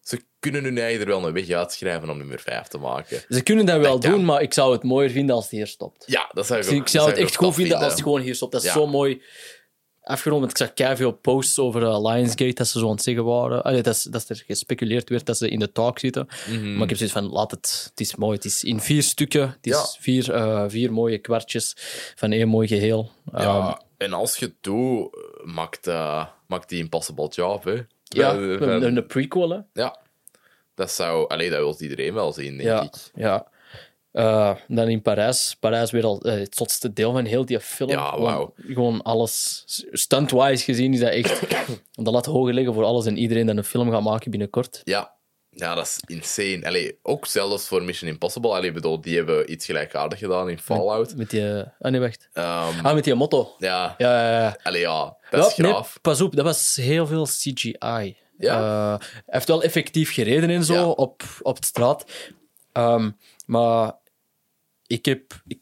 ze 0.01 0.21
kunnen 0.39 0.63
hun 0.63 0.77
eigen 0.77 1.01
er 1.01 1.07
wel 1.07 1.25
een 1.27 1.33
weg 1.33 1.49
uitschrijven 1.49 2.09
om 2.09 2.17
nummer 2.17 2.39
5 2.39 2.67
te 2.67 2.77
maken. 2.77 3.21
Ze 3.29 3.41
kunnen 3.43 3.65
dat 3.65 3.79
wel 3.79 3.91
Dat 3.91 4.01
kan. 4.03 4.11
doen, 4.11 4.25
maar 4.25 4.41
ik 4.41 4.53
zou 4.53 4.73
het 4.73 4.83
mooier 4.83 5.09
vinden 5.11 5.35
als 5.35 5.43
het 5.43 5.53
hier 5.53 5.67
stopt. 5.67 6.03
Ja, 6.07 6.29
dat 6.33 6.45
zou 6.45 6.59
ik 6.59 6.65
ook 6.67 6.73
ik 6.73 6.87
zou 6.87 7.09
het 7.09 7.17
echt 7.17 7.35
goed 7.35 7.53
vinden 7.53 7.77
als 7.77 7.91
het 7.93 8.01
gewoon 8.01 8.21
hier 8.21 8.35
stopt. 8.35 8.51
Dat 8.51 8.61
is 8.61 8.67
Ja. 8.67 8.73
zo 8.73 8.87
mooi 8.87 9.21
afgerond. 10.03 10.39
Want 10.39 10.51
ik 10.51 10.57
zag 10.57 10.73
kei 10.73 10.95
veel 10.95 11.11
posts 11.11 11.59
over 11.59 11.83
eh, 11.83 12.01
Lionsgate 12.11 12.53
dat 12.53 12.67
ze 12.67 12.79
zo 12.79 12.85
aan 12.85 12.91
het 12.91 13.03
zeggen 13.03 13.23
waren. 13.23 13.63
Allee, 13.63 13.81
dat, 13.81 13.95
is- 13.95 14.03
dat 14.03 14.29
er 14.29 14.43
gespeculeerd 14.47 15.09
werd 15.09 15.25
dat 15.25 15.37
ze 15.37 15.49
in 15.49 15.59
de 15.59 15.71
talk 15.71 15.99
zitten. 15.99 16.27
Mhm. 16.49 16.73
Maar 16.73 16.83
ik 16.83 16.89
heb 16.89 16.97
zoiets 16.97 17.15
van, 17.15 17.29
laat 17.29 17.51
het. 17.51 17.87
Het 17.89 17.99
is 17.99 18.15
mooi. 18.15 18.35
Het 18.35 18.45
is 18.45 18.63
in 18.63 18.79
vier 18.79 19.03
stukken. 19.03 19.41
Het 19.47 19.57
is 19.67 19.71
Ja. 19.73 19.85
vier, 19.99 20.33
eh, 20.33 20.63
vier 20.67 20.93
mooie 20.93 21.17
kwartjes 21.17 21.73
van 22.15 22.31
één 22.31 22.47
mooi 22.47 22.67
geheel. 22.67 23.11
Ehm, 23.33 23.41
Ja, 23.43 23.81
en 23.97 24.13
als 24.13 24.37
je 24.37 24.45
het 24.45 24.55
doet, 24.61 25.15
eh, 25.15 25.53
maakt, 25.53 25.85
maakt 26.47 26.69
die 26.69 26.79
Impossible 26.79 27.27
Job, 27.27 27.63
hè. 27.63 27.81
ja, 28.03 28.33
een, 28.33 29.05
prequel, 29.07 29.49
hè. 29.49 29.59
ja. 29.73 29.99
Dat 30.75 30.91
zou... 30.91 31.27
Allee, 31.27 31.49
dat 31.49 31.59
wil 31.59 31.75
iedereen 31.79 32.13
wel 32.13 32.33
zien, 32.33 32.51
denk 32.57 32.61
Ja, 32.69 32.81
ik. 32.81 32.93
ja. 33.15 33.47
Eh, 34.11 34.55
dan 34.67 34.87
in 34.87 35.01
Parijs. 35.01 35.55
Parijs 35.59 35.91
weer 35.91 36.03
al 36.03 36.21
eh, 36.21 36.39
het 36.39 36.55
zotste 36.55 36.93
deel 36.93 37.11
van 37.11 37.25
heel 37.25 37.45
die 37.45 37.59
film. 37.59 37.89
Ja, 37.89 38.09
Gewoon- 38.09 38.21
wauw. 38.23 38.53
Gewoon 38.57 39.01
alles. 39.01 39.63
Stunt-wise 39.91 40.63
gezien 40.63 40.93
is 40.93 40.99
dat 40.99 41.09
echt 41.09 41.39
de 41.91 42.11
lat 42.11 42.25
hoog 42.25 42.49
liggen 42.51 42.73
voor 42.73 42.83
alles 42.83 43.05
en 43.05 43.17
iedereen 43.17 43.45
dat 43.45 43.57
een 43.57 43.63
film 43.63 43.91
gaat 43.91 44.01
maken 44.03 44.31
binnenkort. 44.31 44.81
Ja. 44.83 45.13
Ja, 45.53 45.75
dat 45.75 45.85
is 45.85 45.99
insane. 46.05 46.65
Allee, 46.65 46.99
ook 47.03 47.25
zelfs 47.25 47.67
voor 47.67 47.83
Mission 47.83 48.09
Impossible. 48.09 48.49
Allee, 48.51 48.71
bedoel, 48.71 49.01
die 49.01 49.15
hebben 49.15 49.51
iets 49.51 49.65
gelijkaardigs 49.65 50.21
gedaan 50.21 50.49
in 50.49 50.59
Fallout. 50.59 51.15
Met 51.15 51.29
die... 51.29 51.53
eh, 51.59 51.67
Ah, 51.79 51.91
nee, 51.91 51.99
wacht. 51.99 52.29
Ehm, 52.33 52.85
Ah, 52.85 52.93
met 52.93 53.03
die 53.03 53.15
motto. 53.15 53.55
ja. 53.57 53.95
Ja, 53.97 54.21
ja, 54.31 54.39
ja. 54.41 54.57
Allee, 54.63 54.81
ja, 54.81 55.17
dat 55.29 55.47
is 55.51 55.55
nee, 55.57 55.71
graaf. 55.71 55.97
pas 56.01 56.21
op, 56.21 56.35
dat 56.35 56.45
was 56.45 56.75
heel 56.75 57.07
veel 57.07 57.25
CGI. 57.25 58.17
Ja? 58.37 58.97
Hij 58.97 59.07
heeft 59.25 59.47
wel 59.47 59.63
effectief 59.63 60.13
gereden 60.13 60.49
en 60.49 60.63
zo 60.63 60.73
Ja. 60.73 60.87
op, 60.89 61.23
op 61.41 61.59
de 61.59 61.65
straat. 61.65 62.05
Ehm, 62.71 63.11
maar 63.45 63.93
ik 64.91 65.05
heb... 65.05 65.41
ik- 65.47 65.59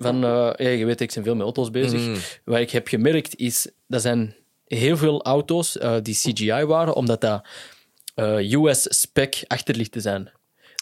van, 0.00 0.24
eh, 0.24 0.50
ja, 0.56 0.68
je 0.68 0.84
weet, 0.84 1.00
ik 1.00 1.12
ben 1.14 1.22
veel 1.24 1.34
met 1.34 1.42
auto's 1.44 1.70
bezig. 1.70 2.00
Mhm. 2.00 2.16
Wat 2.44 2.58
ik 2.58 2.70
heb 2.70 2.88
gemerkt 2.88 3.36
is, 3.36 3.70
dat 3.86 4.02
zijn 4.02 4.34
heel 4.66 4.96
veel 4.96 5.22
auto's 5.22 5.78
eh, 5.78 5.96
die 6.02 6.14
CGI 6.14 6.64
waren, 6.64 6.94
omdat 6.94 7.20
dat 7.20 7.46
eh, 8.14 8.52
US-spec 8.52 9.44
achterlichten 9.46 10.00
zijn. 10.00 10.30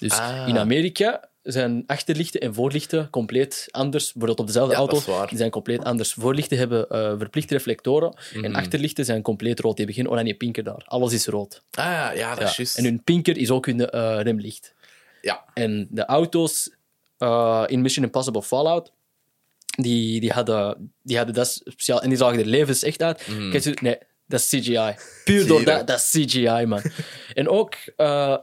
Dus 0.01 0.13
Ah. 0.13 0.49
in 0.49 0.59
Amerika 0.59 1.29
zijn 1.43 1.83
achterlichten 1.87 2.41
en 2.41 2.55
voorlichten 2.55 3.11
compleet 3.11 3.69
anders. 3.71 4.05
Bijvoorbeeld 4.05 4.39
op 4.41 4.47
dezelfde 4.47 4.73
Ja, 4.73 4.79
auto's, 4.79 5.05
die 5.29 5.39
zijn 5.39 5.51
compleet 5.51 5.85
anders. 5.85 6.13
Voorlichten 6.13 6.59
hebben 6.59 6.87
verplichte 7.19 7.55
reflectoren 7.55 8.15
Mhm. 8.35 8.45
en 8.45 8.55
achterlichten 8.55 9.05
zijn 9.05 9.23
compleet 9.23 9.61
rood. 9.61 9.77
Die 9.77 9.93
geen 9.93 10.11
oranje 10.11 10.35
pinker 10.35 10.65
daar. 10.65 10.83
Alles 10.87 11.13
is 11.13 11.27
rood. 11.27 11.63
Ah 11.71 11.85
ja, 12.15 12.31
dat 12.31 12.39
Ja. 12.39 12.45
is 12.49 12.57
juist. 12.57 12.79
En 12.79 12.85
hun 12.85 13.03
pinker 13.05 13.37
is 13.37 13.51
ook 13.51 13.67
hun 13.67 13.91
eh, 13.91 14.19
remlicht. 14.23 14.75
Ja. 15.21 15.45
En 15.55 15.87
de 15.91 16.05
auto's 16.05 16.71
eh, 17.19 17.65
in 17.67 17.81
Mission 17.81 18.05
Impossible 18.05 18.43
Fallout, 18.43 18.93
die, 19.81 20.21
die, 20.21 20.31
hadden, 20.33 20.93
die 21.03 21.17
hadden 21.17 21.35
dat 21.35 21.61
speciaal. 21.65 22.03
En 22.03 22.09
die 22.09 22.19
zagen 22.19 22.39
er 22.39 22.47
levens 22.47 22.83
echt 22.83 23.03
uit. 23.03 23.23
Kijk, 23.51 23.63
zo- 23.63 23.73
nee, 23.83 23.99
dat 24.27 24.41
is 24.41 24.49
CGI. 24.49 24.95
Puur 25.25 25.47
door 25.47 25.59
je 25.61 25.65
dat, 25.65 25.87
dat? 25.87 25.99
is 25.99 26.11
CGI, 26.11 26.65
man. 26.67 26.83
en 27.35 27.49
ook, 27.49 27.75
eh, 27.97 28.37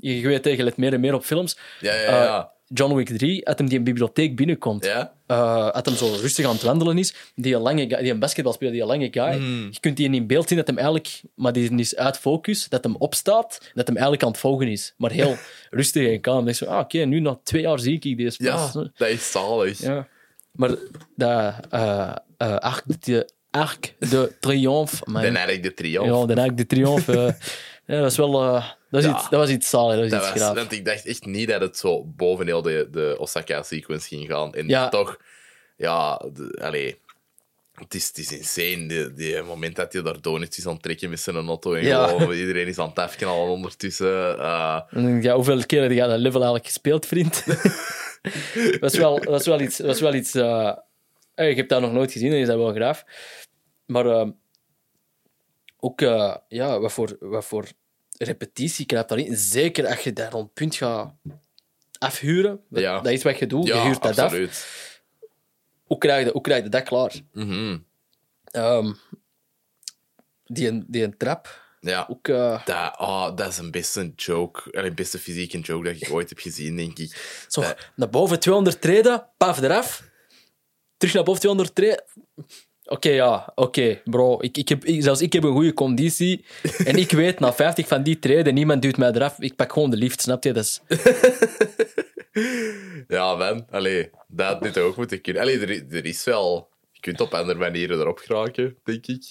je 0.00 0.20
je 0.20 0.26
weet 0.28 0.42
tegen 0.42 0.64
het 0.66 0.76
meer 0.76 0.92
en 0.92 1.00
meer 1.00 1.14
op 1.14 1.24
films. 1.24 1.56
Ja, 1.80 1.94
ja, 1.94 2.00
eh, 2.06 2.12
ja. 2.24 2.52
John 2.74 2.94
Wick 2.94 3.08
3, 3.08 3.46
uit 3.46 3.58
hem 3.58 3.68
die 3.68 3.78
een 3.78 3.84
bibliotheek 3.84 4.36
binnenkomt. 4.36 4.84
ja? 4.84 5.12
eh 5.26 5.72
dat 5.72 5.86
hem 5.86 5.94
zo 5.94 6.16
rustig 6.20 6.46
aan 6.46 6.52
het 6.52 6.62
wandelen 6.62 6.98
is. 6.98 7.14
Die, 7.34 7.54
een 7.54 7.60
lange 7.60 7.88
guy, 7.88 8.02
die 8.02 8.10
een 8.10 8.18
basketbalspeler, 8.18 8.72
die 8.72 8.82
een 8.82 8.88
lange 8.88 9.08
guy. 9.10 9.38
Mm. 9.38 9.68
Je 9.70 9.80
kunt 9.80 9.96
die 9.96 10.10
in 10.10 10.26
beeld 10.26 10.48
zien 10.48 10.58
dat 10.58 10.66
hem 10.66 10.76
eigenlijk, 10.76 11.22
maar 11.34 11.52
die 11.52 11.74
is 11.74 11.96
uit 11.96 12.18
focus, 12.18 12.68
dat 12.68 12.84
hem 12.84 12.96
opstaat, 12.96 13.70
dat 13.74 13.86
hem 13.86 13.96
eigenlijk 13.96 14.24
aan 14.24 14.30
het 14.30 14.40
volgen 14.40 14.68
is. 14.68 14.94
Maar 14.96 15.10
heel 15.10 15.36
rustig 15.70 16.08
en 16.08 16.20
kalm. 16.20 16.36
Dan 16.36 16.44
denk 16.44 16.56
je 16.56 16.64
zo, 16.64 16.70
ah, 16.70 16.78
oké, 16.78 16.98
nu 16.98 17.20
na 17.20 17.40
twee 17.42 17.62
jaar 17.62 17.78
zie 17.78 17.98
ik 18.00 18.16
deze 18.16 18.44
Ja, 18.44 18.70
dat 18.72 19.08
is 19.08 19.30
zalig. 19.30 19.78
Ja. 19.78 20.08
Maar 20.52 20.68
dat 21.16 21.54
eh 21.70 22.14
eh, 22.42 22.56
Arc, 22.56 22.82
de, 23.00 23.28
Arc 23.50 23.94
de 23.98 24.32
Triomphe... 24.40 24.96
Dan 25.04 25.24
eigenlijk 25.24 25.62
de 25.62 25.74
triomf. 25.74 26.28
Ja, 26.28 26.34
de 26.34 26.40
Arc 26.40 26.56
de 26.56 26.66
Triomphe. 26.66 27.36
eh, 27.92 27.98
ja, 27.98 28.02
dat 28.04 28.16
was 28.16 28.16
wel... 28.16 28.42
eh, 28.42 28.68
dat, 28.90 29.02
Ja. 29.02 29.10
iets, 29.10 29.22
dat 29.28 29.40
was 29.40 29.50
iets 29.50 29.70
zalig, 29.70 29.94
dat 29.94 30.10
was 30.10 30.20
Dat 30.20 30.34
iets 30.36 30.44
was, 30.44 30.54
want 30.56 30.72
ik 30.72 30.84
dacht 30.84 31.06
echt 31.06 31.26
niet 31.26 31.48
dat 31.48 31.60
het 31.60 31.76
zo 31.78 32.04
boven 32.04 32.46
heel 32.46 32.62
de, 32.62 32.88
de 32.90 33.14
Osaka-sequence 33.18 34.08
ging 34.08 34.28
gaan. 34.28 34.54
En 34.54 34.68
Ja. 34.68 34.88
toch, 34.88 35.16
ja, 35.76 36.16
de, 36.32 36.58
allee, 36.62 37.00
het 37.74 37.94
is, 37.94 38.06
het 38.08 38.18
is 38.18 38.32
insane. 38.32 38.86
Die, 38.86 39.12
die 39.12 39.42
moment 39.42 39.76
dat 39.76 39.92
hij 39.92 40.02
daar 40.02 40.20
donuts 40.20 40.58
is 40.58 40.66
aan 40.66 40.72
het 40.72 40.82
trekken 40.82 41.10
met 41.10 41.20
zijn 41.20 41.36
auto 41.36 41.74
en 41.74 41.84
Ja. 41.84 42.06
gewoon 42.06 42.32
iedereen 42.32 42.66
is 42.66 42.78
aan 42.78 42.88
het 42.88 42.98
afknallen 42.98 43.52
ondertussen. 43.52 44.38
eh, 44.38 44.80
denk 44.90 45.16
ik, 45.16 45.22
ja, 45.22 45.34
hoeveel 45.34 45.66
keer 45.66 45.82
heb 45.82 45.90
je 45.90 45.96
dat 46.00 46.18
level 46.18 46.32
eigenlijk 46.40 46.66
gespeeld, 46.66 47.06
vriend? 47.06 47.44
dat 47.46 48.78
was 48.80 48.96
wel, 48.96 49.14
dat 49.14 49.28
was 49.28 49.46
wel 49.46 49.60
iets... 49.60 49.76
Dat 49.76 49.86
was 49.86 50.00
wel 50.00 50.14
iets 50.14 50.34
eh, 50.34 50.72
eh, 51.34 51.48
ik 51.48 51.56
heb 51.56 51.68
dat 51.68 51.80
nog 51.80 51.92
nooit 51.92 52.12
gezien 52.12 52.32
en 52.32 52.38
is 52.38 52.46
dat 52.46 52.56
wel 52.56 52.72
graaf. 52.72 53.04
Maar 53.86 54.06
eh, 54.06 54.28
ook, 55.78 56.00
eh, 56.00 56.36
ja, 56.48 56.80
wat 56.80 56.92
voor, 56.92 57.16
wat 57.20 57.44
voor 57.44 57.64
repetitie 58.24 58.86
krijgt 58.86 59.08
daarin. 59.08 59.36
Zeker 59.36 59.86
als 59.86 60.00
je 60.00 60.12
daar 60.12 60.32
een 60.34 60.52
punt 60.52 60.74
gaat 60.74 61.14
afhuren. 61.98 62.60
Dat, 62.68 62.82
Ja. 62.82 63.00
dat 63.00 63.12
is 63.12 63.22
wat 63.22 63.38
je 63.38 63.46
doet, 63.46 63.66
je 63.66 63.74
ja, 63.74 63.84
huurt 63.84 64.02
dat 64.02 64.18
af. 64.18 64.24
absoluut. 64.24 64.66
Hoe 65.82 65.98
krijg, 65.98 66.24
je, 66.26 66.32
hoe 66.32 66.40
krijg 66.40 66.62
je 66.62 66.68
dat 66.68 66.82
klaar? 66.82 67.12
Mhm. 67.32 67.78
Ehm, 68.44 68.92
die, 70.44 70.68
een- 70.68 70.84
die 70.88 71.02
een 71.04 71.16
trap, 71.16 71.60
Ja, 71.80 72.06
ook... 72.10 72.28
eh, 72.28 72.64
dat, 72.66 72.98
oh, 72.98 73.36
dat 73.36 73.48
is 73.48 73.58
een 73.58 73.70
beste 73.70 74.12
joke, 74.16 74.62
een 74.70 74.94
beste 74.94 75.18
fysieke 75.18 75.58
joke 75.60 75.84
dat 75.92 76.00
ik 76.02 76.10
ooit 76.12 76.28
heb 76.28 76.38
gezien, 76.38 76.76
denk 76.76 76.98
ik. 76.98 77.44
Zo, 77.48 77.62
naar 77.96 78.10
boven 78.10 78.40
200 78.40 78.80
treden, 78.80 79.28
paf 79.36 79.60
eraf. 79.62 80.02
Terug 80.96 81.14
naar 81.14 81.24
boven 81.24 81.40
200 81.40 81.74
treden. 81.74 82.04
Oké, 82.84 83.08
ja, 83.10 83.52
oké, 83.54 84.00
bro. 84.04 84.38
Ik, 84.40 84.56
ik 84.56 84.68
heb, 84.68 84.84
ik- 84.84 85.02
zelfs 85.02 85.20
ik 85.20 85.32
heb 85.32 85.42
een 85.42 85.52
goede 85.52 85.74
conditie. 85.74 86.44
En 86.84 86.96
ik 86.96 87.10
weet, 87.10 87.40
na 87.40 87.52
50 87.52 87.88
van 87.88 88.02
die 88.02 88.18
treden, 88.18 88.54
niemand 88.54 88.82
duwt 88.82 88.96
mij 88.96 89.10
eraf. 89.12 89.40
Ik 89.40 89.56
pak 89.56 89.72
gewoon 89.72 89.90
de 89.90 89.96
lift, 89.96 90.20
snap 90.20 90.44
je? 90.44 90.52
Dat 90.52 90.64
is, 90.64 90.80
Ja, 93.08 93.34
man. 93.34 93.66
Allee, 93.70 94.10
dat 94.28 94.46
had 94.46 94.62
dit 94.62 94.78
ook 94.78 94.96
moeten 94.96 95.20
kunnen. 95.20 95.42
Allee, 95.42 95.58
er, 95.60 95.96
er 95.96 96.04
is 96.04 96.24
wel... 96.24 96.70
Je 96.90 97.00
kunt 97.00 97.20
op 97.20 97.34
andere 97.34 97.58
manieren 97.58 98.00
erop 98.00 98.18
geraken, 98.18 98.76
denk 98.84 99.06
ik. 99.06 99.24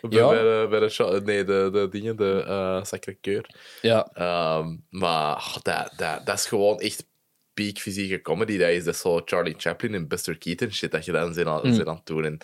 Bij, 0.00 0.18
Ja. 0.18 0.28
bij 0.28 0.42
de, 0.42 0.66
bij 0.70 0.80
de, 0.80 0.88
Cha- 0.88 1.18
nee, 1.18 1.44
de, 1.44 1.68
de 1.72 1.88
dingen, 1.90 2.16
de 2.16 2.44
eh 2.46 2.84
Sacré-Cœur. 2.84 3.40
Ja, 3.82 4.08
Ehm, 4.12 4.76
maar 4.90 5.56
dat, 5.62 5.92
dat, 5.96 6.26
dat 6.26 6.38
is 6.38 6.46
gewoon 6.46 6.78
echt 6.80 7.06
peak 7.58 7.78
fysieke 7.78 8.22
comedy. 8.22 8.58
Dat 8.58 8.68
is 8.68 8.84
dat 8.84 8.96
zo 8.96 9.20
Charlie 9.24 9.54
Chaplin 9.56 9.94
en 9.94 10.08
Buster 10.08 10.38
Keaton 10.38 10.72
shit 10.72 10.90
dat 10.90 11.04
je 11.04 11.12
dan 11.12 11.34
zijn 11.34 11.48
aan, 11.48 11.60
Mm. 11.62 11.74
zijn 11.74 11.88
aan 11.88 11.94
het 11.94 12.06
doen. 12.06 12.24
En 12.24 12.38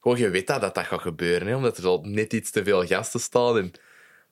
gewoon, 0.00 0.18
je 0.18 0.30
weet 0.30 0.46
dat, 0.46 0.60
dat 0.60 0.74
dat 0.74 0.84
gaat 0.84 1.00
gebeuren, 1.00 1.48
hè, 1.48 1.56
omdat 1.56 1.76
er 1.76 1.82
zo 1.82 2.00
net 2.02 2.32
iets 2.32 2.50
te 2.50 2.64
veel 2.64 2.86
gasten 2.86 3.20
staan. 3.20 3.58
En 3.58 3.72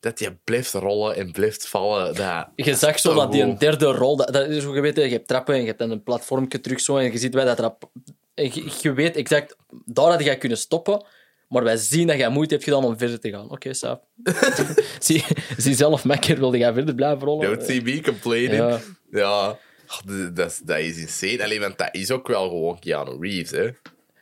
dat 0.00 0.18
je 0.18 0.36
blijft 0.44 0.72
rollen 0.72 1.16
en 1.16 1.32
blijft 1.32 1.68
vallen. 1.68 2.14
Dat, 2.14 2.48
je 2.54 2.74
zag 2.74 2.98
zo 2.98 3.14
dat 3.14 3.32
die 3.32 3.42
een 3.42 3.58
derde 3.58 3.86
rol... 3.86 4.16
Dat, 4.16 4.32
dat 4.32 4.48
is 4.48 4.62
je 4.62 4.80
weet, 4.80 4.96
je 4.96 5.02
hebt 5.02 5.28
trappen 5.28 5.54
en 5.54 5.60
je 5.60 5.66
hebt 5.66 5.78
dan 5.78 5.90
een 5.90 6.02
platformje 6.02 6.60
terug 6.60 6.80
zo 6.80 6.96
en 6.96 7.12
je 7.12 7.18
ziet 7.18 7.30
bij 7.30 7.44
dat 7.44 7.56
trap... 7.56 7.90
Je, 8.34 8.70
je 8.80 8.92
weet 8.92 9.16
exact, 9.16 9.56
daar 9.84 10.10
had 10.10 10.24
jij 10.24 10.38
kunnen 10.38 10.58
stoppen, 10.58 11.04
maar 11.48 11.64
wij 11.64 11.76
zien 11.76 12.06
dat 12.06 12.16
jij 12.16 12.28
moeite 12.28 12.54
hebt 12.54 12.66
gedaan 12.66 12.84
om 12.84 12.98
verder 12.98 13.20
te 13.20 13.30
gaan. 13.30 13.50
Oké, 13.50 13.74
Saaf. 13.74 13.98
zie, 14.98 15.24
zie 15.56 15.74
zelf, 15.74 16.02
wilde 16.38 16.58
jij 16.58 16.72
verder 16.72 16.94
blijven 16.94 17.26
rollen? 17.26 17.48
Don't 17.48 17.66
see 17.66 17.82
me 17.82 18.00
complaining. 18.00 18.62
Ja. 18.62 18.80
Ja. 19.10 19.58
Dat, 20.04 20.36
dat, 20.36 20.50
is- 20.50 20.58
dat 20.64 20.78
is 20.78 20.96
insane. 20.98 21.44
Alleen, 21.44 21.60
want 21.60 21.78
dat 21.78 21.94
is 21.94 22.10
ook 22.10 22.26
wel 22.28 22.48
gewoon 22.48 22.78
Keanu 22.78 23.16
Reeves, 23.20 23.50
hè? 23.50 23.68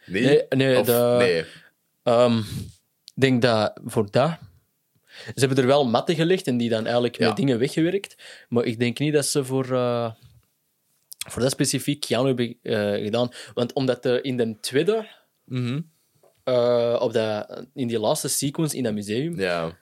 Nee? 0.07 0.23
Nee, 0.25 0.43
nee, 0.49 0.79
Of- 0.79 0.87
de- 0.87 1.15
nee. 1.19 1.45
Ehm, 2.03 2.39
Ik 3.15 3.21
denk 3.21 3.43
dat 3.43 3.81
voor 3.85 4.11
dat... 4.11 4.39
Ze 5.25 5.33
hebben 5.35 5.59
er 5.59 5.67
wel 5.67 5.87
matten 5.89 6.15
gelegd 6.15 6.47
en 6.47 6.57
die 6.57 6.69
dan 6.69 6.85
eigenlijk 6.85 7.19
Ja. 7.19 7.27
met 7.27 7.37
dingen 7.37 7.59
weggewerkt. 7.59 8.15
Maar 8.49 8.65
ik 8.65 8.79
denk 8.79 8.99
niet 8.99 9.13
dat 9.13 9.27
ze 9.27 9.45
voor, 9.45 9.73
eh, 9.73 10.11
voor 11.29 11.43
dat 11.43 11.51
specifiek 11.51 12.01
Keanu 12.01 12.27
hebben 12.27 12.57
eh, 12.63 13.05
gedaan. 13.05 13.29
Want 13.55 13.73
omdat 13.73 14.05
er 14.05 14.25
in 14.25 14.37
de 14.37 14.57
tweede, 14.61 15.09
Mhm. 15.45 15.81
eh, 16.45 16.97
op 17.01 17.13
dat, 17.13 17.67
in 17.75 17.87
die 17.89 17.99
laatste 17.99 18.29
sequence 18.29 18.77
in 18.77 18.83
dat 18.83 18.93
museum, 18.95 19.39
Ja. 19.41 19.77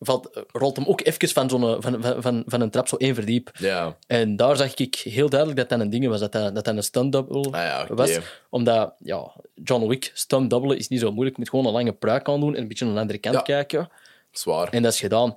Valt, 0.00 0.44
rolt 0.52 0.76
hem 0.76 0.86
ook 0.86 1.00
even 1.04 1.28
van, 1.28 1.48
zo'n, 1.48 1.82
van, 1.82 2.02
van, 2.22 2.42
van, 2.46 2.60
een 2.60 2.70
trap 2.70 2.88
zo 2.88 2.96
één 2.96 3.14
verdiep. 3.14 3.50
Ja. 3.58 3.96
En 4.06 4.36
daar 4.36 4.56
zag 4.56 4.74
ik 4.74 4.94
heel 4.94 5.28
duidelijk 5.28 5.58
dat 5.60 5.68
dat 5.68 5.80
een 5.80 5.90
ding 5.90 6.08
was, 6.08 6.20
dat 6.20 6.32
dat, 6.32 6.54
dat, 6.54 6.64
dat 6.64 6.76
een 6.76 6.82
stunt-double 6.82 7.42
Ah 7.50 7.52
ja, 7.52 7.86
was. 7.94 8.18
Omdat, 8.50 8.94
ja, 8.98 9.32
John 9.54 9.86
Wick, 9.86 10.10
stunt-double 10.14 10.76
is 10.76 10.88
niet 10.88 11.00
zo 11.00 11.10
moeilijk. 11.12 11.36
Je 11.36 11.42
moet 11.42 11.50
gewoon 11.50 11.66
een 11.66 11.72
lange 11.72 11.92
pruik 11.92 12.28
aandoen 12.28 12.54
en 12.54 12.62
een 12.62 12.68
beetje 12.68 12.84
aan 12.84 12.94
de 12.94 13.00
andere 13.00 13.18
kant 13.18 13.34
Ja. 13.34 13.42
kijken. 13.42 13.88
Zwaar. 14.30 14.68
En 14.68 14.82
dat 14.82 14.92
is 14.92 15.00
gedaan. 15.00 15.36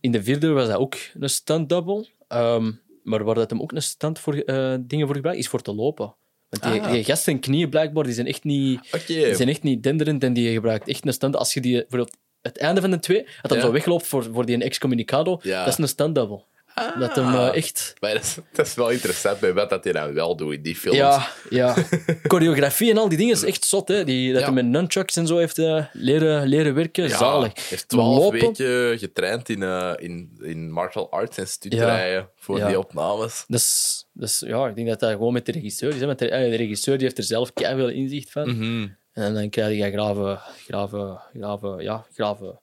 In 0.00 0.12
de 0.12 0.22
vierde 0.22 0.48
was 0.48 0.68
dat 0.68 0.76
ook 0.76 0.94
een 1.20 1.30
stunt-double. 1.30 2.06
Ehm, 2.28 2.72
maar 3.02 3.24
waar 3.24 3.34
dat 3.34 3.50
hem 3.50 3.60
ook 3.62 3.72
een 3.72 3.82
stunt 3.82 4.18
voor 4.18 4.34
eh, 4.34 4.74
dingen 4.80 5.06
voor 5.06 5.14
gebruikt, 5.14 5.40
is 5.40 5.48
voor 5.48 5.62
te 5.62 5.74
lopen. 5.74 6.14
Want 6.48 6.62
die, 6.62 6.82
Ah. 6.82 6.90
die 6.90 7.04
gast 7.04 7.22
zijn 7.22 7.40
knieën 7.40 7.68
blijkbaar, 7.70 8.04
die 8.04 8.12
zijn 8.12 8.26
echt 8.26 8.44
niet, 8.44 9.06
die 9.06 9.34
zijn 9.34 9.48
echt 9.48 9.62
niet 9.62 9.82
denderend 9.82 10.24
en 10.24 10.32
die 10.32 10.52
gebruikt 10.52 10.88
echt 10.88 11.06
een 11.06 11.12
stunt. 11.12 11.36
Als 11.36 11.54
je 11.54 11.60
die 11.60 11.84
voor 11.88 12.08
het 12.46 12.58
einde 12.58 12.80
van 12.80 12.90
de 12.90 12.98
twee, 12.98 13.22
dat 13.42 13.50
hem 13.50 13.60
Ja. 13.60 13.66
zo 13.66 13.72
wegloopt 13.72 14.06
voor, 14.06 14.24
voor 14.32 14.46
die 14.46 14.62
excommunicado, 14.62 15.38
Ja. 15.42 15.64
dat 15.64 15.72
is 15.72 15.78
een 15.78 15.88
stunt-double. 15.88 16.42
Ah. 16.74 17.00
Dat 17.00 17.14
hem 17.14 17.34
eh, 17.34 17.54
echt... 17.54 17.94
Maar 18.00 18.12
dat 18.12 18.22
is, 18.22 18.36
dat 18.52 18.66
is 18.66 18.74
wel 18.74 18.90
interessant 18.90 19.40
bij 19.40 19.52
wat 19.54 19.70
dat 19.70 19.84
hij 19.84 19.92
dan 19.92 20.12
wel 20.12 20.36
doet 20.36 20.52
in 20.54 20.62
die 20.62 20.76
films. 20.76 20.96
Ja, 20.98 21.28
ja. 21.50 21.74
Choreografie 22.22 22.90
en 22.90 22.98
al 22.98 23.08
die 23.08 23.18
dingen 23.18 23.34
is 23.34 23.42
echt 23.44 23.64
zot. 23.64 23.88
Hè? 23.88 24.04
Die, 24.04 24.30
dat 24.32 24.40
Ja. 24.40 24.46
hij 24.46 24.54
met 24.54 24.64
nunchucks 24.66 25.16
en 25.16 25.26
zo 25.26 25.36
heeft 25.36 25.58
eh, 25.58 25.84
leren, 25.92 26.46
leren 26.46 26.74
werken. 26.74 27.10
Zalig. 27.10 27.52
Hij 27.54 27.62
heeft 27.68 27.88
twaalf 27.88 28.30
weken 28.32 28.98
getraind 28.98 29.48
in, 29.48 29.62
eh, 29.62 29.92
in, 29.96 30.38
in 30.42 30.70
martial 30.72 31.10
arts 31.10 31.36
en 31.38 31.48
stuntrijden 31.48 32.28
voor 32.36 32.66
die 32.66 32.78
opnames. 32.78 33.44
Dus, 33.48 34.04
dus 34.12 34.42
ja, 34.46 34.66
ik 34.68 34.74
denk 34.76 34.88
dat 34.88 35.00
dat 35.00 35.10
gewoon 35.10 35.32
met 35.32 35.46
de 35.46 35.52
regisseur 35.52 35.94
is. 35.94 36.00
Hè? 36.00 36.06
Met 36.06 36.18
de, 36.18 36.26
de 36.28 36.54
regisseur 36.56 36.94
die 36.96 37.04
heeft 37.04 37.18
er 37.18 37.24
zelf 37.24 37.50
veel 37.54 37.88
inzicht 37.88 38.30
van. 38.30 38.48
Mhm. 38.56 38.86
En 39.16 39.34
dan 39.34 39.50
krijg 39.50 39.76
je 39.76 39.90
graven, 39.90 40.38
graven, 40.38 41.20
graven, 41.34 41.82
ja, 41.82 42.06
graven. 42.12 42.58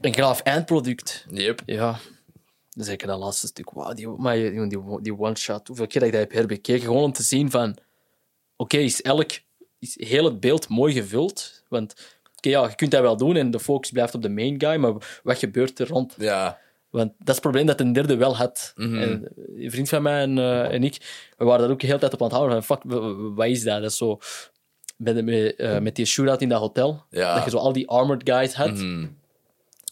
Een 0.00 0.14
graaf 0.14 0.40
eindproduct. 0.40 1.26
Yep. 1.30 1.62
Ja. 1.66 1.98
Zeker 2.68 3.06
dat 3.06 3.18
laatste 3.18 3.46
stuk. 3.46 3.70
Wow, 3.70 3.96
die, 3.96 4.08
maar 4.08 4.34
die, 4.34 4.66
die, 4.66 5.00
die 5.02 5.18
one-shot, 5.18 5.66
hoeveel 5.66 5.86
keer 5.86 6.00
dat 6.00 6.08
ik 6.08 6.14
dat 6.14 6.22
heb 6.22 6.32
herbekeken, 6.32 6.86
gewoon 6.86 7.02
om 7.02 7.12
te 7.12 7.22
zien 7.22 7.50
van... 7.50 7.76
Oké, 8.56 8.76
is 8.76 9.02
elk... 9.02 9.30
Is 9.78 10.00
heel 10.08 10.24
het 10.24 10.40
beeld 10.40 10.68
mooi 10.68 10.92
gevuld? 10.92 11.62
Want 11.68 12.18
oké, 12.36 12.48
ja, 12.48 12.68
je 12.68 12.74
kunt 12.74 12.90
dat 12.90 13.00
wel 13.00 13.16
doen 13.16 13.36
en 13.36 13.50
de 13.50 13.60
focus 13.60 13.90
blijft 13.90 14.14
op 14.14 14.22
de 14.22 14.28
main 14.28 14.60
guy, 14.60 14.76
maar 14.76 15.20
wat 15.22 15.38
gebeurt 15.38 15.78
er 15.78 15.88
rond? 15.88 16.14
Ja. 16.18 16.58
Want 16.90 17.12
dat 17.18 17.28
is 17.28 17.34
het 17.34 17.40
probleem 17.40 17.66
dat 17.66 17.80
een 17.80 17.92
derde 17.92 18.16
wel 18.16 18.36
had. 18.36 18.72
Mhm. 18.76 18.98
En 18.98 19.28
een 19.56 19.70
vriend 19.70 19.88
van 19.88 20.02
mij 20.02 20.22
en, 20.22 20.38
eh, 20.38 20.72
en 20.72 20.84
ik, 20.84 20.96
we 21.36 21.44
waren 21.44 21.60
daar 21.60 21.70
ook 21.70 21.80
de 21.80 21.86
hele 21.86 21.98
tijd 21.98 22.12
op 22.12 22.22
aan 22.22 22.28
het 22.28 22.36
houden. 22.36 22.62
Van, 22.62 22.76
fuck, 22.76 22.92
wat 23.34 23.46
is 23.46 23.62
dat? 23.62 23.82
Dat 23.82 23.90
is 23.90 23.96
zo... 23.96 24.18
Met, 25.00 25.24
met, 25.24 25.56
eh, 25.56 25.78
met 25.78 25.96
die 25.96 26.04
shootout 26.06 26.42
in 26.42 26.48
dat 26.48 26.60
hotel. 26.60 27.04
Ja. 27.10 27.34
Dat 27.34 27.44
je 27.44 27.50
zo 27.50 27.56
al 27.56 27.72
die 27.72 27.88
armored 27.88 28.28
guys 28.30 28.54
had. 28.54 28.70
Mhm. 28.70 29.06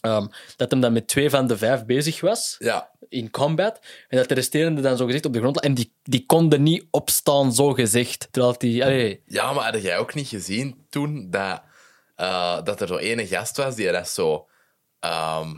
Ehm, 0.01 0.27
dat 0.55 0.71
hem 0.71 0.79
dan 0.81 0.93
met 0.93 1.07
twee 1.07 1.29
van 1.29 1.47
de 1.47 1.57
vijf 1.57 1.85
bezig 1.85 2.21
was 2.21 2.55
Ja. 2.59 2.89
in 3.09 3.29
combat. 3.31 3.79
En 4.07 4.17
dat 4.17 4.27
de 4.27 4.33
resterende 4.33 4.81
dan 4.81 4.97
zo 4.97 5.05
gezegd 5.05 5.25
op 5.25 5.33
de 5.33 5.39
grond 5.39 5.55
lag. 5.55 5.63
En 5.63 5.73
die, 5.73 5.93
die 6.03 6.25
konden 6.25 6.63
niet 6.63 6.85
opstaan, 6.91 7.53
zo 7.53 7.73
gezegd. 7.73 8.27
Terwijl 8.31 8.55
die... 8.57 8.83
Allee, 8.83 9.21
Ja, 9.25 9.53
maar 9.53 9.73
had 9.73 9.81
jij 9.81 9.97
ook 9.97 10.13
niet 10.13 10.27
gezien 10.27 10.85
toen 10.89 11.27
dat, 11.29 11.61
eh, 12.15 12.63
dat 12.63 12.81
er 12.81 12.87
zo 12.87 12.97
ene 12.97 13.27
gast 13.27 13.57
was 13.57 13.75
die 13.75 13.91
dat 13.91 14.07
zo 14.09 14.47
ehm, 14.99 15.55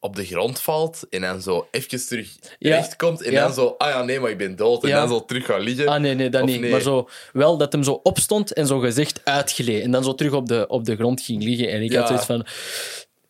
op 0.00 0.16
de 0.16 0.24
grond 0.24 0.60
valt 0.60 1.06
en 1.10 1.20
dan 1.20 1.42
zo 1.42 1.68
even 1.70 2.06
terug 2.06 2.36
Ja. 2.58 2.76
recht 2.76 2.96
komt 2.96 3.22
en 3.22 3.32
Ja. 3.32 3.44
dan 3.44 3.54
zo, 3.54 3.74
ah 3.78 3.88
ja, 3.88 4.02
nee, 4.02 4.20
maar 4.20 4.30
ik 4.30 4.38
ben 4.38 4.56
dood. 4.56 4.82
En 4.82 4.88
Ja. 4.88 4.98
dan 5.00 5.08
zo 5.08 5.24
terug 5.24 5.44
gaan 5.46 5.60
liggen. 5.60 5.88
ah 5.88 6.00
nee, 6.00 6.14
nee, 6.14 6.28
dat 6.30 6.44
niet. 6.44 6.60
nee? 6.60 6.70
Maar 6.70 6.80
zo, 6.80 7.08
wel 7.32 7.56
dat 7.56 7.72
hem 7.72 7.82
zo 7.82 8.00
opstond 8.02 8.52
en 8.52 8.66
zo 8.66 8.78
gezegd 8.78 9.20
uitgeleed. 9.24 9.82
En 9.82 9.90
dan 9.90 10.04
zo 10.04 10.14
terug 10.14 10.32
op 10.32 10.46
de, 10.48 10.66
op 10.68 10.84
de 10.84 10.96
grond 10.96 11.20
ging 11.20 11.42
liggen. 11.42 11.70
En 11.70 11.82
ik 11.82 11.92
had 11.94 12.06
zoiets 12.06 12.26
van... 12.26 12.46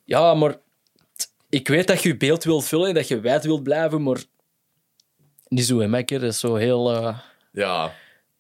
Ja, 0.04 0.34
maar... 0.34 0.56
Ik 1.50 1.68
weet 1.68 1.86
dat 1.86 2.02
je 2.02 2.08
je 2.08 2.16
beeld 2.16 2.44
wilt 2.44 2.64
vullen, 2.64 2.94
dat 2.94 3.08
je 3.08 3.20
wijd 3.20 3.44
wilt 3.44 3.62
blijven, 3.62 4.02
maar... 4.02 4.18
Niet 5.48 5.64
zo, 5.64 5.78
hè, 5.80 5.88
Mekker. 5.88 6.20
Dat 6.20 6.32
is 6.32 6.40
zo 6.40 6.54
heel... 6.54 6.92
eh, 6.94 7.18
Ja. 7.52 7.94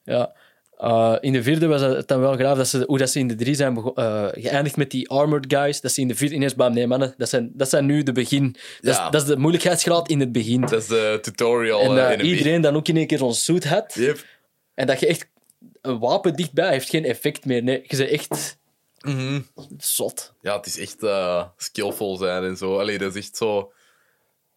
Ja. 0.04 0.32
Uh, 0.80 1.16
in 1.20 1.32
de 1.32 1.42
vierde 1.42 1.66
was 1.66 1.80
het 1.80 2.08
dan 2.08 2.20
wel 2.20 2.34
graaf 2.34 2.56
dat 2.56 2.68
ze, 2.68 2.84
hoe 2.86 2.98
dat 2.98 3.10
ze 3.10 3.18
in 3.18 3.28
de 3.28 3.34
drie 3.34 3.54
zijn 3.54 3.76
eh, 3.76 4.26
geëindigd 4.32 4.76
met 4.76 4.90
die 4.90 5.08
armored 5.08 5.52
guys. 5.54 5.80
Dat 5.80 5.92
ze 5.92 6.00
in 6.00 6.08
de 6.08 6.14
vierde 6.14 6.34
ineens 6.34 6.54
bam, 6.54 6.72
nee 6.72 6.86
mannen, 6.86 7.14
dat 7.16 7.28
zijn, 7.28 7.50
dat 7.54 7.68
zijn 7.68 7.86
nu 7.86 8.02
de 8.02 8.12
begin. 8.12 8.52
Dat, 8.80 8.94
Ja. 8.94 9.04
is, 9.06 9.10
dat 9.10 9.22
is 9.22 9.26
de 9.28 9.36
moeilijkheidsgraad 9.36 10.08
in 10.08 10.20
het 10.20 10.32
begin. 10.32 10.60
Dat 10.60 10.72
is 10.72 10.86
de 10.86 11.18
tutorial. 11.22 11.80
en 11.80 12.02
eh, 12.02 12.08
dat 12.08 12.20
iedereen 12.26 12.60
dan 12.60 12.76
ook 12.76 12.88
in 12.88 12.96
één 12.96 13.06
keer 13.06 13.18
zo'n 13.18 13.34
suit 13.34 13.64
had. 13.68 13.94
Yep. 13.94 14.24
En 14.74 14.86
dat 14.86 15.00
je 15.00 15.06
echt 15.06 15.28
een 15.80 15.98
wapen 15.98 16.36
dichtbij 16.36 16.70
heeft 16.70 16.88
geen 16.88 17.04
effect 17.04 17.44
meer. 17.44 17.62
Nee, 17.62 17.82
je 17.86 17.96
bent 17.96 18.10
echt 18.10 18.56
Mhm. 18.98 19.40
zot. 19.78 20.32
Ja, 20.42 20.56
het 20.56 20.66
is 20.66 20.78
echt 20.78 21.02
eh, 21.02 21.44
skillful 21.56 22.16
zijn 22.16 22.44
en 22.44 22.56
zo. 22.56 22.78
Allee, 22.78 22.98
dat 22.98 23.14
is 23.14 23.26
echt 23.26 23.36
zo... 23.36 23.72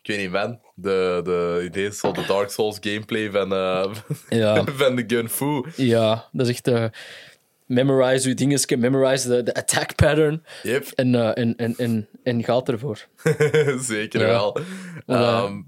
Ik 0.02 0.08
weet 0.16 0.32
niet. 0.32 0.58
De, 0.76 1.22
de 1.24 1.62
idee 1.66 1.92
zo 1.94 2.12
de 2.12 2.26
Dark 2.26 2.50
Souls 2.50 2.78
gameplay 2.82 3.32
van, 3.32 3.54
eh, 3.54 3.94
Ja, 4.40 4.64
van 4.64 4.96
de 4.96 5.04
Gun 5.08 5.30
Fu. 5.30 5.64
ja 5.76 6.30
dat 6.32 6.48
is 6.48 6.54
echt. 6.54 6.68
eh, 6.68 6.86
memorize 7.66 8.30
je 8.30 8.36
dingen, 8.36 8.60
memorize 8.80 9.28
de, 9.28 9.44
de 9.44 9.54
attack 9.54 9.96
pattern. 9.96 10.44
Yep, 10.64 10.88
En, 10.96 11.16
eh, 11.16 11.44
en, 11.44 11.56
en, 11.56 11.76
en, 11.78 12.08
en 12.24 12.44
gaat 12.44 12.70
ervoor. 12.70 13.08
zeker 13.80 14.20
Ja. 14.22 14.28
wel. 14.28 14.58
Maar, 15.06 15.22
eh, 15.22 15.44
Ehm, 15.44 15.62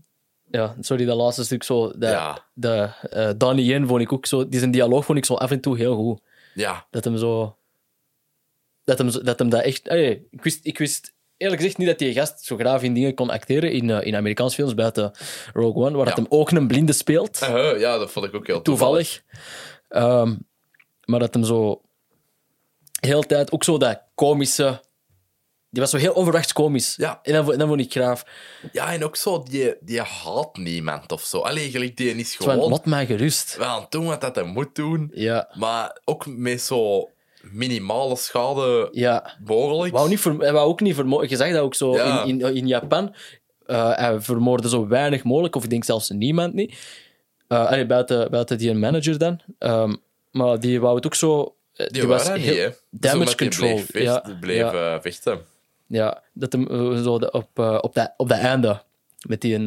Ja, 0.52 0.76
sorry, 0.80 1.06
dat 1.06 1.18
laatste 1.18 1.44
stuk 1.44 1.64
zo. 1.64 1.92
De, 1.98 2.06
Ja. 2.08 2.46
de, 2.54 2.90
Donnie 3.38 3.66
Yen 3.66 3.88
vond 3.88 4.02
ik 4.02 4.14
ook 4.14 4.26
zo. 4.26 4.48
Die 4.50 4.60
zijn 4.60 4.72
dialoog 4.72 5.06
vond 5.06 5.18
ik 5.18 5.26
zo 5.26 5.34
af 5.34 5.52
en 5.52 5.62
toe 5.62 5.78
heel 5.78 5.96
goed. 5.96 6.22
ja, 6.54 6.86
Dat 6.92 7.04
hem 7.04 7.18
zo. 7.18 7.56
Dat 8.84 8.98
hem, 8.98 9.12
dat, 9.24 9.40
hem 9.40 9.50
dat 9.50 9.64
echt. 9.64 9.90
Allee, 9.90 10.28
ik, 10.30 10.44
wist, 10.44 10.66
ik 10.66 10.78
wist 10.78 11.14
eerlijk 11.38 11.62
gezegd 11.62 11.78
niet 11.78 11.88
dat 11.88 12.00
die 12.00 12.14
gast 12.14 12.44
zo 12.44 12.56
graag 12.56 12.82
in 12.82 12.94
dingen 12.94 13.14
kon 13.14 13.30
acteren 13.30 13.72
in, 13.72 13.90
eh, 13.90 14.06
in 14.06 14.16
Amerikaanse 14.16 14.56
films 14.56 14.74
buiten 14.74 15.12
Rogue 15.54 15.84
One, 15.86 15.98
waar 15.98 16.06
dat 16.06 16.16
hem 16.16 16.26
ook 16.30 16.52
een 16.52 16.68
blinde 16.68 16.94
speelt. 16.94 17.40
Uh-huh, 17.42 17.80
ja, 17.80 17.98
dat 17.98 18.12
vond 18.12 18.26
ik 18.26 18.36
ook 18.36 18.48
heel 18.48 18.62
toevallig. 18.62 19.22
Ehm, 19.90 20.36
maar 21.06 21.20
dat 21.20 21.34
hem 21.34 21.44
zo. 21.44 21.82
heel 23.00 23.22
de 23.22 23.28
tijd 23.28 23.52
ook 23.52 23.64
zo 23.64 23.78
dat 23.78 24.02
komische. 24.16 24.82
Die 25.70 25.82
was 25.82 25.92
zo 25.92 25.98
heel 25.98 26.14
onverwachts 26.14 26.54
komisch. 26.54 26.96
Ja. 26.96 27.20
En 27.24 27.46
dat 27.46 27.68
vond 27.68 27.80
ik 27.80 27.92
graaf. 27.92 28.26
Ja, 28.72 28.94
en 28.94 29.04
ook 29.04 29.16
zo, 29.16 29.44
die, 29.44 29.76
die 29.80 30.02
haat 30.02 30.58
niemand 30.58 31.12
of 31.12 31.22
zo. 31.22 31.40
Allee, 31.40 31.72
gelijk, 31.72 31.98
die 31.98 32.16
is 32.16 32.36
van, 32.36 32.50
gewoon 32.50 32.70
laat 32.70 32.86
mij 32.86 33.06
gerust. 33.06 33.58
wel 33.58 33.86
doen 33.90 34.06
wat 34.06 34.22
dat 34.22 34.36
hij 34.36 34.44
moet 34.44 34.76
doen. 34.76 35.12
Ja. 35.14 35.50
Maar 35.54 35.98
ook 36.06 36.26
met 36.26 36.62
zo 36.62 37.10
minimale 37.52 38.16
schade 38.16 38.90
Ja. 38.92 39.38
mogelijk. 39.46 39.94
Wou, 39.94 40.10
niet 40.10 40.24
hij 40.24 40.52
wou 40.54 40.68
ook 40.68 40.82
niet 40.82 40.96
vermoorden. 40.96 41.30
Je 41.30 41.36
zag 41.36 41.52
dat 41.52 41.60
ook 41.62 41.76
zo 41.76 41.96
Ja. 41.96 42.24
in, 42.24 42.42
in, 42.42 42.56
in 42.56 42.68
Japan. 42.68 43.16
Eh, 43.66 43.96
hij 43.98 44.22
vermoordde 44.22 44.70
zo 44.70 44.88
weinig 44.88 45.24
mogelijk, 45.24 45.56
of 45.56 45.64
ik 45.64 45.70
denk 45.70 45.84
zelfs 45.84 46.10
niemand 46.10 46.54
niet. 46.54 46.76
Eh, 47.48 47.66
allee, 47.66 47.86
buiten, 47.86 48.32
buiten 48.32 48.58
die 48.58 48.74
manager 48.74 49.18
dan. 49.18 49.40
Ehm, 49.60 49.94
maar 50.32 50.60
die 50.60 50.80
wou 50.82 50.96
het 50.96 51.06
ook 51.06 51.16
zo. 51.16 51.56
eh, 51.74 51.88
die 51.88 52.08
was 52.08 52.26
dat 52.28 52.36
niet, 52.38 52.46
hè. 52.46 52.70
damage 52.90 53.20
Zomaar 53.20 53.26
die 53.28 53.36
control. 53.36 53.70
Bleef, 53.74 53.86
vecht- 53.92 54.04
ja, 54.28 54.38
bleef 54.40 54.58
ja, 54.72 55.02
vechten. 55.02 55.40
ja, 55.88 56.22
dat 56.34 56.52
hem 56.54 56.68
zo 57.04 57.20
de- 57.20 57.32
op, 57.32 57.60
op, 57.82 57.94
dat, 57.94 58.14
op 58.18 58.30
dat 58.30 58.38
einde. 58.38 58.82
Met 59.28 59.42
die, 59.42 59.60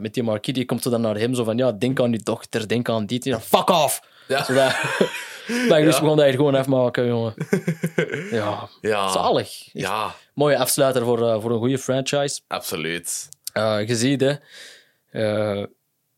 met 0.00 0.14
die 0.14 0.22
marquis, 0.22 0.54
die 0.54 0.64
komt 0.64 0.82
zo 0.82 0.90
dan 0.90 1.00
naar 1.00 1.16
hem 1.18 1.34
zo 1.34 1.44
van, 1.44 1.56
ja, 1.56 1.72
denk 1.72 2.00
aan 2.00 2.12
je 2.12 2.18
dochter, 2.18 2.68
denk 2.68 2.88
aan 2.88 3.06
dit. 3.06 3.24
Ja, 3.24 3.40
fuck 3.40 3.70
off! 3.70 4.02
Ja. 4.28 4.44
Zodat, 4.44 4.72
Maar 5.68 5.80
dus 5.82 6.00
begon 6.00 6.16
dat 6.16 6.26
hier 6.26 6.34
gewoon 6.34 6.54
afmaken, 6.54 7.06
jongen. 7.06 7.34
Ja, 8.30 8.68
Ja. 8.80 9.08
zalig. 9.08 9.48
Echt 9.48 9.70
Ja, 9.72 10.14
Mooie 10.34 10.58
afsluiter 10.58 11.04
voor, 11.04 11.28
eh, 11.28 11.40
voor 11.40 11.50
een 11.50 11.58
goede 11.58 11.78
franchise. 11.78 12.40
absoluut. 12.46 13.28
Eh 13.52 13.78
je 13.86 13.96
ziet, 13.96 14.20
hè, 14.20 14.34
eh, 15.10 15.64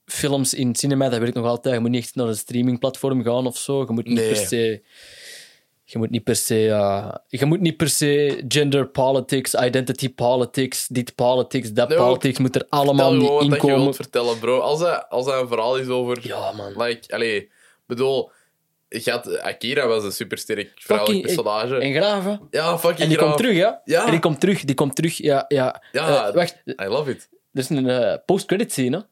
films 0.07 0.55
in 0.55 0.75
cinema, 0.75 1.09
dat 1.09 1.23
ik 1.23 1.35
nog 1.35 1.47
altijd. 1.47 1.75
Je 1.75 1.81
moet 1.81 1.91
niet 1.91 2.03
echt 2.05 2.15
naar 2.15 2.27
een 2.27 2.37
streamingplatform 2.37 3.23
gaan 3.25 3.47
of 3.47 3.57
zo. 3.59 3.79
Je 3.81 3.93
moet 3.93 4.07
niet 4.07 4.17
Nee. 4.19 4.29
per 4.29 4.37
se. 4.37 4.83
Je 5.85 5.99
moet 5.99 6.11
niet 6.11 6.25
per 6.25 6.37
se, 6.37 6.69
eh, 6.69 7.15
je 7.29 7.47
moet 7.47 7.61
niet 7.61 7.77
per 7.77 7.89
se 7.89 8.45
gender 8.49 8.87
politics, 8.89 9.55
identity 9.55 10.15
politics, 10.15 10.87
dit 10.89 11.15
politics, 11.15 11.73
dat 11.73 11.89
Nee, 11.89 11.99
politics, 11.99 12.39
moet 12.39 12.55
er 12.57 12.67
allemaal 12.69 13.13
niet 13.15 13.31
in 13.41 13.51
je 13.51 13.57
komen. 13.57 13.81
wilt 13.81 13.97
vertellen, 13.97 14.39
bro. 14.39 14.59
Als 14.59 14.81
dat, 14.81 15.07
als 15.09 15.27
een 15.27 15.49
verhaal 15.49 15.77
is 15.77 15.89
over... 15.89 16.19
Ja, 16.23 16.53
man. 16.53 16.83
Like, 16.83 17.15
allee, 17.15 17.51
bedoel... 17.87 18.31
Had, 19.05 19.41
Akira 19.41 19.87
was 19.87 20.05
een 20.05 20.13
supersterk 20.13 20.73
vrouwelijk 20.75 21.23
personage. 21.23 21.77
En 21.77 21.95
graven. 21.95 22.41
ja, 22.51 22.79
fucking 22.79 22.99
En 23.01 23.09
die 23.09 23.17
graaf. 23.17 23.29
komt 23.29 23.43
terug, 23.43 23.57
hè? 23.59 23.71
Ja. 23.85 24.05
En 24.05 24.11
die 24.11 24.21
komt 24.21 24.41
terug, 24.41 24.65
die 24.65 24.75
komt 24.75 24.97
terug, 24.97 25.17
ja. 25.17 25.45
ja. 25.49 25.83
Ja. 25.93 26.27
Eh, 26.29 26.35
wacht, 26.35 26.63
I 26.67 26.85
love 26.85 27.11
it. 27.11 27.29
er 27.53 27.61
is 27.61 27.69
een 27.69 27.89
eh, 27.89 28.19
post-credit 28.27 28.73
scene, 28.73 28.97
hè? 28.97 29.03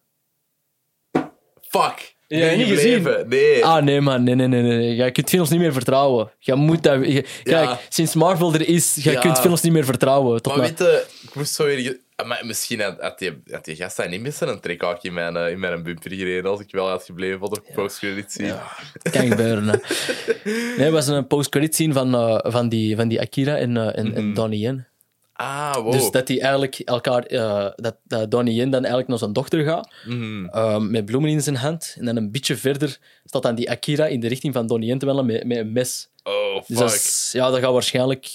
Fuck. 1.68 2.14
Ja, 2.26 2.46
je 2.50 2.56
niet 2.56 2.66
gezien? 2.66 3.08
Nee. 3.26 3.64
Ah, 3.64 3.82
nee, 3.82 4.00
man. 4.00 4.22
Nee, 4.24 4.34
nee, 4.34 4.46
nee. 4.46 4.62
nee. 4.62 4.94
Je 4.96 5.10
kunt 5.10 5.28
films 5.28 5.48
niet 5.50 5.60
meer 5.60 5.72
vertrouwen. 5.72 6.30
Je 6.38 6.54
moet 6.54 6.82
dat... 6.82 7.06
Ja. 7.06 7.22
Kijk, 7.42 7.86
sinds 7.88 8.14
Marvel 8.14 8.54
er 8.54 8.68
is, 8.68 8.94
je 8.94 9.10
Ja. 9.10 9.20
kunt 9.20 9.38
films 9.40 9.60
niet 9.60 9.72
meer 9.72 9.84
vertrouwen. 9.84 10.42
Tot 10.42 10.56
maar... 10.56 10.66
weet 10.66 10.78
je, 10.78 11.04
ik 11.22 11.34
moest 11.34 11.54
zo 11.54 11.64
weer... 11.64 11.98
maar 12.22 12.46
misschien 12.46 12.80
had, 12.80 13.00
had, 13.00 13.18
die, 13.18 13.42
had 13.50 13.64
die 13.64 13.76
gast 13.76 13.96
dat 13.96 14.08
niet 14.08 14.20
missen 14.20 14.48
een 14.48 14.60
trekhaakje 14.60 15.08
in 15.08 15.14
mijn, 15.14 15.36
eh, 15.36 15.50
in 15.50 15.58
mijn 15.60 15.82
bumper 15.82 16.12
gereden 16.12 16.50
als 16.50 16.60
ik 16.60 16.70
wel 16.70 16.88
had 16.88 17.04
gebleven 17.04 17.38
voor 17.38 17.50
de 17.50 17.62
post-credit 17.74 18.32
scene. 18.32 18.46
Ja, 18.48 18.62
het 19.02 19.12
kan 19.12 19.26
gebeuren. 19.26 19.68
Hè. 19.68 19.76
Nee, 20.44 20.84
het 20.84 20.92
was 20.92 21.06
een 21.06 21.26
post-credit 21.26 21.74
scene 21.74 21.92
van, 21.92 22.14
eh, 22.14 22.38
van, 22.52 22.68
die, 22.68 22.96
van 22.96 23.08
die 23.08 23.20
Akira 23.20 23.56
en, 23.56 23.76
eh, 23.76 23.98
en, 23.98 24.14
en 24.14 24.34
Donnie 24.34 24.58
Yen. 24.60 24.86
Ah, 25.32 25.74
wow. 25.74 25.92
Dus 25.92 26.10
dat 26.10 26.26
die 26.26 26.40
eigenlijk 26.40 26.78
elkaar... 26.78 27.28
dat, 27.76 27.96
dat 28.04 28.30
Donnie 28.30 28.54
Yen 28.54 28.70
dan 28.70 28.78
eigenlijk 28.80 29.08
naar 29.08 29.18
zijn 29.18 29.32
dochter 29.32 29.64
gaat, 29.64 29.92
Mhm. 30.04 30.90
met 30.90 31.04
bloemen 31.04 31.30
in 31.30 31.40
zijn 31.42 31.56
hand. 31.56 31.94
En 31.98 32.04
dan 32.04 32.16
een 32.16 32.30
beetje 32.30 32.56
verder 32.56 32.98
staat 33.24 33.42
dan 33.42 33.54
die 33.54 33.70
Akira 33.70 34.06
in 34.06 34.20
de 34.20 34.28
richting 34.28 34.54
van 34.54 34.66
Donnie 34.66 34.88
Yen 34.88 34.98
te 34.98 35.06
met, 35.06 35.44
met 35.44 35.56
een 35.58 35.72
mes. 35.72 36.08
Oh, 36.22 36.54
Dus 36.54 36.64
fuck. 36.66 36.76
dat, 36.78 36.92
is- 36.94 37.30
ja, 37.32 37.50
dat 37.50 37.60
gaat 37.60 37.72
waarschijnlijk... 37.72 38.26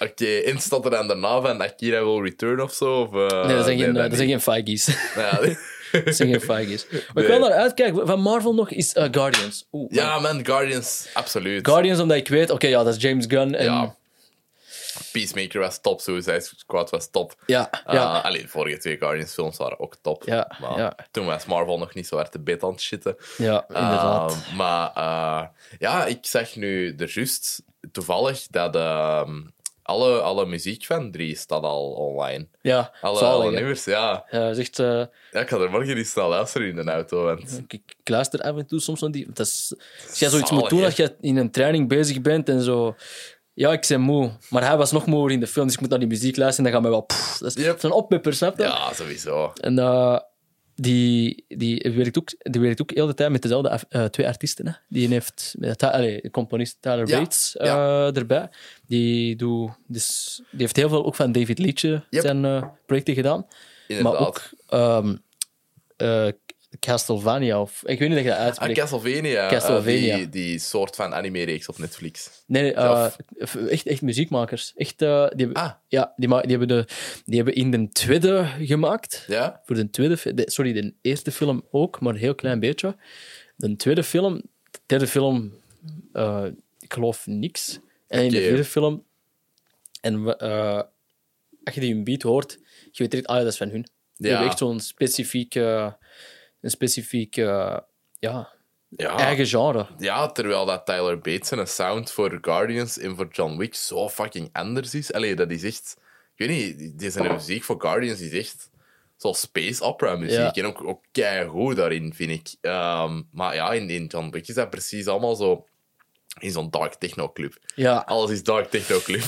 Oké, 0.00 0.38
en 0.38 0.60
staat 0.60 0.84
er 0.84 0.90
dan 0.90 1.08
daarna 1.08 1.40
van 1.40 1.60
Akira 1.62 2.04
will 2.04 2.22
return 2.22 2.60
of 2.60 2.72
zo? 2.72 3.00
Of, 3.00 3.30
eh, 3.30 3.44
nee, 3.46 3.56
dat 3.56 3.64
zijn 3.64 3.78
geen, 3.78 3.96
eh, 3.96 4.02
dat 4.08 4.16
zijn 4.16 4.28
geen 4.28 4.40
Feigies. 4.40 4.86
Ja, 5.16 5.40
Dat 6.04 6.14
zijn 6.16 6.28
geen 6.30 6.40
Feigies. 6.40 6.86
Maar 6.90 6.98
ik 7.00 7.14
Nee. 7.14 7.26
wil 7.26 7.38
naar 7.38 7.52
uitkijken. 7.58 8.06
Van 8.06 8.20
Marvel 8.20 8.54
nog 8.54 8.70
is 8.70 8.92
eh, 8.94 9.08
Guardians. 9.10 9.66
Oeh, 9.72 9.92
ja, 9.92 10.18
man, 10.18 10.44
Guardians, 10.46 11.08
absoluut. 11.14 11.66
Guardians, 11.68 12.00
omdat 12.00 12.16
ik 12.16 12.28
weet, 12.28 12.50
oké, 12.50 12.66
ja, 12.66 12.82
dat 12.82 12.94
is 12.96 13.02
James 13.02 13.24
Gunn. 13.28 13.54
En, 13.54 13.64
Ja. 13.64 13.98
Peacemaker 15.12 15.60
was 15.60 15.80
top, 15.80 16.00
Suicide 16.00 16.40
Squad 16.56 16.90
was 16.90 17.10
top. 17.10 17.34
ja, 17.46 17.68
Uh, 17.88 17.94
ja. 17.94 18.18
alleen 18.18 18.42
de 18.42 18.48
vorige 18.48 18.78
twee 18.78 18.96
Guardians 18.98 19.32
films 19.32 19.56
waren 19.56 19.80
ook 19.80 19.96
top. 20.02 20.22
Ja, 20.26 20.56
maar 20.60 20.78
ja. 20.78 20.94
toen 21.10 21.26
was 21.26 21.44
Marvel 21.44 21.78
nog 21.78 21.94
niet 21.94 22.06
zo 22.06 22.16
hard 22.16 22.32
te 22.32 22.38
bed 22.40 22.62
aan 22.62 22.70
het 22.70 22.80
shitten. 22.80 23.16
ja, 23.36 23.64
inderdaad. 23.68 24.32
Uh, 24.50 24.56
maar 24.56 24.90
uh, 24.96 25.42
ja, 25.78 26.06
ik 26.06 26.18
zag 26.22 26.56
nu 26.56 26.94
er 26.98 27.10
juist 27.14 27.62
toevallig 27.92 28.46
dat 28.50 28.76
ehm, 28.76 29.40
alle, 29.90 30.20
alle 30.20 30.46
muziek 30.46 30.84
van 30.84 31.10
3 31.10 31.36
staat 31.36 31.62
al 31.62 31.90
online. 31.90 32.46
ja, 32.62 32.92
Alle, 33.00 33.18
zalig, 33.18 33.34
alle 33.34 33.44
hè. 33.52 33.58
nummers, 33.58 33.84
ja. 33.84 34.24
Ja, 34.30 34.38
dat 34.48 34.56
is 34.56 34.58
echt, 34.58 34.78
eh, 34.78 34.86
ja. 35.30 35.40
Ik 35.40 35.48
ga 35.48 35.56
er 35.58 35.70
morgen 35.70 35.96
eens 35.96 36.14
naar 36.14 36.28
luisteren 36.28 36.68
in 36.68 36.76
de 36.76 36.90
auto. 36.90 37.24
Want... 37.24 37.58
ik, 37.66 37.72
ik 37.72 38.08
luister 38.08 38.40
af 38.40 38.56
en 38.56 38.66
toe 38.66 38.80
soms 38.80 39.00
naar 39.00 39.10
die... 39.10 39.26
Dat 39.32 39.46
is, 39.46 39.74
als 40.08 40.18
jij 40.18 40.28
zoiets 40.28 40.48
Zalig, 40.48 40.62
moet 40.64 40.70
doen, 40.70 40.84
als 40.84 40.96
je 40.96 41.16
in 41.20 41.36
een 41.36 41.50
training 41.50 41.88
bezig 41.88 42.20
bent 42.20 42.48
en 42.48 42.60
zo... 42.62 42.94
Ja, 43.54 43.72
ik 43.72 43.84
ben 43.88 44.00
moe. 44.00 44.30
Maar 44.48 44.66
hij 44.66 44.76
was 44.76 44.92
nog 44.92 45.06
moe 45.06 45.32
in 45.32 45.40
de 45.40 45.46
film, 45.46 45.66
dus 45.66 45.74
ik 45.74 45.80
moet 45.80 45.90
naar 45.90 45.98
die 45.98 46.08
muziek 46.08 46.36
luisteren 46.36 46.66
en 46.66 46.72
dan 46.72 46.82
gaat 46.82 46.90
mij 46.90 46.98
wel... 46.98 47.06
pff, 47.06 47.38
dat 47.38 47.56
is 47.56 47.64
Yep. 47.64 47.80
zo'n 47.80 47.92
oppepper, 47.92 48.34
snap 48.34 48.56
je? 48.56 48.62
Ja, 48.62 48.92
sowieso. 48.92 49.52
En 49.60 49.78
eh, 49.78 50.18
die, 50.80 51.44
die, 51.48 51.92
werkt 51.94 52.18
ook, 52.18 52.28
die 52.38 52.60
werkt 52.60 52.80
ook 52.82 52.90
heel 52.90 53.06
de 53.06 53.14
tijd 53.14 53.30
met 53.30 53.42
dezelfde 53.42 53.80
eh, 53.88 54.04
twee 54.04 54.26
artiesten. 54.26 54.66
Hè. 54.66 54.72
Die 54.88 55.08
heeft 55.08 55.54
de 55.58 56.28
componist 56.30 56.76
Tyler 56.80 57.08
Ja, 57.08 57.18
Bates 57.18 57.56
eh, 57.56 57.66
ja. 57.66 58.12
erbij. 58.12 58.48
Die, 58.86 59.36
doet, 59.36 59.70
dus, 59.86 60.40
die 60.50 60.60
heeft 60.60 60.76
heel 60.76 60.88
veel 60.88 61.04
ook 61.04 61.14
van 61.14 61.32
David 61.32 61.58
Leitch 61.58 61.82
Yep. 61.82 62.04
zijn 62.10 62.44
eh, 62.44 62.64
projecten 62.86 63.14
gedaan. 63.14 63.46
Inderdaad. 63.86 64.12
Maar 64.12 64.26
ook 64.26 64.50
eh, 65.96 66.28
Castlevania, 66.80 67.60
of 67.60 67.82
ik 67.86 67.98
weet 67.98 68.08
niet 68.08 68.18
of 68.18 68.24
je 68.24 68.28
dat 68.30 68.38
Ah, 68.38 68.44
uitspreekt. 68.44 68.78
Castlevania. 68.78 69.42
eh, 69.44 69.48
Castlevania. 69.50 70.16
die, 70.16 70.28
die 70.28 70.58
soort 70.58 70.96
van 70.96 71.14
anime-reeks 71.14 71.68
op 71.68 71.78
Netflix. 71.78 72.30
nee, 72.46 72.62
nee, 72.62 72.72
eh, 72.74 73.06
echt, 73.68 73.86
echt 73.86 74.02
muziekmakers. 74.02 74.72
Echt, 74.76 75.02
eh, 75.02 75.28
die, 75.28 75.44
hebben, 75.46 75.62
Ah. 75.62 75.70
ja, 75.88 76.12
die, 76.16 76.28
die, 76.28 76.50
hebben 76.50 76.68
de, 76.68 76.84
die 77.24 77.36
hebben 77.36 77.54
in 77.54 77.70
de 77.70 77.88
tweede 77.88 78.46
gemaakt. 78.60 79.24
Ja? 79.28 79.60
Voor 79.64 79.76
de 79.76 79.90
tweede, 79.90 80.34
de- 80.34 80.50
sorry, 80.50 80.72
de 80.72 80.94
eerste 81.02 81.32
film 81.32 81.62
ook, 81.70 82.00
maar 82.00 82.12
een 82.14 82.20
heel 82.20 82.34
klein 82.34 82.60
beetje. 82.60 82.96
De 83.56 83.76
tweede 83.76 84.04
film, 84.04 84.42
de 84.70 84.78
derde 84.86 85.06
film, 85.06 85.52
ik 86.80 86.92
geloof 86.92 87.26
niks. 87.26 87.78
En 88.08 88.24
in 88.24 88.30
de 88.30 88.40
vierde 88.42 88.64
film, 88.64 89.04
en 90.00 90.38
als 91.64 91.74
je 91.74 91.80
die 91.80 91.94
een 91.94 92.04
beat 92.04 92.22
hoort, 92.22 92.58
je 92.90 93.02
weet 93.02 93.10
direct, 93.10 93.28
ah 93.28 93.36
ja, 93.36 93.42
dat 93.42 93.52
is 93.52 93.58
van 93.58 93.68
hun. 93.68 93.82
Die 94.16 94.26
Ja. 94.26 94.28
hebben 94.28 94.48
echt 94.48 94.58
zo'n 94.58 94.80
specifiek, 94.80 95.54
eh, 95.54 95.92
een 96.60 96.70
specifiek 96.70 97.36
eh, 97.36 97.76
ja, 98.18 98.52
Ja. 98.96 99.16
eigen 99.16 99.46
genre. 99.46 99.86
Ja, 99.98 100.26
terwijl 100.32 100.66
dat 100.66 100.86
Tyler 100.86 101.18
Bates 101.18 101.50
een 101.50 101.66
sound 101.66 102.10
voor 102.10 102.38
Guardians 102.40 102.98
en 102.98 103.16
voor 103.16 103.28
John 103.32 103.56
Wick 103.56 103.74
zo 103.74 104.08
fucking 104.08 104.48
anders 104.52 104.94
is. 104.94 105.12
Allee, 105.12 105.34
dat 105.34 105.50
is 105.50 105.62
echt... 105.64 105.96
Ik 106.36 106.46
weet 106.46 106.56
niet, 106.78 106.98
die 106.98 107.10
zijn 107.10 107.32
muziek 107.32 107.62
voor 107.64 107.80
Guardians 107.80 108.20
is 108.20 108.32
echt 108.32 108.70
zo 109.16 109.32
space 109.32 109.82
opera 109.82 110.16
muziek. 110.16 110.38
Ja. 110.38 110.52
En 110.52 110.64
ook, 110.66 110.84
ook 110.84 111.04
goed 111.48 111.76
daarin, 111.76 112.14
vind 112.14 112.30
ik. 112.30 112.54
Ehm, 112.60 113.22
maar 113.32 113.54
ja, 113.54 113.72
in, 113.72 113.90
in 113.90 114.06
John 114.06 114.30
Wick 114.30 114.48
is 114.48 114.54
dat 114.54 114.70
precies 114.70 115.06
allemaal 115.06 115.34
zo... 115.36 115.64
In 116.38 116.50
zo'n 116.50 116.70
dark 116.70 116.94
techno 116.94 117.32
club. 117.32 117.58
Ja, 117.74 117.96
Alles 118.06 118.30
is 118.30 118.42
dark 118.42 118.70
techno 118.70 118.98
club. 118.98 119.24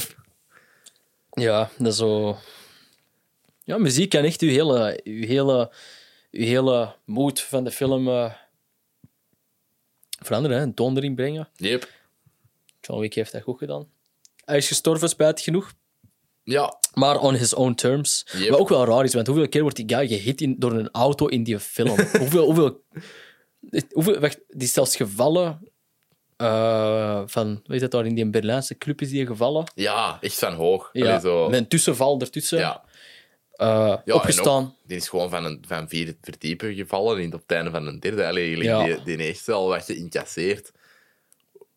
ja, 1.30 1.70
dat 1.78 1.92
is 1.92 1.96
zo... 1.98 2.36
Ja, 3.64 3.78
muziek 3.78 4.10
kan 4.10 4.24
echt 4.24 4.40
je 4.40 4.46
hele, 4.50 5.00
je 5.04 5.26
hele, 5.26 5.72
je 6.32 6.44
hele 6.44 6.94
mood 7.04 7.40
van 7.40 7.64
de 7.64 7.70
film 7.70 8.08
eh, 8.08 8.32
veranderen, 10.24 10.56
hè, 10.56 10.62
een 10.62 10.74
toon 10.74 10.96
erin 10.96 11.14
brengen. 11.14 11.48
Yep. 11.56 11.88
John 12.80 13.00
Wick 13.00 13.14
heeft 13.14 13.32
dat 13.32 13.42
goed 13.42 13.58
gedaan. 13.58 13.86
Hij 14.44 14.56
is 14.56 14.68
gestorven, 14.68 15.08
spijtig 15.08 15.44
genoeg. 15.44 15.72
Ja, 16.44 16.78
Maar 16.94 17.18
on 17.20 17.34
his 17.34 17.54
own 17.54 17.74
terms. 17.74 18.26
Yep. 18.32 18.48
Wat 18.50 18.58
ook 18.60 18.68
wel 18.68 18.84
raar 18.84 19.04
is, 19.04 19.14
want 19.14 19.26
hoeveel 19.26 19.48
keer 19.48 19.62
wordt 19.62 19.76
die 19.76 19.88
guy 19.96 20.06
gehit 20.08 20.40
in, 20.40 20.54
door 20.58 20.72
een 20.72 20.90
auto 20.90 21.26
in 21.26 21.42
die 21.44 21.58
film? 21.60 21.88
hoeveel, 22.18 22.44
hoeveel, 22.44 22.82
hoeveel... 23.92 24.20
Wacht, 24.20 24.40
die 24.48 24.62
is 24.62 24.72
zelfs 24.72 24.96
gevallen... 24.96 25.68
eh, 26.36 27.22
van, 27.26 27.48
weet 27.48 27.80
je 27.80 27.80
dat 27.80 27.90
daar 27.90 28.06
in 28.06 28.14
die 28.14 28.30
Berlijnse 28.30 28.78
club 28.78 29.00
is 29.00 29.08
die 29.10 29.26
gevallen? 29.26 29.64
ja, 29.74 30.18
echt 30.20 30.38
van 30.38 30.54
hoog. 30.54 30.90
Ja, 30.92 31.06
Allee, 31.06 31.20
zo. 31.20 31.48
met 31.48 31.58
een 31.60 31.68
tussenval 31.68 32.20
ertussen. 32.20 32.58
Ja. 32.58 32.84
Eh, 33.52 33.96
Ja, 34.04 34.14
opgestaan. 34.14 34.62
ook, 34.64 34.74
die 34.88 34.96
is 34.96 35.08
gewoon 35.08 35.30
van, 35.30 35.44
een, 35.44 35.64
van 35.66 35.88
vier 35.88 36.16
verdiepen 36.20 36.74
gevallen 36.74 37.18
in 37.22 37.34
op 37.34 37.40
het 37.40 37.50
einde 37.56 37.70
van 37.70 37.86
een 37.86 38.00
derde. 38.00 38.26
Allee, 38.26 38.56
Ja. 38.56 38.84
die, 38.84 39.02
die 39.02 39.16
heeft 39.26 39.48
al 39.48 39.68
wat 39.68 39.84
geïncasseerd. 39.84 40.72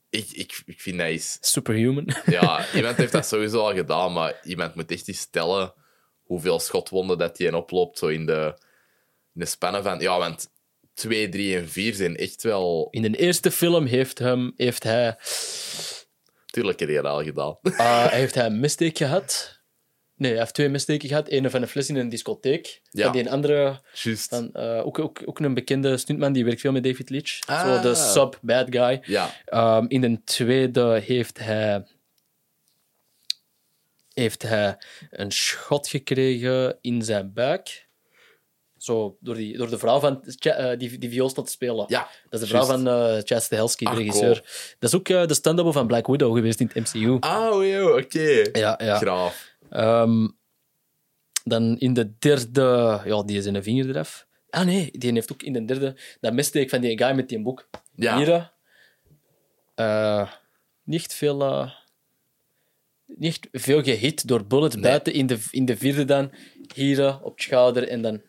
Ik, 0.09 0.27
ik, 0.31 0.61
ik 0.65 0.81
vind 0.81 0.97
dat 0.97 1.07
is... 1.07 1.37
Superhuman. 1.41 2.07
Ja, 2.25 2.65
iemand 2.73 2.97
heeft 2.97 3.11
dat 3.11 3.25
sowieso 3.25 3.59
al 3.59 3.73
gedaan, 3.73 4.13
maar 4.13 4.39
iemand 4.43 4.75
moet 4.75 4.91
echt 4.91 5.07
eens 5.07 5.19
stellen 5.19 5.73
hoeveel 6.23 6.59
schotwonden 6.59 7.17
dat 7.17 7.37
hij 7.37 7.47
oploopt 7.53 7.97
zo 7.97 8.07
in 8.07 8.25
de, 8.25 8.53
in 9.33 9.39
de 9.39 9.45
spannen 9.45 9.83
van... 9.83 9.99
Ja, 9.99 10.17
want 10.17 10.49
2, 10.93 11.29
3 11.29 11.57
en 11.57 11.69
4 11.69 11.93
zijn 11.93 12.15
echt 12.15 12.43
wel... 12.43 12.87
In 12.91 13.01
de 13.01 13.17
eerste 13.17 13.51
film 13.51 13.85
heeft, 13.85 14.19
hem, 14.19 14.53
heeft, 14.57 14.83
hij, 14.83 15.17
Tuurlijk 16.45 16.79
je 16.79 16.85
dat 16.87 17.05
al 17.05 17.23
gedaan. 17.23 17.57
eh, 17.61 18.05
heeft 18.07 18.35
hij 18.35 18.45
een 18.45 18.59
mistake 18.59 18.95
gehad. 18.95 19.54
Nee, 20.17 20.31
hij 20.31 20.39
heeft 20.39 20.53
twee 20.53 20.69
mistaken 20.69 21.07
gehad. 21.07 21.31
Eén 21.31 21.49
van 21.49 21.61
een 21.61 21.67
fles 21.67 21.89
in 21.89 21.95
een 21.95 22.09
discotheek. 22.09 22.81
Ja. 22.89 23.03
Van 23.03 23.11
die 23.11 23.31
andere 23.31 23.79
Juist. 23.93 24.29
Dan, 24.29 24.53
eh, 24.53 24.85
ook, 24.85 24.99
ook, 24.99 25.21
ook 25.25 25.39
een 25.39 25.53
bekende 25.53 25.97
stuntman 25.97 26.33
die 26.33 26.45
werkt 26.45 26.61
veel 26.61 26.71
met 26.71 26.83
David 26.83 27.09
Leitch. 27.09 27.47
Ah. 27.47 27.75
Zo 27.75 27.81
de 27.81 27.95
sub-bad 27.95 28.67
guy. 28.69 29.01
Ja. 29.05 29.29
Ehm, 29.45 29.85
in 29.87 30.01
de 30.01 30.23
tweede 30.23 31.01
heeft 31.05 31.39
hij, 31.39 31.85
heeft 34.13 34.41
hij 34.41 34.77
een 35.09 35.31
schot 35.31 35.87
gekregen 35.87 36.77
in 36.81 37.01
zijn 37.01 37.33
buik. 37.33 37.83
Zo, 38.77 39.17
door, 39.19 39.35
die, 39.35 39.57
door 39.57 39.69
de 39.69 39.77
vrouw 39.77 39.99
van 39.99 40.23
eh, 40.39 40.77
die, 40.77 40.97
die 40.97 41.09
viool 41.09 41.29
staat 41.29 41.45
te 41.45 41.51
spelen. 41.51 41.85
Ja, 41.87 42.09
Dat 42.29 42.41
is 42.41 42.49
de 42.49 42.55
vrouw 42.55 42.65
van 42.65 42.87
eh 42.87 43.17
Chad 43.23 43.43
Stahelski, 43.43 43.85
de 43.85 43.91
Ah, 43.91 43.97
regisseur. 43.97 44.33
Dat 44.79 44.89
is 44.93 44.95
ook 44.95 45.05
de 45.05 45.33
stand-up 45.33 45.73
van 45.73 45.87
Black 45.87 46.07
Widow 46.07 46.35
geweest 46.35 46.59
in 46.59 46.71
het 46.73 46.93
MCU. 46.93 47.17
Ah, 47.19 47.67
joh, 47.67 47.95
oké. 47.95 48.43
Ja, 48.51 48.79
ja. 48.83 48.97
Graaf. 48.97 49.53
Ehm, 49.75 50.27
dan 51.43 51.77
in 51.79 51.93
de 51.93 52.17
derde... 52.19 53.01
Ja, 53.05 53.23
die 53.23 53.37
is 53.37 53.45
in 53.45 53.55
een 53.55 53.63
vinger 53.63 53.89
eraf. 53.89 54.27
Ah 54.49 54.65
nee, 54.65 54.89
die 54.91 55.11
heeft 55.13 55.31
ook 55.31 55.43
in 55.43 55.53
de 55.53 55.65
derde... 55.65 55.95
Dat 56.19 56.33
mistake 56.33 56.69
van 56.69 56.81
die 56.81 56.97
guy 56.97 57.15
met 57.15 57.29
die 57.29 57.41
boek. 57.41 57.69
Ja. 57.95 58.17
Hier, 58.17 58.53
eh, 59.75 60.31
niet 60.83 61.13
veel... 61.13 61.41
eh, 61.41 61.71
niet 63.05 63.39
veel 63.51 63.83
gehit 63.83 64.27
door 64.27 64.45
bullets. 64.45 64.75
Nee. 64.75 64.83
Buiten 64.83 65.13
in 65.13 65.27
de, 65.27 65.39
in 65.51 65.65
de 65.65 65.77
vierde 65.77 66.05
dan. 66.05 66.31
Hier 66.73 67.05
eh, 67.05 67.19
op 67.21 67.31
het 67.31 67.41
schouder 67.41 67.87
en 67.87 68.01
dan... 68.01 68.21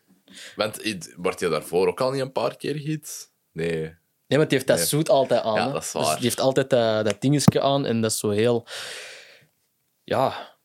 Want 0.55 0.95
wordt 1.15 1.39
je 1.39 1.49
daarvoor 1.49 1.87
ook 1.87 2.01
al 2.01 2.11
niet 2.11 2.21
een 2.21 2.31
paar 2.31 2.57
keer 2.57 2.75
gehit? 2.75 3.31
Nee. 3.51 3.79
Nee, 4.27 4.37
want 4.37 4.49
die 4.49 4.57
heeft 4.57 4.67
dat 4.67 4.77
Nee. 4.77 4.85
suit 4.85 5.09
altijd 5.09 5.41
aan. 5.43 5.55
Ja, 5.55 5.71
dat 5.71 5.83
is 5.83 5.91
Dus 5.91 6.03
waar. 6.05 6.15
die 6.15 6.23
heeft 6.23 6.39
altijd 6.39 6.69
dat, 6.69 7.05
dat 7.05 7.21
dingetje 7.21 7.61
aan 7.61 7.85
en 7.85 8.01
dat 8.01 8.11
is 8.11 8.19
zo 8.19 8.29
heel... 8.29 8.67
Ja, 10.03 10.56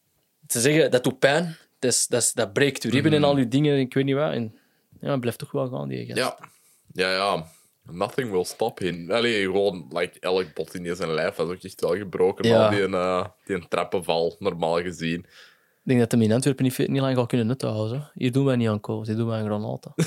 te 0.53 0.61
zeggen, 0.61 0.91
dat 0.91 1.05
doet 1.05 1.19
pijn. 1.19 1.57
Dat, 1.79 1.93
is, 1.93 2.07
dat, 2.07 2.23
is, 2.23 2.33
dat 2.33 2.53
breekt 2.53 2.83
je 2.83 2.91
ribben 2.91 3.13
en 3.13 3.25
al 3.25 3.35
die 3.35 3.49
dingen, 3.49 3.79
ik 3.79 3.95
weet 3.95 4.05
niet 4.05 4.15
wat. 4.15 4.33
En 4.33 4.59
ja, 5.01 5.11
het 5.11 5.21
blijft 5.21 5.39
toch 5.39 5.53
wel 5.53 5.69
gaan, 5.69 5.89
die 5.89 6.07
gast. 6.07 6.19
Ja. 6.19 6.39
Ja, 6.93 7.13
ja. 7.13 7.47
Nothing 7.91 8.31
will 8.31 8.45
stop 8.45 8.79
him. 8.79 9.11
Allee, 9.11 9.43
gewoon, 9.43 9.87
like, 9.91 10.21
elk 10.21 10.55
bot 10.55 10.75
in 10.75 10.97
zijn 10.97 11.15
lijf 11.15 11.35
was 11.35 11.49
ook 11.49 11.63
echt 11.63 11.81
wel 11.81 11.97
gebroken. 11.97 12.49
Ja. 12.49 12.65
Al 12.65 12.71
die, 12.71 12.83
een, 12.83 12.95
eh, 12.95 13.27
die 13.45 13.57
een 13.57 13.69
trappenval, 13.69 14.37
normaal 14.39 14.83
gezien. 14.83 15.19
Ik 15.19 15.89
denk 15.89 16.01
dat 16.01 16.11
hem 16.13 16.23
in 16.23 16.33
Antwerpen 16.33 16.65
niet, 16.65 16.79
niet 16.79 17.01
lang 17.01 17.17
gaat 17.17 17.27
kunnen 17.27 17.47
nutten 17.47 17.69
houden. 17.69 18.11
Hier 18.15 18.33
doen 18.33 18.45
wij 18.45 18.57
niet 18.57 18.69
aan 18.69 18.81
koos, 18.81 19.07
hier 19.07 19.17
doen 19.17 19.29
wij 19.29 19.39
aan 19.39 19.45
granaten. 19.45 19.93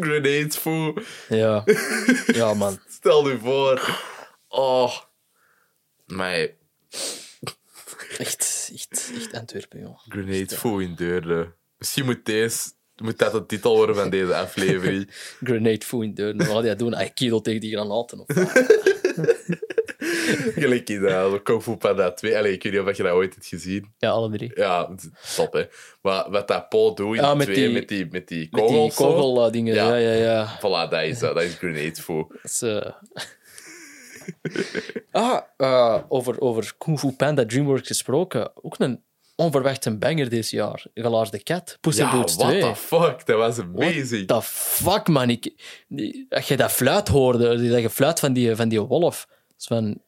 Grenades, 0.00 0.56
foe. 0.56 1.02
ja. 1.28 1.64
ja, 2.40 2.54
man. 2.54 2.78
Stel 2.88 3.28
je 3.28 3.38
voor. 3.38 4.00
Oh. 4.48 4.92
Maar 6.06 6.48
Echt, 8.18 8.70
echt, 8.74 9.10
echt 9.16 9.32
Antwerpen, 9.32 9.80
joh. 9.80 9.98
grenade 10.08 10.56
foe 10.56 10.82
in 10.82 10.94
deurne. 10.94 11.52
Misschien 11.78 12.04
moet 12.04 12.24
deze... 12.24 12.70
Moet 12.96 13.18
dat 13.18 13.32
de 13.32 13.46
titel 13.46 13.76
worden 13.76 13.96
van 13.96 14.10
deze 14.10 14.34
aflevering. 14.36 15.10
Grenade 15.44 15.84
foe 15.84 16.04
in 16.04 16.14
deur. 16.14 16.36
Wat 16.36 16.46
ga 16.46 16.62
jij 16.62 16.76
doen? 16.76 16.94
Hij 16.94 17.10
kiedel 17.10 17.40
tegen 17.40 17.60
die 17.60 17.72
granaten. 17.72 18.18
Of... 18.20 18.26
Gelijk 20.54 20.88
in 20.88 21.02
uh, 21.02 21.34
Kung 21.42 21.62
Fu 21.62 21.76
Panda 21.76 22.12
2. 22.12 22.36
Allee, 22.38 22.52
ik 22.52 22.62
weet 22.62 22.72
niet 22.72 22.80
of 22.82 22.96
je 22.96 23.02
dat 23.02 23.12
ooit 23.12 23.34
hebt 23.34 23.46
gezien. 23.46 23.92
Ja, 23.98 24.10
alle 24.10 24.30
drie. 24.36 24.50
Ja, 24.54 24.94
top 25.36 25.52
hè. 25.52 25.64
Maar 26.02 26.30
wat 26.30 26.48
dat 26.48 26.68
Paul 26.68 26.94
doet 26.94 27.16
in 27.16 27.22
Ah, 27.22 27.30
de 27.30 27.36
met 27.36 27.46
twee, 27.46 27.64
die- 27.64 27.72
met 27.72 27.88
die, 27.88 28.06
met 28.10 28.28
die 28.28 28.48
Met 28.50 28.60
die 28.60 28.60
kogels. 28.60 28.94
zo. 28.96 29.04
kogeldingen. 29.06 29.74
Ja, 29.74 29.96
Ja. 29.96 30.12
ja, 30.12 30.22
ja. 30.24 30.58
Voilà, 30.58 30.90
dat 30.90 31.02
is, 31.02 31.18
dat, 31.18 31.34
dat 31.34 31.42
is 31.42 31.54
grenade 31.54 32.02
foe. 32.02 32.26
Dat 32.42 32.44
is, 32.50 32.62
eh, 32.62 32.90
ah, 35.12 35.40
eh, 35.56 36.02
over, 36.08 36.40
over 36.40 36.74
Kung 36.78 36.98
Fu 36.98 37.12
Panda 37.12 37.46
DreamWorks 37.46 37.86
gesproken. 37.86 38.64
Ook 38.64 38.78
een 38.78 39.02
onverwachte 39.36 39.96
banger 39.96 40.28
dit 40.28 40.50
jaar. 40.50 40.84
Galaars 40.94 41.30
de 41.30 41.42
Cat. 41.42 41.78
Puss 41.80 41.98
in 41.98 42.10
Boots 42.10 42.36
what 42.36 42.48
2. 42.50 42.60
the 42.60 42.74
fuck. 42.76 43.26
Dat 43.26 43.36
was 43.36 43.58
amazing. 43.58 44.26
What 44.26 44.42
the 44.42 44.48
fuck, 44.48 45.08
man. 45.08 45.30
Ik, 45.30 45.52
als 46.28 46.48
je 46.48 46.56
dat 46.56 46.72
fluit 46.72 47.08
hoorde, 47.08 47.56
die- 47.56 47.70
dat 47.70 47.80
gefluit 47.80 48.20
van 48.20 48.32
die, 48.32 48.56
van 48.56 48.68
die 48.68 48.80
wolf. 48.80 49.28
is 49.58 49.66
van... 49.66 50.00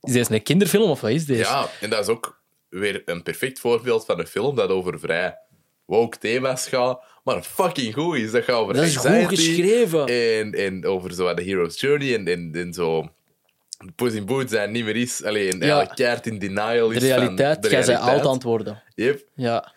Is 0.00 0.12
deze 0.12 0.34
een 0.34 0.42
kinderfilm 0.42 0.90
of 0.90 1.00
wat 1.00 1.10
is 1.10 1.26
deze? 1.26 1.40
Ja, 1.40 1.68
en 1.80 1.90
dat 1.90 2.00
is 2.00 2.06
ook 2.06 2.42
weer 2.68 3.02
een 3.04 3.22
perfect 3.22 3.60
voorbeeld 3.60 4.04
van 4.04 4.18
een 4.18 4.26
film 4.26 4.54
dat 4.56 4.70
over 4.70 5.00
vrij 5.00 5.38
woke 5.84 6.18
thema's 6.18 6.68
gaat, 6.68 7.02
maar 7.24 7.42
fucking 7.42 7.94
goed 7.94 8.16
is. 8.16 8.30
Dat 8.30 8.44
gaat 8.44 8.56
over 8.56 8.74
Dat 8.74 8.84
is 8.84 8.96
goed 8.96 9.28
geschreven. 9.28 10.06
En, 10.06 10.52
en 10.52 10.86
over 10.86 11.12
zo 11.14 11.24
wat 11.24 11.36
de 11.36 11.42
hero's 11.42 11.80
journey 11.80 12.14
en, 12.14 12.26
en, 12.28 12.50
en 12.54 12.72
zo... 12.72 13.08
Puss 13.96 14.14
in 14.14 14.24
Boots 14.26 14.52
dat 14.52 14.70
niet 14.70 14.84
meer 14.84 14.96
is. 14.96 15.24
Alleen 15.24 15.44
Ja. 15.44 15.60
eigenlijk 15.60 15.94
keihard 15.94 16.26
in 16.26 16.38
denial 16.38 16.88
de 16.88 16.94
is 16.94 17.02
realiteit, 17.02 17.62
de 17.62 17.68
jij 17.68 17.82
zei 17.82 17.96
realiteit. 17.96 18.18
oud 18.18 18.26
aan 18.28 18.34
het 18.34 18.42
worden. 18.42 18.82
Yep. 18.94 19.24
Ja. 19.34 19.72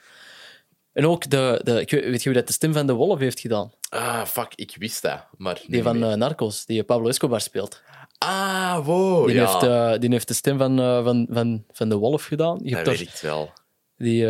En 0.94 1.06
ook, 1.08 1.30
de, 1.30 1.62
de, 1.64 1.74
weet, 1.74 2.24
je 2.24 2.30
wie 2.30 2.34
dat 2.34 2.48
de 2.48 2.54
stem 2.54 2.74
van 2.74 2.88
de 2.88 2.94
wolf 2.94 3.20
heeft 3.20 3.40
gedaan? 3.40 3.72
Ah, 3.90 4.26
fuck, 4.26 4.52
ik 4.56 4.76
wist 4.80 5.02
dat. 5.02 5.26
Maar 5.38 5.62
Die 5.68 5.84
van 5.84 6.04
eh, 6.04 6.14
Narcos, 6.14 6.66
die 6.66 6.84
Pablo 6.84 7.08
Escobar 7.08 7.42
speelt. 7.42 7.82
Ah, 8.18 8.86
wow, 8.86 9.26
Die, 9.28 9.36
ja. 9.36 9.52
heeft, 9.52 9.64
eh, 9.64 10.00
die 10.00 10.10
heeft 10.10 10.28
de 10.28 10.34
stem 10.34 10.58
van, 10.58 10.80
eh, 10.80 11.04
van, 11.04 11.28
van, 11.30 11.64
van 11.72 11.90
de 11.90 11.96
wolf 11.96 12.26
gedaan. 12.26 12.60
Je 12.64 12.76
dat 12.76 12.86
weet 12.86 13.00
ik 13.02 13.20
wel. 13.22 13.52
die, 13.98 14.26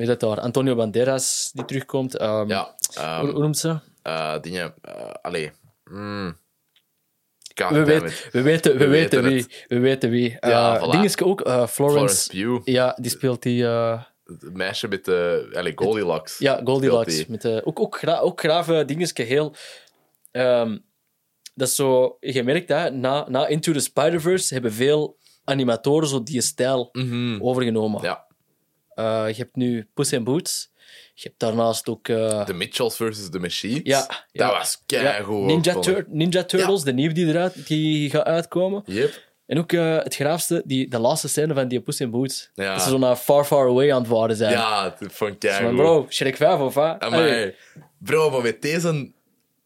wie 0.00 0.08
dat 0.08 0.20
daar? 0.20 0.40
Antonio 0.40 0.74
Banderas 0.74 1.50
die 1.54 1.64
terugkomt. 1.64 2.16
Ehm, 2.16 2.48
Ja, 2.48 2.74
ehm, 2.94 3.20
hoe, 3.20 3.30
hoe 3.30 3.40
noemt 3.40 3.58
ze? 3.58 3.78
eh, 4.02 4.40
dingen... 4.40 4.74
eh, 4.82 5.10
allee. 5.22 5.50
Mm. 5.90 6.38
We, 7.68 7.84
weet, 7.84 8.28
we 8.32 8.42
weten, 8.42 8.72
we 8.72 8.78
we 8.78 8.86
weten 8.88 9.22
weten 9.22 9.22
wie. 9.22 9.46
We 9.68 9.78
weten 9.78 10.10
wie. 10.10 10.36
Ja, 10.40 10.76
Eh, 10.76 10.82
voilà. 10.86 10.90
Ding 10.90 11.04
is 11.04 11.22
ook, 11.22 11.40
eh, 11.40 11.66
Florence 11.66 12.30
Florence. 12.30 12.70
Ja, 12.70 12.96
die 13.00 13.10
speelt 13.10 13.42
die. 13.42 13.66
eh, 13.66 14.02
Het 14.24 14.54
meisje 14.56 14.88
met 14.88 15.04
de... 15.04 15.50
Allee, 15.54 15.72
Goldilocks. 15.76 16.38
ja, 16.38 16.60
Goldilocks. 16.64 17.26
Met, 17.26 17.44
eh, 17.44 17.58
ook, 17.64 17.80
ook, 17.80 17.96
gra 17.98 18.18
ook 18.18 18.40
grave 18.40 18.84
dingetje 18.84 19.22
heel. 19.22 19.54
ehm, 20.30 20.78
dat 21.54 21.68
is 21.68 21.74
zo. 21.74 22.16
Je 22.20 22.42
merkt 22.42 22.68
dat 22.68 22.92
na, 22.92 23.28
na 23.28 23.46
Into 23.46 23.72
the 23.72 23.80
Spider-Verse 23.80 24.54
hebben 24.54 24.72
veel 24.72 25.16
animatoren 25.44 26.08
zo 26.08 26.22
die 26.22 26.40
stijl 26.40 26.88
Mhm. 26.92 27.42
overgenomen. 27.42 28.02
Ja. 28.02 28.26
Eh, 29.00 29.24
je 29.28 29.34
hebt 29.42 29.56
nu 29.56 29.88
Puss 29.94 30.12
in 30.12 30.24
Boots. 30.24 30.70
Je 31.14 31.28
hebt 31.28 31.40
daarnaast 31.40 31.88
ook. 31.88 32.08
eh, 32.08 32.44
The 32.44 32.54
Mitchells 32.54 32.96
versus 32.96 33.30
The 33.30 33.38
Machines. 33.38 33.80
Ja, 33.84 33.98
Dat 34.06 34.24
ja. 34.32 34.50
was 34.50 34.82
keigoed. 34.86 35.44
Ninja, 35.46 35.72
vond 35.72 35.86
ik. 35.86 35.94
Tur- 35.94 36.04
Ninja 36.08 36.44
Turtles, 36.44 36.82
de 36.82 36.92
nieuwe 36.92 37.14
die 37.14 37.26
eruit 37.26 37.66
die 37.66 38.10
gaat 38.10 38.24
uitkomen. 38.24 38.82
Yep. 38.86 39.28
En 39.46 39.58
ook 39.58 39.72
eh, 39.72 39.96
het 39.96 40.14
graafste, 40.14 40.62
die, 40.64 40.88
de 40.88 40.98
laatste 40.98 41.28
scène 41.28 41.54
van 41.54 41.68
die 41.68 41.80
Puss 41.80 42.00
in 42.00 42.10
Boots. 42.10 42.50
Ja. 42.54 42.72
Dat 42.74 42.82
ze 42.82 42.88
zo 42.88 42.98
naar 42.98 43.16
Far 43.16 43.44
Far 43.44 43.68
Away 43.68 43.92
aan 43.92 43.98
het 44.00 44.08
worden 44.10 44.36
zijn. 44.36 44.52
Ja, 44.52 44.82
dat 44.98 45.12
vond 45.12 45.32
ik 45.32 45.38
keigoed. 45.38 45.76
bro, 45.76 46.06
Shrek 46.10 46.36
5 46.36 46.58
of 46.60 46.74
wat? 46.74 46.98
Bro, 47.98 48.30
maar 48.30 48.42
met 48.42 48.62
deze 48.62 49.12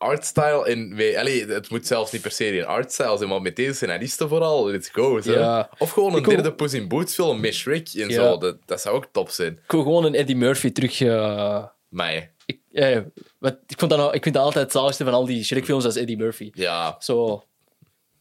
artstyle 0.05 1.17
allee, 1.19 1.47
het 1.47 1.71
moet 1.71 1.87
zelfs 1.87 2.13
niet 2.13 2.23
per 2.23 2.31
se 2.31 2.59
een 2.59 2.67
artstyle 2.67 3.17
zijn, 3.17 3.29
maar 3.29 3.43
met 3.43 3.57
deze 3.57 3.73
scenaristen 3.75 4.29
vooral, 4.29 4.67
let's 4.71 4.89
go. 4.89 5.21
Zo. 5.21 5.33
Ja. 5.33 5.71
Of 5.79 5.91
gewoon 5.91 6.13
een 6.13 6.19
Ik 6.19 6.29
derde 6.29 6.55
Puss 6.55 6.75
in 6.75 6.89
Boots 6.89 7.15
film 7.15 7.41
met 7.41 7.55
Shrek 7.55 7.89
en 7.95 8.09
Ja. 8.09 8.15
zo. 8.15 8.39
Dat, 8.39 8.57
dat 8.67 8.81
zou 8.81 8.97
ook 8.97 9.09
top 9.13 9.29
zijn. 9.29 9.53
Ik 9.53 9.71
wil 9.71 9.83
gewoon 9.83 10.05
een 10.05 10.15
Eddie 10.15 10.37
Murphy 10.37 10.71
terug... 10.73 11.01
eh, 11.01 11.65
Maar 11.89 12.33
ik, 12.47 12.61
eh, 12.73 13.01
wat, 13.39 13.59
ik, 13.67 13.79
vond 13.79 13.91
dat 13.91 14.01
nou, 14.01 14.13
ik 14.15 14.23
vind 14.23 14.35
dat 14.35 14.45
altijd 14.45 14.65
het 14.65 14.73
zaligste 14.73 15.05
van 15.05 15.13
al 15.13 15.27
die 15.27 15.45
Shrek-films 15.45 15.85
als 15.85 15.97
Eddie 15.97 16.17
Murphy. 16.17 16.51
ja, 16.55 16.97
Zo, 16.99 17.45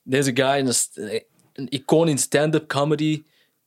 deze 0.03 0.31
guy, 0.33 0.45
een, 0.93 1.23
een 1.53 1.67
icoon 1.69 2.07
in 2.07 2.17
stand-up 2.17 2.67
comedy, 2.67 3.23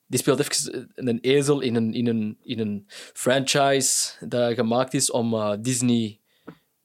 die 0.07 0.19
speelt 0.19 0.41
even 0.41 0.91
een 0.95 1.19
ezel 1.21 1.61
in 1.61 1.75
een, 1.75 1.95
in 1.95 2.07
een, 2.07 2.39
in 2.43 2.59
een 2.59 2.85
franchise 3.13 4.13
dat 4.29 4.55
gemaakt 4.55 4.95
is 4.95 5.11
om 5.11 5.35
eh, 5.35 5.53
Disney... 5.61 6.19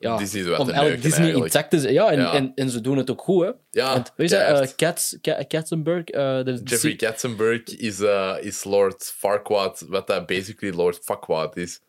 Ja, 0.01 0.17
Disney 0.17 0.57
om 0.57 0.67
neuken, 0.67 1.01
Disney 1.01 1.11
eigenlijk. 1.11 1.45
intact 1.53 1.69
te 1.69 1.79
zijn. 1.79 1.93
Ja, 1.93 2.11
en, 2.11 2.19
Ja. 2.19 2.33
En, 2.33 2.51
en 2.55 2.69
ze 2.69 2.81
doen 2.81 2.97
het 2.97 3.11
ook 3.11 3.21
goed, 3.21 3.45
hè. 3.45 3.51
Ja, 3.69 3.93
Want, 3.93 4.13
weet 4.15 4.29
je, 4.29 4.35
eh 4.35 4.45
keihard. 4.45 4.75
Katz, 4.75 5.13
Ka- 5.21 5.43
Katzenberg... 5.47 6.05
eh, 6.05 6.43
de, 6.43 6.61
Jeffrey 6.63 6.95
Katzenberg 6.95 7.63
is, 7.63 7.99
eh, 7.99 8.35
is 8.39 8.63
Lord 8.63 9.13
Farquaad, 9.17 9.85
wat 9.87 10.07
dat 10.07 10.25
basically 10.25 10.75
Lord 10.75 10.99
Fuckwaad 11.03 11.57
is. 11.57 11.79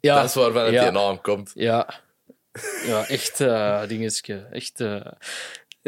ja, 0.00 0.14
dat 0.20 0.24
is 0.28 0.34
waarvan 0.34 0.64
het 0.64 0.82
die 0.82 0.90
naam 0.90 1.20
komt. 1.20 1.50
Ja, 1.54 2.00
ja 2.86 3.06
echt 3.08 3.40
uh, 3.40 3.86
dingetje. 3.86 4.46
Echt. 4.50 4.80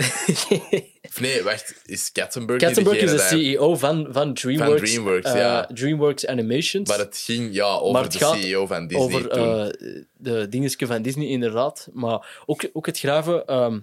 Of 0.01 1.21
nee, 1.21 1.43
wacht, 1.43 1.83
is 1.85 2.13
Katzenberg, 2.13 2.61
Katzenberg 2.61 2.99
is 2.99 3.11
de 3.11 3.19
CEO 3.19 3.77
van, 3.77 4.07
van 4.11 4.35
DreamWorks. 4.35 4.91
DreamWorks, 4.91 5.31
eh, 5.31 5.37
ja. 5.39 5.67
DreamWorks 5.67 6.27
Animations. 6.27 6.89
Maar 6.89 6.99
het 6.99 7.23
ging 7.25 7.55
ja, 7.55 7.65
over 7.65 8.03
het 8.03 8.13
de 8.13 8.19
CEO 8.19 8.67
van 8.67 8.87
Disney 8.87 9.07
over 9.07 9.29
toen. 9.29 9.61
eh, 9.61 10.03
de 10.17 10.49
dingetje 10.49 10.87
van 10.87 11.03
Disney, 11.03 11.27
inderdaad. 11.27 11.89
Maar 11.93 12.43
ook, 12.47 12.69
ook 12.73 12.87
het 12.87 12.99
graven. 12.99 13.47
ehm, 13.47 13.79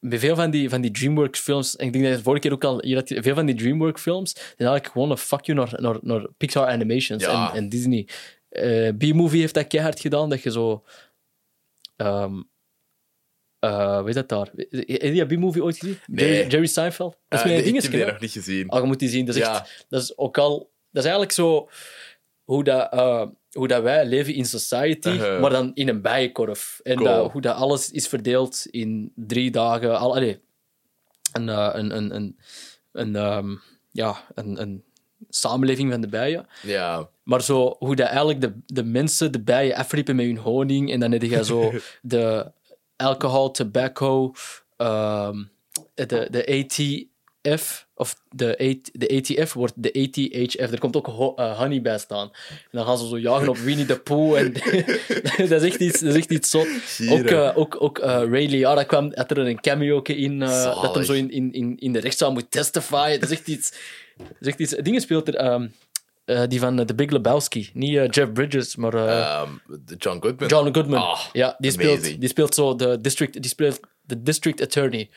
bij 0.00 0.18
veel 0.18 0.36
van 0.36 0.50
die, 0.50 0.68
van 0.68 0.80
die 0.80 0.90
DreamWorks-films, 0.90 1.76
en 1.76 1.86
ik 1.86 1.92
denk 1.92 2.04
dat 2.04 2.12
je 2.12 2.18
het 2.18 2.26
vorige 2.26 2.42
keer 2.42 2.52
ook 2.52 2.64
al 2.64 2.82
hier 2.82 2.96
had, 2.96 3.12
veel 3.16 3.34
van 3.34 3.46
die 3.46 3.54
DreamWorks-films, 3.54 4.30
zijn 4.30 4.44
eigenlijk 4.56 4.86
gewoon 4.92 5.10
een 5.10 5.18
fuck 5.18 5.44
you 5.44 5.58
naar, 5.58 5.74
naar, 5.76 5.96
naar 6.00 6.26
Pixar 6.36 6.66
Animations 6.66 7.22
Ja. 7.24 7.50
en, 7.50 7.56
en 7.56 7.68
Disney. 7.68 8.08
Eh, 8.48 8.88
B-Movie 8.98 9.40
heeft 9.40 9.54
dat 9.54 9.66
keihard 9.66 10.00
gedaan, 10.00 10.28
dat 10.28 10.42
je 10.42 10.50
zo... 10.50 10.84
ehm 11.96 12.40
eh, 13.66 14.02
weet 14.02 14.14
dat 14.14 14.28
daar? 14.28 14.50
Heb 14.70 14.88
je 14.88 15.10
die 15.26 15.36
B-Movie 15.36 15.62
ooit 15.64 15.78
gezien? 15.78 15.98
Nee. 16.06 16.28
Jerry, 16.34 16.50
Jerry 16.50 16.66
Seinfeld? 16.66 17.16
Dat 17.28 17.38
is 17.38 17.44
met 17.44 17.54
nee, 17.64 17.74
ik 17.74 17.82
heb 17.82 17.90
die 17.92 18.00
hè? 18.00 18.10
nog 18.10 18.20
niet 18.20 18.30
gezien. 18.32 18.72
Oh, 18.72 18.80
je 18.80 18.86
moet 18.86 18.98
die 18.98 19.08
zien. 19.08 19.26
Dat 19.26 19.34
is, 19.34 19.40
Ja. 19.40 19.60
echt, 19.60 19.86
dat 19.88 20.02
is 20.02 20.18
ook 20.18 20.38
al... 20.38 20.58
Dat 20.90 21.04
is 21.04 21.10
eigenlijk 21.10 21.32
zo 21.32 21.68
hoe 22.44 22.64
dat, 22.64 22.92
eh, 22.92 23.26
hoe 23.52 23.68
dat 23.68 23.82
wij 23.82 24.06
leven 24.06 24.34
in 24.34 24.44
society, 24.44 25.08
Uh-huh. 25.08 25.40
maar 25.40 25.50
dan 25.50 25.70
in 25.74 25.88
een 25.88 26.02
bijenkorf. 26.02 26.80
En 26.82 26.96
Cool. 26.96 27.08
dat, 27.08 27.32
hoe 27.32 27.40
dat 27.40 27.56
alles 27.56 27.90
is 27.90 28.08
verdeeld 28.08 28.66
in 28.70 29.12
drie 29.14 29.50
dagen. 29.50 29.98
Al, 29.98 30.14
allee, 30.14 30.40
een, 31.32 31.48
eh, 31.48 31.70
een, 31.72 31.96
een, 31.96 32.14
een, 32.14 32.36
een, 32.92 33.16
ehm, 33.16 33.54
ja, 33.92 34.16
een, 34.34 34.60
een 34.60 34.84
samenleving 35.28 35.90
van 35.92 36.00
de 36.00 36.08
bijen. 36.08 36.46
Ja, 36.62 37.08
Maar 37.22 37.42
zo, 37.42 37.76
hoe 37.78 37.96
dat 37.96 38.06
eigenlijk 38.06 38.40
de, 38.40 38.52
de 38.66 38.84
mensen 38.84 39.32
de 39.32 39.40
bijen 39.40 39.76
afriepen 39.76 40.16
met 40.16 40.26
hun 40.26 40.36
honing. 40.38 40.92
En 40.92 41.00
dan 41.00 41.12
heb 41.12 41.22
je 41.22 41.44
zo 41.44 41.72
de 42.02 42.52
alcohol, 42.96 43.50
tobacco, 43.50 44.32
ehm, 44.76 45.42
de, 45.94 46.28
de 46.30 46.46
AT, 46.46 47.06
ATF, 47.46 47.86
of 47.94 48.16
de, 48.30 48.80
de 48.92 49.16
ATF 49.16 49.52
wordt 49.52 49.72
de 49.76 49.92
ATHF. 49.92 50.72
Er 50.72 50.78
komt 50.78 50.96
ook 50.96 51.06
ho- 51.06 51.34
eh, 51.34 51.58
honey 51.58 51.82
bij 51.82 51.98
staan. 51.98 52.30
En 52.50 52.68
dan 52.70 52.84
gaan 52.86 52.98
ze 52.98 53.08
zo 53.08 53.18
jagen 53.18 53.48
op 53.48 53.56
Winnie 53.56 53.86
the 53.86 53.98
Pooh. 54.00 54.38
En 54.38 54.52
dat, 55.48 55.62
is 55.62 55.70
echt 55.70 55.80
iets, 55.80 56.00
dat 56.00 56.10
is 56.10 56.16
echt 56.16 56.30
iets 56.30 56.50
zot. 56.50 56.66
Ook, 57.08 57.24
eh, 57.26 57.58
ook, 57.58 57.76
ook 57.82 57.98
eh, 57.98 58.22
Ray 58.30 58.84
kwam, 58.84 59.12
had 59.14 59.30
er 59.30 59.38
een 59.38 59.60
cameo 59.60 60.02
in, 60.02 60.38
dat 60.38 60.94
hem 60.94 61.04
zo 61.04 61.12
in, 61.12 61.30
in, 61.30 61.52
in, 61.52 61.76
in 61.78 61.92
de 61.92 61.98
rechtszaal 62.00 62.32
moet 62.32 62.50
testify. 62.50 63.18
Dat 63.18 63.30
is 63.30 63.36
echt 63.38 63.48
iets... 63.48 63.72
Dat 64.16 64.26
is 64.40 64.46
echt 64.46 64.58
iets 64.58 64.72
dingen 64.74 65.00
speelt 65.00 65.28
er... 65.28 65.34
ehm, 65.34 65.68
eh, 66.26 66.42
die 66.48 66.60
van 66.60 66.78
eh, 66.78 66.84
The 66.84 66.94
Big 66.94 67.10
Lebowski. 67.10 67.70
Niet 67.74 67.96
eh, 67.96 68.08
Jeff 68.10 68.32
Bridges, 68.32 68.76
maar... 68.76 68.94
eh, 68.94 69.20
Ehm, 69.20 69.50
John 69.98 70.18
Goodman. 70.20 70.48
John 70.48 70.74
Goodman. 70.74 71.00
Ah, 71.02 71.20
ja, 71.32 71.56
die 71.58 71.72
amazing. 71.72 71.98
speelt, 71.98 72.20
die 72.20 72.28
speelt 72.28 72.54
zo 72.54 72.74
de 72.76 73.00
district, 73.00 73.32
die 73.32 73.50
speelt 73.50 73.80
de 74.02 74.22
district 74.22 74.60
attorney 74.60 75.08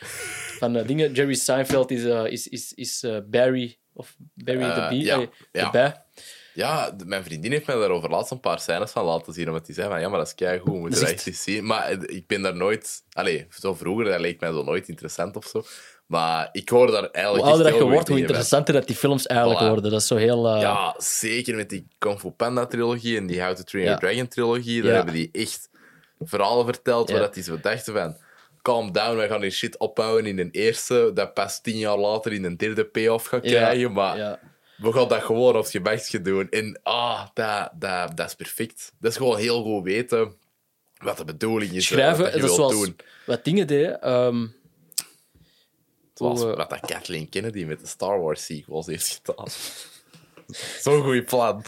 van 0.60 0.74
dingen. 0.74 1.14
Jerry 1.14 1.34
Seinfeld 1.34 1.92
is, 1.92 2.04
is, 2.04 2.48
is, 2.48 2.74
is 2.74 3.06
Barry 3.30 3.78
of 3.94 4.16
Barry 4.34 4.74
the 4.74 4.86
Bee. 4.90 5.04
ja, 5.04 5.26
ja. 5.52 5.70
de. 5.72 5.94
Ja, 6.54 6.96
mijn 7.06 7.24
vriendin 7.24 7.52
heeft 7.52 7.66
mij 7.66 7.76
daarover 7.76 8.10
laatst 8.10 8.32
een 8.32 8.40
paar 8.40 8.60
scènes 8.60 8.92
van 8.92 9.06
laten 9.06 9.34
zien. 9.34 9.48
Omdat 9.48 9.66
die 9.66 9.76
zei 9.76 9.90
van, 9.90 10.00
ja, 10.02 10.10
maar 10.10 10.18
dat 10.18 10.28
is 10.28 10.36
keigoed, 10.36 10.72
we 10.72 10.80
moeten 10.80 10.92
Dat 10.92 11.00
dat 11.00 11.10
is 11.10 11.16
echt 11.16 11.28
eens 11.28 11.44
zien. 11.44 11.66
Maar 11.66 11.92
ik 12.06 12.28
ben 12.28 12.42
daar 12.42 12.56
nooit... 12.56 13.04
Allee, 13.12 13.48
zo 13.50 13.74
vroeger, 13.74 14.06
dat 14.06 14.20
leek 14.20 14.40
mij 14.40 14.52
zo 14.52 14.64
nooit 14.64 14.88
interessant 14.88 15.36
of 15.36 15.46
zo. 15.46 15.64
Maar 16.10 16.50
ik 16.52 16.70
hoor 16.70 16.92
daar 16.92 17.02
Hoe 17.02 17.12
eigenlijk 17.12 17.46
ouder 17.46 17.66
dat 17.66 17.76
je 17.76 17.84
wordt, 17.84 18.08
hoe 18.08 18.20
interessanter 18.20 18.74
dat 18.74 18.88
die 18.88 18.96
films 18.96 19.28
eigenlijk 19.28 19.60
Voilà. 19.60 19.68
worden. 19.68 19.92
Dat 19.92 20.02
is 20.02 20.08
zo 20.08 20.16
heel... 20.16 20.48
eh. 20.48 20.62
Ja, 20.62 20.96
zeker 20.98 21.56
met 21.56 21.70
die 21.70 21.88
Kung 21.98 22.20
Fu 22.20 22.30
Panda 22.30 22.66
trilogie 22.66 23.18
en 23.18 23.28
die 23.28 23.42
How 23.44 23.56
to 23.56 23.64
Train 23.64 23.86
Ja. 23.86 23.90
Your 23.92 24.00
Dragon 24.06 24.28
trilogie. 24.28 24.82
Daar 24.82 24.90
Ja. 24.92 24.96
hebben 24.98 25.14
die 25.14 25.30
echt 25.32 25.70
verhalen 26.20 26.66
verteld 26.66 27.10
waar 27.10 27.20
dat 27.20 27.34
die 27.34 27.44
zo 27.44 27.60
dachten 27.62 27.94
van... 27.94 28.18
Calm 28.62 28.92
down, 28.92 29.16
wij 29.16 29.28
gaan 29.28 29.42
die 29.42 29.50
shit 29.50 29.78
opbouwen 29.78 30.26
in 30.26 30.40
een 30.40 30.50
eerste, 30.52 31.12
dat 31.14 31.34
pas 31.34 31.62
tien 31.62 31.78
jaar 31.78 31.98
later 31.98 32.34
in 32.34 32.44
een 32.44 32.58
derde 32.58 32.86
payoff 32.86 33.26
gaat 33.26 33.42
krijgen. 33.42 33.92
Maar 33.94 34.40
we 34.78 34.92
gaan 34.94 35.08
dat 35.08 35.24
gewoon 35.24 35.58
op 35.58 35.66
je 35.72 35.82
best 35.82 36.24
doen. 36.26 36.50
En 36.50 36.80
ah, 36.84 37.22
dat, 37.34 37.70
dat, 37.74 38.18
dat 38.18 38.28
is 38.28 38.36
perfect. 38.36 38.92
Dat 39.00 39.12
is 39.12 39.18
gewoon 39.18 39.38
heel 39.38 39.64
goed 39.64 39.84
weten 39.84 40.34
wat 41.04 41.18
de 41.18 41.26
bedoeling 41.26 41.72
is. 41.72 41.86
Schrijven, 41.86 42.24
wat 42.24 42.34
je 42.34 42.40
dat 42.40 42.50
is 42.50 42.56
zoals 42.56 42.72
doen. 42.74 42.96
wat 43.26 43.44
dingen 43.46 43.68
deden. 43.68 44.02
ehm, 44.02 44.46
Wat 46.20 46.70
dat 46.70 46.80
Kathleen 46.80 47.30
Kennedy 47.30 47.64
met 47.64 47.80
de 47.80 47.88
Star 47.88 48.20
Wars 48.22 48.46
sequels 48.46 48.86
heeft 48.86 49.22
gedaan. 49.24 49.48
Zo'n 50.84 51.04
goed 51.04 51.26
plan. 51.26 51.64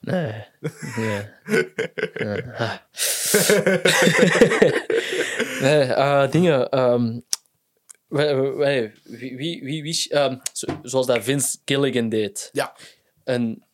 nee. 0.00 0.44
nee. 0.96 1.22
Nee, 5.60 5.82
eh, 5.82 6.30
dingen. 6.30 6.68
ehm, 6.70 7.20
wij- 8.08 8.52
wij- 8.54 8.92
wie, 9.04 9.36
wie, 9.36 9.62
wie, 9.64 9.82
wie- 9.82 10.08
ehm, 10.10 10.36
zo- 10.52 10.78
zoals 10.82 11.06
dat 11.06 11.24
Vince 11.24 11.58
Gilligan 11.64 12.08
deed. 12.08 12.48
Ja. 12.52 12.76
een, 13.24 13.64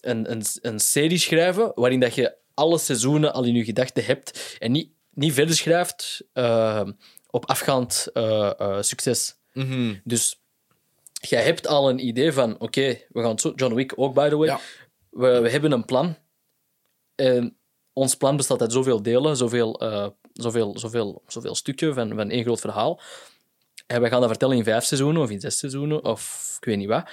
een, 0.00 0.30
een, 0.30 0.42
een 0.62 0.80
serie 0.80 1.18
schrijven 1.18 1.72
waarin 1.74 2.00
dat 2.00 2.14
je 2.14 2.36
alle 2.54 2.78
seizoenen 2.78 3.32
al 3.32 3.44
in 3.44 3.54
je 3.54 3.64
gedachten 3.64 4.04
hebt 4.04 4.56
en 4.58 4.72
niet, 4.72 4.90
niet 5.10 5.32
verder 5.32 5.54
schrijft 5.56 6.24
eh, 6.32 6.88
op 7.32 7.46
afgaand 7.46 8.08
eh, 8.12 8.60
eh, 8.60 8.82
succes. 8.82 9.36
Mhm. 9.52 9.94
Dus 10.04 10.40
jij 11.12 11.42
hebt 11.42 11.66
al 11.66 11.88
een 11.88 12.06
idee 12.06 12.32
van, 12.32 12.58
oké, 12.58 12.98
we 13.08 13.20
gaan 13.20 13.30
het 13.30 13.40
zo... 13.40 13.52
John 13.56 13.74
Wick 13.74 13.92
ook, 13.96 14.14
by 14.14 14.28
the 14.28 14.36
way. 14.36 14.46
Ja. 14.46 14.60
We, 15.10 15.40
we 15.40 15.50
hebben 15.50 15.72
een 15.72 15.84
plan. 15.84 16.16
En 17.14 17.56
ons 17.92 18.14
plan 18.16 18.36
bestaat 18.36 18.60
uit 18.60 18.72
zoveel 18.72 19.02
delen, 19.02 19.36
zoveel, 19.36 19.80
eh, 19.80 20.08
zoveel, 20.32 20.78
zoveel, 20.78 21.22
zoveel 21.26 21.54
stukje 21.54 21.92
van, 21.92 22.08
van 22.14 22.30
één 22.30 22.44
groot 22.44 22.60
verhaal. 22.60 23.00
En 23.86 24.02
we 24.02 24.08
gaan 24.08 24.20
dat 24.20 24.28
vertellen 24.28 24.56
in 24.56 24.64
vijf 24.64 24.84
seizoenen 24.84 25.22
of 25.22 25.30
in 25.30 25.40
zes 25.40 25.58
seizoenen 25.58 26.04
of 26.04 26.54
ik 26.60 26.64
weet 26.64 26.76
niet 26.76 26.88
wat. 26.88 27.10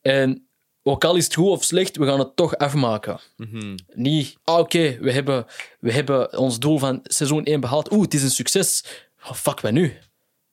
En 0.00 0.45
ook 0.92 1.04
al 1.04 1.16
is 1.16 1.24
het 1.24 1.34
goed 1.34 1.48
of 1.48 1.64
slecht, 1.64 1.96
we 1.96 2.06
gaan 2.06 2.18
het 2.18 2.36
toch 2.36 2.56
afmaken. 2.56 3.20
Mhm. 3.36 3.74
Niet, 3.94 4.36
ah, 4.44 4.58
oké, 4.58 4.98
we, 5.00 5.12
hebben, 5.12 5.46
we 5.80 5.92
hebben 5.92 6.38
ons 6.38 6.58
doel 6.58 6.78
van 6.78 7.00
seizoen 7.02 7.44
1 7.44 7.60
behaald. 7.60 7.92
Oeh, 7.92 8.02
het 8.02 8.14
is 8.14 8.22
een 8.22 8.30
succes. 8.30 8.84
Oh, 9.24 9.32
fuck, 9.32 9.60
wat 9.60 9.72
nu? 9.72 9.98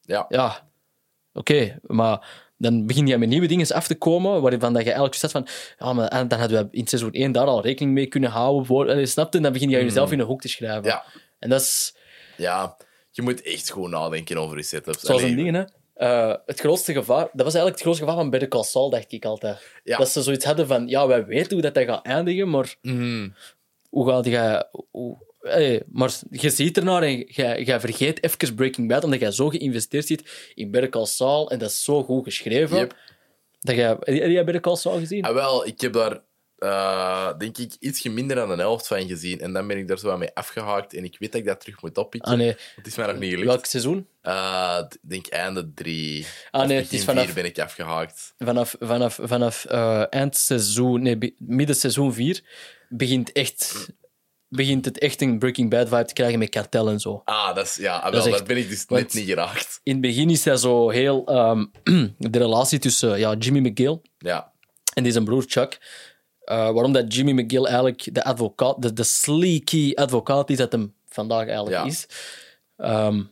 Ja. 0.02 0.26
Ja, 0.30 0.70
oké, 1.34 1.80
maar 1.82 2.44
dan 2.58 2.86
begin 2.86 3.08
je 3.08 3.18
met 3.18 3.30
nieuwe 3.30 3.48
dingen 3.48 3.72
af 3.72 3.88
te 3.88 3.96
komen, 3.96 4.42
waarvan 4.42 4.74
dat 4.74 4.82
je 4.82 4.88
eigenlijk 4.88 5.16
zegt 5.16 5.34
van, 5.34 5.48
ja, 5.78 5.94
maar 5.94 6.08
en 6.08 6.28
dan 6.28 6.40
hadden 6.40 6.64
we 6.64 6.78
in 6.78 6.88
seizoen 6.88 7.12
1 7.12 7.32
daar 7.32 7.48
al 7.48 7.62
rekening 7.62 7.94
mee 7.94 8.08
kunnen 8.08 8.30
houden. 8.30 8.66
Voor, 8.66 8.88
en 8.88 9.08
snapte, 9.08 9.40
dan 9.40 9.54
begin 9.54 9.70
je 9.70 9.84
jezelf 9.84 10.12
in 10.12 10.20
een 10.20 10.26
hoek 10.26 10.42
te 10.42 10.48
schrijven. 10.48 10.84
Ja. 10.84 11.04
En 11.40 11.50
dat 11.50 11.62
is 11.62 11.96
ja, 12.38 12.78
je 13.12 13.22
moet 13.22 13.42
echt 13.42 13.70
goed 13.70 13.90
nadenken 13.90 14.38
over 14.38 14.58
je 14.58 14.64
setups. 14.64 15.02
zoals 15.02 15.22
een 15.22 15.36
ding, 15.36 15.52
hè. 15.56 15.64
Eh, 15.94 16.36
het 16.46 16.60
grootste 16.60 16.94
gevaar, 16.94 17.30
dat 17.34 17.46
was 17.46 17.54
eigenlijk 17.54 17.74
het 17.74 17.82
grootste 17.82 18.04
gevaar 18.04 18.20
van 18.20 18.30
Better 18.30 18.50
Call 18.50 18.64
Saul, 18.64 18.90
dacht 18.90 19.12
ik 19.12 19.26
altijd. 19.26 19.62
Ja. 19.84 19.98
Dat 19.98 20.10
ze 20.10 20.22
zoiets 20.22 20.46
hadden 20.46 20.68
van, 20.68 20.88
ja, 20.88 21.08
wij 21.08 21.26
weten 21.26 21.52
hoe 21.54 21.62
dat, 21.62 21.74
dat 21.74 21.86
gaat 21.86 22.06
eindigen, 22.06 22.50
maar 22.50 22.76
Mhm. 22.82 23.30
hoe 23.90 24.10
gaat. 24.10 24.68
Hoe, 24.92 25.18
hey, 25.40 25.84
maar 25.92 26.12
je 26.30 26.50
ziet 26.50 26.78
ernaar 26.78 27.04
en 27.04 27.18
je 27.66 27.78
vergeet 27.80 28.24
even 28.24 28.56
Breaking 28.56 28.88
Bad, 28.88 29.04
omdat 29.04 29.20
jij 29.20 29.32
zo 29.32 29.50
geïnvesteerd 29.50 30.08
zit 30.08 30.52
in 30.56 30.72
Better 30.72 30.90
Call 30.90 31.06
Saul 31.06 31.52
en 31.52 31.60
dat 31.60 31.70
is 31.70 31.84
zo 31.84 32.04
goed 32.04 32.24
geschreven. 32.24 32.78
Yep. 32.78 32.96
Dat 33.60 33.76
jij, 33.76 33.88
heb 34.00 34.30
jij 34.30 34.44
Better 34.44 34.62
Call 34.62 34.76
Saul 34.76 35.00
gezien? 35.00 35.24
Ah, 35.24 35.34
wel, 35.34 35.66
ik 35.66 35.82
heb 35.82 35.94
daar 35.94 36.22
eh, 36.64 37.38
denk 37.38 37.58
ik 37.58 37.74
ietsje 37.80 38.10
minder 38.10 38.36
dan 38.36 38.52
een 38.52 38.60
helft 38.60 38.88
van 38.88 39.08
gezien. 39.08 39.40
En 39.40 39.54
dan 39.54 39.68
ben 39.68 39.78
ik 39.78 39.88
daar 39.88 40.00
zo 40.00 40.08
wat 40.08 40.18
mee 40.18 40.34
afgehaakt. 40.34 40.94
En 40.94 41.04
ik 41.04 41.16
weet 41.20 41.32
dat 41.32 41.42
ik 41.42 41.48
dat 41.48 41.60
terug 41.60 41.82
moet 41.82 41.98
oppikken. 41.98 42.32
Ah 42.32 42.38
nee, 42.38 42.56
Het 42.76 42.88
is 42.88 42.96
mij 42.96 43.08
nog 43.08 43.18
niet 43.18 43.30
gelukt. 43.30 43.48
welk 43.48 43.66
seizoen? 43.66 44.08
Ik 44.92 44.98
denk 45.02 45.28
einde 45.28 45.74
drie. 45.74 46.26
Ah, 46.52 46.68
nee, 46.68 46.78
het 46.78 46.94
is 46.94 47.04
vanaf- 47.04 47.26
vier 47.26 47.34
ben 47.34 47.46
ik 47.46 47.60
afgehaakt. 47.60 48.34
Vanaf, 48.38 48.76
vanaf, 48.80 49.20
vanaf 49.22 49.66
eh, 49.66 50.04
eindseizoen, 50.10 51.02
nee, 51.02 51.36
midden 51.38 51.76
seizoen 51.76 52.14
4 52.14 52.42
begint, 52.90 53.32
echt, 53.32 53.88
begint 54.48 54.86
het 54.86 55.00
echt 55.00 55.22
een 55.22 55.40
Breaking 55.40 55.70
Bad 55.70 55.90
vibe 55.90 56.06
te 56.06 56.14
krijgen 56.14 56.40
met 56.40 56.50
kartel 56.50 56.90
en 56.90 57.00
zo. 57.00 57.22
Ah, 57.26 57.56
dat 57.56 57.66
is, 57.66 57.76
ja, 57.76 57.96
ah, 57.96 58.04
Dat 58.04 58.12
wel, 58.12 58.20
is 58.22 58.28
echt- 58.28 58.38
daar 58.38 58.48
ben 58.48 58.58
ik 58.58 58.70
dus 58.70 58.86
net 58.86 59.14
niet 59.14 59.26
geraakt. 59.28 59.80
In 59.84 59.92
het 59.92 60.02
begin 60.02 60.30
is 60.30 60.44
dat 60.44 60.60
zo 60.60 60.90
heel... 60.90 61.26
ehm, 61.26 61.66
de 62.18 62.38
relatie 62.40 62.80
tussen 62.80 63.20
ja, 63.20 63.34
Jimmy 63.36 63.60
McGill 63.70 64.02
Ja. 64.18 64.52
en 64.94 65.12
zijn 65.12 65.24
broer 65.24 65.44
Chuck. 65.48 65.80
Eh, 66.46 66.72
waarom 66.72 66.92
dat 66.94 67.14
Jimmy 67.16 67.32
McGill 67.32 67.66
eigenlijk 67.66 68.14
de 68.14 68.24
advocaat, 68.24 68.82
de, 68.82 68.94
de 68.94 69.04
sleeky 69.04 69.94
advocaat 69.96 70.50
is 70.50 70.58
dat 70.58 70.72
hem 70.72 70.94
vandaag 71.08 71.48
eigenlijk 71.48 71.76
Ja. 71.78 71.86
is. 71.86 72.08
Ehm, 72.78 73.24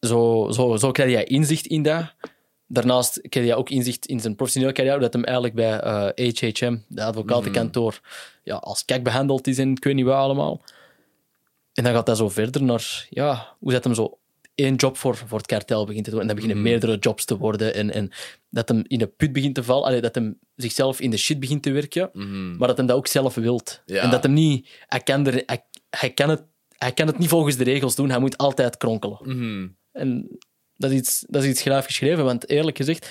zo, 0.00 0.48
zo, 0.52 0.76
zo 0.76 0.90
krijg 0.90 1.10
je 1.10 1.24
inzicht 1.24 1.66
in 1.66 1.82
dat. 1.82 2.14
Daarnaast 2.66 3.20
krijg 3.28 3.46
je 3.46 3.54
ook 3.54 3.70
inzicht 3.70 4.06
in 4.06 4.20
zijn 4.20 4.34
professionele 4.34 4.72
carrière, 4.72 4.98
dat 4.98 5.12
hem 5.12 5.24
eigenlijk 5.24 5.54
bij 5.54 5.80
eh, 5.80 6.34
HHM, 6.34 6.76
de 6.88 7.04
advocatenkantoor, 7.04 8.00
ja, 8.42 8.54
als 8.56 8.84
kijk 8.84 9.02
behandeld 9.02 9.46
is 9.46 9.58
en 9.58 9.70
ik 9.70 9.84
weet 9.84 9.94
niet 9.94 10.04
wat 10.04 10.14
allemaal. 10.14 10.62
En 11.72 11.84
dan 11.84 11.92
gaat 11.92 12.06
dat 12.06 12.16
zo 12.16 12.28
verder 12.28 12.62
naar, 12.62 13.06
ja, 13.10 13.56
hoe 13.58 13.72
dat 13.72 13.84
hem 13.84 13.94
zo 13.94 14.18
één 14.54 14.74
job 14.74 14.96
voor, 14.96 15.16
voor 15.16 15.38
het 15.38 15.46
kartel 15.46 15.86
begint 15.86 16.04
te 16.04 16.10
doen. 16.10 16.20
En 16.20 16.26
dan 16.26 16.36
beginnen 16.36 16.62
meerdere 16.62 16.96
jobs 16.96 17.24
te 17.24 17.36
worden. 17.36 17.74
En, 17.74 17.92
en 17.92 18.10
dat 18.54 18.68
hem 18.68 18.82
in 18.86 18.98
de 18.98 19.06
put 19.06 19.32
begint 19.32 19.54
te 19.54 19.62
vallen. 19.64 19.84
Allee, 19.84 20.00
dat 20.00 20.14
hem 20.14 20.38
zichzelf 20.56 21.00
in 21.00 21.10
de 21.10 21.16
shit 21.16 21.40
begint 21.40 21.62
te 21.62 21.70
werken. 21.70 22.10
Maar 22.58 22.68
dat 22.68 22.76
hem 22.76 22.86
dat 22.86 22.96
ook 22.96 23.06
zelf 23.06 23.34
wilt. 23.34 23.82
Ja. 23.86 24.02
En 24.02 24.10
dat 24.10 24.22
hem 24.22 24.32
niet... 24.32 24.68
Hij 24.86 25.00
kan, 25.00 25.26
er, 25.26 25.42
hij, 25.46 25.64
hij, 25.90 26.10
kan 26.10 26.28
het, 26.28 26.42
hij 26.78 26.92
kan 26.92 27.06
het 27.06 27.18
niet 27.18 27.28
volgens 27.28 27.56
de 27.56 27.64
regels 27.64 27.94
doen. 27.94 28.10
Hij 28.10 28.18
moet 28.18 28.38
altijd 28.38 28.76
kronkelen. 28.76 29.18
Mhm. 29.22 29.68
En 29.92 30.38
dat 30.76 30.90
is 30.90 30.96
iets, 30.96 31.24
dat 31.28 31.42
is 31.42 31.48
iets 31.50 31.60
graaf 31.60 31.84
geschreven. 31.84 32.24
Want 32.24 32.48
eerlijk 32.48 32.76
gezegd, 32.76 33.10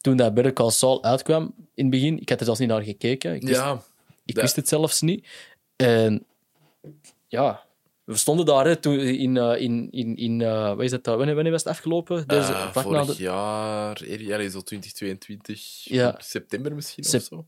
toen 0.00 0.16
dat 0.16 0.34
Better 0.34 0.52
Call 0.52 0.70
Saul 0.70 1.04
uitkwam 1.04 1.54
in 1.74 1.84
het 1.84 1.90
begin, 1.90 2.20
ik 2.20 2.28
had 2.28 2.38
er 2.38 2.44
zelfs 2.44 2.60
niet 2.60 2.68
naar 2.68 2.82
gekeken. 2.82 3.34
Ik 3.34 3.42
wist, 3.42 3.54
Ja. 3.60 3.82
ik 4.24 4.34
wist 4.34 4.56
het 4.56 4.68
zelfs 4.68 5.00
niet. 5.00 5.26
En 5.76 6.24
ja, 7.28 7.62
we 8.04 8.16
stonden 8.16 8.46
daar 8.46 8.64
hè, 8.66 8.76
toen 8.76 8.98
in, 8.98 9.36
eh, 9.36 9.60
in, 9.60 9.88
in, 9.90 10.16
in 10.16 10.40
eh, 10.40 10.68
wat 10.74 10.80
is 10.82 10.90
dat, 10.90 11.06
wanneer, 11.06 11.34
wanneer 11.34 11.52
was 11.52 11.64
het 11.64 11.72
afgelopen? 11.72 12.26
Deze, 12.28 12.42
vlak 12.52 12.74
na 12.74 12.82
vorig 13.04 13.16
de- 13.16 13.22
jaar, 13.22 14.04
ja, 14.04 14.48
zo 14.48 14.60
2022, 14.60 15.84
Ja. 15.84 16.14
september 16.18 16.74
misschien 16.74 17.04
Sep- 17.04 17.20
of 17.20 17.26
zo. 17.26 17.46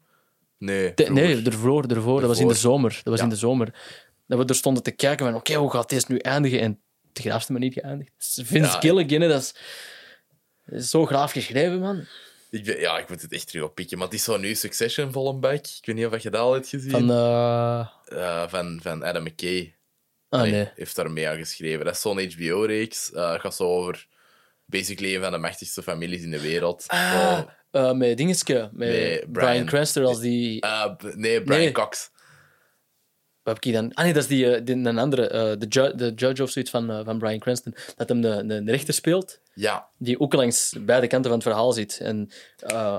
Nee, 0.59 0.95
De- 0.95 1.11
nee, 1.11 1.43
ervoor, 1.43 1.85
ervoor. 1.87 2.21
Dat 2.21 2.29
was 2.29 2.39
in 2.39 2.49
de 2.49 2.55
zomer. 2.55 2.91
Dat 2.91 3.05
was 3.05 3.19
Ja. 3.19 3.25
in 3.25 3.29
de 3.31 3.37
zomer. 3.37 3.75
Dat 4.27 4.39
we 4.39 4.45
er 4.45 4.55
stonden 4.55 4.83
te 4.83 4.91
kijken 4.91 5.27
van, 5.27 5.35
oké, 5.35 5.55
hoe 5.55 5.71
gaat 5.71 5.89
deze 5.89 6.05
nu 6.09 6.19
eindigen? 6.19 6.61
En 6.61 6.81
de 7.13 7.21
graafste 7.23 7.53
manier 7.53 7.73
geëindigd. 7.73 8.11
Vince 8.45 8.57
Ja. 8.73 8.81
Gilligan, 8.81 9.21
hè, 9.21 9.29
dat 9.29 9.41
is, 9.41 9.55
dat 10.67 10.79
is 10.81 10.91
zo 10.91 11.07
graaf 11.07 11.33
geschreven, 11.33 11.79
man. 11.81 12.05
Ik 12.51 12.65
ben, 12.65 12.81
ja, 12.81 12.99
ik 12.99 13.09
moet 13.09 13.23
het 13.23 13.33
echt 13.33 13.47
terug 13.47 13.65
oppikken. 13.65 13.99
Maar 13.99 14.07
het 14.07 14.17
is 14.17 14.25
zo 14.25 14.37
nu 14.37 14.55
Succession 14.55 15.13
vol 15.13 15.29
een 15.29 15.41
bak. 15.41 15.67
Ik 15.67 15.81
weet 15.87 15.97
niet 15.97 16.07
of 16.07 16.23
je 16.23 16.31
dat 16.31 16.41
al 16.41 16.53
hebt 16.53 16.69
gezien. 16.69 16.91
Van, 16.91 17.09
van, 18.49 18.79
van 18.83 19.03
Adam 19.05 19.23
McKay. 19.23 19.75
Ah, 20.33 20.41
Allee, 20.41 20.53
nee. 20.53 20.71
heeft 20.75 20.97
daar 20.97 21.11
mee 21.11 21.29
aan 21.29 21.37
geschreven. 21.37 21.85
Dat 21.85 21.95
is 21.95 22.01
zo'n 22.01 22.31
HBO-reeks. 22.33 23.13
Eh, 23.13 23.33
Het 23.33 23.41
gaat 23.41 23.55
zo 23.55 23.65
over 23.65 24.07
basically 24.67 25.15
een 25.15 25.23
van 25.23 25.33
de 25.33 25.39
machtigste 25.39 25.83
families 25.83 26.23
in 26.23 26.31
de 26.31 26.41
wereld. 26.41 26.85
Ah, 26.87 27.41
eh, 27.71 27.93
met 27.93 28.17
Dingetje, 28.17 28.71
met 28.73 28.89
Nee, 28.89 29.19
Brian, 29.19 29.31
Brian. 29.33 29.67
Cranston 29.67 30.05
als 30.05 30.21
die... 30.21 30.61
eh, 30.61 30.95
b- 30.97 31.15
nee, 31.15 31.43
Brian 31.43 31.61
Nee. 31.61 31.73
Cox. 31.73 32.11
Wat 33.43 33.55
heb 33.55 33.65
ik 33.65 33.73
dan? 33.73 33.95
Ah 33.95 34.05
nee, 34.05 34.13
dat 34.13 34.23
is 34.23 34.29
die, 34.29 34.55
eh, 34.55 34.65
die 34.65 34.75
een 34.75 34.99
andere, 34.99 35.29
eh, 35.29 35.53
de, 35.59 35.67
ju- 35.69 35.95
de 35.95 36.13
judge 36.17 36.43
of 36.43 36.51
zoiets 36.51 36.71
van, 36.71 36.91
eh, 36.91 37.01
van 37.05 37.19
Brian 37.19 37.39
Cranston, 37.39 37.75
dat 37.97 38.09
hem 38.09 38.21
de, 38.21 38.47
de, 38.47 38.65
de 38.65 38.71
rechter 38.71 38.95
speelt, 38.95 39.41
Ja, 39.55 39.89
die 39.99 40.21
ook 40.21 40.33
langs 40.33 40.75
beide 40.81 41.07
kanten 41.07 41.31
van 41.31 41.39
het 41.41 41.49
verhaal 41.49 41.73
zit. 41.73 41.99
En 42.03 42.31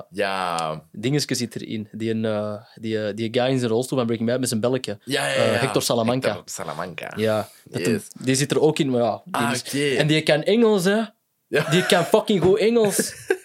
ja, 0.10 0.84
Dingeske 0.91 1.36
zit 1.36 1.56
erin, 1.56 1.88
die, 1.91 2.10
een, 2.14 2.60
die, 2.76 3.14
die 3.14 3.28
guy 3.32 3.49
in 3.49 3.60
zijn 3.60 3.72
rolstoel 3.72 3.98
van 3.98 4.07
Breaking 4.07 4.30
Bad 4.30 4.40
met 4.40 4.49
zijn 4.49 4.60
belletje. 4.61 4.98
ja, 5.03 5.28
ja, 5.28 5.34
ja. 5.44 5.52
Hector 5.52 5.82
Salamanca. 5.82 6.28
Hector 6.28 6.49
Salamanca. 6.49 7.14
Ja, 7.15 7.49
hem- 7.72 8.02
die 8.22 8.36
zit 8.36 8.52
er 8.52 8.61
ook 8.61 8.80
in, 8.80 8.90
maar 8.90 9.02
ja. 9.02 9.22
die 9.26 9.91
Ah. 9.94 9.99
En 9.99 10.07
die 10.07 10.22
kan 10.22 10.44
Engels, 10.44 10.84
hè. 10.84 11.02
Ja. 11.48 11.70
Die 11.70 11.86
kan 11.86 12.03
fucking 12.06 12.41
goed 12.41 12.60
Engels. 12.60 13.14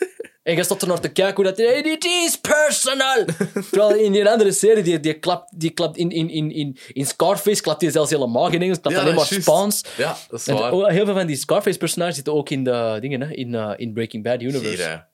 En 0.49 0.55
je 0.55 0.65
er 0.83 0.89
naar 0.89 1.01
te 1.01 1.09
kijken 1.09 1.35
hoe 1.35 1.45
dat... 1.45 1.57
Hey, 1.57 1.83
dit 1.83 2.05
is 2.05 2.37
personal! 2.41 3.25
Terwijl 3.71 3.95
in 3.95 4.13
die 4.13 4.29
andere 4.29 4.53
serie, 4.53 4.83
die, 4.83 5.01
die 5.01 5.15
klapt, 5.19 5.61
die 5.61 5.71
klapt 5.71 5.97
in, 5.97 6.11
in, 6.11 6.31
in, 6.31 6.51
in, 6.51 6.79
in 6.93 7.07
Scarface, 7.07 7.63
klapt 7.63 7.81
hij 7.83 7.91
zelfs 7.91 8.11
helemaal 8.11 8.51
geen 8.51 8.63
Engels, 8.63 8.81
klapt 8.81 8.97
Ja, 8.97 9.03
alleen 9.03 9.15
maar 9.15 9.27
Spaans. 9.27 9.83
Ja, 9.97 10.17
dat 10.31 10.41
is 10.41 10.47
En 10.47 10.55
waar. 10.55 10.91
heel 10.91 11.05
veel 11.05 11.15
van 11.15 11.27
die 11.27 11.37
Scarface-personages 11.37 12.15
zitten 12.15 12.33
ook 12.35 12.51
in 12.51 12.65
de 12.65 12.97
dingen, 13.01 13.21
hè, 13.21 13.35
in, 13.35 13.55
eh, 13.55 13.73
in 13.77 13.93
Breaking 13.93 14.23
Bad 14.23 14.43
Universe. 14.43 14.83
Hier, 14.83 15.07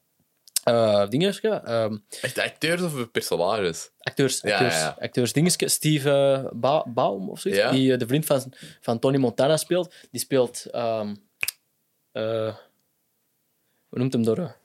Eh 0.65 1.05
ja, 1.41 1.65
ehm, 1.65 1.97
Echt 2.21 2.39
acteurs 2.39 2.83
of 2.83 3.11
personages? 3.11 3.91
acteurs, 4.01 4.41
Ja, 4.41 4.53
acteurs, 4.53 4.75
ja. 4.75 4.97
acteurs. 5.01 5.33
Dingeske, 5.33 5.69
Steve 5.69 6.11
eh, 6.11 6.51
Ba- 6.53 6.85
Baum 6.89 7.29
of 7.31 7.41
zoiets, 7.41 7.61
Ja. 7.61 7.71
die 7.71 7.93
eh, 7.93 7.99
de 7.99 8.07
vriend 8.07 8.27
van, 8.27 8.53
van 8.81 8.99
Tony 8.99 9.17
Montana 9.17 9.57
speelt, 9.57 9.95
die 10.11 10.21
speelt... 10.21 10.65
ehm 10.71 11.15
eh, 12.13 12.55
hoe 13.89 13.99
noemt 13.99 14.13
hem 14.13 14.25
door? 14.25 14.57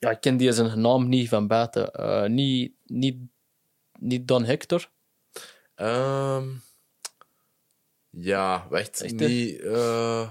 Ja, 0.00 0.10
ik 0.10 0.20
ken 0.20 0.36
die 0.36 0.52
zijn 0.52 0.80
naam 0.80 1.08
niet 1.08 1.28
van 1.28 1.46
buiten. 1.46 1.92
Eh, 1.92 2.24
niet, 2.24 2.72
niet, 2.86 3.16
niet 3.98 4.28
Don 4.28 4.44
Hector. 4.44 4.88
Ehm 5.74 6.48
ja, 8.10 8.66
wacht. 8.70 9.00
Echt, 9.02 9.20
hè? 9.20 9.26
niet... 9.26 9.60
eh, 9.60 10.30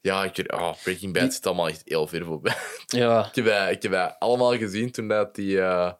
ja, 0.00 0.24
ik 0.24 0.36
weet... 0.36 0.52
Oh, 0.52 0.72
Breaking 0.82 1.12
Bad 1.12 1.34
zit 1.34 1.46
allemaal 1.46 1.68
echt 1.68 1.82
heel 1.84 2.06
ver 2.06 2.24
voorbij. 2.24 2.54
Ja, 2.86 3.26
ik, 3.26 3.34
heb, 3.34 3.44
dat- 3.44 3.70
ik 3.70 3.82
heb 3.82 3.92
dat 3.92 4.16
allemaal 4.18 4.56
gezien 4.56 4.90
toen 4.90 5.08
dat, 5.08 5.34
die, 5.34 5.60
eh, 5.60 5.92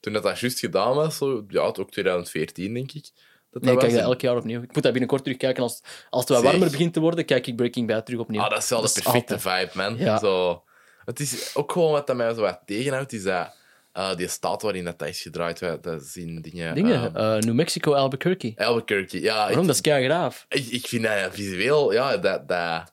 toen 0.00 0.12
dat, 0.12 0.22
dat 0.22 0.38
juist 0.40 0.58
gedaan 0.58 0.94
was. 0.94 1.16
Zo, 1.16 1.44
ja, 1.48 1.60
ook 1.60 1.90
2014, 1.90 2.74
denk 2.74 2.92
ik. 2.92 3.10
Dat 3.50 3.62
nee, 3.62 3.72
ik 3.72 3.80
was. 3.80 3.88
kijk 3.88 4.00
dat 4.00 4.10
elk 4.10 4.20
jaar 4.20 4.36
opnieuw. 4.36 4.62
Ik 4.62 4.74
moet 4.74 4.82
dat 4.82 4.92
binnenkort 4.92 5.22
terugkijken. 5.22 5.62
Als, 5.62 5.82
als 6.10 6.20
het 6.24 6.28
wat 6.32 6.42
warmer 6.42 6.70
begint 6.70 6.92
te 6.92 7.00
worden, 7.00 7.24
kijk 7.24 7.46
ik 7.46 7.56
Breaking 7.56 7.86
Bad 7.86 8.06
terug 8.06 8.20
opnieuw. 8.20 8.40
Ah, 8.40 8.50
dat 8.50 8.62
is 8.62 8.68
wel 8.68 8.80
de 8.80 8.90
perfecte 8.92 9.34
altijd- 9.34 9.70
vibe, 9.72 9.82
man. 9.82 9.96
Ja. 9.96 10.18
Zo, 10.18 10.64
het 11.08 11.20
is 11.20 11.50
ook 11.54 11.72
gewoon 11.72 11.92
wat 11.92 12.06
dat 12.06 12.16
mij 12.16 12.34
zo 12.34 12.40
wat 12.40 12.60
tegenhoudt, 12.66 13.12
is 13.12 13.22
dat 13.22 13.56
eh, 13.92 14.16
die 14.16 14.28
staat 14.28 14.62
waarin 14.62 14.84
dat, 14.84 14.98
dat 14.98 15.08
is 15.08 15.22
gedraaid, 15.22 15.60
wat- 15.60 15.82
dat 15.82 16.04
zien 16.04 16.40
dingen... 16.42 16.74
Dingen. 16.74 17.14
ehm, 17.14 17.16
eh, 17.16 17.38
New 17.42 17.54
Mexico, 17.54 17.92
Albuquerque. 17.94 18.52
Albuquerque, 18.56 19.20
ja. 19.20 19.34
Waarom? 19.36 19.60
Ik, 19.60 19.66
Dat 19.66 19.74
is 19.74 19.80
kei 19.80 20.04
graaf. 20.04 20.46
ik, 20.48 20.66
ik 20.66 20.86
vind 20.86 21.02
dat 21.02 21.34
visueel, 21.34 21.92
ja, 21.92 22.16
dat... 22.16 22.48
dat 22.48 22.92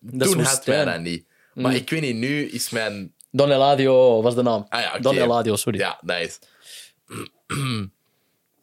Dat 0.00 0.30
toen 0.30 0.40
had 0.42 0.66
mij 0.66 0.84
dat 0.84 1.00
niet. 1.00 1.26
Maar 1.54 1.70
Mm. 1.70 1.76
ik 1.76 1.90
weet 1.90 2.00
niet, 2.00 2.16
nu 2.16 2.44
is 2.44 2.70
mijn... 2.70 3.14
Don 3.30 3.50
Eladio 3.52 4.22
was 4.22 4.34
de 4.34 4.42
naam. 4.42 4.66
Ah 4.68 4.80
ja, 4.80 4.88
oké. 4.92 5.00
Don 5.02 5.16
Eladio, 5.16 5.56
sorry. 5.56 5.78
Ja, 5.78 5.98
nice. 6.02 6.38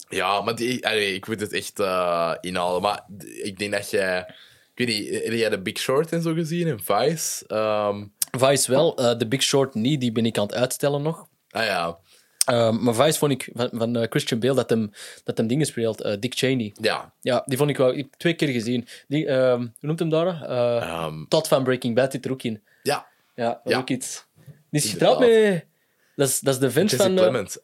ja, 0.10 0.42
maar 0.42 0.56
die, 0.56 0.88
allee, 0.88 1.14
ik 1.14 1.28
moet 1.28 1.40
het 1.40 1.54
echt 1.54 1.80
eh, 1.80 2.34
inhalen. 2.42 2.82
Maar 2.82 3.06
ik 3.44 3.60
denk 3.60 3.72
dat 3.72 3.90
jij... 3.90 4.34
Ik 4.82 4.88
weet 4.88 5.00
niet, 5.12 5.24
heb 5.24 5.34
jij 5.34 5.50
de 5.50 5.62
Big 5.62 5.78
Short 5.78 6.12
en 6.12 6.22
zo 6.22 6.34
gezien? 6.34 6.68
En 6.68 6.80
Vice? 6.84 7.48
Ehm, 7.48 8.06
Vice 8.32 8.72
wel. 8.72 8.98
eh 8.98 9.12
The 9.12 9.28
Big 9.28 9.42
Short 9.44 9.74
niet, 9.74 10.02
die 10.02 10.12
ben 10.12 10.26
ik 10.26 10.38
aan 10.38 10.46
het 10.46 10.56
uitstellen 10.56 11.02
nog. 11.02 11.28
ah 11.50 11.66
ja, 11.66 11.98
Ehm, 12.46 12.84
maar 12.84 12.94
Vice 12.96 13.18
vond 13.20 13.32
ik 13.32 13.50
van, 13.54 13.70
van 13.74 13.96
eh, 13.96 14.08
Christian 14.10 14.40
Bale 14.40 14.54
dat 14.56 14.70
hem, 14.70 14.92
dat 15.24 15.38
hem 15.38 15.48
dingen 15.48 15.66
speelt. 15.66 16.02
eh, 16.02 16.14
Dick 16.20 16.34
Cheney. 16.36 16.72
ja. 16.82 17.14
Ja, 17.22 17.44
die 17.46 17.58
vond 17.58 17.70
ik 17.70 17.78
wel. 17.78 17.90
Ik 17.90 17.98
heb 17.98 18.14
twee 18.18 18.34
keer 18.34 18.48
gezien. 18.48 18.88
Die, 19.08 19.26
ehm, 19.28 19.60
hoe 19.60 19.70
noemt 19.80 20.00
hem 20.00 20.10
daar? 20.10 20.42
Eh 20.44 20.82
ehm, 20.82 21.26
Todd 21.28 21.48
van 21.48 21.64
Breaking 21.64 21.96
Bad 21.96 22.12
zit 22.12 22.26
er 22.26 22.32
ook 22.32 22.44
in. 22.44 22.62
ja, 22.84 23.08
Ja, 23.36 23.62
Ja. 23.64 23.78
ook 23.78 23.90
iets. 23.90 24.26
Die 24.70 24.82
is 24.82 24.90
getrouwd 24.92 25.20
met... 25.20 25.66
Dat 26.16 26.28
is, 26.28 26.40
dat 26.40 26.54
is 26.54 26.60
de 26.60 26.72
vent 26.72 26.94
van... 26.94 27.12
eh, 27.12 27.16
Clement. 27.18 27.58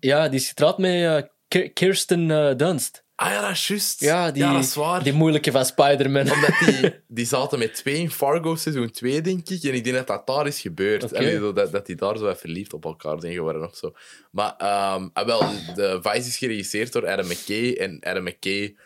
Ja, 0.00 0.28
die 0.28 0.40
is 0.40 0.48
getrouwd 0.48 0.78
met 0.78 0.92
eh, 0.92 1.30
Ki- 1.48 1.68
Kirsten 1.72 2.30
eh, 2.30 2.56
Dunst. 2.56 3.04
Ah 3.18 3.30
ja, 3.30 3.40
dat 3.40 3.50
is 3.50 3.66
juist. 3.66 4.00
Ja, 4.00 4.30
die, 4.30 4.42
dat 4.42 4.64
is 4.64 4.74
waar. 4.74 5.02
die 5.02 5.12
moeilijke 5.12 5.50
van 5.50 5.64
Spider-Man. 5.64 6.32
Omdat 6.32 6.58
die, 6.58 6.94
die 7.18 7.26
zaten 7.26 7.58
met 7.58 7.74
twee 7.74 7.96
in 7.96 8.10
Fargo 8.10 8.56
seizoen 8.56 8.90
2, 8.90 9.20
denk 9.20 9.48
ik. 9.48 9.62
En 9.62 9.74
ik 9.74 9.84
denk 9.84 9.96
dat 9.96 10.06
dat 10.06 10.26
daar 10.26 10.46
is 10.46 10.60
gebeurd. 10.60 11.08
Zo 11.10 11.52
dat, 11.52 11.72
dat 11.72 11.86
die 11.86 11.96
daar 11.96 12.16
zo 12.18 12.34
verliefd 12.34 12.72
op 12.72 12.84
elkaar 12.84 13.20
zijn 13.20 13.32
geworden 13.32 13.64
of 13.64 13.76
zo. 13.76 13.94
Maar 14.30 14.52
ah, 14.52 15.26
wel, 15.26 15.40
de 15.74 15.98
Vice 16.02 16.28
is 16.28 16.36
geregisseerd 16.36 16.92
door 16.92 17.08
Adam 17.08 17.26
McKay. 17.26 17.72
En 17.72 18.00
Adam 18.00 18.22
McKay 18.22 18.76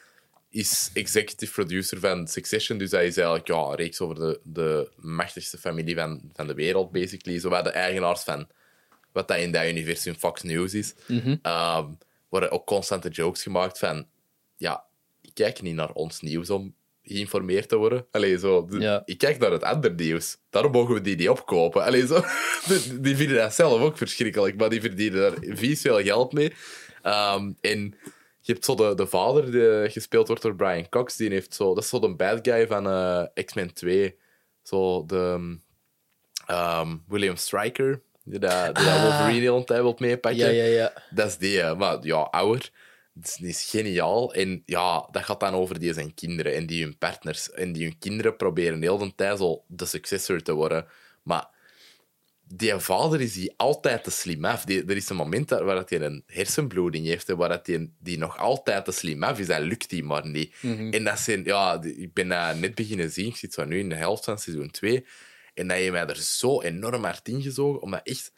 is 0.50 0.90
executive 0.94 1.52
producer 1.52 2.00
van 2.00 2.28
Succession. 2.28 2.78
Dus 2.78 2.90
hij 2.90 3.06
is 3.06 3.16
eigenlijk 3.16 3.48
ja, 3.48 3.56
een 3.56 3.74
reeks 3.74 4.00
over 4.00 4.14
de, 4.14 4.40
de 4.44 4.90
machtigste 4.96 5.58
familie 5.58 5.96
van, 5.96 6.20
van 6.32 6.46
de 6.46 6.54
wereld, 6.54 6.92
basically. 6.92 7.38
Zowel 7.38 7.62
de 7.62 7.70
eigenaars 7.70 8.22
van 8.22 8.46
wat 9.12 9.28
dat 9.28 9.38
in 9.38 9.52
dat 9.52 9.66
universum 9.66 10.14
Fox 10.14 10.42
News 10.42 10.74
is. 10.74 10.94
Ehm, 11.42 11.86
worden 12.28 12.50
ook 12.50 12.66
constante 12.66 13.08
jokes 13.08 13.42
gemaakt 13.42 13.78
van... 13.78 14.06
Ja, 14.62 14.84
ik 15.20 15.30
kijk 15.34 15.62
niet 15.62 15.74
naar 15.74 15.92
ons 15.92 16.20
nieuws 16.20 16.50
om 16.50 16.74
geïnformeerd 17.02 17.68
te 17.68 17.76
worden. 17.76 18.06
Allee, 18.10 18.38
zo, 18.38 18.66
Ja. 18.70 19.02
Ik 19.04 19.18
kijk 19.18 19.38
naar 19.38 19.50
het 19.50 19.62
andere 19.62 19.94
nieuws. 19.94 20.36
Daarom 20.50 20.72
mogen 20.72 20.94
we 20.94 21.00
die 21.00 21.16
niet 21.16 21.28
opkopen. 21.28 21.84
Allee, 21.84 22.06
zo, 22.06 22.20
die, 22.68 23.00
die 23.00 23.16
vinden 23.16 23.36
dat 23.36 23.54
zelf 23.54 23.80
ook 23.80 23.96
verschrikkelijk, 23.96 24.56
maar 24.56 24.68
die 24.70 24.80
verdienen 24.80 25.20
daar 25.20 25.56
vies 25.56 25.80
veel 25.80 26.02
geld 26.02 26.32
mee. 26.32 26.52
Ehm, 27.02 27.52
en 27.60 27.80
je 28.40 28.52
hebt 28.52 28.64
zo 28.64 28.74
de, 28.74 28.94
de 28.94 29.06
vader, 29.06 29.50
die 29.50 29.90
gespeeld 29.90 30.26
wordt 30.26 30.42
door 30.42 30.56
Brian 30.56 30.88
Cox. 30.88 31.16
Die 31.16 31.30
heeft 31.30 31.54
zo, 31.54 31.74
dat 31.74 31.82
is 31.82 31.88
zo 31.88 31.98
de 31.98 32.14
bad 32.14 32.38
guy 32.42 32.66
van 32.66 32.86
eh, 32.86 33.44
X-Men 33.44 33.72
2. 33.72 34.16
Zo 34.62 35.04
de 35.06 35.56
ehm, 36.46 36.96
William 37.08 37.36
Stryker, 37.36 38.02
die 38.24 38.38
dat, 38.38 38.64
die 38.64 38.84
dat 38.84 38.94
Ah. 38.94 39.02
Wolverine 39.02 39.40
de 39.46 39.52
hele 39.52 39.64
tijd 39.64 39.80
wil 39.80 39.96
meepakken. 39.98 40.54
ja, 40.54 40.64
ja, 40.64 40.64
ja. 40.64 40.92
Dat 41.10 41.26
is 41.26 41.36
die, 41.36 41.58
hè. 41.60 41.74
maar 41.76 41.98
ja, 42.00 42.16
ouder. 42.16 42.70
Het 43.20 43.38
is, 43.40 43.64
geniaal. 43.70 44.34
En 44.34 44.62
ja, 44.66 45.08
dat 45.10 45.24
gaat 45.24 45.40
dan 45.40 45.54
over 45.54 45.78
die 45.78 45.92
zijn 45.92 46.14
kinderen 46.14 46.54
en 46.54 46.66
die 46.66 46.82
hun 46.82 46.98
partners. 46.98 47.50
En 47.50 47.72
die 47.72 47.84
hun 47.84 47.98
kinderen 47.98 48.36
proberen 48.36 48.80
de 48.80 48.90
hele 48.90 49.14
tijd 49.14 49.38
zo 49.38 49.64
de 49.66 49.84
successor 49.86 50.42
te 50.42 50.52
worden. 50.52 50.86
Maar 51.22 51.48
die 52.48 52.78
vader 52.78 53.20
is 53.20 53.32
die 53.32 53.52
altijd 53.56 54.04
te 54.04 54.10
slim 54.10 54.44
af. 54.44 54.64
Die, 54.64 54.84
er 54.84 54.96
is 54.96 55.08
een 55.08 55.16
moment 55.16 55.50
waar 55.50 55.74
dat 55.74 55.90
hij 55.90 56.00
een 56.00 56.22
hersenbloeding 56.26 57.06
heeft, 57.06 57.28
en 57.28 57.36
waar 57.36 57.48
dat 57.48 57.64
die, 57.66 57.92
die 57.98 58.18
nog 58.18 58.38
altijd 58.38 58.84
te 58.84 58.92
slim 58.92 59.22
af 59.22 59.38
is. 59.38 59.46
Dat 59.46 59.60
lukt 59.60 59.90
die 59.90 60.04
maar 60.04 60.26
niet. 60.28 60.54
En 60.90 61.04
dat 61.04 61.18
zijn, 61.18 61.44
ja, 61.44 61.78
die- 61.78 61.96
ik 61.96 62.12
ben 62.12 62.28
dat 62.28 62.56
net 62.58 62.74
beginnen 62.74 63.10
zien. 63.10 63.26
Ik 63.26 63.36
zit 63.36 63.52
zo 63.52 63.64
nu 63.64 63.78
in 63.78 63.88
de 63.88 63.94
helft 63.94 64.24
van 64.24 64.38
seizoen 64.38 64.70
2. 64.70 65.06
En 65.54 65.68
dat 65.68 65.78
je 65.82 65.90
mij 65.90 66.06
er 66.06 66.16
zo 66.16 66.60
enorm 66.60 67.04
hard 67.04 67.28
ingezogen, 67.28 67.82
omdat 67.82 68.00
echt... 68.04 68.32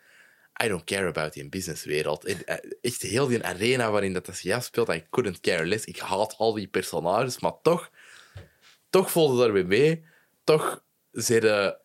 I 0.64 0.68
don't 0.68 0.84
care 0.84 1.06
about 1.08 1.32
die 1.32 1.48
businesswereld. 1.48 2.24
Eh, 2.24 2.56
Echt 2.80 3.02
heel 3.02 3.26
die 3.26 3.42
arena 3.44 3.90
waarin 3.90 4.12
dat 4.12 4.28
zich 4.32 4.52
afspeelt, 4.54 4.88
I 4.88 5.04
couldn't 5.10 5.40
care 5.40 5.66
less. 5.66 5.84
Ik 5.84 5.98
haat 5.98 6.34
al 6.38 6.52
die 6.52 6.66
personages, 6.68 7.40
maar 7.40 7.52
toch... 7.62 7.90
Toch 8.90 9.10
voelde 9.10 9.42
daar 9.42 9.52
weer 9.52 9.66
mee. 9.66 10.04
Toch 10.44 10.84
zeiden... 11.10 11.78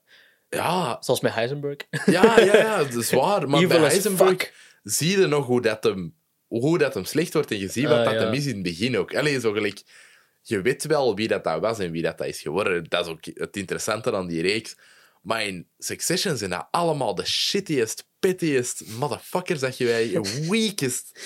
Ja, 0.50 0.98
Zoals 1.02 1.20
met 1.22 1.34
Heisenberg. 1.34 1.78
ja, 2.06 2.40
ja, 2.40 2.56
ja, 2.58 2.78
dat 2.84 2.94
is 2.94 3.12
waar. 3.12 3.50
Maar 3.50 3.68
bij 3.68 3.78
Heisenberg 3.80 4.30
fuck. 4.30 4.54
zie 4.84 5.20
je 5.20 5.28
nog 5.28 5.46
hoe 5.46 5.62
dat 5.62 5.84
hem, 5.84 6.16
hoe 6.48 6.78
dat 6.78 6.94
hem 6.94 7.06
slecht 7.06 7.34
wordt. 7.34 7.52
En 7.52 7.58
je 7.60 7.68
ziet 7.70 7.88
wat 7.88 7.98
Ah, 7.98 8.06
dat 8.06 8.14
ja. 8.14 8.20
hem 8.20 8.34
is 8.34 8.46
in 8.46 8.54
het 8.54 8.64
begin 8.64 8.98
ook. 8.98 9.16
Allee, 9.16 9.40
zo 9.40 9.52
gelijk, 9.52 9.82
je 10.42 10.62
weet 10.62 10.86
wel 10.86 11.16
wie 11.16 11.28
dat, 11.28 11.44
dat 11.44 11.60
was 11.60 11.80
en 11.80 11.92
wie 11.92 12.02
dat, 12.02 12.18
dat 12.18 12.28
is 12.28 12.42
geworden. 12.42 12.84
Dat 12.90 13.06
is 13.06 13.12
ook 13.12 13.26
het 13.34 13.58
interessante 13.58 14.14
aan 14.16 14.28
die 14.28 14.42
reeks. 14.42 14.76
Maar 15.30 15.46
in 15.46 15.68
Succession 15.78 16.38
zijn 16.38 16.50
dat 16.50 16.68
allemaal 16.72 17.16
de 17.16 17.26
shittiest, 17.26 18.08
pettiest 18.20 18.84
motherfuckers 18.88 19.60
dat 19.60 19.78
je 19.78 19.86
wij 19.86 20.22
weakest... 20.50 21.20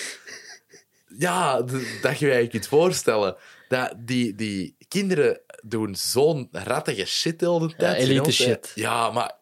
Ja, 1.18 1.62
dat 2.02 2.20
je 2.20 2.28
je 2.28 2.48
kunt 2.48 2.68
voorstellen. 2.68 3.36
Dat 3.68 3.94
die, 3.98 4.36
die 4.36 4.76
kinderen 4.88 5.42
doen 5.62 5.96
zo'n 5.96 6.48
rattige 6.52 7.06
shit 7.06 7.40
de 7.40 7.50
hele 7.50 7.76
tijd. 7.76 7.96
elite 7.96 8.12
hele 8.12 8.22
tijd. 8.22 8.34
shit. 8.36 8.72
Ja, 8.76 9.12
maar 9.12 9.38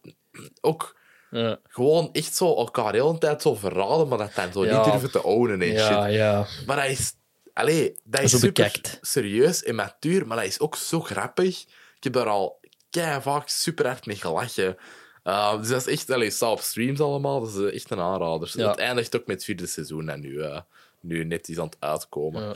ook 0.62 0.98
Ja, 1.32 1.60
gewoon 1.68 2.10
echt 2.12 2.36
zo 2.36 2.56
elkaar 2.56 2.92
de 2.92 2.98
hele 2.98 3.18
tijd 3.18 3.42
zo 3.42 3.56
verraden, 3.56 4.08
maar 4.08 4.18
dat 4.18 4.36
dan 4.36 4.52
zo 4.52 4.66
Ja. 4.66 4.76
niet 4.76 4.92
durven 4.92 5.12
te 5.12 5.24
ownen 5.24 5.62
en 5.62 5.72
ja. 5.72 6.04
shit. 6.06 6.14
ja. 6.14 6.48
Maar 6.66 6.76
dat 6.76 6.90
is... 7.00 7.14
Allee, 7.54 7.98
dat 8.04 8.22
is 8.22 8.32
Zo 8.32 8.38
super 8.38 8.98
serieus 9.02 9.64
en 9.64 9.76
matuur, 9.76 10.28
maar 10.28 10.38
dat 10.38 10.46
is 10.46 10.60
ook 10.60 10.76
zo 10.76 11.00
grappig. 11.00 11.62
Ik 11.96 12.04
heb 12.04 12.14
daar 12.14 12.28
al 12.28 12.60
kei 12.91 13.22
vaak 13.22 13.49
super 13.49 13.85
hard 13.85 14.05
mee 14.05 14.15
gelachen. 14.15 14.77
Uh, 15.23 15.57
dus 15.59 15.68
dat 15.68 15.88
is 15.88 15.93
echt... 15.93 16.09
Allee, 16.09 16.30
staat 16.30 16.51
op 16.51 16.59
streams 16.59 16.99
allemaal, 16.99 17.39
dat 17.39 17.55
is 17.55 17.73
echt 17.73 17.91
een 17.91 17.99
aanrader. 17.99 18.51
Ja. 18.55 18.69
Het 18.69 18.77
eindigt 18.80 19.15
ook 19.15 19.26
met 19.26 19.35
het 19.35 19.45
vierde 19.45 19.68
seizoen 19.68 20.09
en 20.09 20.19
nu, 20.19 20.41
eh, 20.41 20.59
nu 20.99 21.23
net 21.23 21.49
is 21.49 21.57
aan 21.59 21.65
het 21.65 21.77
uitkomen. 21.80 22.43
Ja. 22.43 22.49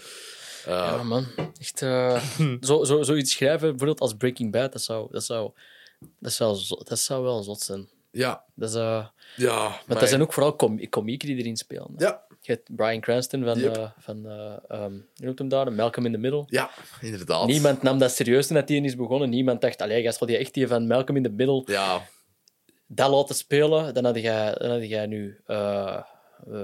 Uh, 0.68 0.96
Ja, 0.98 1.04
man. 1.04 1.26
Echt, 1.60 1.82
eh, 1.82 2.22
zo, 2.62 2.84
zo, 2.84 3.04
zoiets 3.04 3.32
schrijven, 3.32 3.68
bijvoorbeeld 3.70 4.00
als 4.00 4.14
Breaking 4.14 4.52
Bad, 4.52 4.72
dat 4.72 4.82
zou, 4.82 5.08
dat 5.12 5.24
zou, 5.24 5.52
dat 6.20 6.34
zou, 6.34 6.56
zo- 6.58 6.82
dat 6.84 7.00
zou 7.00 7.24
wel 7.24 7.44
zot 7.44 7.62
zijn. 7.62 7.90
Dat 8.56 8.70
is, 8.70 8.76
eh, 8.76 9.06
Ja, 9.36 9.68
maar 9.88 10.00
dat 10.00 10.10
zijn 10.10 10.22
ook 10.22 10.34
vooral 10.34 10.56
com 10.56 10.90
komieken 10.90 11.28
die 11.28 11.38
erin 11.38 11.58
spelen. 11.58 11.94
Ja, 11.98 12.24
Je 12.46 12.52
hebt 12.52 12.76
Brian 12.76 13.00
Cranston 13.02 13.44
van, 13.44 13.60
Yep. 13.60 13.76
eh, 13.78 13.90
van 13.98 14.26
eh, 14.30 14.54
ehm, 14.68 14.92
hoe 14.92 15.26
noemt 15.26 15.40
hem 15.40 15.48
daar? 15.50 15.74
Malcolm 15.74 16.06
in 16.06 16.12
the 16.12 16.18
Middle. 16.18 16.44
ja, 16.48 16.70
inderdaad. 17.02 17.48
Niemand 17.48 17.82
nam 17.82 17.98
dat 18.00 18.12
serieus 18.12 18.48
toen 18.48 18.62
die 18.66 18.84
is 18.84 18.96
begonnen. 18.96 19.30
Niemand 19.30 19.62
dacht, 19.62 19.82
allee, 19.82 20.04
gast, 20.04 20.20
wil 20.20 20.30
je 20.30 20.38
echt 20.38 20.54
die 20.54 20.68
van 20.68 20.88
Malcolm 20.88 21.18
in 21.18 21.24
the 21.24 21.30
Middle 21.30 21.62
Ja, 21.66 22.08
dat 22.88 23.10
laten 23.10 23.36
spelen? 23.36 23.94
Dan 23.94 24.06
had 24.06 24.16
jij, 24.16 24.54
dan 24.54 24.70
had 24.70 24.88
jij 24.88 25.06
nu... 25.06 25.40
eh, 25.46 26.02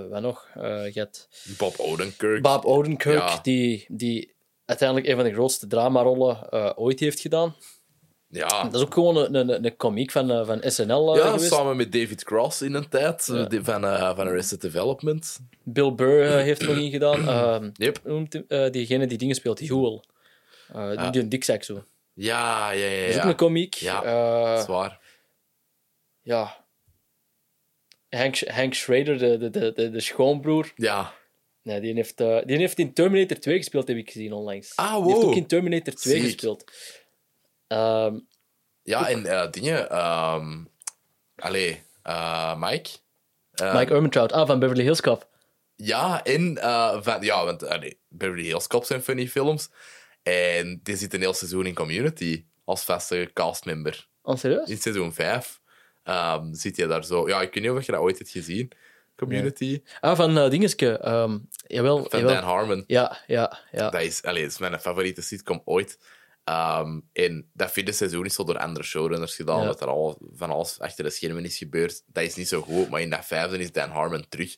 wat 0.10 0.22
nog? 0.22 0.48
Je 0.54 0.92
had 0.94 1.28
Bob 1.58 1.80
Odenkirk. 1.80 2.42
Bob 2.42 2.66
Odenkirk, 2.66 3.18
Ja. 3.18 3.40
die, 3.42 3.86
die 3.88 4.34
uiteindelijk 4.66 5.08
een 5.10 5.16
van 5.16 5.24
de 5.26 5.34
grootste 5.34 5.68
dramarollen 5.68 6.78
ooit 6.78 7.00
heeft 7.00 7.20
gedaan. 7.20 7.56
Ja, 8.32 8.64
Dat 8.64 8.74
is 8.74 8.82
ook 8.82 8.94
gewoon 8.94 9.18
een, 9.18 9.36
een, 9.36 9.66
een 9.66 9.76
komiek 9.78 10.12
van, 10.12 10.32
eh, 10.32 10.46
van 10.46 10.62
SNL 10.66 11.16
eh, 11.16 11.24
ja 11.24 11.32
geweest. 11.32 11.52
samen 11.54 11.76
met 11.78 11.92
David 11.92 12.24
Cross 12.24 12.62
in 12.62 12.74
een 12.74 12.90
tijd, 12.90 13.26
Ja. 13.32 13.44
die 13.46 13.62
van, 13.64 13.86
eh, 13.86 14.16
van 14.16 14.28
Arrested 14.28 14.62
Development. 14.62 15.40
Bill 15.64 15.94
Burr 15.94 16.26
eh, 16.38 16.42
heeft 16.44 16.62
er 16.62 16.68
nog 16.68 16.78
in 16.78 16.92
gedaan. 16.92 17.28
Ehm, 17.30 17.70
Yep. 17.74 17.98
Eh, 18.48 18.72
diegene 18.72 19.08
die 19.08 19.18
dingen 19.18 19.36
speelt. 19.36 19.60
Eh 19.60 19.68
Ja. 20.74 21.10
Die 21.12 21.22
een 21.22 21.30
dikzak 21.30 21.64
zo. 21.64 21.74
Dat 21.74 21.84
Ja, 22.14 22.72
ja, 22.72 22.86
ja. 22.86 23.06
is 23.06 23.16
ook 23.16 23.24
ja. 23.24 23.30
een 23.30 23.36
komiek. 23.36 23.74
Ja, 23.74 24.04
Eh, 24.04 24.64
Zwaar. 24.64 25.00
ja. 26.22 26.60
Hank, 28.10 28.38
Hank 28.48 28.74
Schrader, 28.74 29.18
de, 29.18 29.38
de, 29.50 29.72
de, 29.74 29.90
de, 29.90 30.00
schoonbroer. 30.00 30.72
Ja. 30.76 31.14
Nee, 31.64 31.80
die, 31.80 31.94
heeft, 31.94 32.20
eh, 32.22 32.38
die 32.46 32.58
heeft 32.58 32.80
in 32.80 32.94
Terminator 32.94 33.38
2 33.40 33.58
gespeeld, 33.58 33.88
heb 33.88 33.98
ik 33.98 34.12
gezien 34.12 34.34
onlangs. 34.34 34.76
Ah, 34.76 34.96
Die 34.96 35.04
heeft 35.06 35.16
wow. 35.22 35.30
ook 35.30 35.36
in 35.36 35.46
Terminator 35.48 35.94
2 35.94 36.14
Ziek. 36.16 36.24
gespeeld. 36.24 36.72
Ehm, 37.72 38.20
Ja, 38.84 39.10
en 39.10 39.26
eh, 39.26 39.52
dingen... 39.52 39.90
ehm 39.90 40.64
allee, 41.36 41.84
eh, 42.04 42.60
Mike? 42.60 42.90
Eh, 43.52 43.76
Mike 43.76 43.94
Ehrmantraut, 43.94 44.32
ah, 44.32 44.48
van 44.48 44.60
Beverly 44.60 44.84
Hills 44.84 45.02
Cop. 45.02 45.28
Ja, 45.76 46.24
en 46.24 46.58
eh, 46.58 47.02
van, 47.02 47.22
ja, 47.22 47.46
want 47.46 47.68
allee, 47.68 48.00
Beverly 48.10 48.44
Hills 48.44 48.68
Cop 48.68 48.84
zijn 48.84 49.04
funny 49.04 49.28
films. 49.28 49.70
En 50.24 50.80
die 50.84 50.96
zit 50.96 51.14
een 51.14 51.20
heel 51.20 51.34
seizoen 51.34 51.66
in 51.66 51.74
Community 51.74 52.46
als 52.66 52.84
vaste 52.84 53.30
castmember. 53.34 54.08
Oh, 54.22 54.38
serieus? 54.38 54.70
In 54.70 54.78
seizoen 54.78 55.14
5 55.14 55.60
ehm, 56.04 56.54
zit 56.54 56.76
je 56.76 56.88
daar 56.88 57.06
zo. 57.06 57.28
Ja, 57.28 57.42
ik 57.42 57.54
weet 57.54 57.64
niet 57.64 57.72
of 57.72 57.86
je 57.86 57.92
dat 57.92 58.02
ooit 58.02 58.18
hebt 58.18 58.30
gezien. 58.30 58.72
Community. 59.16 59.82
Ah, 60.00 60.16
van 60.16 60.38
uh, 60.38 60.50
Dingeske. 60.50 60.98
ehm, 60.98 61.38
jawel, 61.68 62.06
Van 62.10 62.20
jawel. 62.20 62.36
Dan 62.36 62.44
Harmon. 62.44 62.84
Ja, 62.88 63.18
ja, 63.28 63.60
ja. 63.72 63.90
Dat 63.90 64.02
is, 64.02 64.24
allee, 64.24 64.42
dat 64.42 64.52
is 64.52 64.58
mijn 64.58 64.80
favoriete 64.80 65.22
sitcom 65.22 65.62
ooit. 65.66 66.00
Ehm, 66.52 67.00
en 67.14 67.50
dat 67.54 67.72
vierde 67.72 67.92
seizoen 67.92 68.26
is 68.26 68.34
zo 68.34 68.44
door 68.44 68.58
andere 68.58 68.86
showrunners 68.86 69.36
gedaan, 69.36 69.60
Ja. 69.60 69.66
dat 69.66 69.82
er 69.82 69.88
al 69.88 70.18
van 70.36 70.50
alles 70.50 70.80
achter 70.80 71.04
de 71.04 71.10
schermen 71.10 71.46
is 71.46 71.58
gebeurd. 71.58 72.04
Dat 72.08 72.24
is 72.24 72.36
niet 72.36 72.48
zo 72.48 72.62
goed, 72.62 72.90
maar 72.90 73.02
in 73.02 73.10
dat 73.10 73.26
vijfde 73.26 73.58
is 73.58 73.72
Dan 73.72 73.90
Harmon 73.90 74.26
terug. 74.30 74.56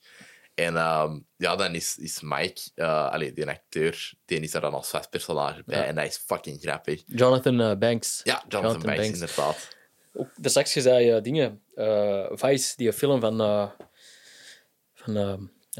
En 0.55 0.75
ehm, 0.77 1.19
ja, 1.37 1.55
dan 1.55 1.75
is, 1.75 1.97
is 1.97 2.21
Mike, 2.21 2.61
eh 2.75 3.09
allee, 3.11 3.33
die 3.33 3.47
acteur, 3.47 4.13
die 4.25 4.39
is 4.39 4.53
er 4.53 4.61
dan 4.61 4.73
als 4.73 4.89
vast 4.89 5.09
personage 5.09 5.63
bij. 5.65 5.77
Ja. 5.77 5.85
En 5.85 5.95
dat 5.95 6.05
is 6.05 6.17
fucking 6.25 6.61
grappig. 6.61 7.03
Jonathan 7.05 7.61
eh, 7.61 7.77
Banks. 7.77 8.21
Ja, 8.23 8.43
Jonathan, 8.47 8.81
Banks, 8.81 9.07
inderdaad. 9.07 9.75
Ook, 10.13 10.27
straks 10.41 10.71
zei 10.71 11.05
je 11.05 11.21
dingen. 11.21 11.61
eh, 11.75 12.25
Vice, 12.31 12.73
die 12.75 12.93
film 12.93 13.19
van... 13.19 13.41
eh 13.41 13.69
van 14.93 15.17
eh, 15.17 15.31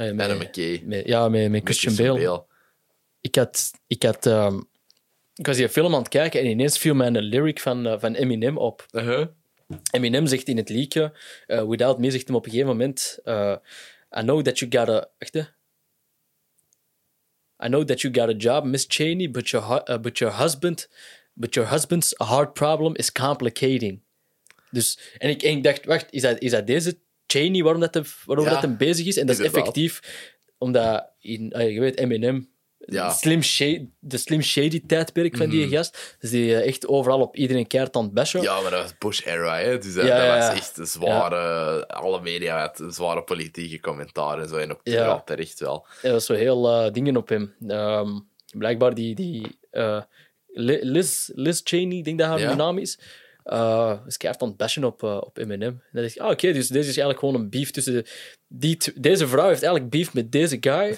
eh, 0.08 0.16
met- 0.16 0.26
Adam 0.30 0.38
McKay. 0.42 0.82
met- 0.86 1.06
ja, 1.08 1.30
met, 1.30 1.50
met 1.52 1.62
Christian 1.64 1.96
Bale. 1.96 2.46
Ik 3.22 3.36
had... 3.36 3.72
Ik, 3.88 4.04
had 4.04 4.26
ehm, 4.26 4.62
ik 5.36 5.46
was 5.46 5.58
die 5.58 5.70
film 5.70 5.94
aan 5.94 6.00
het 6.00 6.10
kijken 6.10 6.40
en 6.40 6.46
ineens 6.46 6.78
viel 6.78 6.96
mij 6.96 7.08
een 7.08 7.22
lyric 7.22 7.60
van, 7.60 7.86
eh, 7.86 8.00
van 8.00 8.14
Eminem 8.14 8.58
op. 8.58 8.86
Uh-huh. 8.92 9.28
Eminem 9.92 10.28
zegt 10.28 10.48
in 10.48 10.58
het 10.58 10.70
liedje, 10.70 11.18
eh, 11.48 11.68
Without 11.68 12.00
Me 12.00 12.12
zegt 12.12 12.28
hem 12.28 12.36
op 12.36 12.46
een 12.46 12.52
gegeven 12.52 12.72
moment, 12.72 13.20
eh, 13.24 13.56
I 14.18 14.22
know 14.22 14.42
that 14.42 14.60
you 14.60 14.72
got 14.72 14.90
a... 14.90 15.10
Hè. 15.18 15.40
I 17.66 17.68
know 17.68 17.84
that 17.84 18.02
you 18.02 18.14
got 18.14 18.30
a 18.30 18.34
job, 18.38 18.66
Miss 18.66 18.86
Cheney, 18.88 19.32
but 19.32 19.50
your, 19.50 20.00
but 20.02 20.18
your 20.18 20.36
husband, 20.36 20.90
but 21.34 21.54
your 21.54 21.70
husband's 21.70 22.14
heart 22.18 22.54
problem 22.54 22.96
is 22.96 23.12
complicating. 23.12 24.02
Dus, 24.72 25.00
en 25.18 25.30
ik, 25.30 25.44
en 25.44 25.58
ik 25.58 25.64
dacht, 25.64 25.86
wacht, 25.86 26.06
is 26.10 26.22
dat, 26.22 26.42
is 26.42 26.52
dat 26.52 26.68
deze 26.68 27.00
Cheney 27.28 27.64
waarom 27.64 27.82
dat, 27.82 27.94
de, 27.94 28.04
waarom 28.26 28.46
Ja, 28.46 28.52
dat 28.52 28.62
hem 28.62 28.78
bezig 28.78 29.06
is? 29.06 29.18
En 29.18 29.28
dat 29.28 29.40
is 29.40 29.46
effectief 29.46 30.00
omdat, 30.58 31.10
in, 31.20 31.54
je 31.58 31.80
weet, 31.80 31.98
Eminem, 31.98 32.53
Ja. 32.86 33.10
Slim 33.10 33.44
Shady, 33.44 33.88
de 34.00 34.18
Slim 34.18 34.42
Shady 34.42 34.84
tijdperk 34.88 35.38
van 35.38 35.50
die 35.50 35.68
gast, 35.70 36.16
dus 36.20 36.30
die 36.30 36.56
eh, 36.56 36.68
echt 36.68 36.88
overal 36.88 37.22
op 37.22 37.36
iedereen 37.36 37.68
keert 37.68 37.96
aan 37.96 38.04
het 38.04 38.14
bashen. 38.14 38.42
Ja, 38.42 38.62
maar 38.62 38.72
dat 38.72 38.82
was 38.82 38.98
Bush-era, 38.98 39.58
hè. 39.58 39.78
Dus 39.78 39.94
dat, 39.94 40.06
Ja, 40.08 40.36
dat 40.38 40.48
was 40.48 40.58
echt 40.58 40.78
een 40.78 40.86
zware... 40.86 41.88
Alle 41.88 42.22
media 42.22 42.60
had 42.60 42.80
een 42.80 42.92
zware 42.92 43.24
politieke 43.24 43.80
commentaar 43.80 44.40
en 44.40 44.48
zo. 44.48 44.56
En 44.56 44.72
ook 44.72 44.80
Ja. 44.84 44.94
ja. 44.94 45.22
terecht 45.26 45.60
wel. 45.60 45.86
Er 46.02 46.12
was 46.12 46.26
zo 46.26 46.34
heel 46.34 46.70
eh, 46.86 46.92
dingen 46.92 47.18
op 47.18 47.30
hem. 47.30 47.54
Ehm, 47.68 48.10
blijkbaar 48.58 48.94
die, 48.94 49.16
die 49.16 49.58
eh, 49.72 50.02
Li- 50.48 50.80
Liz, 50.82 51.30
Liz 51.34 51.62
Cheney, 51.64 51.98
ik 51.98 52.04
denk 52.04 52.20
dat 52.20 52.28
haar 52.28 52.40
Ja. 52.40 52.56
naam 52.56 52.78
is, 52.78 53.00
eh 53.44 53.94
is 54.08 54.18
keihard 54.18 54.44
aan 54.44 54.50
het 54.50 54.58
bashen 54.58 54.84
op, 54.84 55.04
eh, 55.04 55.18
op 55.22 55.38
Eminem. 55.38 55.70
En 55.70 55.82
dan 55.92 56.02
dacht 56.02 56.16
ik, 56.16 56.22
ah, 56.22 56.30
oké, 56.30 56.52
dus 56.54 56.68
deze 56.68 56.80
is 56.80 56.98
eigenlijk 56.98 57.20
gewoon 57.20 57.36
een 57.36 57.50
beef 57.50 57.72
tussen... 57.72 57.94
De, 57.94 58.06
die, 58.48 58.78
deze 58.96 59.28
vrouw 59.28 59.48
heeft 59.48 59.64
eigenlijk 59.64 59.92
beef 59.92 60.14
met 60.14 60.32
deze 60.32 60.58
guy. 60.60 60.98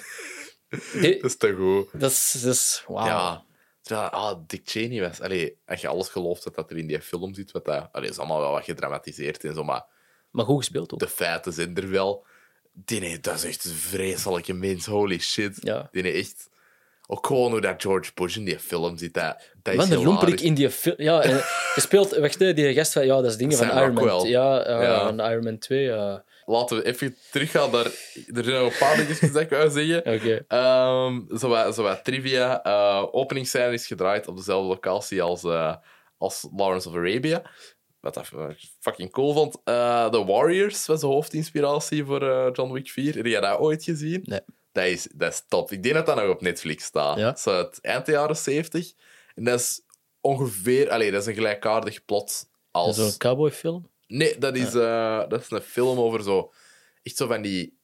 Dat 0.92 1.24
is 1.24 1.36
te 1.36 1.54
goed. 1.58 2.00
dat 2.00 2.10
is... 2.10 2.32
Dat 2.42 2.54
is 2.54 2.84
wauw. 2.88 3.06
Ja. 3.06 3.44
Ah, 4.06 4.38
Dick 4.46 4.60
Cheney 4.64 5.00
was... 5.00 5.20
Allee, 5.20 5.56
als 5.66 5.80
je 5.80 5.88
alles 5.88 6.08
gelooft 6.08 6.44
dat, 6.44 6.54
dat 6.54 6.70
er 6.70 6.76
in 6.76 6.86
die 6.86 7.00
film 7.00 7.34
zit, 7.34 7.50
wat 7.52 7.64
dat... 7.64 7.88
Allee, 7.92 8.08
is 8.10 8.18
allemaal 8.18 8.40
wel 8.40 8.50
wat 8.50 8.64
gedramatiseerd 8.64 9.44
en 9.44 9.54
zo, 9.54 9.64
maar 9.64 9.84
Maar 10.30 10.44
goed 10.44 10.58
gespeeld 10.58 10.92
ook. 10.92 10.98
de 10.98 11.08
feiten 11.08 11.52
zijn 11.52 11.76
er 11.76 11.90
wel. 11.90 12.24
Die 12.72 13.20
dat 13.20 13.34
is 13.34 13.44
echt 13.44 13.64
een 13.64 13.74
vreselijke 13.74 14.52
mens. 14.52 14.86
Holy 14.86 15.18
shit. 15.18 15.58
Ja. 15.62 15.88
Die 15.92 16.02
echt... 16.12 16.48
Ook 17.08 17.26
gewoon 17.26 17.50
hoe 17.50 17.60
dat 17.60 17.82
George 17.82 18.10
Bush 18.14 18.36
in 18.36 18.44
die 18.44 18.58
film 18.58 18.96
zit, 18.98 19.14
dat, 19.14 19.42
dat 19.62 19.74
is 19.74 19.80
Lomperik 19.88 20.04
hilarisch. 20.18 20.40
in 20.42 20.54
die 20.54 20.70
film... 20.70 20.94
Ja, 20.98 21.22
en 21.22 21.34
je 21.74 21.80
speelt... 21.80 22.16
Wacht, 22.18 22.38
hè, 22.38 22.52
die 22.54 22.74
gast 22.74 22.92
van... 22.92 23.06
Ja, 23.06 23.14
dat 23.20 23.30
is 23.30 23.36
dingen 23.36 23.56
van 23.58 23.70
Iron 23.70 23.92
Man. 23.94 24.28
Ja, 24.28 24.62
eh, 24.62 24.82
Ja. 24.82 25.04
van 25.04 25.20
Iron 25.20 25.44
Man 25.44 25.58
2. 25.58 25.90
eh. 25.92 26.16
Laten 26.48 26.76
we 26.76 26.84
even 26.84 27.16
teruggaan 27.30 27.70
naar... 27.70 27.84
Er 27.84 28.44
zijn 28.44 28.62
nog 28.62 28.72
een 28.72 28.78
paar 28.78 28.96
dingetjes 28.96 29.32
dat 29.32 29.42
ik 29.42 29.50
wou 29.50 29.70
zeggen. 29.70 29.98
Oké. 30.14 30.44
Ehm 30.48 31.76
wat 31.76 32.04
trivia. 32.04 32.62
Eh 32.62 33.04
openingsscène 33.10 33.72
is 33.72 33.86
gedraaid 33.86 34.28
op 34.28 34.36
dezelfde 34.36 34.68
locatie 34.68 35.22
als, 35.22 35.44
eh, 35.44 35.76
als 36.18 36.48
Lawrence 36.56 36.88
of 36.88 36.94
Arabia. 36.94 37.50
Wat 38.00 38.14
dat 38.14 38.30
fucking 38.80 39.10
cool 39.10 39.32
vond. 39.32 39.60
Eh 39.64 40.08
The 40.08 40.24
Warriors 40.24 40.86
was 40.86 41.00
de 41.00 41.06
hoofdinspiratie 41.06 42.04
voor 42.04 42.50
John 42.52 42.72
Wick 42.72 42.90
4. 42.90 43.14
Heb 43.14 43.26
jij 43.26 43.40
dat 43.40 43.58
ooit 43.58 43.84
gezien? 43.84 44.20
Nee. 44.24 44.40
Dat 44.72 44.84
is, 44.84 45.08
dat 45.14 45.32
is 45.32 45.44
top. 45.48 45.72
Ik 45.72 45.82
denk 45.82 45.94
dat 45.94 46.06
dat 46.06 46.16
nog 46.16 46.28
op 46.28 46.40
Netflix 46.40 46.84
staat. 46.84 47.18
Ja? 47.18 47.36
Zo 47.36 47.56
het 47.56 47.80
eind 47.80 48.06
jaren 48.06 48.36
70. 48.36 48.92
En 49.34 49.44
dat 49.44 49.60
is 49.60 49.80
ongeveer... 50.20 50.90
Allee, 50.90 51.10
dat 51.10 51.20
is 51.20 51.26
een 51.26 51.34
gelijkaardig 51.34 52.04
plot 52.04 52.48
als... 52.70 52.96
Zo'n 52.96 53.16
cowboyfilm. 53.18 53.90
Nee, 54.06 54.38
dat 54.38 54.56
is, 54.56 54.74
eh, 54.74 55.28
dat 55.28 55.40
is 55.40 55.50
een 55.50 55.60
film 55.60 55.98
over 55.98 56.22
zo... 56.22 56.52
Echt 57.02 57.16
zo 57.16 57.26
van 57.26 57.42
die 57.42 57.78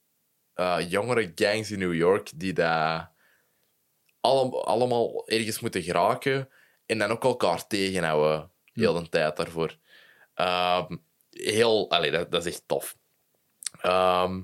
eh, 0.55 0.78
jongere 0.89 1.32
gangs 1.35 1.70
in 1.70 1.78
New 1.78 1.94
York 1.94 2.31
die 2.35 2.53
daar 2.53 3.11
allemaal, 4.20 4.66
allemaal 4.66 5.28
ergens 5.28 5.61
moeten 5.61 5.82
geraken 5.82 6.49
en 6.86 6.99
dan 6.99 7.11
ook 7.11 7.24
elkaar 7.24 7.66
tegenhouden. 7.66 8.51
Heel 8.73 8.94
de 8.94 9.09
tijd 9.09 9.36
daarvoor. 9.36 9.77
Ehm, 10.35 10.97
heel... 11.31 11.90
Allee, 11.90 12.11
dat, 12.11 12.31
dat 12.31 12.47
is 12.47 12.53
echt 12.53 12.62
tof. 12.66 12.97
Ehm, 13.81 14.40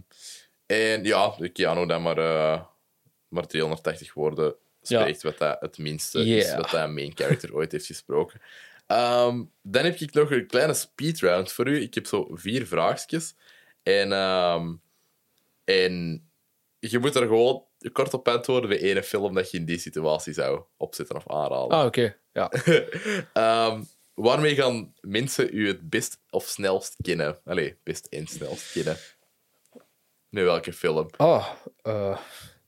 en 0.67 1.05
ja, 1.05 1.35
Keanu 1.53 1.87
dan 1.87 2.03
maar, 2.03 2.19
eh, 2.19 2.63
maar 3.29 3.47
380 3.47 4.15
woorden 4.15 4.55
spreekt, 4.83 5.23
wat 5.23 5.39
dat 5.39 5.61
het 5.61 5.79
minste 5.79 6.25
is 6.25 6.55
wat 6.55 6.71
dat 6.71 6.83
een 6.83 6.95
main 6.95 7.13
character 7.15 7.55
ooit 7.55 7.73
heeft 7.73 7.87
gesproken. 7.87 8.41
Ehm, 8.89 9.45
dan 9.63 9.85
heb 9.85 9.95
ik 9.95 10.13
nog 10.15 10.31
een 10.31 10.47
kleine 10.47 10.75
speedround 10.75 11.53
voor 11.53 11.69
u. 11.69 11.81
Ik 11.81 11.95
heb 11.95 12.07
zo 12.07 12.29
vier 12.33 12.67
vraagjes. 12.67 13.35
En, 13.83 14.13
ehm, 14.13 14.75
en 15.65 16.23
je 16.79 16.99
moet 16.99 17.15
er 17.15 17.27
gewoon 17.27 17.65
kort 17.93 18.15
op 18.15 18.29
antwoorden 18.29 18.69
bij 18.71 18.79
ene 18.81 19.03
film 19.03 19.35
dat 19.35 19.51
je 19.51 19.59
in 19.59 19.65
die 19.65 19.79
situatie 19.79 20.33
zou 20.33 20.63
opzetten 20.77 21.17
of 21.17 21.29
aanraden. 21.31 21.69
Ah, 21.79 21.85
oké. 21.85 22.17
Ja. 22.33 22.51
Ehm, 23.33 23.83
waarmee 24.15 24.55
gaan 24.55 24.95
mensen 25.01 25.49
u 25.53 25.67
het 25.67 25.91
best 25.91 26.19
of 26.31 26.45
snelst 26.47 26.95
kennen? 27.03 27.39
Allee, 27.45 27.77
best 27.83 28.07
en 28.07 28.27
snelst 28.27 28.73
kennen. 28.73 28.97
Nu 30.29 30.45
welke 30.45 30.73
film? 30.73 31.11
Oh, 31.17 31.49
eh 31.83 32.19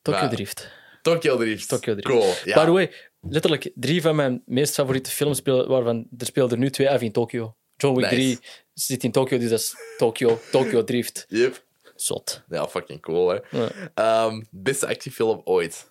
Tokyo 0.03 0.21
Maar- 0.21 0.31
Drift. 0.31 0.71
Tokyo 1.03 1.37
Drift. 1.37 1.69
Tokyo 1.69 1.95
Drift. 1.95 2.09
Cool. 2.09 2.35
Ja. 2.45 2.55
By 2.61 2.65
the 2.65 2.71
way, 2.73 2.93
letterlijk 3.21 3.71
drie 3.75 4.03
van 4.03 4.17
mijn 4.17 4.43
meest 4.47 4.75
favoriete 4.75 5.11
films, 5.11 5.39
spelen, 5.39 5.69
waarvan 5.69 6.07
er 6.19 6.27
speelden 6.27 6.59
er 6.59 6.65
nu 6.65 6.71
twee 6.71 6.91
af 6.91 7.01
in 7.01 7.13
Tokyo. 7.13 7.57
John 7.77 7.97
Wick 8.01 8.11
Nice. 8.11 8.37
3 8.37 8.39
zit 8.75 9.05
in 9.05 9.13
Tokyo, 9.13 9.39
dus 9.39 9.51
dat 9.51 9.59
is 9.59 9.75
Tokyo. 9.97 10.39
Tokyo 10.51 10.85
Drift. 10.85 11.25
Yep. 11.29 11.65
Zot. 11.95 12.43
Ja, 12.49 12.69
fucking 12.69 13.01
cool, 13.01 13.29
hè. 13.29 13.39
Ja. 13.51 13.71
Ehm, 13.95 14.43
beste 14.51 14.87
actiefilm 14.87 15.41
ooit. 15.45 15.91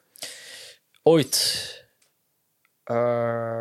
Ooit. 1.03 1.87
Eh, 2.83 3.59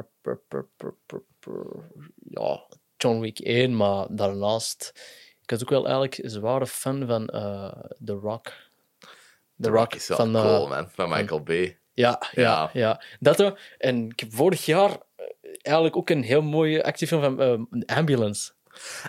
ja, 2.29 2.67
John 2.97 3.21
Wick 3.21 3.39
1, 3.39 3.77
maar 3.77 4.07
daarnaast 4.11 4.93
ik 5.49 5.55
was 5.59 5.63
ook 5.63 5.71
wel 5.71 5.85
eigenlijk 5.85 6.19
een 6.19 6.31
zware 6.31 6.67
fan 6.67 7.07
van 7.07 7.29
eh, 7.29 7.83
The 8.05 8.13
Rock. 8.13 8.53
The 9.61 9.71
Rock 9.71 9.95
is 9.95 10.09
wel 10.09 10.17
van, 10.17 10.37
eh, 10.37 10.43
cool, 10.43 10.69
man. 10.69 10.91
Van 10.91 11.09
Michael 11.09 11.43
Bay. 11.43 11.79
Ja, 11.99 12.23
ja, 12.35 12.43
Ja. 12.43 12.71
ja. 12.73 13.03
Dat 13.21 13.43
ook. 13.43 13.59
En 13.79 14.09
ik 14.11 14.21
heb 14.21 14.35
vorig 14.35 14.65
jaar 14.67 14.91
eh, 14.91 15.25
eigenlijk 15.63 15.97
ook 15.97 16.11
een 16.11 16.23
heel 16.23 16.43
mooie 16.43 16.85
actiefilm 16.85 17.21
van 17.23 17.41
eh, 17.43 17.97
Ambulance. 17.97 18.51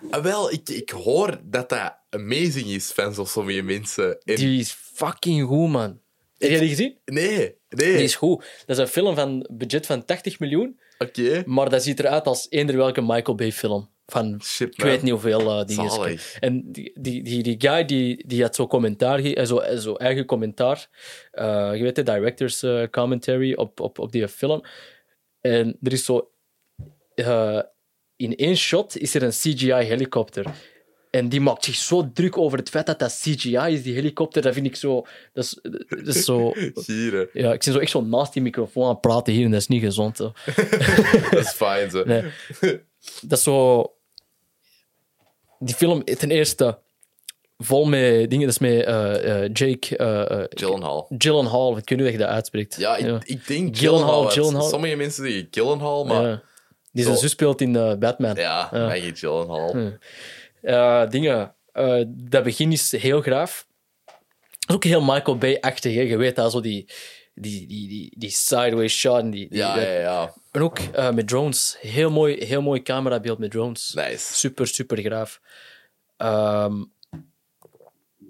Ah, 0.10 0.24
wel, 0.24 0.52
ik, 0.52 0.70
ik 0.70 0.90
hoor 0.90 1.40
dat 1.44 1.70
dat 1.70 1.98
amazing 2.10 2.66
is, 2.68 2.92
fans 2.92 3.20
of 3.20 3.30
sommige 3.30 3.62
mensen. 3.62 4.20
En- 4.24 4.36
Die 4.36 4.60
is 4.60 4.72
fucking 4.72 5.48
goed, 5.48 5.70
man. 5.70 6.00
Heb 6.38 6.50
jij 6.50 6.60
die 6.60 6.70
gezien? 6.70 6.98
Nee, 7.06 7.56
Die 7.70 7.88
nee. 7.88 8.04
is 8.04 8.16
goed. 8.16 8.46
Dat 8.66 8.78
is 8.78 8.84
een 8.84 8.88
film 8.88 9.16
van 9.16 9.48
budget 9.52 9.86
van 9.86 10.06
80 10.06 10.40
miljoen, 10.40 10.80
Oké. 10.98 11.44
maar 11.46 11.70
dat 11.70 11.84
ziet 11.84 12.00
eruit 12.00 12.26
als 12.26 12.48
eender 12.50 12.78
welke 12.78 13.02
Michael 13.02 13.36
Bay 13.38 13.52
film. 13.52 13.90
Van, 14.12 14.42
Shit, 14.44 14.74
ik 14.74 14.84
weet 14.84 15.02
niet 15.02 15.12
hoeveel 15.12 15.40
eh 15.40 15.66
dingen. 15.66 16.20
En 16.40 16.72
die, 16.72 16.92
die, 17.00 17.24
die, 17.24 17.44
die 17.44 17.56
guy 17.58 17.86
die, 17.86 18.28
die 18.28 18.42
had 18.42 18.56
zo 18.56 18.68
commentaar, 18.68 19.20
eh, 19.20 19.46
zo, 19.46 19.58
eh, 19.58 19.78
zo 19.78 19.94
eigen 19.94 20.26
commentaar. 20.26 20.88
je 21.74 21.80
weet 21.82 21.96
de 21.96 22.04
director's 22.04 22.66
commentary 22.92 23.54
op, 23.54 23.80
op, 23.80 24.00
op 24.00 24.12
die 24.12 24.28
film. 24.28 24.62
En 25.42 25.78
er 25.82 25.92
is 25.92 26.06
zo. 26.06 26.32
in 28.16 28.36
één 28.36 28.58
shot 28.58 28.98
is 28.98 29.16
er 29.16 29.24
een 29.24 29.30
CGI-helikopter. 29.30 30.46
En 31.10 31.30
die 31.30 31.42
maakt 31.42 31.66
zich 31.66 31.76
zo 31.76 32.12
druk 32.14 32.38
over 32.38 32.58
het 32.58 32.70
feit 32.70 32.86
dat 32.86 33.00
dat 33.00 33.20
CGI 33.22 33.74
is, 33.74 33.84
die 33.84 33.94
helikopter. 33.94 34.42
Dat 34.42 34.54
vind 34.54 34.66
ik 34.66 34.76
zo. 34.76 35.06
Dat 35.34 35.44
is, 35.44 35.60
dat 35.88 36.16
is 36.16 36.26
zo. 36.26 36.52
Gieren. 36.74 37.30
Ja, 37.34 37.54
ik 37.54 37.64
zit 37.64 37.74
zo 37.74 37.80
echt 37.80 37.92
zo 37.92 38.02
naast 38.02 38.34
die 38.34 38.42
microfoon 38.42 38.84
aan 38.84 38.90
het 38.90 39.02
praten 39.02 39.34
hier 39.34 39.46
en 39.46 39.52
dat 39.52 39.60
is 39.60 39.68
niet 39.68 39.82
gezond. 39.82 40.18
Zo. 40.18 40.32
Dat 41.32 41.40
is 41.40 41.52
fijn, 41.52 41.90
zo. 41.90 42.04
Nee. 42.04 42.24
Dat 43.22 43.38
is 43.38 43.44
zo. 43.44 43.94
Die 45.60 45.76
film, 45.76 46.04
ten 46.04 46.32
eerste, 46.32 46.80
vol 47.58 47.86
met 47.86 48.30
dingen. 48.30 48.46
Dat 48.46 48.50
is 48.50 48.60
met 48.60 48.84
eh, 48.86 49.44
eh, 49.44 49.50
Jake 49.54 49.98
eh, 49.98 50.44
Gyllenhaal. 50.50 51.08
Gyllenhaal. 51.18 51.70
Ik 51.70 51.90
weet 51.90 51.90
niet 51.90 52.00
hoe 52.00 52.12
je 52.12 52.18
dat 52.18 52.28
uitspreekt. 52.28 52.76
Ja, 52.76 52.98
ik, 52.98 53.24
ik 53.24 53.48
denk 53.48 53.78
Gyllenhaal, 53.78 54.30
Gyllenhaal. 54.30 54.70
Sommige 54.70 54.96
mensen 54.96 55.24
zeggen 55.26 55.48
Gyllenhaal, 55.52 56.06
maar... 56.06 56.28
Ja. 56.28 56.42
Die 56.92 57.04
zijn 57.04 57.18
zus 57.18 57.32
speelt 57.32 57.62
in 57.62 57.72
Batman. 58.00 58.36
Ja, 58.36 58.70
Ja. 58.72 58.86
Maggie 58.86 59.16
Gyllenhaal. 59.16 59.76
Eh, 60.62 61.10
dingen. 61.10 61.56
dat 62.08 62.44
begin 62.44 62.72
is 62.72 62.92
heel 62.92 63.22
graaf. 63.22 63.68
Dat 64.06 64.70
is 64.70 64.76
ook 64.76 64.84
heel 64.84 65.02
Michael 65.02 65.38
Bay-achtig. 65.38 65.94
Je 65.94 66.18
weet 66.18 66.36
dat, 66.36 66.52
zo 66.52 66.62
die, 66.62 66.90
die, 67.40 67.68
die, 67.68 67.88
die, 67.88 68.12
die 68.18 68.30
sideways 68.30 68.94
shot. 68.94 69.20
En, 69.20 69.32
die, 69.32 69.48
die- 69.50 69.58
Ja, 69.58 69.80
ja, 69.82 70.00
ja. 70.00 70.34
en 70.52 70.62
ook 70.62 70.80
eh, 70.80 71.12
met 71.12 71.28
drones. 71.28 71.78
Heel 71.80 72.12
mooi, 72.12 72.46
heel 72.46 72.62
mooi 72.62 72.82
camerabeeld 72.82 73.38
met 73.40 73.52
drones. 73.52 73.94
Nice. 73.96 74.34
Super, 74.34 74.68
super 74.68 74.98
graaf. 74.98 75.42
Ehm, 76.18 76.84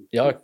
ja, 0.09 0.41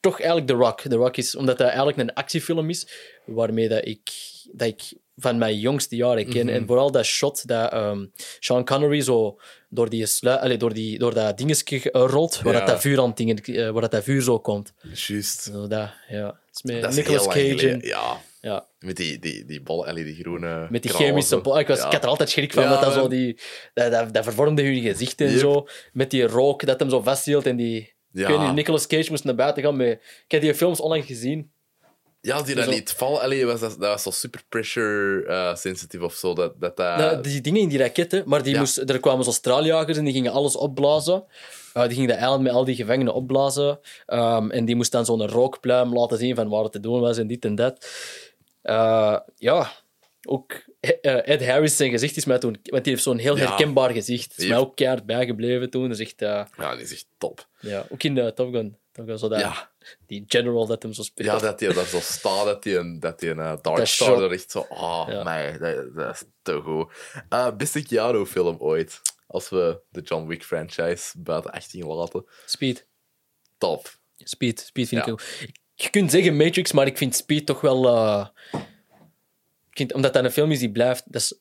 toch 0.00 0.16
eigenlijk 0.18 0.46
The 0.46 0.54
Rock. 0.54 0.80
The 0.80 0.96
Rock 0.96 1.16
is, 1.16 1.34
omdat 1.36 1.58
dat 1.58 1.66
eigenlijk 1.66 1.98
een 1.98 2.14
actiefilm 2.14 2.70
is, 2.70 2.88
waarmee 3.24 3.68
dat 3.68 3.86
ik, 3.86 4.10
dat 4.52 4.68
ik 4.68 4.82
van 5.16 5.38
mijn 5.38 5.58
jongste 5.58 5.96
jaren 5.96 6.28
ken. 6.28 6.48
En 6.48 6.66
vooral 6.66 6.90
dat 6.90 7.04
shot 7.04 7.46
dat 7.48 7.72
ehm, 7.72 8.06
Sean 8.38 8.64
Connery 8.64 9.00
zo 9.00 9.38
door, 9.68 9.88
die 9.90 10.06
allee, 10.22 10.56
door, 10.56 10.74
die, 10.74 10.98
door 10.98 11.14
dat 11.14 11.38
dingetje 11.38 11.88
rolt, 11.92 12.40
waar, 12.42 12.52
Ja. 12.52 12.58
dat, 12.58 12.68
dat 12.68 12.80
vuur 12.80 13.00
aan 13.00 13.12
dingen, 13.14 13.36
eh, 13.36 13.70
waar 13.70 13.80
dat, 13.80 13.90
dat 13.90 14.04
vuur 14.04 14.22
zo 14.22 14.38
komt. 14.40 14.72
Juist. 14.94 15.40
Zo 15.42 15.66
dat, 15.66 15.90
ja. 16.08 16.38
Is 16.52 16.62
met 16.62 16.80
Dat 16.82 16.90
is 16.90 16.96
Nicolas 16.96 17.26
Cage. 17.26 17.68
En, 17.70 17.80
Ja, 17.80 18.20
ja, 18.40 18.66
met 18.78 18.96
die, 18.96 19.18
die, 19.18 19.44
die 19.44 19.62
bol, 19.62 19.86
allee, 19.86 20.04
die 20.04 20.14
groene 20.14 20.66
met 20.70 20.82
die 20.82 20.90
chemische... 20.92 21.40
bol- 21.40 21.58
Ik, 21.58 21.66
was, 21.66 21.78
Ja. 21.78 21.86
ik 21.86 21.92
had 21.92 22.02
er 22.02 22.08
altijd 22.08 22.30
schrik 22.30 22.52
van, 22.52 22.68
dat, 22.68 22.80
dat, 22.80 22.92
zo 22.92 23.08
die, 23.08 23.38
dat, 23.74 23.92
dat, 23.92 24.14
dat 24.14 24.24
vervormde 24.24 24.62
hun 24.62 24.80
gezicht 24.82 25.20
en 25.20 25.30
Yep. 25.30 25.38
zo. 25.38 25.66
Met 25.92 26.10
die 26.10 26.22
rook 26.26 26.66
dat 26.66 26.78
hem 26.80 26.90
zo 26.90 27.00
vasthield 27.00 27.46
en 27.46 27.56
die... 27.56 27.94
Ja. 28.10 28.22
Ik 28.22 28.28
weet 28.36 28.46
niet, 28.46 28.54
Nicolas 28.54 28.86
Cage 28.86 29.10
moest 29.10 29.24
naar 29.24 29.34
buiten 29.34 29.62
gaan. 29.62 29.76
Met... 29.76 29.92
Ik 30.24 30.30
heb 30.30 30.40
die 30.40 30.54
films 30.54 30.80
onlangs 30.80 31.06
gezien. 31.06 31.50
Ja, 32.26 32.34
als 32.36 32.46
die 32.46 32.54
dat 32.54 32.64
Zo. 32.64 32.70
niet 32.70 32.92
vallen, 32.92 33.20
allee, 33.20 33.46
was 33.46 33.60
dat, 33.60 33.70
dat 33.70 33.78
was 33.90 34.02
zo 34.02 34.10
super 34.10 34.42
pressure 34.48 35.26
eh, 35.26 35.54
sensitive 35.56 36.04
of 36.04 36.14
zo. 36.14 36.34
Dat, 36.34 36.60
dat, 36.60 36.76
dat... 36.76 36.96
Nou, 36.96 37.20
die 37.22 37.40
dingen 37.40 37.60
in 37.60 37.68
die 37.68 37.78
raketten, 37.78 38.22
maar 38.26 38.42
die 38.42 38.52
Ja. 38.54 38.58
moest, 38.58 38.76
er 38.76 39.00
kwamen 39.00 39.24
zo 39.24 39.30
straaljagers 39.30 39.98
en 39.98 40.04
die 40.04 40.12
gingen 40.12 40.32
alles 40.32 40.56
opblazen. 40.56 41.24
Eh, 41.72 41.82
die 41.82 41.92
gingen 41.92 42.08
de 42.08 42.14
eiland 42.14 42.42
met 42.42 42.52
al 42.52 42.64
die 42.64 42.74
gevangenen 42.74 43.14
opblazen. 43.14 43.78
Ehm, 44.06 44.50
en 44.50 44.64
die 44.64 44.76
moest 44.76 44.92
dan 44.92 45.04
zo'n 45.04 45.28
rookpluim 45.28 45.92
laten 45.92 46.18
zien 46.18 46.34
van 46.34 46.48
waar 46.48 46.62
het 46.62 46.72
te 46.72 46.80
doen 46.80 47.00
was 47.00 47.18
en 47.18 47.26
dit 47.26 47.44
en 47.44 47.54
dat. 47.54 47.88
Eh, 48.62 49.16
ja, 49.36 49.72
ook 50.28 50.52
Ed 51.02 51.46
Harris 51.46 51.76
zijn 51.76 51.90
gezicht 51.90 52.16
is 52.16 52.24
mij 52.24 52.38
toen... 52.38 52.58
Want 52.62 52.84
die 52.84 52.92
heeft 52.92 53.04
zo'n 53.04 53.18
heel 53.18 53.36
Ja. 53.38 53.46
herkenbaar 53.46 53.90
gezicht. 53.90 54.34
is 54.38 54.46
mij 54.46 54.56
ook 54.58 54.76
keihard 54.76 55.06
bijgebleven 55.06 55.70
toen. 55.70 55.88
Dat 55.88 55.98
is 55.98 56.06
echt... 56.06 56.22
eh, 56.22 56.42
Ja, 56.58 56.74
die 56.74 56.84
is 56.84 56.92
echt 56.92 57.06
top. 57.18 57.46
ja, 57.60 57.86
ook 57.88 58.02
in 58.02 58.14
de 58.14 58.32
Top 58.34 58.52
Gun. 58.52 58.76
Zo 59.04 59.28
dat, 59.28 59.40
Ja. 59.40 59.70
Die 60.06 60.24
general 60.26 60.66
dat 60.66 60.82
hem 60.82 60.92
zo 60.92 61.02
speelt. 61.02 61.28
Ja, 61.28 61.38
dat 61.38 61.60
hij 61.60 61.72
daar 61.72 61.84
zo 61.86 62.00
staat, 62.00 62.44
dat 62.44 62.64
hij 62.64 62.76
een, 62.76 63.00
dat 63.00 63.18
die 63.20 63.30
een 63.30 63.38
uh, 63.38 63.44
Dark 63.62 63.76
Dat 63.76 63.88
Star 63.88 64.08
shot. 64.08 64.20
er 64.20 64.32
echt 64.32 64.50
zo... 64.50 64.66
Oh, 64.68 65.04
Ja. 65.08 65.22
mij, 65.22 65.58
dat, 65.58 65.94
dat 65.94 66.14
is 66.14 66.22
te 66.42 66.60
goed. 66.60 66.92
Eh, 67.28 67.56
beste 67.56 67.82
Keanu-film 67.82 68.56
ooit. 68.58 69.00
Als 69.26 69.48
we 69.48 69.80
de 69.90 70.00
John 70.00 70.26
Wick 70.26 70.44
franchise 70.44 71.12
buiten 71.20 71.50
18 71.50 71.86
laten. 71.86 72.24
Speed. 72.46 72.86
Top. 73.58 73.98
Speed, 74.16 74.60
Speed 74.60 74.88
vind 74.88 75.00
Ja. 75.04 75.06
ik 75.06 75.12
ook. 75.12 75.22
Je 75.74 75.90
kunt 75.90 76.10
zeggen 76.10 76.36
Matrix, 76.36 76.72
maar 76.72 76.86
ik 76.86 76.96
vind 76.96 77.14
Speed 77.16 77.46
toch 77.46 77.60
wel. 77.60 77.86
eh, 77.86 78.26
vind, 79.70 79.92
omdat 79.92 80.12
dat 80.12 80.24
een 80.24 80.30
film 80.30 80.50
is 80.50 80.58
die 80.58 80.70
blijft. 80.72 81.12
Dat 81.12 81.20
is, 81.22 81.34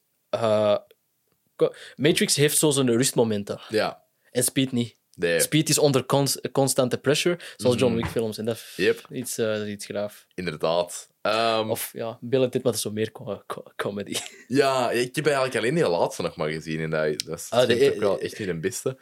Matrix 1.95 2.35
heeft 2.35 2.57
zo 2.57 2.69
zijn 2.69 2.89
rustmomenten. 2.89 3.59
Ja. 3.69 4.03
En 4.31 4.43
Speed 4.43 4.71
niet. 4.71 4.97
Nee. 5.15 5.39
Speed 5.39 5.69
is 5.69 5.77
onder 5.77 6.05
cons- 6.05 6.39
constante 6.51 6.97
pressure, 6.97 7.39
zoals 7.57 7.79
John 7.79 7.95
Wick 7.95 8.05
films. 8.07 8.37
En 8.37 8.45
dat 8.45 8.55
is 8.55 8.73
Mhm. 8.77 8.81
Yep. 8.87 9.05
iets, 9.11 9.39
iets 9.67 9.85
graaf. 9.85 10.25
Inderdaad. 10.33 11.09
Ehm, 11.21 11.69
Of 11.69 11.89
ja, 11.93 12.17
Bill 12.21 12.39
maar 12.39 12.49
dat 12.61 12.73
is 12.75 12.81
zo 12.81 12.91
meer 12.91 13.11
co- 13.11 13.43
co- 13.47 13.63
comedy. 13.75 14.15
Ja, 14.47 14.91
ik 14.91 15.15
heb 15.15 15.25
eigenlijk 15.25 15.55
alleen 15.55 15.75
die 15.75 15.87
laatste 15.89 16.21
nog 16.21 16.35
maar 16.35 16.49
gezien. 16.49 16.79
En 16.79 16.89
dat, 16.89 17.19
dat 17.25 17.39
is 17.39 17.49
Ah, 17.49 17.67
de- 17.67 17.91
ook 17.93 17.99
wel 17.99 18.19
echt 18.19 18.39
niet 18.39 18.47
een 18.47 18.61
beste. 18.61 18.97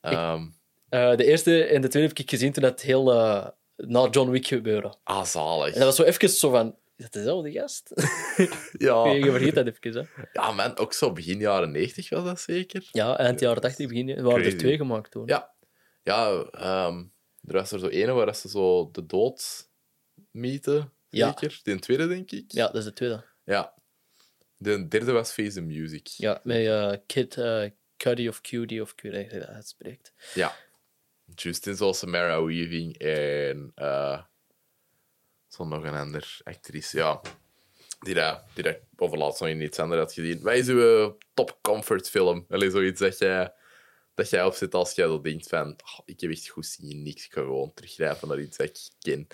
Ehm, 0.00 0.42
Eh, 0.88 1.16
de 1.16 1.24
eerste 1.24 1.64
en 1.64 1.80
de 1.80 1.88
tweede 1.88 2.08
heb 2.08 2.18
ik 2.18 2.30
gezien 2.30 2.52
toen 2.52 2.62
dat 2.62 2.80
heel 2.80 3.12
eh, 3.12 3.46
na 3.76 4.08
John 4.10 4.30
Wick 4.30 4.46
gebeurde. 4.46 4.94
ah, 5.04 5.24
zalig. 5.24 5.66
En 5.74 5.78
dat 5.80 5.82
was 5.84 5.96
zo 5.96 6.02
even 6.02 6.28
zo 6.28 6.50
van. 6.50 6.76
Is 6.96 7.04
dat 7.04 7.12
dezelfde 7.12 7.52
gast? 7.52 7.90
Ja. 8.78 9.04
Je 9.12 9.30
vergeet 9.30 9.54
dat 9.54 9.66
even. 9.66 10.08
Hè. 10.14 10.22
ja, 10.32 10.52
man, 10.52 10.78
ook 10.78 10.92
zo 10.92 11.12
begin 11.12 11.38
jaren 11.38 11.70
90 11.70 12.08
was 12.08 12.24
dat 12.24 12.40
zeker. 12.40 12.88
Ja, 12.92 13.18
eind 13.18 13.40
jaren 13.40 13.62
80 13.62 13.88
begin. 13.88 14.08
Er 14.08 14.22
waren 14.22 14.40
Crazy. 14.40 14.54
er 14.54 14.58
twee 14.60 14.76
gemaakt 14.76 15.10
toen. 15.10 15.22
Ja. 15.26 15.50
Ja, 16.08 16.42
ehm, 16.50 16.98
er 17.46 17.52
was 17.54 17.72
er 17.72 17.78
zo 17.78 17.88
ene 17.88 18.12
waar 18.12 18.34
ze 18.34 18.48
zo 18.48 18.90
de 18.92 19.06
dood 19.06 19.68
mieten, 20.30 20.92
Ja. 21.08 21.26
zeker. 21.28 21.60
De 21.62 21.78
tweede, 21.78 22.06
denk 22.08 22.30
ik. 22.30 22.52
Ja, 22.52 22.66
dat 22.66 22.74
is 22.76 22.84
de 22.84 22.92
tweede. 22.92 23.24
Ja. 23.44 23.74
De 24.56 24.88
derde 24.88 25.12
was 25.12 25.32
Face 25.32 25.52
the 25.52 25.60
Music. 25.60 26.06
Ja, 26.06 26.40
met 26.44 26.66
eh, 26.66 26.92
Kid 27.06 27.36
eh, 27.36 27.70
Cudi 27.96 28.28
of 28.28 28.40
Cudi 28.40 28.80
of 28.80 28.94
je 29.02 29.10
dat 29.10 29.46
uitspreekt. 29.46 30.12
Ja. 30.34 30.56
Justin 31.34 31.76
zoals 31.76 31.98
Samara 31.98 32.44
Weaving 32.44 32.98
en 32.98 33.72
eh 33.74 34.22
zo 35.48 35.64
nog 35.64 35.84
een 35.84 35.94
ander 35.94 36.38
actrice. 36.42 36.96
Ja. 36.96 37.20
Die 38.00 38.14
dat, 38.14 38.44
die 38.54 38.62
dat 38.64 38.78
overlaatst 38.96 39.40
nog 39.40 39.48
in 39.48 39.60
iets 39.60 39.78
anders 39.78 40.00
had 40.00 40.12
gezien. 40.12 40.42
Wat 40.42 40.54
is 40.54 40.68
uw 40.68 41.16
top 41.34 41.58
comfort 41.62 42.08
film? 42.10 42.44
Allee, 42.48 42.70
zoiets 42.70 43.00
dat 43.00 43.18
jij, 43.18 43.52
dat 44.18 44.30
jij 44.30 44.44
opzet 44.44 44.74
als 44.74 44.94
jij 44.94 45.06
zo 45.06 45.20
denkt 45.20 45.48
van 45.48 45.68
"Oh, 45.70 45.98
ik 46.04 46.20
heb 46.20 46.30
echt 46.30 46.48
goed 46.48 46.66
zien 46.66 47.02
niks. 47.02 47.24
Ik 47.24 47.32
ga 47.32 47.40
gewoon 47.40 47.74
teruggrijpen 47.74 48.28
naar 48.28 48.40
iets 48.40 48.56
dat 48.56 48.66
ik 48.66 48.78
ken. 48.98 49.26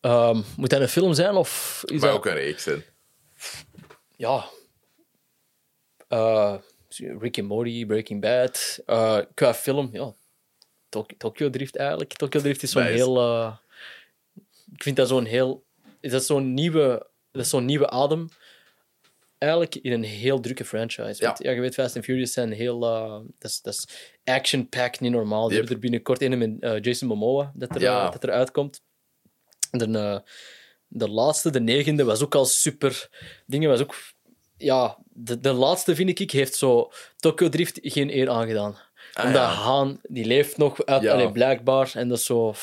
Ehm, 0.00 0.42
moet 0.56 0.70
dat 0.70 0.80
een 0.80 0.88
film 0.88 1.14
zijn 1.14 1.34
of 1.34 1.82
is 1.86 2.00
Maar 2.00 2.08
dat... 2.08 2.18
ook 2.18 2.26
een 2.26 2.32
reeks, 2.34 2.64
hè. 2.64 2.76
Ja. 4.16 4.48
Eh, 6.08 6.56
Rick 6.96 7.38
and 7.38 7.48
Morty, 7.48 7.86
Breaking 7.86 8.20
Bad. 8.20 8.80
Eh, 8.86 9.18
qua 9.34 9.54
film, 9.54 9.88
ja. 9.92 10.14
Tok- 10.88 11.12
Tokyo 11.18 11.50
Drift 11.50 11.76
eigenlijk. 11.76 12.12
Tokyo 12.12 12.40
Drift 12.40 12.62
is 12.62 12.70
zo'n 12.70 12.82
Nice. 12.82 12.94
heel... 12.94 13.16
eh, 13.18 13.56
ik 14.74 14.82
vind 14.82 14.96
dat 14.96 15.08
zo'n 15.08 15.24
heel... 15.24 15.64
Is 16.00 16.10
dat 16.10 16.24
zo'n 16.24 16.54
nieuwe, 16.54 17.10
dat 17.30 17.42
is 17.44 17.48
zo'n 17.50 17.64
nieuwe 17.64 17.90
adem 17.90 18.28
eigenlijk 19.38 19.74
in 19.74 19.92
een 19.92 20.02
heel 20.04 20.40
drukke 20.40 20.64
franchise. 20.64 21.14
Ja. 21.22 21.26
Want, 21.26 21.42
ja, 21.42 21.50
je 21.50 21.60
weet, 21.60 21.74
Fast 21.74 21.96
and 21.96 22.04
Furious 22.04 22.32
zijn 22.32 22.52
heel... 22.52 22.84
eh, 22.84 23.18
dat 23.38 23.50
is- 23.50 23.60
dat 23.60 23.74
is 23.74 23.88
action-packed, 24.24 25.00
niet 25.00 25.12
normaal. 25.12 25.48
Yep. 25.48 25.56
hebben 25.56 25.74
er 25.74 25.80
binnenkort 25.80 26.22
een 26.22 26.38
met 26.38 26.56
eh, 26.60 26.80
Jason 26.80 27.08
Momoa 27.08 27.52
dat 27.54 27.74
er, 27.74 27.80
Ja. 27.80 28.06
eh, 28.06 28.12
dat 28.12 28.22
er 28.22 28.30
uitkomt. 28.30 28.80
En 29.70 29.92
de, 29.92 30.22
de 30.88 31.08
laatste, 31.08 31.50
de 31.50 31.60
negende, 31.60 32.04
was 32.04 32.22
ook 32.22 32.34
al 32.34 32.44
super... 32.44 33.08
Dingen 33.46 33.68
was 33.70 33.80
ook... 33.80 33.94
Ja, 34.56 34.98
de, 35.12 35.40
de 35.40 35.52
laatste, 35.52 35.94
vind 35.94 36.18
ik, 36.20 36.30
heeft 36.30 36.54
zo 36.54 36.90
Tokyo 37.16 37.48
Drift 37.48 37.78
geen 37.82 38.16
eer 38.16 38.30
aangedaan. 38.30 38.76
Ah, 39.12 39.24
Omdat 39.26 39.42
ja. 39.42 39.48
Haan, 39.48 40.00
die 40.02 40.24
leeft 40.24 40.56
nog 40.56 40.84
uit, 40.84 41.06
allee, 41.06 41.32
blijkbaar. 41.32 41.90
En 41.94 42.08
dat 42.08 42.18
is 42.18 42.24
zo... 42.24 42.54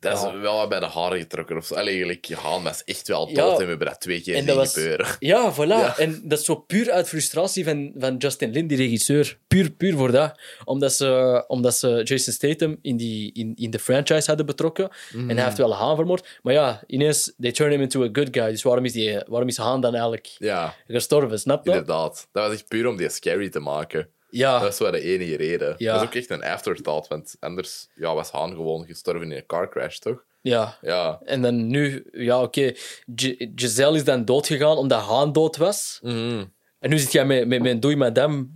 Dat 0.00 0.16
is 0.16 0.22
Ja. 0.22 0.38
wel 0.38 0.56
wat 0.56 0.68
bij 0.68 0.80
de 0.80 0.86
haren 0.86 1.18
getrokken 1.18 1.56
of 1.56 1.66
zo. 1.66 1.74
Allee, 1.74 1.88
eigenlijk, 1.94 2.24
je 2.24 2.36
Haan 2.36 2.62
was 2.62 2.84
echt 2.84 3.08
wel 3.08 3.26
dood 3.26 3.36
Ja. 3.36 3.50
en 3.52 3.56
we 3.58 3.64
hebben 3.64 3.86
dat 3.86 4.00
twee 4.00 4.20
keer 4.20 4.32
En 4.34 4.38
zien 4.38 4.48
dat 4.48 4.56
was- 4.56 4.72
gebeuren. 4.72 5.06
Ja, 5.18 5.54
voilà. 5.54 5.56
Ja. 5.68 5.98
En 5.98 6.20
dat 6.24 6.38
is 6.38 6.44
zo 6.44 6.54
puur 6.54 6.90
uit 6.90 7.08
frustratie 7.08 7.64
van, 7.64 7.92
van 7.96 8.16
Justin 8.16 8.50
Lin, 8.52 8.66
die 8.66 8.76
regisseur. 8.76 9.38
Puur, 9.48 9.70
puur 9.70 9.96
voor 9.96 10.12
dat. 10.12 10.40
Omdat 10.64 10.92
ze, 10.92 11.44
omdat 11.46 11.74
ze 11.74 12.00
Jason 12.04 12.32
Statham 12.32 12.76
in, 12.82 12.96
die, 12.96 13.32
in, 13.32 13.52
in 13.56 13.70
de 13.70 13.78
franchise 13.78 14.26
hadden 14.26 14.46
betrokken. 14.46 14.88
Mhm. 15.12 15.30
En 15.30 15.36
hij 15.36 15.44
heeft 15.44 15.58
wel 15.58 15.74
Haan 15.74 15.96
vermoord. 15.96 16.38
Maar 16.42 16.52
ja, 16.52 16.82
ineens, 16.86 17.32
they 17.40 17.52
turn 17.52 17.70
him 17.70 17.80
into 17.80 18.02
a 18.04 18.08
good 18.12 18.28
guy. 18.30 18.50
Dus 18.50 18.62
waarom 18.62 18.84
is, 18.84 18.92
die, 18.92 19.22
waarom 19.26 19.48
is 19.48 19.56
Haan 19.56 19.80
dan 19.80 19.92
eigenlijk 19.92 20.26
Ja, 20.38 20.74
gestorven? 20.86 21.38
Snap 21.38 21.64
je? 21.64 21.70
inderdaad. 21.70 22.28
Dat 22.32 22.44
was 22.46 22.52
echt 22.54 22.68
puur 22.68 22.86
om 22.86 22.96
die 22.96 23.08
scary 23.08 23.48
te 23.48 23.60
maken. 23.60 24.08
Ja. 24.30 24.58
Dat 24.58 24.72
is 24.72 24.78
wel 24.78 24.90
de 24.90 25.00
enige 25.00 25.36
reden. 25.36 25.74
Ja. 25.78 25.92
Dat 25.92 26.02
is 26.02 26.08
ook 26.08 26.14
echt 26.14 26.30
een 26.30 26.42
afterthought, 26.44 27.08
want 27.08 27.36
anders 27.40 27.88
ja, 27.94 28.14
was 28.14 28.30
Haan 28.30 28.50
gewoon 28.50 28.86
gestorven 28.86 29.30
in 29.30 29.36
een 29.36 29.46
car 29.46 29.68
crash, 29.68 29.98
toch? 29.98 30.24
Ja. 30.40 30.78
Ja. 30.80 31.20
En 31.24 31.42
dan 31.42 31.66
nu, 31.66 32.06
ja, 32.12 32.42
oké. 32.42 32.72
Gi- 33.14 33.52
Giselle 33.54 33.96
is 33.96 34.04
dan 34.04 34.24
doodgegaan 34.24 34.76
omdat 34.76 35.00
Haan 35.02 35.32
dood 35.32 35.56
was. 35.56 35.98
Mhm. 36.02 36.44
En 36.78 36.90
nu 36.90 36.98
zit 36.98 37.12
jij 37.12 37.24
met, 37.26 37.46
met, 37.48 37.62
met 37.62 37.82
Doei 37.82 37.96
Madame, 37.96 38.46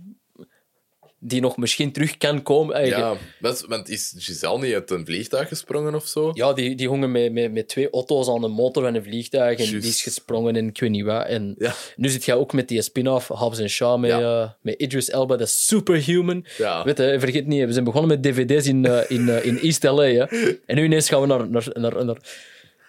die 1.25 1.41
nog 1.41 1.57
misschien 1.57 1.91
terug 1.91 2.17
kan 2.17 2.41
komen. 2.41 2.75
Eh, 2.75 2.87
Ja, 2.87 3.15
dat 3.39 3.65
want 3.67 3.89
is 3.89 4.13
Giselle 4.17 4.59
niet 4.59 4.73
uit 4.73 4.91
een 4.91 5.05
vliegtuig 5.05 5.47
gesprongen 5.47 5.95
of 5.95 6.07
zo? 6.07 6.31
Ja, 6.33 6.53
die, 6.53 6.75
die 6.75 6.87
hongen 6.87 7.11
met, 7.11 7.31
met, 7.33 7.51
met 7.51 7.67
twee 7.67 7.89
auto's 7.89 8.29
aan 8.29 8.41
de 8.41 8.47
motor 8.47 8.83
van 8.83 8.95
een 8.95 9.03
vliegtuig. 9.03 9.59
En 9.59 9.65
die 9.65 9.89
is 9.89 10.01
gesprongen 10.01 10.55
en 10.55 10.67
ik 10.67 10.79
weet 10.79 10.89
niet 10.89 11.03
wat. 11.05 11.25
En 11.25 11.55
Ja. 11.57 11.73
nu 11.95 12.09
zit 12.09 12.25
jij 12.25 12.35
ook 12.35 12.53
met 12.53 12.67
die 12.67 12.81
spin-off, 12.81 13.27
Hobbs 13.27 13.59
en 13.59 13.69
Shaw, 13.69 13.99
met, 13.99 14.09
Ja. 14.09 14.41
eh, 14.43 14.49
met 14.61 14.75
Idris 14.81 15.09
Elba, 15.09 15.37
is 15.37 15.65
superhuman. 15.67 16.45
Ja. 16.57 16.83
Weet 16.83 16.97
je, 16.97 17.15
vergeet 17.19 17.47
niet, 17.47 17.65
we 17.65 17.71
zijn 17.73 17.83
begonnen 17.85 18.09
met 18.09 18.23
dvd's 18.23 18.67
in, 18.67 18.85
eh, 18.85 18.99
in, 19.17 19.29
eh, 19.29 19.45
in 19.45 19.57
East 19.59 19.83
LA. 19.83 20.03
Hè. 20.03 20.25
En 20.65 20.75
nu 20.75 20.83
ineens 20.83 21.09
gaan 21.09 21.21
we 21.21 21.27
naar, 21.27 21.49
naar, 21.49 21.67
naar, 21.73 22.05
naar, 22.05 22.17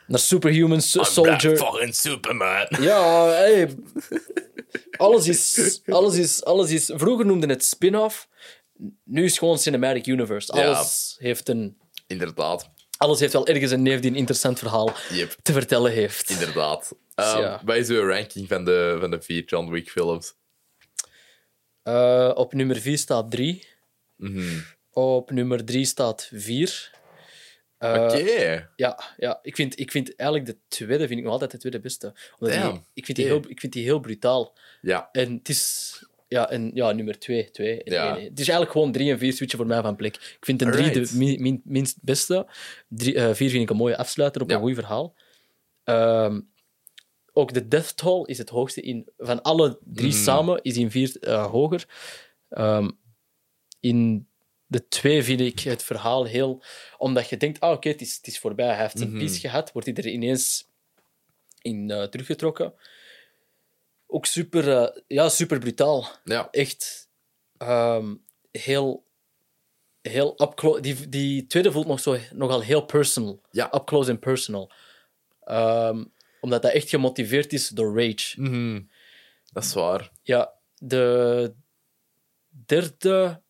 naar 0.06 0.18
Superhuman 0.18 0.80
S- 0.82 0.94
I'm 0.94 1.04
Soldier. 1.04 1.56
fucking 1.56 1.94
Superman. 1.94 2.66
Ja, 2.80 3.26
hey. 3.26 3.74
alles, 4.96 5.28
is, 5.28 5.80
alles, 5.86 6.16
is, 6.16 6.44
alles 6.44 6.70
is... 6.70 6.90
Vroeger 6.94 7.26
noemden 7.26 7.48
het 7.48 7.64
spin-off. 7.64 8.28
Nu 9.04 9.24
is 9.24 9.30
het 9.30 9.38
gewoon 9.38 9.58
Cinematic 9.58 10.06
Universe. 10.06 10.56
Ja. 10.56 10.64
Alles, 10.66 11.16
heeft 11.18 11.48
een, 11.48 11.76
Inderdaad. 12.06 12.70
alles 12.96 13.20
heeft 13.20 13.32
wel 13.32 13.46
ergens 13.46 13.70
een 13.70 13.82
neef 13.82 14.00
die 14.00 14.10
een 14.10 14.16
interessant 14.16 14.58
verhaal 14.58 14.92
Yep. 15.10 15.36
te 15.42 15.52
vertellen 15.52 15.92
heeft. 15.92 16.30
Inderdaad. 16.30 16.92
Um, 17.14 17.24
ja. 17.24 17.60
Wat 17.64 17.76
is 17.76 17.88
uw 17.88 18.06
ranking 18.08 18.48
van 18.48 18.64
de, 18.64 18.96
van 19.00 19.10
de 19.10 19.20
vier 19.22 19.44
John 19.44 19.70
Wick 19.70 19.90
films? 19.90 20.34
Eh, 21.82 22.30
op 22.34 22.52
nummer 22.52 22.76
4 22.80 22.98
staat 22.98 23.30
3. 23.30 23.66
Mhm. 24.16 24.58
Op 24.92 25.30
nummer 25.30 25.64
3 25.64 25.84
staat 25.84 26.28
4. 26.32 26.90
Oké. 27.78 28.68
Ja, 28.76 29.04
ja 29.16 29.38
ik, 29.42 29.54
vind, 29.56 29.80
ik 29.80 29.90
vind 29.90 30.16
eigenlijk 30.16 30.50
de 30.50 30.58
tweede 30.68 31.06
vind 31.06 31.18
ik 31.18 31.24
nog 31.24 31.32
altijd 31.32 31.50
de 31.50 31.58
tweede 31.58 31.80
beste. 31.80 32.14
Omdat 32.38 32.62
die, 32.72 32.80
ik, 32.94 33.04
vind 33.04 33.16
die 33.18 33.26
heel, 33.26 33.40
ik 33.48 33.60
vind 33.60 33.72
die 33.72 33.84
heel 33.84 34.00
brutaal. 34.00 34.56
Ja. 34.80 35.08
En 35.12 35.32
het 35.34 35.48
is... 35.48 35.98
Ja, 36.28 36.50
en, 36.50 36.70
ja 36.74 36.92
nummer 36.92 37.18
2. 37.18 37.50
twee, 37.50 37.80
Ja. 37.84 38.08
Het 38.18 38.40
is 38.40 38.48
eigenlijk 38.48 38.70
gewoon 38.70 38.92
3 38.92 39.10
en 39.12 39.18
4 39.18 39.32
switchen 39.32 39.58
voor 39.58 39.66
mij 39.68 39.80
van 39.82 39.96
plek. 39.96 40.14
Ik 40.14 40.36
vind 40.40 40.62
een 40.62 40.70
3 40.70 40.84
Alright. 40.84 41.10
de 41.10 41.16
min- 41.18 41.42
min- 41.42 41.62
minst 41.64 41.98
beste. 42.02 42.46
4 42.96 43.34
vind 43.34 43.52
ik 43.54 43.70
een 43.70 43.76
mooie 43.76 43.96
afsluiter 43.96 44.42
op 44.42 44.50
Ja. 44.50 44.56
een 44.56 44.62
goed 44.62 44.74
verhaal. 44.74 45.14
Ehm, 45.84 46.40
ook 47.32 47.52
de 47.52 47.68
death 47.68 47.96
toll 47.96 48.24
is 48.26 48.38
het 48.38 48.48
hoogste 48.48 48.80
in... 48.80 49.08
Van 49.18 49.42
alle 49.42 49.78
drie 49.84 50.08
Mhm. 50.12 50.16
samen 50.22 50.62
is 50.62 50.76
in 50.76 50.90
4 50.90 51.16
eh, 51.20 51.46
hoger. 51.50 51.84
Ehm, 52.48 52.90
in 53.80 54.28
de 54.74 54.88
twee 54.88 55.22
vind 55.22 55.40
ik 55.40 55.60
het 55.60 55.82
verhaal 55.82 56.24
heel... 56.24 56.62
Omdat 56.98 57.28
je 57.28 57.36
denkt, 57.36 57.60
ah, 57.60 57.70
oké, 57.72 57.88
het, 57.88 58.00
is, 58.00 58.16
het 58.16 58.26
is 58.26 58.38
voorbij. 58.38 58.66
Hij 58.66 58.80
heeft 58.80 58.98
zijn 58.98 59.10
Mhm. 59.10 59.18
pies 59.18 59.38
gehad. 59.38 59.72
Wordt 59.72 59.88
hij 59.88 59.96
er 59.96 60.06
ineens 60.10 60.68
in 61.62 61.90
eh, 61.90 62.02
teruggetrokken. 62.02 62.74
Ook 64.06 64.26
super, 64.26 64.76
eh, 64.76 65.02
ja, 65.06 65.28
super 65.28 65.58
brutaal. 65.58 66.08
Ja. 66.24 66.48
Echt 66.50 67.08
ehm, 67.56 68.14
heel... 68.50 69.04
Heel 70.02 70.42
up 70.42 70.54
close. 70.54 70.80
Die, 70.80 71.08
die 71.08 71.46
tweede 71.46 71.72
voelt 71.72 71.86
nog 71.86 72.00
zo, 72.00 72.18
nogal 72.32 72.60
heel 72.60 72.84
personal. 72.84 73.40
Ja. 73.50 73.74
Up 73.74 73.84
close 73.84 74.10
and 74.10 74.20
personal. 74.20 74.70
Ehm, 75.44 76.04
omdat 76.40 76.62
dat 76.62 76.72
echt 76.72 76.88
gemotiveerd 76.88 77.52
is 77.52 77.68
door 77.68 78.00
rage. 78.00 78.40
Mhm. 78.40 78.82
Dat 79.52 79.64
is 79.64 79.74
waar. 79.74 80.10
Ja, 80.22 80.52
de 80.78 81.54
derde... 82.66 83.42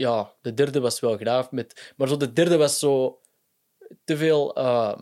Ja, 0.00 0.34
de 0.42 0.54
derde 0.54 0.80
was 0.80 1.00
wel 1.00 1.16
graaf. 1.16 1.50
Met, 1.50 1.92
maar 1.96 2.08
zo 2.08 2.16
de 2.16 2.32
derde 2.32 2.56
was 2.56 2.78
zo 2.78 3.20
te 4.04 4.16
veel... 4.16 4.54
eh, 4.56 4.98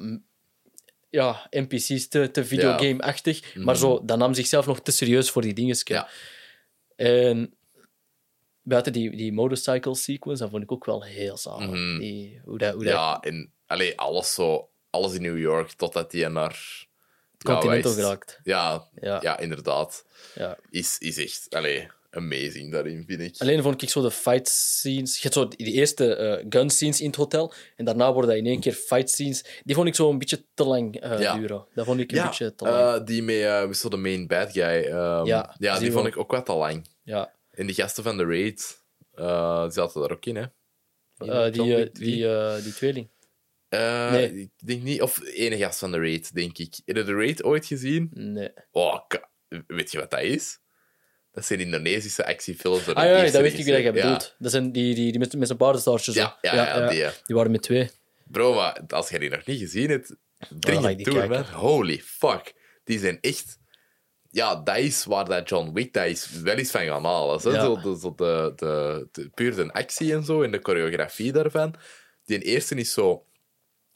ja, 1.11 1.47
NPC's, 1.51 2.09
te, 2.09 2.31
te 2.31 2.45
videogame-achtig. 2.45 3.55
Maar 3.57 3.77
zo, 3.77 4.05
dat 4.05 4.19
nam 4.19 4.35
zichzelf 4.35 4.67
nog 4.67 4.81
te 4.81 4.91
serieus 4.91 5.31
voor 5.31 5.43
die 5.43 5.55
dingetjes. 5.55 5.97
Ja. 5.97 6.09
En 6.97 7.57
buiten 8.63 8.93
die, 8.93 9.17
die 9.17 9.33
motorcycle 9.33 9.95
sequence, 9.95 10.43
dat 10.43 10.51
vond 10.51 10.63
ik 10.63 10.73
ook 10.73 10.85
wel 10.85 11.05
heel 11.05 11.37
zalig. 11.37 11.69
Mhm. 11.71 11.99
Die, 11.99 12.41
hoe 12.45 12.59
dat, 12.59 12.75
hoe 12.75 12.85
dat 12.85 12.93
Ja, 12.93 13.21
en 13.21 13.53
alles 13.97 14.35
zo... 14.35 14.71
Alles 14.91 15.15
in 15.15 15.23
New 15.23 15.39
York, 15.39 15.71
totdat 15.71 16.13
hij 16.13 16.29
naar... 16.29 16.87
het 17.39 17.85
is- 17.85 17.95
geraakt. 17.95 18.41
Ja, 18.43 18.89
Ja. 19.01 19.19
ja. 19.23 19.39
inderdaad. 19.39 20.05
Ja. 20.35 20.59
Is, 20.71 20.99
is 20.99 21.17
echt... 21.19 21.47
amazing 22.19 22.73
daarin, 22.73 23.05
vind 23.07 23.21
ik. 23.21 23.35
Alleen 23.39 23.63
vond 23.63 23.83
ik 23.83 23.89
zo 23.91 24.03
de 24.03 24.11
fight 24.11 24.49
scenes. 24.49 25.15
Je 25.15 25.23
hebt 25.23 25.35
zo 25.35 25.49
die 25.49 25.73
eerste 25.73 26.15
eh, 26.15 26.47
gun 26.49 26.71
scenes 26.71 27.01
in 27.01 27.07
het 27.07 27.17
hotel. 27.17 27.53
En 27.77 27.85
daarna 27.85 28.13
worden 28.13 28.31
dat 28.31 28.39
in 28.39 28.47
één 28.47 28.61
keer 28.61 28.73
fight 28.73 29.11
scenes. 29.11 29.45
Die 29.65 29.75
vond 29.75 29.89
ik 29.89 29.95
zo 29.95 30.11
een 30.11 30.19
beetje 30.19 30.45
te 30.55 30.65
lang 30.65 31.01
eh, 31.01 31.21
Ja. 31.21 31.37
duren. 31.39 31.67
Dat 31.75 31.85
vond 31.87 32.01
ik 32.01 32.11
een 32.11 32.17
ja, 32.17 32.27
beetje 32.27 32.55
te 32.55 32.65
lang. 32.65 32.77
eh, 33.01 33.07
die 33.07 33.23
met 33.23 33.37
uh, 33.37 33.73
zo 33.73 33.89
de 33.89 33.97
main 33.97 34.27
bad 34.27 34.53
guy. 34.53 34.63
ehm, 34.63 35.27
Ja, 35.27 35.55
ja 35.59 35.79
die 35.79 35.93
vond 35.93 36.07
ik 36.07 36.17
ook 36.17 36.31
wat 36.31 36.47
te 36.47 36.53
lang. 36.53 36.87
ja. 37.03 37.37
En 37.51 37.67
die 37.67 37.75
gasten 37.75 38.03
van 38.03 38.17
de 38.17 38.25
Raid, 38.25 38.83
die 39.11 39.25
zaten 39.73 40.01
daar 40.01 40.13
ook 40.13 40.25
in, 40.27 40.37
hè? 40.37 40.43
In 41.19 41.51
die, 41.51 41.51
John 41.53 41.69
Wick 41.75 41.95
3. 41.95 42.07
die, 42.11 42.63
die 42.63 42.73
tweeling. 42.73 43.09
Nee. 43.69 44.41
Ik 44.41 44.51
denk 44.67 44.83
niet... 44.83 45.03
Of 45.03 45.21
ene 45.25 45.57
gast 45.57 45.79
van 45.79 45.91
de 45.93 45.99
Raid, 45.99 46.35
denk 46.35 46.59
ik. 46.59 46.75
Heb 46.85 46.97
je 46.97 47.05
de 47.05 47.15
Raid 47.15 47.43
ooit 47.45 47.67
gezien? 47.67 48.11
Nee. 48.13 48.51
Oh, 48.71 49.01
weet 49.67 49.91
je 49.93 49.99
wat 49.99 50.11
dat 50.11 50.21
is? 50.23 50.59
Dat 51.39 51.47
zijn 51.47 51.61
Indonesische 51.61 52.27
actiefilms. 52.27 52.87
Ah 52.95 53.05
ja, 53.05 53.23
dat 53.23 53.33
weet 53.33 53.59
ik 53.59 53.67
dat 53.67 53.83
je 53.83 53.93
bedoelt. 53.93 54.35
Dat 54.39 54.51
zijn 54.51 54.73
die, 54.73 54.95
die, 54.95 55.11
die 55.11 55.19
met, 55.19 55.37
met 55.37 55.47
zijn. 55.83 55.99
Ja, 56.03 56.39
ja, 56.41 56.55
ja, 56.55 57.13
die, 57.27 57.37
waren 57.37 57.51
met 57.51 57.63
twee. 57.63 57.91
Bro, 58.25 58.55
maar 58.55 58.81
als 58.89 59.09
je 59.09 59.19
die 59.19 59.31
nog 59.31 59.47
niet 59.47 59.59
gezien 59.59 59.91
hebt, 59.91 60.17
toe, 60.61 60.93
kijken. 60.95 61.29
man. 61.29 61.43
Holy 61.43 62.01
fuck. 62.05 62.55
Die 62.85 62.99
zijn 62.99 63.19
echt... 63.21 63.59
Ja, 64.31 64.57
dat 64.63 64.77
is 64.77 65.05
waar 65.05 65.25
dat 65.25 65.49
John 65.49 65.73
Wick 65.73 65.93
dat 65.93 66.07
is 66.07 66.31
wel 66.31 66.59
iets 66.59 66.71
van 66.71 66.85
gaan 66.85 67.05
halen. 67.05 67.41
Zo, 67.41 67.51
de, 67.51 67.99
zo 68.01 68.15
de, 68.17 68.53
de, 68.57 69.09
de, 69.13 69.29
puur 69.35 69.55
de 69.55 69.73
actie 69.73 70.13
en 70.13 70.25
zo, 70.25 70.43
en 70.43 70.51
de 70.51 70.61
choreografie 70.63 71.33
daarvan. 71.33 71.75
Die 72.25 72.39
eerste 72.39 72.75
is 72.75 72.93
zo 72.93 73.27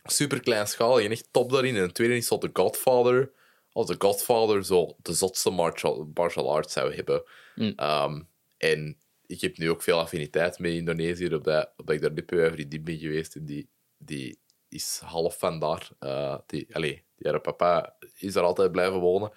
super 0.02 0.40
kleinschalig 0.40 1.04
en 1.04 1.10
echt 1.10 1.28
top 1.30 1.52
daarin. 1.52 1.76
En 1.76 1.86
de 1.86 1.92
tweede 1.92 2.16
is 2.16 2.26
zo 2.26 2.38
The 2.38 2.50
Godfather. 2.52 3.30
Als 3.72 3.86
The 3.86 3.94
Godfather 3.98 4.64
zo 4.64 4.96
de 5.02 5.12
zotste 5.12 5.50
martial, 5.50 6.10
martial 6.14 6.54
arts 6.54 6.72
zou 6.72 6.94
hebben. 6.94 7.22
Mm. 7.54 7.72
Ehm, 7.76 8.20
en 8.56 8.98
ik 9.26 9.40
heb 9.40 9.56
nu 9.58 9.70
ook 9.70 9.82
veel 9.82 9.98
affiniteit 9.98 10.58
met 10.58 10.72
Indonesië, 10.72 11.34
omdat, 11.34 11.72
omdat 11.76 11.94
ik 11.94 12.00
daar 12.00 12.12
net 12.12 12.26
bij 12.26 12.50
vriendin 12.50 12.84
ben 12.84 12.98
geweest. 12.98 13.34
En 13.36 13.44
die, 13.44 13.68
die 13.96 14.38
is 14.68 15.00
half 15.04 15.38
van 15.38 15.58
daar. 15.58 15.88
Eh, 15.98 16.38
die, 16.46 16.66
allee, 16.74 17.04
die 17.16 17.30
haar 17.30 17.40
papa 17.40 17.96
is 18.16 18.34
er 18.34 18.42
altijd 18.42 18.72
blijven 18.72 18.98
wonen. 19.00 19.32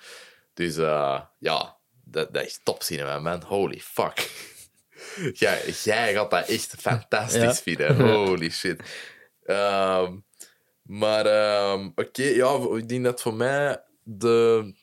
Dus 0.53 0.78
eh, 0.78 1.22
ja, 1.40 1.78
dat, 2.03 2.34
dat 2.34 2.45
is 2.45 2.60
top 2.64 2.84
cinema, 2.84 3.20
man. 3.20 3.44
Holy 3.44 3.80
fuck. 3.80 4.32
jij, 5.34 5.62
jij 5.84 6.14
gaat 6.14 6.32
dat 6.32 6.48
echt 6.48 6.76
fantastisch 6.80 7.41
Ja. 7.41 7.53
vinden. 7.53 7.99
Holy 8.10 8.49
shit. 8.49 8.82
Ehm, 9.44 10.18
maar 10.82 11.26
ehm, 11.26 11.90
oké, 11.95 12.24
ja, 12.24 12.60
ik 12.78 12.90
denk 12.90 13.03
dat 13.03 13.22
voor 13.22 13.34
mij 13.34 13.84
de... 14.06 14.73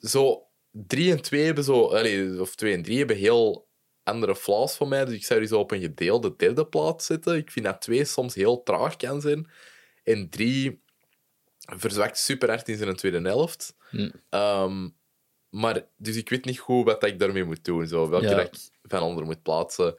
Zo, 0.00 0.46
3 0.70 1.10
en 1.12 1.22
2 1.22 1.44
hebben 1.44 1.64
zo... 1.64 1.86
Allee, 1.86 2.40
of 2.40 2.54
2 2.54 2.74
en 2.74 2.82
3 2.82 2.98
hebben 2.98 3.16
heel 3.16 3.68
andere 4.02 4.36
flaws 4.36 4.76
voor 4.76 4.88
mij. 4.88 5.04
Dus 5.04 5.14
ik 5.14 5.24
zou 5.24 5.40
die 5.40 5.48
zo 5.48 5.58
op 5.58 5.70
een 5.70 5.80
gedeelde 5.80 6.36
derde 6.36 6.66
plaats 6.66 7.06
zetten. 7.06 7.36
Ik 7.36 7.50
vind 7.50 7.64
dat 7.64 7.80
2 7.80 8.04
soms 8.04 8.34
heel 8.34 8.62
traag 8.62 8.96
kan 8.96 9.20
zijn. 9.20 9.50
En 10.04 10.28
3 10.28 10.82
verzwakt 11.58 12.18
super 12.18 12.48
hard 12.48 12.68
in 12.68 12.76
zijn 12.76 12.96
tweede 12.96 13.20
helft. 13.20 13.76
Hm. 13.90 14.10
Ehm, 14.30 14.88
maar, 15.48 15.86
dus 15.96 16.16
ik 16.16 16.28
weet 16.28 16.44
niet 16.44 16.58
goed 16.58 16.84
wat 16.84 17.04
ik 17.04 17.18
daarmee 17.18 17.44
moet 17.44 17.64
doen. 17.64 17.86
Zo, 17.86 18.08
welke 18.08 18.26
Ja. 18.28 18.34
dat 18.36 18.46
ik 18.46 18.60
van 18.82 19.02
onder 19.02 19.24
moet 19.24 19.42
plaatsen. 19.42 19.98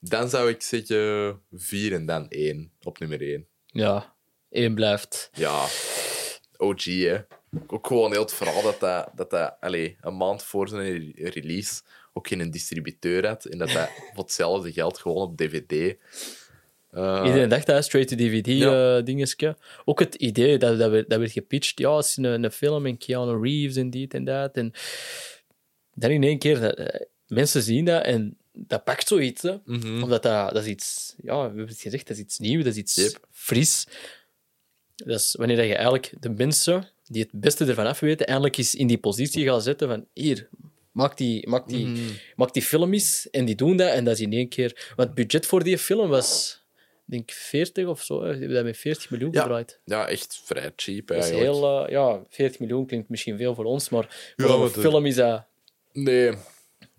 Dan 0.00 0.28
zou 0.28 0.48
ik 0.50 0.62
zeggen 0.62 1.42
4 1.52 1.92
en 1.92 2.06
dan 2.06 2.26
1 2.28 2.72
op 2.82 2.98
nummer 2.98 3.20
1. 3.20 3.46
Ja, 3.66 4.14
één 4.50 4.74
blijft. 4.74 5.30
Ja, 5.32 5.66
OG, 6.56 6.84
hè. 6.84 7.18
Ook 7.66 7.86
gewoon 7.86 8.10
heel 8.12 8.20
het 8.20 8.32
verhaal 8.34 8.62
dat 8.62 8.80
dat, 8.80 9.08
dat, 9.14 9.30
dat 9.30 9.54
allee, 9.60 9.96
een 10.00 10.16
maand 10.16 10.42
voor 10.42 10.68
zijn 10.68 11.12
re- 11.14 11.28
release 11.30 11.82
ook 12.12 12.28
geen 12.28 12.50
distributeur 12.50 13.26
had. 13.26 13.44
En 13.44 13.58
dat 13.58 13.68
dat 13.68 13.88
voor 14.14 14.22
hetzelfde 14.22 14.72
geld 14.72 14.98
gewoon 14.98 15.16
op 15.22 15.36
DVD 15.36 15.96
Eh, 16.90 17.22
Iedereen 17.26 17.48
dacht 17.48 17.66
dat, 17.66 17.84
straight-to-DVD 17.84 18.46
Ja. 18.46 18.96
eh, 18.98 19.04
dingetje. 19.04 19.56
Ook 19.84 19.98
het 19.98 20.14
idee, 20.14 20.58
dat, 20.58 20.78
dat, 20.78 20.90
werd, 20.90 21.10
dat 21.10 21.18
werd 21.18 21.32
gepitcht. 21.32 21.78
Ja, 21.78 21.96
het 21.96 22.04
is 22.04 22.16
een, 22.16 22.24
een 22.44 22.50
film 22.50 22.86
en 22.86 22.98
Keanu 22.98 23.42
Reeves 23.42 23.76
en 23.76 23.90
dit 23.90 24.14
en 24.14 24.24
dat. 24.24 24.56
En 24.56 24.72
dan 25.94 26.10
in 26.10 26.22
één 26.22 26.38
keer, 26.38 26.60
dat, 26.60 26.74
eh, 26.74 27.00
mensen 27.26 27.62
zien 27.62 27.84
dat 27.84 28.02
en 28.04 28.36
dat 28.52 28.84
pakt 28.84 29.08
zoiets. 29.08 29.42
Hè. 29.42 29.54
mhm. 29.64 30.02
Omdat 30.02 30.22
dat, 30.22 30.52
dat 30.54 30.62
is 30.62 30.68
iets, 30.68 31.14
ja, 31.22 31.36
we 31.40 31.46
hebben 31.46 31.66
het 31.66 31.80
gezegd, 31.80 32.06
dat 32.06 32.16
is 32.16 32.22
iets 32.22 32.38
nieuws, 32.38 32.64
dat 32.64 32.72
is 32.72 32.78
iets 32.78 32.94
Yep. 32.94 33.26
fris. 33.30 33.86
Dat 34.96 35.18
is 35.18 35.34
wanneer 35.38 35.64
je 35.64 35.74
eigenlijk 35.74 36.12
de 36.20 36.30
mensen 36.30 36.88
die 37.08 37.22
het 37.22 37.30
beste 37.40 37.64
ervan 37.64 37.86
af 37.86 38.00
weten, 38.00 38.26
eindelijk 38.26 38.56
eens 38.56 38.74
in 38.74 38.86
die 38.86 38.98
positie 38.98 39.44
gaat 39.46 39.62
zetten 39.62 39.88
van 39.88 40.06
hier, 40.12 40.48
maak 40.92 41.16
die, 41.16 41.48
maak 41.48 41.68
die, 41.68 41.88
maak 42.36 42.52
die 42.52 42.62
film 42.62 42.92
eens. 42.92 43.30
En 43.30 43.44
die 43.44 43.54
doen 43.54 43.76
dat 43.76 43.90
en 43.92 44.04
dat 44.04 44.14
is 44.14 44.20
in 44.20 44.32
één 44.32 44.48
keer... 44.48 44.92
Want 44.96 45.08
het 45.08 45.14
budget 45.14 45.46
voor 45.46 45.62
die 45.64 45.78
film 45.78 46.08
was, 46.08 46.60
ik 47.06 47.12
denk 47.12 47.30
40 47.30 47.86
of 47.86 48.02
zo. 48.02 48.20
Ze 48.20 48.26
hebben 48.28 48.48
dat 48.54 48.64
met 48.64 48.76
40 48.76 49.10
miljoen 49.10 49.32
Ja. 49.32 49.42
gedraaid. 49.42 49.80
Ja, 49.84 50.08
echt 50.08 50.40
vrij 50.44 50.72
cheap 50.76 51.06
Dat 51.06 51.16
is 51.16 51.22
eigenlijk. 51.30 51.52
heel... 51.54 51.84
eh, 51.86 51.90
ja, 51.92 52.24
40 52.28 52.60
miljoen 52.60 52.86
klinkt 52.86 53.08
misschien 53.08 53.36
veel 53.36 53.54
voor 53.54 53.64
ons, 53.64 53.88
maar 53.88 54.32
Ja, 54.36 54.46
voor 54.46 54.64
een 54.64 54.72
de- 54.72 54.80
film 54.80 55.06
is 55.06 55.14
dat, 55.14 55.44
Nee, 55.92 56.30
dat, 56.30 56.38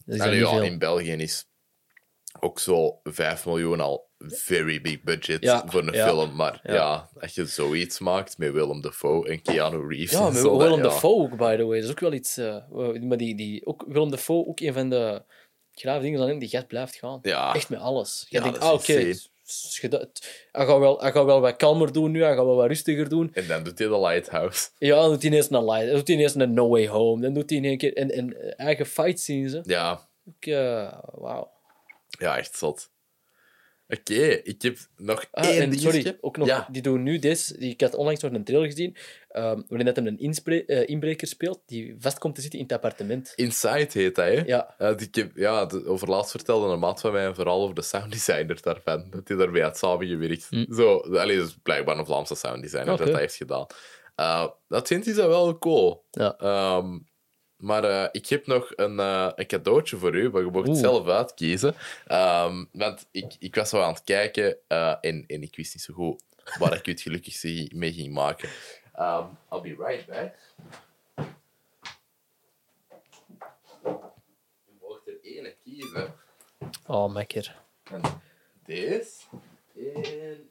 is 0.06 0.20
Allee, 0.20 0.40
ja, 0.40 0.62
in 0.62 0.78
België 0.80 1.12
is 1.12 1.46
ook 2.40 2.60
zo 2.60 3.00
5 3.04 3.46
miljoen 3.46 3.80
al 3.80 4.09
very 4.28 4.82
big 4.82 5.02
budget 5.02 5.44
Ja, 5.44 5.64
voor 5.68 5.88
een 5.88 5.94
ja, 5.94 6.08
film. 6.08 6.36
Maar 6.36 6.60
ja. 6.64 6.74
ja. 6.74 7.10
als 7.22 7.36
je 7.36 7.46
zoiets 7.46 8.00
maakt 8.00 8.38
met 8.38 8.52
Willem 8.52 8.82
Dafoe 8.82 9.28
en 9.30 9.42
Keanu 9.42 9.88
Reeves. 9.88 10.12
Ja, 10.12 10.26
en 10.28 10.34
met 10.34 10.42
zo, 10.42 10.58
Willem 10.58 10.82
dat-. 10.82 10.92
Dafoe 10.92 11.22
ook, 11.22 11.38
by 11.38 11.56
the 11.56 11.64
way. 11.66 11.76
Dat 11.76 11.84
is 11.86 11.90
ook 11.92 12.00
wel 12.00 12.14
iets... 12.14 12.38
eh, 12.38 12.56
maar 13.02 13.18
die, 13.18 13.36
die, 13.36 13.66
ook, 13.66 13.84
Willem 13.88 14.10
Dafoe, 14.12 14.48
ook 14.48 14.60
een 14.60 14.74
van 14.74 14.90
de 14.90 15.24
grave 15.72 16.02
dingen 16.02 16.20
van 16.20 16.28
hem, 16.28 16.40
die 16.40 16.50
gast 16.50 16.68
blijft 16.68 16.96
gaan. 16.96 17.20
Ja. 17.22 17.54
Echt 17.56 17.70
met 17.70 17.80
alles. 17.80 18.26
Je 18.30 18.38
Ja, 18.38 18.44
denkt, 18.44 18.60
ah, 18.60 18.74
oké, 18.74 18.94
het- 18.94 19.30
hij, 20.52 20.66
gaat 20.66 20.80
wel, 20.80 21.00
hij 21.02 21.12
gaat 21.12 21.26
wel 21.26 21.42
wat 21.42 21.56
kalmer 21.56 21.92
doen 21.94 22.12
nu, 22.12 22.24
hij 22.24 22.36
gaat 22.36 22.46
wel 22.46 22.56
wat 22.56 22.68
rustiger 22.68 23.10
doen. 23.10 23.30
En 23.34 23.48
dan 23.48 23.64
doet 23.64 23.80
hij 23.80 23.88
de 23.88 24.00
Lighthouse. 24.00 24.70
Ja, 24.78 24.96
dan 24.96 25.10
doet 25.10 25.22
hij 25.22 25.32
ineens 25.32 25.50
een 25.52 25.66
light, 25.66 25.86
dan 25.86 25.96
doet 25.96 26.08
hij 26.08 26.16
ineens 26.16 26.36
een 26.36 26.54
No 26.54 26.70
Way 26.70 26.88
Home, 26.88 27.22
dan 27.22 27.34
doet 27.34 27.50
hij 27.50 27.60
in 27.60 27.66
één 27.66 27.78
keer 27.78 27.98
een, 27.98 28.18
een 28.18 28.36
eh, 28.38 28.54
eigen 28.66 28.86
fight 28.86 29.20
scenes. 29.20 29.52
hè. 29.52 29.60
Ja, 29.64 30.08
Ook, 30.28 30.46
wauw. 31.22 31.52
ja 32.20 32.38
echt 32.38 32.58
zot. 32.58 32.90
Oké, 33.90 34.14
ik 34.24 34.62
heb 34.62 34.78
nog 34.98 35.26
Ah, 35.32 35.44
één 35.46 35.62
en 35.62 35.70
dingetje. 35.70 35.92
sorry, 36.02 36.18
ook 36.22 36.38
nog, 36.38 36.48
Ja. 36.48 36.68
die 36.72 36.82
doen 36.82 37.04
nu 37.04 37.20
deze. 37.20 37.58
die- 37.58 37.72
Ik 37.72 37.82
had 37.82 37.96
onlangs 37.96 38.22
nog 38.22 38.32
een 38.34 38.44
trailer 38.44 38.70
gezien, 38.70 38.96
ehm 39.30 39.62
waarin 39.68 39.86
dat 39.86 39.96
hem 39.96 40.08
een 40.08 40.34
eh, 40.66 40.88
inbreker 40.90 41.28
speelt 41.28 41.62
die 41.66 41.96
vast 42.00 42.18
komt 42.18 42.36
te 42.36 42.42
zitten 42.42 42.60
in 42.60 42.66
het 42.66 42.74
appartement. 42.76 43.34
Inside 43.36 43.90
heet 44.00 44.16
hij, 44.16 44.36
hè? 44.36 44.42
Ja, 44.46 44.76
die, 44.94 45.08
ik 45.08 45.16
heb, 45.16 45.32
ja, 45.36 45.66
de, 45.66 45.86
over 45.88 46.10
laatst 46.10 46.32
vertelde 46.32 46.68
een 46.74 46.80
maat 46.80 47.02
van 47.02 47.12
mij 47.12 47.26
en 47.26 47.36
vooral 47.36 47.62
over 47.62 47.76
de 47.76 47.82
sounddesigner 47.82 48.62
daarvan. 48.62 49.08
Dat 49.10 49.28
hij 49.28 49.38
daarmee 49.38 49.62
had 49.62 49.78
samengewerkt. 49.78 50.48
Hm. 50.50 50.74
Zo, 50.74 50.98
allee, 50.98 51.38
dus 51.38 51.58
blijkbaar 51.64 51.98
een 51.98 52.06
Vlaamse 52.06 52.36
sounddesigner 52.36 52.98
dat 52.98 53.08
dat 53.08 53.18
heeft 53.18 53.36
gedaan. 53.36 53.66
Uh, 54.20 54.48
dat 54.68 54.88
vindt 54.88 55.06
hij 55.06 55.16
wel 55.16 55.58
cool. 55.58 56.06
ja. 56.12 56.38
Ehm, 56.38 56.98
maar 57.60 57.84
eh, 57.84 58.10
ik 58.12 58.28
heb 58.28 58.48
nog 58.48 58.72
een, 58.76 59.00
eh, 59.00 59.32
een 59.36 59.48
cadeautje 59.48 59.98
voor 59.98 60.16
u, 60.16 60.30
maar 60.30 60.42
je 60.42 60.52
mocht 60.52 60.68
het 60.68 60.78
zelf 60.78 61.08
uitkiezen. 61.08 61.76
Ehm, 62.08 62.66
want 62.72 63.08
ik, 63.12 63.36
ik 63.40 63.56
was 63.56 63.70
zo 63.70 63.82
aan 63.82 63.94
het 63.94 64.04
kijken 64.04 64.58
eh, 64.68 64.96
en, 65.02 65.24
en 65.28 65.42
ik 65.42 65.56
wist 65.56 65.74
niet 65.74 65.84
zo 65.84 65.94
goed 65.94 66.24
waar 66.60 66.74
ik 66.74 66.88
u 66.88 66.92
het 66.92 67.02
gelukkigste 67.02 67.72
mee 67.74 67.94
ging 67.94 68.14
maken. 68.14 68.50
Ehm, 68.94 69.26
I'll 69.52 69.62
be 69.62 69.76
right 69.86 70.06
back. 70.06 70.36
Je 74.66 74.74
mocht 74.82 75.08
er 75.08 75.20
één 75.24 75.54
kiezen. 75.64 76.14
Oh, 76.88 77.14
mekker. 77.14 77.56
En 77.84 78.02
deze. 78.66 79.12
En... 79.76 80.50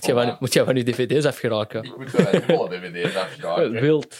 Moet 0.00 0.14
jij 0.16 0.24
van, 0.26 0.36
moet 0.40 0.52
jij 0.52 0.64
van 0.64 0.76
je 0.76 0.84
dvd's 0.84 1.24
afgeraken? 1.26 1.84
Ik 1.84 1.96
moet 1.96 2.10
wel 2.10 2.34
een 2.34 2.42
volle 2.42 2.68
dvd's 2.68 3.16
afschakelen. 3.16 3.80
Wild. 3.82 4.16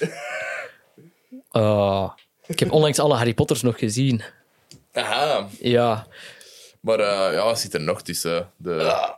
Ah, 1.51 2.11
ik 2.47 2.59
heb 2.59 2.73
onlangs 2.73 2.98
alle 2.98 3.15
Harry 3.15 3.35
Potters 3.35 3.62
nog 3.62 3.78
gezien. 3.78 4.23
Aha. 4.93 5.48
Ja, 5.61 6.07
Maar 6.81 6.98
eh, 7.01 7.32
ja, 7.35 7.44
wat 7.44 7.61
zit 7.61 7.74
er 7.74 7.81
nog 7.81 8.02
tussen? 8.02 8.51
De 8.57 9.09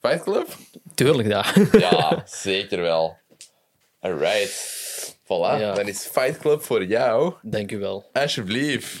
Fight 0.00 0.22
Club? 0.22 0.46
tuurlijk 0.94 1.30
dat. 1.30 1.46
Ja, 1.80 2.22
zeker 2.26 2.80
wel. 2.80 3.16
Alright. 4.00 4.78
Voilà, 5.24 5.60
Ja. 5.60 5.72
dan 5.74 5.88
is 5.88 6.06
Fight 6.12 6.38
Club 6.38 6.62
voor 6.62 6.84
jou. 6.84 7.34
Dank 7.42 7.72
u 7.72 7.78
wel. 7.78 8.08
Alsjeblieft. 8.12 8.96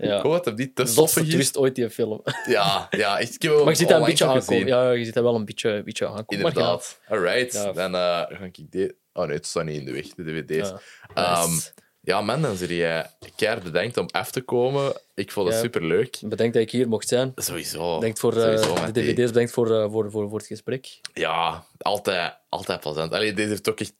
Ja. 0.00 0.16
Ik 0.16 0.22
hoop 0.22 0.44
dat 0.44 0.56
die 0.56 0.72
te 0.72 0.82
Zotste 0.86 0.92
stoffig 0.92 1.22
is. 1.26 1.32
twist 1.34 1.56
ooit, 1.58 1.74
die 1.74 1.90
film. 1.90 2.22
Ja, 2.46 2.86
ja. 2.90 3.18
Ik 3.18 3.42
heb 3.42 3.52
Maar 3.52 3.68
je 3.68 3.74
ziet 3.74 3.88
dat 3.88 4.00
een 4.00 4.06
beetje 4.06 4.24
aankomen. 4.26 4.66
Ja, 4.66 4.90
je 4.90 5.04
ziet 5.04 5.14
dat 5.14 5.22
wel 5.22 5.34
een 5.34 5.44
beetje, 5.44 5.70
een 5.70 5.84
beetje 5.84 6.06
aankomen. 6.06 6.46
Inderdaad. 6.46 7.00
Alright. 7.08 7.52
Ja. 7.52 7.72
Dan 7.72 7.94
eh, 7.94 8.00
ga 8.38 8.44
ik 8.52 8.70
dit... 8.70 8.94
Oh 9.12 9.26
nee, 9.26 9.36
het 9.36 9.46
staat 9.46 9.64
niet 9.64 9.78
in 9.78 9.84
de 9.84 9.92
weg, 9.92 10.06
de 10.14 10.22
dvd's. 10.24 10.68
Ja. 10.68 10.80
Ehm, 11.14 11.50
Nice. 11.50 11.70
ja, 12.00 12.20
man, 12.20 12.42
dan 12.42 12.56
zit 12.56 12.68
jij 12.68 13.06
keihard 13.36 13.64
bedankt 13.64 13.96
om 13.96 14.06
af 14.10 14.30
te 14.30 14.40
komen. 14.40 14.92
Ik 15.14 15.32
vond 15.32 15.46
het 15.46 15.56
Ja. 15.56 15.62
superleuk. 15.62 16.18
Bedankt 16.24 16.54
dat 16.54 16.62
ik 16.62 16.70
hier 16.70 16.88
mocht 16.88 17.08
zijn. 17.08 17.32
Sowieso. 17.34 17.94
Bedankt 17.94 18.18
voor 18.18 18.32
eh, 18.36 18.42
Sowieso, 18.42 18.74
de 18.74 18.80
Matthé. 18.80 18.92
dvd's, 18.92 19.26
bedankt 19.30 19.50
voor, 19.52 19.74
eh, 19.80 19.90
voor, 19.90 20.10
voor, 20.10 20.28
voor 20.28 20.38
het 20.38 20.46
gesprek. 20.46 21.00
Ja, 21.14 21.64
altijd, 21.78 22.34
altijd 22.48 22.80
plezant. 22.80 23.12
Allee, 23.12 23.32
dit 23.32 23.48
heeft 23.48 23.68
ook 23.68 23.80
echt 23.80 23.92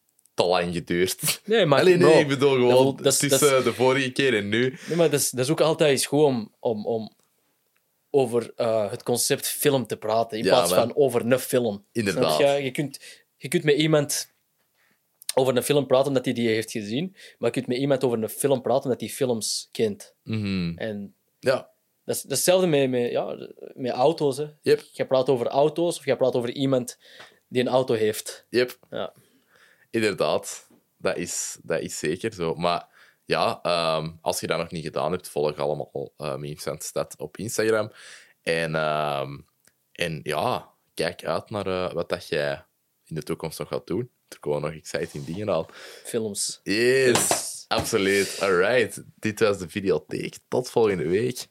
te 0.43 0.47
lang 0.49 0.73
geduurd. 0.75 1.41
Nee, 1.45 1.67
maar, 1.67 1.81
Allee, 1.81 1.97
nee, 1.97 2.21
ik 2.21 2.29
bedoel 2.29 2.55
gewoon 2.55 2.85
dat 2.97 3.05
dat 3.05 3.19
tussen 3.19 3.65
de 3.65 3.73
vorige 3.73 4.11
keer 4.11 4.37
en 4.37 4.49
nu. 4.49 4.79
Nee, 4.89 4.97
maar 4.97 5.11
dat 5.11 5.21
is, 5.21 5.31
dat 5.31 5.45
is 5.45 5.51
ook 5.51 5.61
altijd 5.61 5.91
eens 5.91 6.07
goed 6.07 6.25
om, 6.25 6.55
om, 6.59 6.87
om 6.87 7.13
over 8.11 8.53
eh, 8.57 8.91
het 8.91 9.03
concept 9.03 9.47
film 9.47 9.87
te 9.87 9.97
praten, 9.97 10.39
in 10.39 10.45
Ja, 10.45 10.51
plaats 10.51 10.71
man. 10.71 10.79
van 10.81 10.97
over 10.97 11.27
een 11.33 11.39
film. 11.39 11.85
Inderdaad. 11.93 12.39
Je? 12.39 12.47
Je, 12.47 12.71
kunt, 12.71 13.01
je 13.37 13.49
kunt 13.49 13.65
met 13.65 13.77
iemand 13.77 14.33
over 15.35 15.57
een 15.57 15.63
film 15.63 15.87
praten 15.87 16.07
omdat 16.09 16.25
hij 16.25 16.35
die 16.35 16.49
heeft 16.49 16.71
gezien, 16.71 17.11
maar 17.39 17.49
je 17.49 17.51
kunt 17.51 17.67
met 17.67 17.77
iemand 17.79 18.05
over 18.05 18.23
een 18.23 18.29
film 18.29 18.63
praten 18.63 18.85
omdat 18.85 19.01
hij 19.01 19.09
films 19.09 19.69
kent. 19.73 20.15
Mhm. 20.23 20.73
En 20.77 21.15
Ja, 21.41 21.71
dat 22.05 22.17
is, 22.17 22.23
dat 22.23 22.31
is 22.31 22.37
hetzelfde 22.37 22.67
met, 22.67 22.91
met, 22.91 23.11
ja, 23.11 23.49
met 23.75 23.93
auto's. 23.93 24.37
Hè. 24.37 24.47
Yep. 24.63 24.83
Je 24.93 25.07
praat 25.07 25.29
over 25.29 25.47
auto's 25.47 25.99
of 25.99 26.05
je 26.05 26.17
praat 26.17 26.35
over 26.35 26.51
iemand 26.53 26.99
die 27.49 27.63
een 27.63 27.69
auto 27.69 27.95
heeft. 27.95 28.47
yep. 28.51 28.79
Ja. 28.91 29.13
Inderdaad. 29.91 30.69
Dat 30.97 31.17
is, 31.17 31.59
dat 31.63 31.81
is 31.81 31.99
zeker 31.99 32.33
zo. 32.33 32.55
Maar 32.55 32.89
ja, 33.25 33.59
ehm, 33.63 34.11
als 34.21 34.41
je 34.41 34.47
dat 34.47 34.59
nog 34.59 34.71
niet 34.71 34.85
gedaan 34.85 35.13
hebt, 35.13 35.29
volg 35.29 35.57
allemaal 35.57 36.13
uh, 36.19 36.37
Memes 36.37 36.63
van 36.63 36.81
Stad 36.81 37.15
op 37.19 37.37
Instagram. 37.37 37.93
En, 38.43 38.75
ehm, 38.75 39.39
en 39.93 40.21
ja, 40.23 40.69
kijk 40.95 41.25
uit 41.25 41.51
naar 41.51 41.67
eh, 41.67 41.93
wat 41.93 42.09
dat 42.09 42.29
jij 42.29 42.65
in 43.05 43.15
de 43.15 43.23
toekomst 43.23 43.59
nog 43.59 43.69
gaat 43.69 43.87
doen. 43.87 44.11
Er 44.29 44.39
komen 44.41 44.61
nog 44.61 44.73
exciting 44.73 45.25
dingen 45.25 45.51
aan. 45.51 45.67
Films. 46.05 46.61
Yes, 46.63 47.65
absoluut. 47.69 48.39
Alright, 48.41 49.03
dit 49.19 49.41
was 49.41 49.59
de 49.59 49.69
videotheek. 49.69 50.39
Tot 50.49 50.71
volgende 50.71 51.09
week. 51.09 51.47